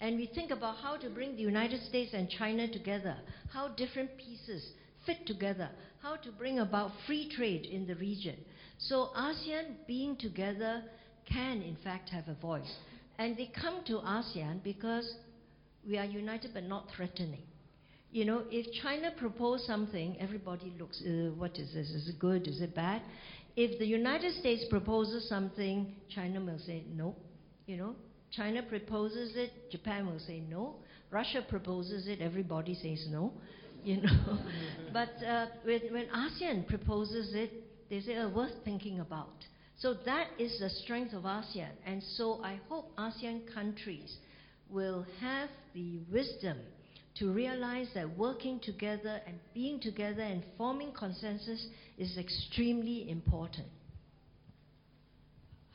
And 0.00 0.16
we 0.16 0.26
think 0.34 0.50
about 0.50 0.78
how 0.78 0.96
to 0.96 1.08
bring 1.08 1.36
the 1.36 1.42
United 1.42 1.80
States 1.84 2.14
and 2.14 2.28
China 2.28 2.66
together, 2.66 3.18
how 3.52 3.68
different 3.68 4.10
pieces 4.18 4.68
fit 5.06 5.28
together, 5.28 5.68
how 6.02 6.16
to 6.16 6.32
bring 6.32 6.58
about 6.58 6.90
free 7.06 7.30
trade 7.36 7.66
in 7.66 7.86
the 7.86 7.94
region. 7.94 8.34
So 8.78 9.10
ASEAN 9.16 9.86
being 9.86 10.16
together 10.16 10.82
can, 11.24 11.62
in 11.62 11.76
fact, 11.84 12.08
have 12.08 12.26
a 12.26 12.34
voice. 12.34 12.74
And 13.18 13.36
they 13.36 13.50
come 13.60 13.84
to 13.86 13.94
ASEAN 13.98 14.62
because 14.62 15.16
we 15.86 15.98
are 15.98 16.04
united 16.04 16.52
but 16.54 16.64
not 16.64 16.88
threatening. 16.96 17.42
You 18.10 18.24
know, 18.24 18.44
if 18.50 18.72
China 18.82 19.10
proposes 19.16 19.66
something, 19.66 20.16
everybody 20.18 20.72
looks, 20.78 21.02
uh, 21.02 21.30
what 21.36 21.58
is 21.58 21.72
this? 21.74 21.90
Is 21.90 22.08
it 22.08 22.18
good? 22.18 22.48
Is 22.48 22.60
it 22.60 22.74
bad? 22.74 23.02
If 23.54 23.78
the 23.78 23.86
United 23.86 24.34
States 24.36 24.64
proposes 24.70 25.28
something, 25.28 25.94
China 26.14 26.40
will 26.40 26.58
say 26.60 26.84
no. 26.94 27.16
You 27.66 27.76
know, 27.76 27.96
China 28.30 28.62
proposes 28.62 29.36
it, 29.36 29.70
Japan 29.70 30.06
will 30.06 30.20
say 30.20 30.40
no. 30.48 30.76
Russia 31.10 31.44
proposes 31.48 32.06
it, 32.06 32.20
everybody 32.20 32.74
says 32.74 33.06
no. 33.10 33.32
You 33.84 34.02
know, 34.02 34.38
but 34.92 35.10
uh, 35.26 35.46
when, 35.64 35.80
when 35.90 36.06
ASEAN 36.06 36.66
proposes 36.66 37.34
it, 37.34 37.50
they 37.90 38.00
say, 38.00 38.16
oh, 38.16 38.28
worth 38.28 38.52
thinking 38.64 39.00
about. 39.00 39.44
So 39.78 39.94
that 40.06 40.28
is 40.38 40.58
the 40.58 40.70
strength 40.70 41.14
of 41.14 41.22
ASEAN. 41.22 41.70
And 41.86 42.02
so 42.16 42.40
I 42.42 42.60
hope 42.68 42.96
ASEAN 42.96 43.52
countries 43.54 44.16
will 44.68 45.06
have 45.20 45.48
the 45.72 46.00
wisdom 46.12 46.58
to 47.18 47.32
realize 47.32 47.88
that 47.94 48.16
working 48.16 48.60
together 48.60 49.20
and 49.26 49.38
being 49.54 49.80
together 49.80 50.22
and 50.22 50.42
forming 50.56 50.92
consensus 50.92 51.66
is 51.96 52.16
extremely 52.18 53.08
important. 53.08 53.66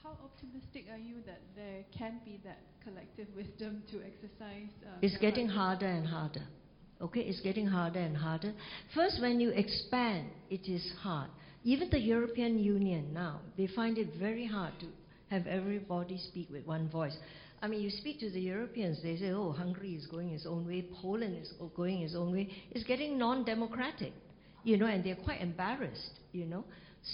How 0.02 0.18
optimistic 0.24 0.86
are 0.92 0.98
you 0.98 1.16
that 1.26 1.42
there 1.56 1.84
can 1.98 2.20
be 2.26 2.40
that 2.44 2.60
collective 2.84 3.28
wisdom 3.36 3.84
to 3.92 4.00
exercise? 4.00 4.70
Uh, 4.86 5.00
it's 5.02 5.18
getting 5.18 5.48
harder 5.48 5.88
and 5.88 6.06
harder. 6.06 6.44
Okay, 7.02 7.22
it's 7.22 7.42
getting 7.42 7.68
harder 7.68 8.00
and 8.00 8.16
harder. 8.16 8.54
First, 8.94 9.22
when 9.22 9.40
you 9.40 9.50
expand, 9.50 10.28
it 10.50 10.70
is 10.70 10.94
hard. 11.02 11.30
Even 11.64 11.90
the 11.90 12.00
European 12.00 12.60
Union 12.60 13.14
now, 13.14 13.40
they 13.58 13.68
find 13.68 13.98
it 13.98 14.16
very 14.20 14.46
hard 14.46 14.74
to 14.80 14.88
have 15.30 15.48
everybody 15.48 16.18
speak 16.18 16.50
with 16.52 16.66
one 16.66 16.90
voice. 16.90 17.18
I 17.62 17.68
mean, 17.68 17.82
you 17.82 17.90
speak 17.90 18.20
to 18.20 18.30
the 18.30 18.42
Europeans, 18.42 19.02
they 19.02 19.16
say, 19.16 19.32
oh, 19.32 19.54
Hungary 19.54 19.96
is 19.96 20.06
going 20.06 20.32
its 20.32 20.46
own 20.46 20.68
way, 20.68 20.86
Poland 21.02 21.38
is 21.38 21.54
going 21.76 22.02
its 22.02 22.16
own 22.16 22.34
way. 22.34 22.50
It's 22.72 22.84
getting 22.84 23.18
non 23.18 23.46
democratic, 23.46 24.12
you 24.66 24.78
know, 24.78 24.86
and 24.86 25.04
they're 25.04 25.16
quite 25.16 25.40
embarrassed, 25.40 26.20
you 26.34 26.46
know. 26.46 26.66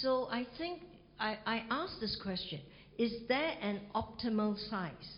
So 0.02 0.28
I 0.32 0.48
think 0.58 0.82
I, 1.20 1.38
I 1.46 1.64
ask 1.70 2.00
this 2.00 2.20
question 2.22 2.60
is 2.98 3.14
there 3.28 3.54
an 3.62 3.82
optimal 3.96 4.58
size 4.70 5.18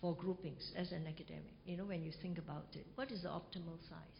for 0.00 0.16
groupings 0.16 0.72
as 0.76 0.90
an 0.92 1.06
academic? 1.06 1.52
You 1.66 1.76
know, 1.76 1.84
when 1.84 2.02
you 2.02 2.12
think 2.22 2.38
about 2.38 2.66
it, 2.74 2.86
what 2.94 3.10
is 3.12 3.22
the 3.22 3.28
optimal 3.28 3.78
size? 3.88 4.18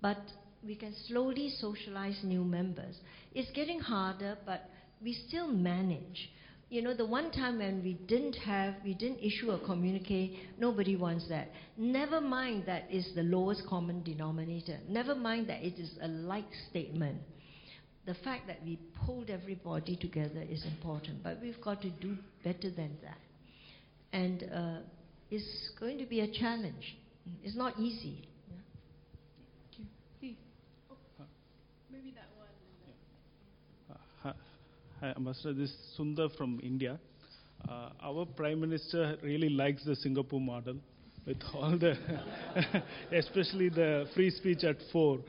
But 0.00 0.18
we 0.66 0.74
can 0.74 0.94
slowly 1.06 1.50
socialize 1.58 2.18
new 2.22 2.44
members. 2.44 2.96
It's 3.34 3.50
getting 3.52 3.80
harder, 3.80 4.36
but 4.44 4.68
we 5.02 5.12
still 5.28 5.48
manage. 5.48 6.30
You 6.70 6.82
know, 6.82 6.94
the 6.94 7.06
one 7.06 7.30
time 7.30 7.58
when 7.58 7.82
we 7.82 7.94
didn't 7.94 8.34
have, 8.34 8.74
we 8.84 8.92
didn't 8.92 9.20
issue 9.20 9.52
a 9.52 9.58
communique, 9.64 10.38
nobody 10.58 10.96
wants 10.96 11.26
that. 11.30 11.48
Never 11.78 12.20
mind 12.20 12.64
that 12.66 12.84
is 12.90 13.08
the 13.14 13.22
lowest 13.22 13.62
common 13.66 14.02
denominator. 14.02 14.78
Never 14.86 15.14
mind 15.14 15.48
that 15.48 15.62
it 15.62 15.78
is 15.78 15.90
a 16.02 16.08
like 16.08 16.44
statement. 16.70 17.18
The 18.04 18.14
fact 18.14 18.46
that 18.48 18.58
we 18.64 18.78
pulled 19.06 19.30
everybody 19.30 19.96
together 19.96 20.42
is 20.48 20.64
important, 20.64 21.22
but 21.22 21.40
we've 21.40 21.60
got 21.62 21.80
to 21.82 21.90
do 21.90 22.16
better 22.44 22.70
than 22.70 22.98
that. 23.02 23.18
And 24.12 24.42
uh, 24.54 24.78
it's 25.30 25.70
going 25.80 25.98
to 25.98 26.06
be 26.06 26.20
a 26.20 26.28
challenge. 26.30 26.96
It's 27.42 27.56
not 27.56 27.78
easy. 27.78 28.28
Maybe 31.90 32.12
that 32.14 32.28
one. 32.36 32.48
Hi, 35.00 35.12
Ambassador. 35.16 35.52
This 35.52 35.70
is 35.70 35.76
Sundar 35.96 36.28
from 36.36 36.58
India. 36.60 36.98
Uh, 37.68 37.90
our 38.02 38.26
Prime 38.26 38.60
Minister 38.60 39.16
really 39.22 39.48
likes 39.48 39.84
the 39.84 39.94
Singapore 39.94 40.40
model 40.40 40.74
with 41.24 41.36
all 41.54 41.78
the, 41.78 41.94
especially 43.12 43.68
the 43.68 44.06
free 44.16 44.30
speech 44.30 44.64
at 44.64 44.74
four 44.90 45.20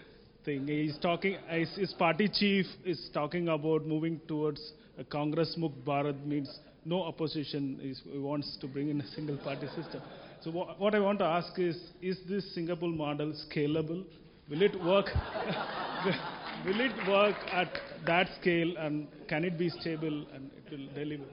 thing. 0.44 0.66
He's 0.66 0.98
talking, 0.98 1.38
his 1.52 1.94
party 2.00 2.28
chief 2.34 2.66
is 2.84 3.12
talking 3.14 3.50
about 3.50 3.86
moving 3.86 4.20
towards 4.28 4.60
a 4.98 5.04
Congress 5.04 5.56
Mukt 5.56 5.84
Bharat 5.86 6.26
means 6.26 6.50
no 6.84 7.04
opposition. 7.04 7.78
He 7.80 8.18
wants 8.18 8.58
to 8.62 8.68
bring 8.68 8.90
in 8.90 9.02
a 9.02 9.08
single 9.10 9.38
party 9.38 9.68
system. 9.76 10.02
So 10.42 10.50
what, 10.50 10.80
what 10.80 10.96
I 10.96 11.00
want 11.00 11.20
to 11.20 11.26
ask 11.26 11.60
is, 11.60 11.80
is 12.02 12.18
this 12.28 12.56
Singapore 12.56 12.90
model 12.90 13.36
scalable? 13.48 14.04
Will 14.50 14.64
it 14.64 14.84
work? 14.84 15.06
will 16.66 16.80
it 16.80 17.08
work 17.08 17.36
at 17.52 17.70
that 18.06 18.28
scale 18.40 18.76
and 18.78 19.08
can 19.28 19.44
it 19.44 19.58
be 19.58 19.70
stable 19.70 20.26
and 20.34 20.50
it 20.58 20.72
will 20.72 20.88
deliver? 20.94 21.26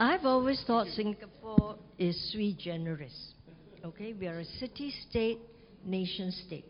I've 0.00 0.24
always 0.24 0.62
thought 0.66 0.86
Singapore 0.88 1.76
is 1.98 2.16
sui 2.32 2.56
generis. 2.58 3.34
Okay, 3.84 4.12
we 4.12 4.26
are 4.26 4.38
a 4.38 4.44
city 4.44 4.92
state, 5.08 5.38
nation 5.84 6.30
state, 6.46 6.64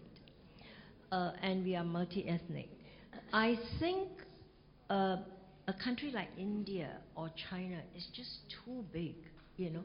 uh, 1.12 1.32
and 1.42 1.64
we 1.64 1.76
are 1.76 1.84
multi 1.84 2.28
ethnic. 2.28 2.68
I 3.32 3.58
think 3.78 4.08
uh, 4.88 5.16
a 5.66 5.74
country 5.84 6.10
like 6.10 6.28
India 6.38 6.98
or 7.14 7.30
China 7.50 7.80
is 7.96 8.06
just 8.14 8.30
too 8.64 8.84
big, 8.92 9.14
you 9.56 9.70
know 9.70 9.84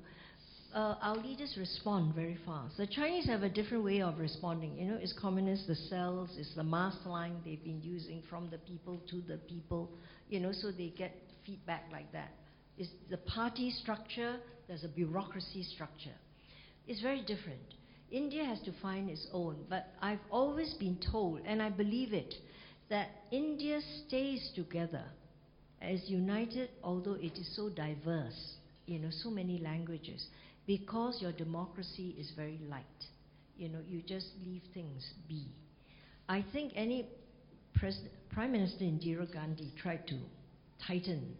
uh, 0.73 0.95
our 1.01 1.15
leaders 1.17 1.55
respond 1.57 2.15
very 2.15 2.37
fast. 2.45 2.77
The 2.77 2.87
Chinese 2.87 3.25
have 3.27 3.43
a 3.43 3.49
different 3.49 3.83
way 3.83 4.01
of 4.01 4.17
responding. 4.17 4.77
You 4.77 4.85
know, 4.85 4.97
it's 4.99 5.13
communist, 5.13 5.67
the 5.67 5.75
cells, 5.75 6.29
it's 6.37 6.55
the 6.55 6.63
mass 6.63 6.95
line 7.05 7.35
they've 7.45 7.63
been 7.63 7.81
using 7.81 8.23
from 8.29 8.49
the 8.49 8.57
people 8.57 8.99
to 9.09 9.21
the 9.27 9.37
people, 9.37 9.89
you 10.29 10.39
know, 10.39 10.51
so 10.51 10.71
they 10.71 10.93
get 10.97 11.15
feedback 11.45 11.83
like 11.91 12.11
that. 12.11 12.31
It's 12.77 12.89
the 13.09 13.17
party 13.17 13.69
structure, 13.69 14.37
there's 14.67 14.83
a 14.83 14.87
bureaucracy 14.87 15.63
structure. 15.63 16.15
It's 16.87 17.01
very 17.01 17.21
different. 17.21 17.61
India 18.11 18.43
has 18.43 18.59
to 18.61 18.71
find 18.81 19.09
its 19.09 19.27
own. 19.31 19.57
But 19.69 19.87
I've 20.01 20.19
always 20.31 20.73
been 20.75 20.97
told, 21.11 21.41
and 21.45 21.61
I 21.61 21.69
believe 21.69 22.13
it, 22.13 22.33
that 22.89 23.09
India 23.31 23.79
stays 24.05 24.51
together 24.55 25.03
as 25.81 26.01
united, 26.07 26.69
although 26.83 27.15
it 27.15 27.33
is 27.37 27.55
so 27.55 27.69
diverse, 27.69 28.55
you 28.85 28.99
know, 28.99 29.09
so 29.11 29.29
many 29.29 29.59
languages, 29.59 30.27
because 30.65 31.21
your 31.21 31.31
democracy 31.31 32.15
is 32.19 32.31
very 32.35 32.59
light. 32.69 32.83
You 33.57 33.69
know, 33.69 33.79
you 33.87 34.01
just 34.01 34.27
leave 34.45 34.61
things 34.73 35.13
be. 35.27 35.45
I 36.27 36.43
think 36.53 36.73
any 36.75 37.07
pres- 37.75 38.07
Prime 38.31 38.51
Minister 38.51 38.83
Indira 38.85 39.31
Gandhi 39.31 39.71
tried 39.81 40.07
to 40.07 40.17
tighten 40.87 41.35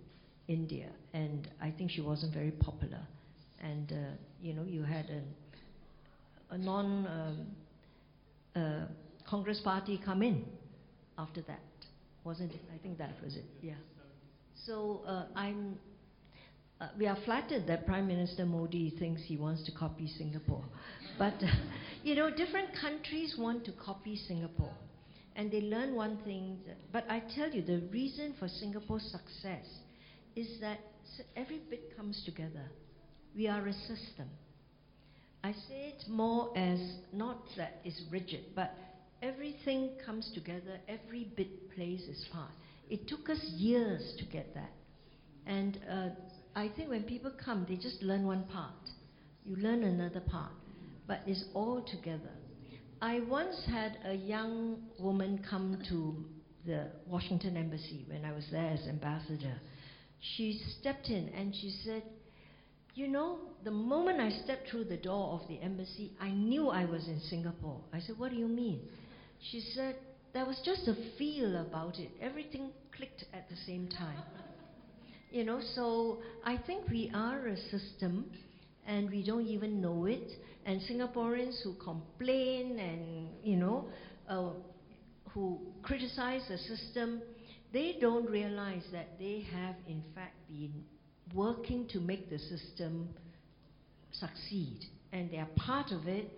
India, 0.47 0.89
and 1.13 1.47
I 1.61 1.71
think 1.71 1.91
she 1.91 2.01
wasn't 2.01 2.33
very 2.33 2.51
popular. 2.51 2.99
And, 3.61 3.91
uh, 3.91 3.95
you 4.41 4.53
know, 4.53 4.63
you 4.63 4.83
had 4.83 5.05
an, 5.09 5.23
a 6.51 6.57
non 6.57 7.07
um, 7.07 8.61
uh, 8.61 8.85
Congress 9.27 9.61
party 9.63 9.99
come 10.03 10.21
in 10.21 10.45
after 11.17 11.41
that, 11.43 11.61
wasn't 12.23 12.51
it? 12.51 12.61
I 12.73 12.77
think 12.77 12.97
that 12.97 13.13
was 13.23 13.35
it, 13.35 13.45
yeah. 13.61 13.73
So 14.65 15.01
uh, 15.07 15.25
I'm, 15.35 15.77
uh, 16.83 16.87
we 16.97 17.07
are 17.07 17.17
flattered 17.23 17.65
that 17.67 17.85
Prime 17.85 18.07
Minister 18.07 18.45
Modi 18.45 18.93
thinks 18.99 19.21
he 19.23 19.37
wants 19.37 19.63
to 19.63 19.71
copy 19.71 20.07
Singapore. 20.17 20.63
But, 21.17 21.35
you 22.03 22.15
know, 22.15 22.29
different 22.29 22.69
countries 22.79 23.35
want 23.37 23.63
to 23.65 23.71
copy 23.71 24.17
Singapore. 24.27 24.73
And 25.35 25.49
they 25.51 25.61
learn 25.61 25.95
one 25.95 26.17
thing. 26.25 26.59
That, 26.67 26.77
but 26.91 27.05
I 27.09 27.23
tell 27.35 27.49
you, 27.49 27.61
the 27.61 27.87
reason 27.91 28.35
for 28.37 28.47
Singapore's 28.47 29.03
success 29.03 29.65
is 30.35 30.59
that 30.61 30.79
every 31.35 31.61
bit 31.69 31.95
comes 31.95 32.21
together. 32.25 32.65
We 33.35 33.47
are 33.47 33.65
a 33.65 33.73
system. 33.73 34.27
I 35.43 35.53
say 35.53 35.93
it 35.95 36.09
more 36.09 36.55
as 36.57 36.79
not 37.11 37.37
that 37.57 37.79
it's 37.83 38.01
rigid, 38.11 38.43
but 38.55 38.75
everything 39.21 39.91
comes 40.05 40.29
together, 40.33 40.79
every 40.87 41.27
bit 41.35 41.73
plays 41.73 42.03
its 42.07 42.25
part. 42.31 42.51
It 42.89 43.07
took 43.07 43.29
us 43.29 43.41
years 43.55 44.15
to 44.19 44.25
get 44.25 44.53
that. 44.53 44.71
And 45.45 45.77
uh, 45.89 46.09
I 46.55 46.69
think 46.75 46.89
when 46.89 47.03
people 47.03 47.31
come, 47.43 47.65
they 47.67 47.75
just 47.75 48.01
learn 48.03 48.25
one 48.25 48.43
part. 48.45 48.73
You 49.45 49.55
learn 49.55 49.83
another 49.83 50.21
part, 50.21 50.51
but 51.07 51.21
it's 51.25 51.43
all 51.53 51.81
together. 51.81 52.31
I 53.01 53.19
once 53.21 53.65
had 53.65 53.97
a 54.05 54.13
young 54.13 54.77
woman 54.99 55.43
come 55.49 55.81
to 55.89 56.23
the 56.65 56.87
Washington 57.07 57.57
Embassy 57.57 58.05
when 58.07 58.23
I 58.23 58.31
was 58.31 58.45
there 58.51 58.69
as 58.69 58.87
ambassador. 58.87 59.55
She 60.21 60.61
stepped 60.79 61.09
in 61.09 61.29
and 61.29 61.53
she 61.53 61.69
said, 61.83 62.03
You 62.95 63.09
know, 63.09 63.39
the 63.65 63.71
moment 63.71 64.21
I 64.21 64.29
stepped 64.43 64.69
through 64.69 64.85
the 64.85 64.97
door 64.97 65.39
of 65.41 65.47
the 65.49 65.59
embassy, 65.59 66.13
I 66.21 66.29
knew 66.29 66.69
I 66.69 66.85
was 66.85 67.07
in 67.07 67.19
Singapore. 67.29 67.81
I 67.91 67.99
said, 67.99 68.17
What 68.17 68.31
do 68.31 68.37
you 68.37 68.47
mean? 68.47 68.79
She 69.51 69.59
said, 69.59 69.95
There 70.33 70.45
was 70.45 70.61
just 70.63 70.87
a 70.87 70.95
feel 71.17 71.57
about 71.57 71.99
it. 71.99 72.09
Everything 72.21 72.69
clicked 72.95 73.25
at 73.33 73.49
the 73.49 73.57
same 73.65 73.89
time. 73.89 74.23
You 75.33 75.43
know, 75.43 75.59
so 75.73 76.19
I 76.45 76.57
think 76.67 76.87
we 76.89 77.09
are 77.11 77.47
a 77.47 77.57
system 77.57 78.25
and 78.85 79.09
we 79.09 79.25
don't 79.25 79.47
even 79.47 79.81
know 79.81 80.05
it. 80.05 80.31
And 80.63 80.79
Singaporeans 80.81 81.59
who 81.63 81.73
complain 81.83 82.77
and, 82.77 83.29
you 83.43 83.55
know, 83.55 83.87
uh, 84.29 84.51
who 85.31 85.59
criticize 85.81 86.43
the 86.47 86.59
system, 86.59 87.23
they 87.73 87.97
don't 87.99 88.29
realize 88.29 88.83
that 88.91 89.17
they 89.17 89.43
have, 89.51 89.73
in 89.87 90.03
fact, 90.13 90.35
been 90.47 90.83
working 91.33 91.87
to 91.93 91.99
make 91.99 92.29
the 92.29 92.37
system 92.37 93.09
succeed. 94.11 94.85
And 95.13 95.31
they 95.31 95.37
are 95.37 95.49
part 95.55 95.91
of 95.91 96.07
it, 96.07 96.29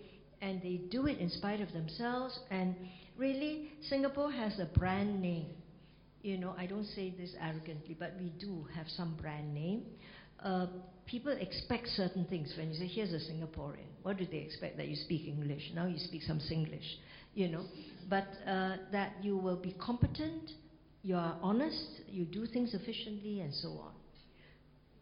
and 0.42 0.62
they 0.62 0.80
do 0.90 1.06
it 1.08 1.18
in 1.18 1.30
spite 1.30 1.60
of 1.60 1.74
themselves. 1.74 2.40
And 2.50 2.76
really, 3.18 3.72
Singapore 3.90 4.32
has 4.32 4.58
a 4.58 4.70
brand 4.80 5.22
name. 5.22 5.48
You 6.26 6.40
know, 6.40 6.56
I 6.58 6.66
don't 6.66 6.88
say 6.88 7.14
this 7.16 7.36
arrogantly, 7.40 7.96
but 8.00 8.14
we 8.20 8.30
do 8.40 8.66
have 8.76 8.88
some 8.88 9.16
brand 9.22 9.54
name. 9.54 9.84
Uh, 10.44 10.66
people 11.06 11.32
expect 11.32 11.88
certain 11.90 12.26
things 12.26 12.52
when 12.58 12.72
you 12.72 12.80
say, 12.80 12.88
here's 12.88 13.14
a 13.14 13.32
Singaporean. 13.32 13.86
What 14.02 14.18
do 14.18 14.26
they 14.26 14.38
expect? 14.38 14.78
That 14.78 14.88
you 14.88 14.96
speak 14.96 15.28
English. 15.28 15.62
Now 15.76 15.86
you 15.86 16.00
speak 16.00 16.24
some 16.24 16.40
Singlish, 16.40 16.96
you 17.36 17.50
know. 17.50 17.64
But 18.10 18.26
uh, 18.48 18.78
that 18.92 19.14
you 19.22 19.38
will 19.38 19.56
be 19.56 19.74
competent, 19.74 20.50
you 21.04 21.16
are 21.16 21.38
honest, 21.44 22.02
you 22.08 22.26
do 22.26 22.48
things 22.48 22.74
efficiently, 22.74 23.42
and 23.42 23.54
so 23.54 23.70
on. 23.70 23.92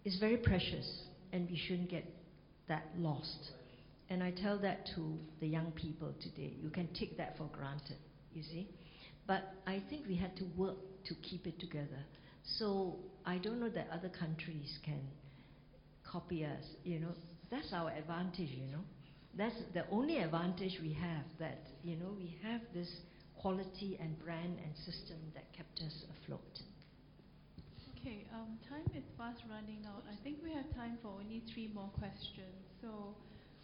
It's 0.04 0.20
very 0.20 0.36
precious, 0.36 1.04
and 1.32 1.50
we 1.50 1.56
shouldn't 1.56 1.90
get 1.90 2.04
that 2.68 2.84
lost. 2.98 3.52
And 4.10 4.22
I 4.22 4.32
tell 4.32 4.60
that 4.60 4.88
to 4.96 5.18
the 5.40 5.48
young 5.48 5.72
people 5.72 6.14
today. 6.22 6.52
You 6.62 6.70
can 6.70 6.90
take 7.00 7.16
that 7.16 7.38
for 7.38 7.50
granted, 7.58 7.96
you 8.34 8.44
see. 8.44 8.68
But 9.26 9.54
I 9.66 9.82
think 9.90 10.06
we 10.06 10.18
had 10.18 10.36
to 10.36 10.44
work 10.58 10.76
to 11.06 11.16
keep 11.16 11.48
it 11.48 11.60
together. 11.60 12.04
So 12.44 12.98
I 13.26 13.38
don't 13.38 13.60
know 13.60 13.70
that 13.70 13.88
other 13.92 14.10
countries 14.10 14.78
can 14.84 15.02
copy 16.04 16.46
us. 16.46 16.64
You 16.84 17.00
know, 17.00 17.14
that's 17.50 17.72
our 17.74 17.92
advantage. 17.92 18.50
You 18.50 18.68
know, 18.72 18.84
that's 19.38 19.56
the 19.74 19.86
only 19.92 20.18
advantage 20.18 20.80
we 20.82 20.94
have. 20.94 21.26
That 21.40 21.68
you 21.84 21.96
know 21.96 22.12
we 22.18 22.38
have 22.44 22.62
this 22.74 22.90
quality 23.38 23.98
and 24.00 24.18
brand 24.24 24.58
and 24.64 24.76
system 24.86 25.18
that 25.36 25.52
kept 25.54 25.80
us 25.82 26.06
afloat. 26.16 26.60
Okay, 28.00 28.26
um, 28.34 28.60
time 28.70 28.84
is 28.96 29.04
fast 29.18 29.42
running 29.50 29.80
out. 29.88 30.04
I 30.12 30.16
think 30.24 30.40
we 30.44 30.52
have 30.52 30.68
time 30.76 30.98
for 31.02 31.10
only 31.24 31.42
three 31.54 31.72
more 31.74 31.90
questions. 32.00 32.60
So 32.82 33.16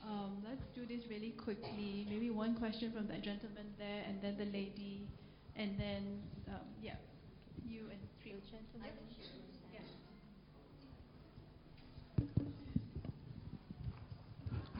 um, 0.03 0.43
let's 0.47 0.63
do 0.75 0.85
this 0.85 1.03
really 1.09 1.31
quickly. 1.31 2.07
Maybe 2.09 2.29
one 2.29 2.55
question 2.55 2.91
from 2.91 3.07
that 3.07 3.21
gentleman 3.21 3.67
there, 3.77 4.03
and 4.07 4.21
then 4.21 4.37
the 4.37 4.45
lady, 4.45 5.07
and 5.55 5.77
then 5.77 6.23
um, 6.47 6.67
yeah, 6.81 6.95
you 7.69 7.85
and 7.91 7.99
three 8.23 8.33
gentlemen. 8.49 8.89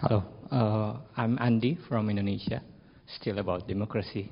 Hello, 0.02 0.24
uh, 0.50 0.98
I'm 1.16 1.38
Andy 1.40 1.78
from 1.88 2.10
Indonesia. 2.10 2.64
Still 3.20 3.38
about 3.38 3.68
democracy. 3.68 4.32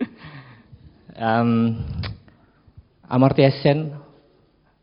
um, 1.16 1.84
Amartya 3.10 3.50
Sen, 3.62 3.98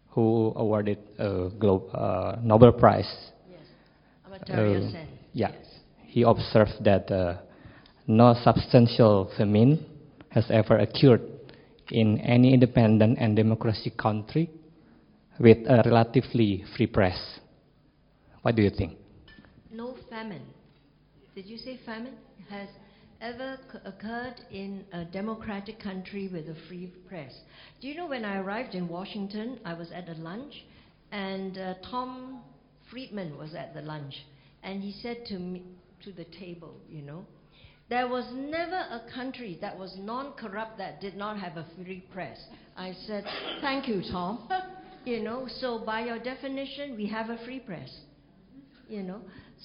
who 0.10 0.54
awarded 0.56 1.00
a 1.18 1.50
Globe, 1.58 1.90
uh, 1.94 2.36
Nobel 2.44 2.74
Prize. 2.74 3.32
Yes, 3.50 3.62
Amartya 4.28 4.54
uh, 4.54 4.92
Sen. 4.92 5.08
Yeah, 5.34 5.52
he 6.06 6.22
observed 6.22 6.84
that 6.84 7.10
uh, 7.10 7.38
no 8.06 8.36
substantial 8.44 9.32
famine 9.38 9.84
has 10.30 10.46
ever 10.52 10.78
occurred 10.78 11.37
in 11.92 12.20
any 12.20 12.54
independent 12.54 13.18
and 13.20 13.36
democratic 13.36 13.98
country 13.98 14.50
with 15.40 15.58
a 15.68 15.84
relatively 15.86 16.64
free 16.76 16.88
press. 16.88 17.40
What 18.42 18.56
do 18.56 18.62
you 18.62 18.70
think? 18.70 18.98
No 19.72 19.96
famine. 20.10 20.46
Did 21.36 21.46
you 21.46 21.58
say 21.58 21.80
famine 21.86 22.16
has 22.50 22.70
ever 23.22 23.58
occurred 23.86 24.36
in 24.52 24.86
a 24.92 25.06
democratic 25.06 25.80
country 25.80 26.30
with 26.32 26.50
a 26.50 26.56
free 26.68 26.92
press? 27.08 27.34
Do 27.82 27.88
you 27.88 27.96
know 27.96 28.08
when 28.08 28.26
I 28.26 28.40
arrived 28.40 28.76
in 28.76 28.88
Washington, 28.88 29.60
I 29.66 29.74
was 29.74 29.92
at 29.92 30.10
a 30.10 30.14
lunch, 30.14 30.66
and 31.12 31.58
uh, 31.58 31.74
Tom 31.90 32.42
Friedman 32.90 33.38
was 33.38 33.54
at 33.54 33.74
the 33.74 33.82
lunch, 33.82 34.26
and 34.64 34.82
he 34.82 34.92
said 35.02 35.26
to 35.28 35.40
me 35.40 35.64
to 36.04 36.12
the 36.12 36.26
table, 36.26 36.76
you 36.90 37.02
know, 37.02 37.26
there 37.90 38.08
was 38.08 38.26
never 38.34 38.76
a 38.76 39.02
country 39.14 39.58
that 39.62 39.78
was 39.78 39.96
non-corrupt 39.98 40.78
that 40.78 41.00
did 41.00 41.16
not 41.16 41.40
have 41.40 41.56
a 41.58 41.66
free 41.76 42.04
press. 42.12 42.38
I 42.76 42.94
said, 43.06 43.24
thank 43.62 43.88
you, 43.88 44.02
Tom. 44.12 44.50
you 45.06 45.22
know, 45.24 45.48
so 45.60 45.80
by 45.80 46.06
your 46.06 46.20
definition, 46.20 46.98
we 46.98 47.08
have 47.08 47.30
a 47.30 47.38
free 47.46 47.60
press. 47.60 47.90
You 48.90 49.04
know, 49.04 49.22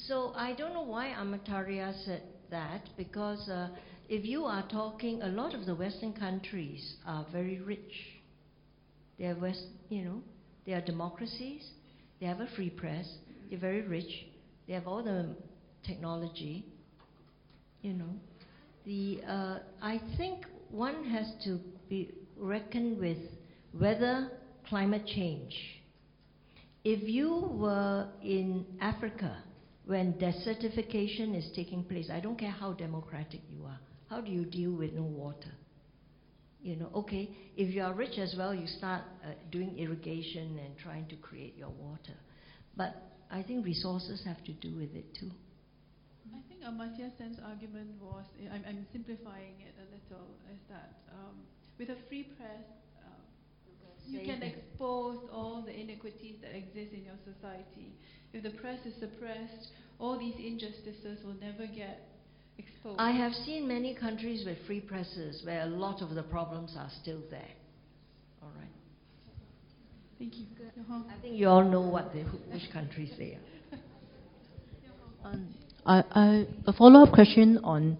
so 0.06 0.32
I 0.36 0.52
don't 0.52 0.72
know 0.72 0.82
why 0.82 1.14
Amartya 1.18 2.04
said 2.04 2.22
that 2.50 2.88
because 2.96 3.48
uh, 3.48 3.68
if 4.08 4.24
you 4.24 4.44
are 4.44 4.66
talking, 4.68 5.22
a 5.22 5.28
lot 5.28 5.54
of 5.54 5.66
the 5.66 5.74
Western 5.74 6.12
countries 6.12 6.96
are 7.06 7.26
very 7.32 7.60
rich. 7.60 7.92
They 9.18 9.26
are 9.26 9.34
West, 9.34 9.64
you 9.88 10.04
know, 10.04 10.22
they 10.66 10.72
are 10.72 10.80
democracies. 10.80 11.68
They 12.20 12.26
have 12.26 12.40
a 12.40 12.48
free 12.54 12.70
press. 12.70 13.08
They're 13.50 13.58
very 13.58 13.82
rich. 13.82 14.26
They 14.66 14.74
have 14.74 14.86
all 14.86 15.02
the 15.02 15.34
technology. 15.84 16.64
You 17.82 17.94
know, 17.94 18.14
the 18.84 19.20
uh, 19.28 19.58
I 19.82 20.00
think 20.16 20.46
one 20.70 21.04
has 21.04 21.32
to 21.44 21.58
be 21.88 22.10
reckoned 22.36 22.98
with 22.98 23.18
weather, 23.78 24.30
climate 24.68 25.06
change. 25.06 25.54
If 26.84 27.02
you 27.08 27.50
were 27.52 28.08
in 28.22 28.64
Africa 28.80 29.42
when 29.84 30.14
desertification 30.14 31.36
is 31.36 31.50
taking 31.56 31.82
place, 31.84 32.08
I 32.12 32.20
don't 32.20 32.38
care 32.38 32.50
how 32.50 32.72
democratic 32.72 33.40
you 33.50 33.64
are, 33.64 33.78
how 34.08 34.20
do 34.20 34.30
you 34.30 34.44
deal 34.44 34.72
with 34.72 34.92
no 34.92 35.02
water? 35.02 35.52
You 36.62 36.76
know, 36.76 36.90
okay, 36.94 37.30
if 37.56 37.74
you 37.74 37.82
are 37.82 37.92
rich 37.92 38.18
as 38.18 38.36
well, 38.38 38.54
you 38.54 38.68
start 38.68 39.02
uh, 39.24 39.32
doing 39.50 39.76
irrigation 39.76 40.60
and 40.64 40.78
trying 40.78 41.08
to 41.08 41.16
create 41.16 41.56
your 41.56 41.70
water. 41.70 42.14
But 42.76 42.94
I 43.28 43.42
think 43.42 43.64
resources 43.64 44.22
have 44.24 44.42
to 44.44 44.52
do 44.52 44.72
with 44.76 44.94
it 44.94 45.06
too. 45.18 45.32
I 46.34 46.40
think 46.48 46.62
Amartya 46.64 47.10
Sen's 47.18 47.38
argument 47.44 47.90
was, 48.00 48.24
I'm, 48.52 48.64
I'm 48.66 48.86
simplifying 48.92 49.60
it 49.60 49.74
a 49.76 49.86
little, 49.92 50.28
is 50.52 50.60
that 50.68 50.92
um, 51.12 51.36
with 51.78 51.90
a 51.90 51.96
free 52.08 52.24
press, 52.36 52.64
uh, 53.04 53.08
you 54.06 54.20
can 54.20 54.42
expose 54.42 55.18
all 55.32 55.62
the 55.64 55.72
inequities 55.72 56.36
that 56.42 56.56
exist 56.56 56.92
in 56.92 57.04
your 57.04 57.20
society. 57.24 57.92
If 58.32 58.42
the 58.42 58.50
press 58.50 58.78
is 58.86 58.94
suppressed, 58.98 59.68
all 59.98 60.18
these 60.18 60.34
injustices 60.36 61.24
will 61.24 61.36
never 61.40 61.66
get 61.66 62.08
exposed. 62.58 62.98
I 62.98 63.10
have 63.12 63.32
seen 63.32 63.68
many 63.68 63.94
countries 63.94 64.44
with 64.46 64.58
free 64.66 64.80
presses 64.80 65.42
where 65.44 65.62
a 65.62 65.66
lot 65.66 66.02
of 66.02 66.14
the 66.14 66.22
problems 66.22 66.74
are 66.78 66.90
still 67.02 67.22
there. 67.30 67.54
All 68.42 68.52
right. 68.58 68.68
Thank 70.18 70.36
you. 70.36 70.46
I 70.88 71.20
think 71.20 71.36
you 71.36 71.48
all 71.48 71.64
know 71.64 71.80
what 71.80 72.12
the, 72.12 72.22
which 72.22 72.70
countries 72.72 73.10
they 73.18 73.38
are. 73.38 73.78
Um, 75.24 75.54
I, 75.84 76.04
I, 76.12 76.46
a 76.66 76.72
follow-up 76.72 77.12
question 77.12 77.58
on 77.64 77.98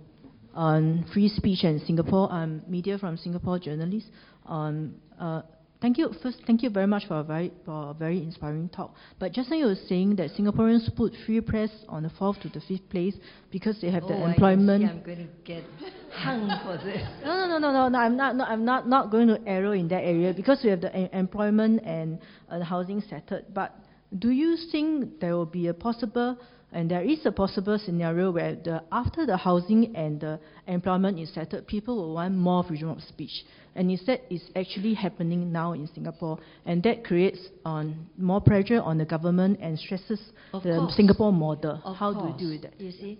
on 0.54 1.06
free 1.12 1.28
speech 1.28 1.64
in 1.64 1.80
Singapore. 1.80 2.30
I'm 2.30 2.62
media 2.68 2.98
from 2.98 3.16
Singapore 3.16 3.58
journalist. 3.58 4.06
Um, 4.46 4.96
uh, 5.18 5.42
thank 5.80 5.98
you 5.98 6.12
first. 6.22 6.42
Thank 6.46 6.62
you 6.62 6.70
very 6.70 6.86
much 6.86 7.06
for 7.08 7.18
a 7.18 7.24
very 7.24 7.52
for 7.64 7.90
a 7.90 7.94
very 7.94 8.18
inspiring 8.18 8.68
talk. 8.68 8.94
But 9.18 9.32
just 9.32 9.50
now 9.50 9.56
you 9.56 9.66
were 9.66 9.78
saying 9.88 10.16
that 10.16 10.30
Singaporeans 10.38 10.94
put 10.94 11.12
free 11.26 11.40
press 11.40 11.70
on 11.88 12.04
the 12.04 12.10
fourth 12.10 12.40
to 12.42 12.48
the 12.50 12.60
fifth 12.60 12.88
place 12.88 13.16
because 13.50 13.80
they 13.80 13.90
have 13.90 14.02
the 14.02 14.14
oh, 14.14 14.26
employment. 14.26 14.84
I 14.84 14.86
see 14.86 14.92
I'm 14.92 15.02
going 15.02 15.18
to 15.18 15.28
get 15.44 15.64
hung 16.12 16.48
for 16.64 16.76
this. 16.84 17.02
No, 17.24 17.34
no, 17.34 17.58
no, 17.58 17.58
no, 17.58 17.72
no, 17.72 17.88
no. 17.88 17.98
I'm 17.98 18.16
not. 18.16 18.36
No, 18.36 18.44
I'm 18.44 18.64
not. 18.64 18.88
Not 18.88 19.10
going 19.10 19.26
to 19.26 19.40
arrow 19.46 19.72
in 19.72 19.88
that 19.88 20.04
area 20.04 20.32
because 20.32 20.60
we 20.62 20.70
have 20.70 20.82
the 20.82 20.94
em- 20.94 21.08
employment 21.12 21.82
and 21.84 22.20
uh, 22.48 22.58
the 22.58 22.64
housing 22.64 23.02
settled. 23.08 23.44
But 23.52 23.74
do 24.18 24.30
you 24.30 24.56
think 24.70 25.20
there 25.20 25.34
will 25.34 25.46
be 25.46 25.68
a 25.68 25.74
possible, 25.74 26.38
and 26.72 26.90
there 26.90 27.02
is 27.02 27.24
a 27.26 27.32
possible 27.32 27.78
scenario 27.78 28.30
where 28.30 28.54
the 28.54 28.82
after 28.90 29.26
the 29.26 29.36
housing 29.36 29.94
and 29.94 30.20
the 30.20 30.40
employment 30.66 31.18
is 31.18 31.32
settled, 31.34 31.66
people 31.66 31.96
will 31.96 32.14
want 32.14 32.34
more 32.34 32.64
freedom 32.64 32.88
of 32.90 33.00
speech, 33.02 33.44
and 33.74 33.90
instead 33.90 34.20
it's 34.30 34.44
actually 34.56 34.94
happening 34.94 35.52
now 35.52 35.72
in 35.72 35.86
Singapore, 35.94 36.38
and 36.66 36.82
that 36.82 37.04
creates 37.04 37.38
on 37.64 38.06
more 38.16 38.40
pressure 38.40 38.80
on 38.80 38.98
the 38.98 39.04
government 39.04 39.58
and 39.60 39.78
stresses 39.78 40.20
Of 40.52 40.62
the 40.62 40.76
course. 40.78 40.96
Singapore 40.96 41.32
model. 41.32 41.80
Of 41.84 41.96
How 41.96 42.12
course. 42.12 42.36
do 42.38 42.44
you 42.44 42.50
do 42.50 42.54
with 42.54 42.62
that? 42.70 42.80
You 42.80 42.92
see, 42.92 43.18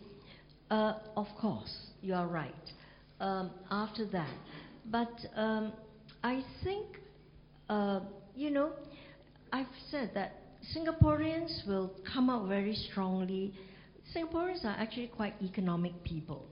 uh, 0.71 0.95
of 1.17 1.27
course, 1.41 1.75
you 2.01 2.15
are 2.15 2.27
right. 2.27 2.55
Um, 3.21 3.51
after 3.71 4.05
that, 4.07 4.35
but 4.91 5.13
um, 5.37 5.73
I 6.25 6.43
think, 6.65 6.99
uh, 7.69 8.01
you 8.35 8.51
know, 8.51 8.73
I've 9.53 9.67
said 9.91 10.11
that 10.15 10.42
Singaporeans 10.75 11.67
will 11.67 11.93
come 12.13 12.31
out 12.31 12.49
very 12.49 12.75
strongly. 12.75 13.53
Singaporeans 14.15 14.65
are 14.65 14.77
actually 14.79 15.09
quite 15.09 15.35
economic 15.43 16.03
people. 16.05 16.47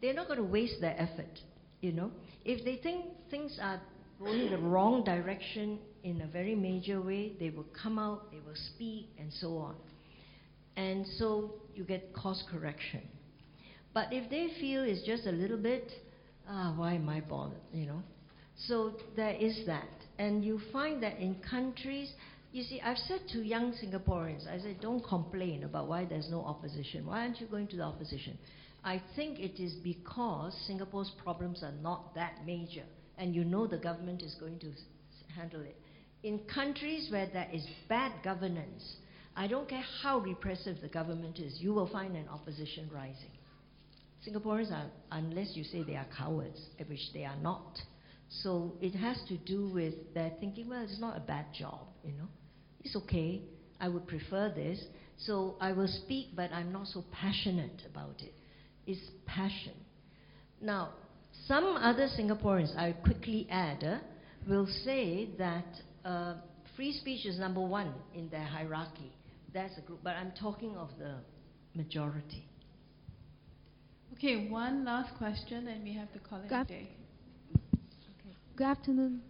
They're 0.00 0.14
not 0.14 0.26
going 0.26 0.38
to 0.38 0.44
waste 0.44 0.80
their 0.80 0.94
effort, 0.98 1.40
you 1.80 1.92
know. 1.92 2.10
If 2.44 2.64
they 2.64 2.76
think 2.76 3.06
things 3.30 3.58
are 3.60 3.80
going 4.18 4.50
the 4.50 4.58
wrong 4.58 5.04
direction 5.04 5.78
in 6.04 6.20
a 6.20 6.26
very 6.26 6.54
major 6.54 7.00
way, 7.00 7.32
they 7.40 7.50
will 7.50 7.66
come 7.82 7.98
out, 7.98 8.30
they 8.30 8.38
will 8.38 8.56
speak, 8.74 9.08
and 9.18 9.32
so 9.32 9.56
on. 9.58 9.74
And 10.76 11.06
so 11.18 11.54
you 11.74 11.84
get 11.84 12.14
course 12.14 12.42
correction. 12.50 13.02
But 13.94 14.12
if 14.12 14.30
they 14.30 14.48
feel 14.60 14.84
it's 14.84 15.04
just 15.06 15.26
a 15.26 15.32
little 15.32 15.56
bit, 15.56 15.90
ah, 16.48 16.74
why 16.76 16.94
am 16.94 17.08
I 17.08 17.20
bothered, 17.20 17.58
you 17.72 17.86
know? 17.86 18.02
So 18.66 18.92
there 19.16 19.34
is 19.34 19.66
that. 19.66 19.88
And 20.18 20.44
you 20.44 20.60
find 20.72 21.02
that 21.02 21.18
in 21.18 21.36
countries, 21.48 22.12
you 22.52 22.62
see, 22.64 22.80
I've 22.80 22.98
said 22.98 23.20
to 23.32 23.42
young 23.42 23.72
Singaporeans, 23.72 24.46
I 24.48 24.58
said, 24.58 24.80
don't 24.80 25.04
complain 25.04 25.64
about 25.64 25.88
why 25.88 26.04
there's 26.04 26.30
no 26.30 26.42
opposition. 26.44 27.06
Why 27.06 27.20
aren't 27.20 27.40
you 27.40 27.46
going 27.46 27.68
to 27.68 27.76
the 27.76 27.82
opposition? 27.82 28.38
I 28.84 29.02
think 29.16 29.38
it 29.38 29.62
is 29.62 29.74
because 29.74 30.54
Singapore's 30.66 31.10
problems 31.22 31.62
are 31.62 31.74
not 31.82 32.14
that 32.14 32.46
major, 32.46 32.84
and 33.18 33.34
you 33.34 33.44
know 33.44 33.66
the 33.66 33.78
government 33.78 34.22
is 34.22 34.34
going 34.36 34.58
to 34.60 34.72
handle 35.34 35.60
it. 35.60 35.76
In 36.22 36.40
countries 36.52 37.08
where 37.10 37.28
there 37.32 37.48
is 37.52 37.66
bad 37.88 38.12
governance, 38.24 38.96
I 39.36 39.46
don't 39.46 39.68
care 39.68 39.84
how 40.02 40.18
repressive 40.18 40.78
the 40.80 40.88
government 40.88 41.38
is, 41.38 41.60
you 41.60 41.74
will 41.74 41.88
find 41.88 42.16
an 42.16 42.28
opposition 42.28 42.88
rising. 42.92 43.30
Singaporeans 44.26 44.72
are, 44.72 44.90
unless 45.12 45.54
you 45.54 45.64
say 45.64 45.82
they 45.82 45.96
are 45.96 46.06
cowards, 46.16 46.60
which 46.88 47.12
they 47.12 47.24
are 47.24 47.36
not. 47.36 47.78
So 48.28 48.74
it 48.80 48.94
has 48.94 49.20
to 49.28 49.36
do 49.38 49.68
with 49.68 49.94
their 50.14 50.32
thinking, 50.38 50.68
well, 50.68 50.82
it's 50.82 51.00
not 51.00 51.16
a 51.16 51.20
bad 51.20 51.46
job, 51.58 51.80
you 52.04 52.12
know. 52.12 52.28
It's 52.84 52.94
okay. 52.96 53.42
I 53.80 53.88
would 53.88 54.06
prefer 54.06 54.52
this. 54.54 54.82
So 55.16 55.56
I 55.60 55.72
will 55.72 55.88
speak, 55.88 56.28
but 56.36 56.52
I'm 56.52 56.72
not 56.72 56.86
so 56.88 57.04
passionate 57.10 57.82
about 57.90 58.20
it. 58.20 58.34
It's 58.86 59.00
passion. 59.26 59.72
Now, 60.60 60.90
some 61.46 61.64
other 61.64 62.08
Singaporeans, 62.18 62.76
I 62.76 62.92
quickly 62.92 63.46
add, 63.50 63.82
uh, 63.82 63.98
will 64.48 64.66
say 64.84 65.30
that 65.38 65.66
uh, 66.04 66.34
free 66.76 66.92
speech 66.92 67.26
is 67.26 67.38
number 67.38 67.60
one 67.60 67.92
in 68.14 68.28
their 68.28 68.44
hierarchy. 68.44 69.12
That's 69.52 69.76
a 69.78 69.80
group, 69.80 70.00
but 70.02 70.16
I'm 70.16 70.32
talking 70.40 70.76
of 70.76 70.90
the 70.98 71.16
majority. 71.74 72.44
Okay, 74.14 74.48
one 74.48 74.84
last 74.84 75.16
question, 75.16 75.68
and 75.68 75.82
we 75.84 75.94
have 75.94 76.12
to 76.12 76.18
call 76.18 76.40
it 76.40 76.52
a 76.52 76.64
day. 76.64 76.97
Good 78.58 78.66
afternoon, 78.66 79.20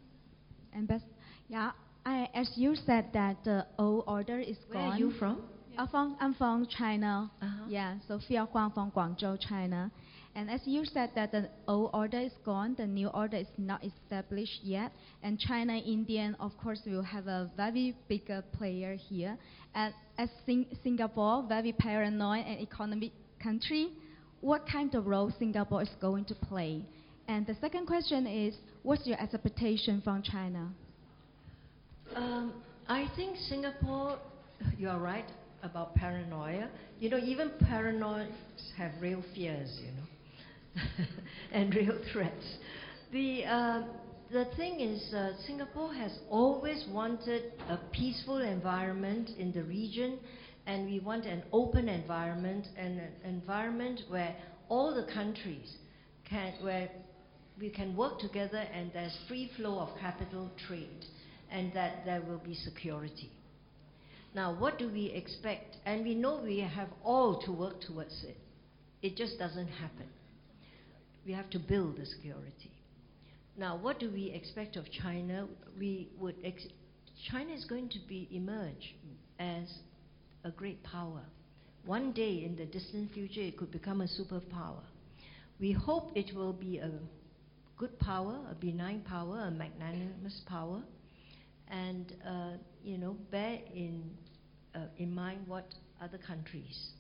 Ambassador. 0.75 1.13
Yeah, 1.51 1.73
I, 2.07 2.31
as 2.33 2.51
you 2.57 2.75
said 2.75 3.11
that 3.13 3.37
the 3.45 3.67
old 3.79 4.05
order 4.07 4.39
is 4.39 4.57
Where 4.71 4.83
gone. 4.83 4.93
are 4.93 4.99
you 4.99 5.11
from? 5.19 5.43
I'm 5.77 5.87
from, 5.89 6.17
I'm 6.19 6.33
from 6.33 6.67
China. 6.67 7.31
Uh-huh. 7.43 7.65
Yeah, 7.69 7.97
Sophia 8.09 8.47
Huang 8.51 8.71
from 8.73 8.91
Guangzhou, 8.91 9.39
China. 9.47 9.91
And 10.35 10.51
as 10.51 10.63
you 10.65 10.87
said 10.87 11.11
that 11.15 11.33
the 11.33 11.51
old 11.67 11.91
order 11.93 12.19
is 12.21 12.33
gone, 12.43 12.75
the 12.79 12.87
new 12.87 13.09
order 13.09 13.37
is 13.37 13.49
not 13.59 13.85
established 13.85 14.61
yet. 14.63 14.93
And 15.23 15.39
China, 15.39 15.75
India, 15.77 16.35
of 16.41 16.57
course, 16.57 16.81
will 16.87 17.03
have 17.03 17.27
a 17.27 17.51
very 17.55 17.95
bigger 18.09 18.43
player 18.57 18.95
here. 18.95 19.37
And 19.75 19.93
as 20.17 20.31
Sing- 20.47 20.75
Singapore, 20.83 21.45
very 21.47 21.73
paranoid 21.73 22.47
and 22.47 22.61
economic 22.63 23.13
country, 23.43 23.91
what 24.41 24.67
kind 24.67 24.95
of 24.95 25.07
role 25.07 25.31
Singapore 25.39 25.83
is 25.83 25.91
going 26.01 26.25
to 26.25 26.35
play? 26.35 26.87
And 27.29 27.47
the 27.47 27.55
second 27.61 27.87
question 27.87 28.27
is, 28.27 28.55
what's 28.83 29.07
your 29.07 29.21
expectation 29.21 30.01
from 30.01 30.23
China? 30.23 30.71
Um, 32.17 32.55
I 32.89 33.07
think 33.17 33.37
Singapore, 33.37 34.19
you 34.79 34.89
are 34.89 34.99
right 34.99 35.29
about 35.63 35.95
paranoia. 35.95 36.71
You 36.99 37.11
know, 37.11 37.19
even 37.19 37.51
paranoids 37.63 38.33
have 38.79 38.93
real 39.01 39.23
fears, 39.35 39.79
you 39.83 39.93
know, 39.93 41.05
and 41.53 41.75
real 41.75 41.99
threats. 42.13 42.57
The, 43.13 43.45
uh, 43.45 43.83
the 44.33 44.47
thing 44.57 44.81
is, 44.81 45.13
uh, 45.13 45.33
Singapore 45.47 45.93
has 45.93 46.19
always 46.31 46.87
wanted 46.91 47.53
a 47.69 47.77
peaceful 47.93 48.39
environment 48.39 49.31
in 49.39 49.53
the 49.53 49.65
region, 49.65 50.19
and 50.67 50.87
we 50.87 50.99
want 51.01 51.27
an 51.27 51.43
open 51.53 51.91
environment 51.91 52.69
and 52.79 52.99
an 52.99 53.13
environment 53.25 54.01
where 54.09 54.35
all 54.71 54.95
the 54.95 55.13
countries 55.13 55.77
can, 56.29 56.55
where 56.63 56.89
we 57.61 57.71
can 57.71 57.97
work 57.97 58.19
together 58.21 58.65
and 58.73 58.91
there's 58.93 59.17
free 59.27 59.51
flow 59.57 59.79
of 59.81 59.89
capital 60.01 60.51
trade 60.67 61.05
and 61.51 61.73
that 61.73 62.05
there 62.05 62.21
will 62.21 62.39
be 62.39 62.55
security. 62.55 63.31
Now, 64.35 64.55
what 64.59 64.79
do 64.79 64.89
we 64.89 65.07
expect? 65.07 65.77
And 65.87 66.05
we 66.05 66.15
know 66.15 66.41
we 66.43 66.61
have 66.61 66.89
all 67.03 67.41
to 67.43 67.53
work 67.53 67.81
towards 67.81 68.25
it. 68.25 68.37
It 69.03 69.17
just 69.17 69.39
doesn't 69.39 69.69
happen. 69.69 70.07
We 71.27 71.33
have 71.33 71.51
to 71.51 71.59
build 71.59 71.97
the 71.97 72.07
security. 72.07 72.73
Now, 73.57 73.77
what 73.77 73.99
do 73.99 74.11
we 74.11 74.31
expect 74.31 74.77
of 74.77 74.85
China? 75.03 75.49
We 75.79 76.11
would 76.21 76.37
China 77.31 77.53
is 77.53 77.65
going 77.65 77.89
to 77.89 77.99
be 78.09 78.29
emerge 78.31 78.95
as 79.41 79.69
a 80.45 80.51
great 80.51 80.83
power. 80.85 81.23
One 81.85 82.13
day 82.13 82.45
in 82.45 82.55
the 82.57 82.67
distant 82.67 83.13
future, 83.13 83.41
it 83.41 83.57
could 83.57 83.73
become 83.73 84.01
a 84.01 84.05
superpower. 84.05 84.83
We 85.59 85.73
hope 85.73 86.13
it 86.15 86.35
will 86.37 86.53
be 86.53 86.79
a 86.79 86.91
good 87.79 87.99
power, 88.01 88.39
a 88.51 88.55
benign 88.55 89.01
power, 89.03 89.45
a 89.47 89.51
magnanimous 89.51 90.43
power, 90.47 90.83
and 91.69 92.13
uh, 92.27 92.53
you 92.83 92.99
know 92.99 93.17
bear 93.31 93.59
in 93.75 94.11
uh, 94.75 94.81
in 94.99 95.15
mind 95.15 95.41
what 95.47 95.67
other 96.03 96.19
countries 96.19 96.91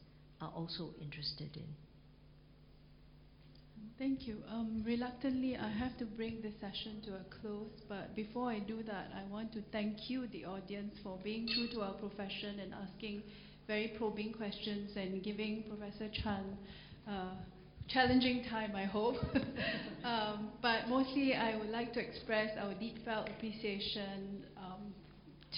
are 0.40 0.52
also 0.55 0.90
interested 1.00 1.50
in. 1.56 1.66
Thank 3.98 4.28
you. 4.28 4.36
Um, 4.48 4.84
reluctantly, 4.86 5.56
I 5.56 5.68
have 5.68 5.98
to 5.98 6.05
bring 6.05 6.40
this 6.40 6.52
session 6.60 7.02
to 7.06 7.14
a 7.14 7.40
close, 7.40 7.70
but 7.88 8.14
before 8.14 8.48
I 8.48 8.60
do 8.60 8.84
that, 8.84 9.10
I 9.12 9.28
want 9.28 9.52
to 9.55 9.62
thank 9.72 10.09
you, 10.09 10.28
the 10.28 10.44
audience, 10.44 10.94
for 11.02 11.18
being 11.24 11.48
true 11.48 11.66
to 11.72 11.80
our 11.82 11.94
profession 11.94 12.60
and 12.60 12.72
asking 12.74 13.24
very 13.66 13.92
probing 13.98 14.34
questions 14.34 14.92
and 14.96 15.20
giving 15.24 15.64
Professor 15.64 16.09
Chan 16.22 16.44
uh, 17.10 17.34
challenging 17.89 18.44
time, 18.51 18.77
I 18.77 18.85
hope. 18.85 19.16
um, 20.05 20.51
but 20.62 20.89
mostly, 20.89 21.35
I 21.35 21.56
would 21.56 21.70
like 21.70 21.93
to 21.94 22.01
express 22.01 22.51
our 22.60 22.74
deep 22.74 23.05
felt 23.05 23.28
appreciation 23.28 24.44
um, 24.56 24.94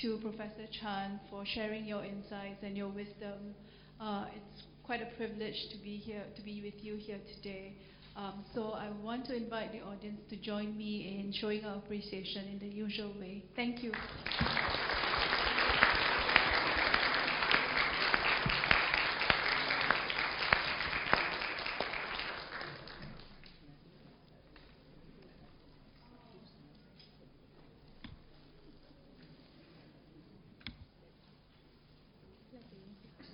to 0.01 0.19
Professor 0.19 0.67
Chan 0.81 1.21
for 1.29 1.45
sharing 1.45 1.85
your 1.85 2.05
insights 2.05 2.63
and 2.63 2.77
your 2.77 2.89
wisdom. 2.89 3.55
Uh, 4.01 4.27
it's 4.35 4.63
quite 4.85 5.03
a 5.03 5.17
privilege 5.17 5.57
to 5.73 5.79
be 5.79 5.97
here, 5.97 6.23
to 6.37 6.43
be 6.43 6.63
with 6.63 6.83
you 6.83 6.97
here 6.97 7.21
today. 7.37 7.75
Um, 8.17 8.45
so 8.55 8.73
I 8.73 8.89
want 9.03 9.27
to 9.27 9.37
invite 9.37 9.73
the 9.73 9.81
audience 9.81 10.21
to 10.31 10.37
join 10.37 10.77
me 10.77 11.21
in 11.21 11.33
showing 11.33 11.65
our 11.65 11.77
appreciation 11.77 12.47
in 12.49 12.59
the 12.59 12.75
usual 12.75 13.13
way. 13.19 13.45
Thank 13.57 13.83
you. 13.83 13.93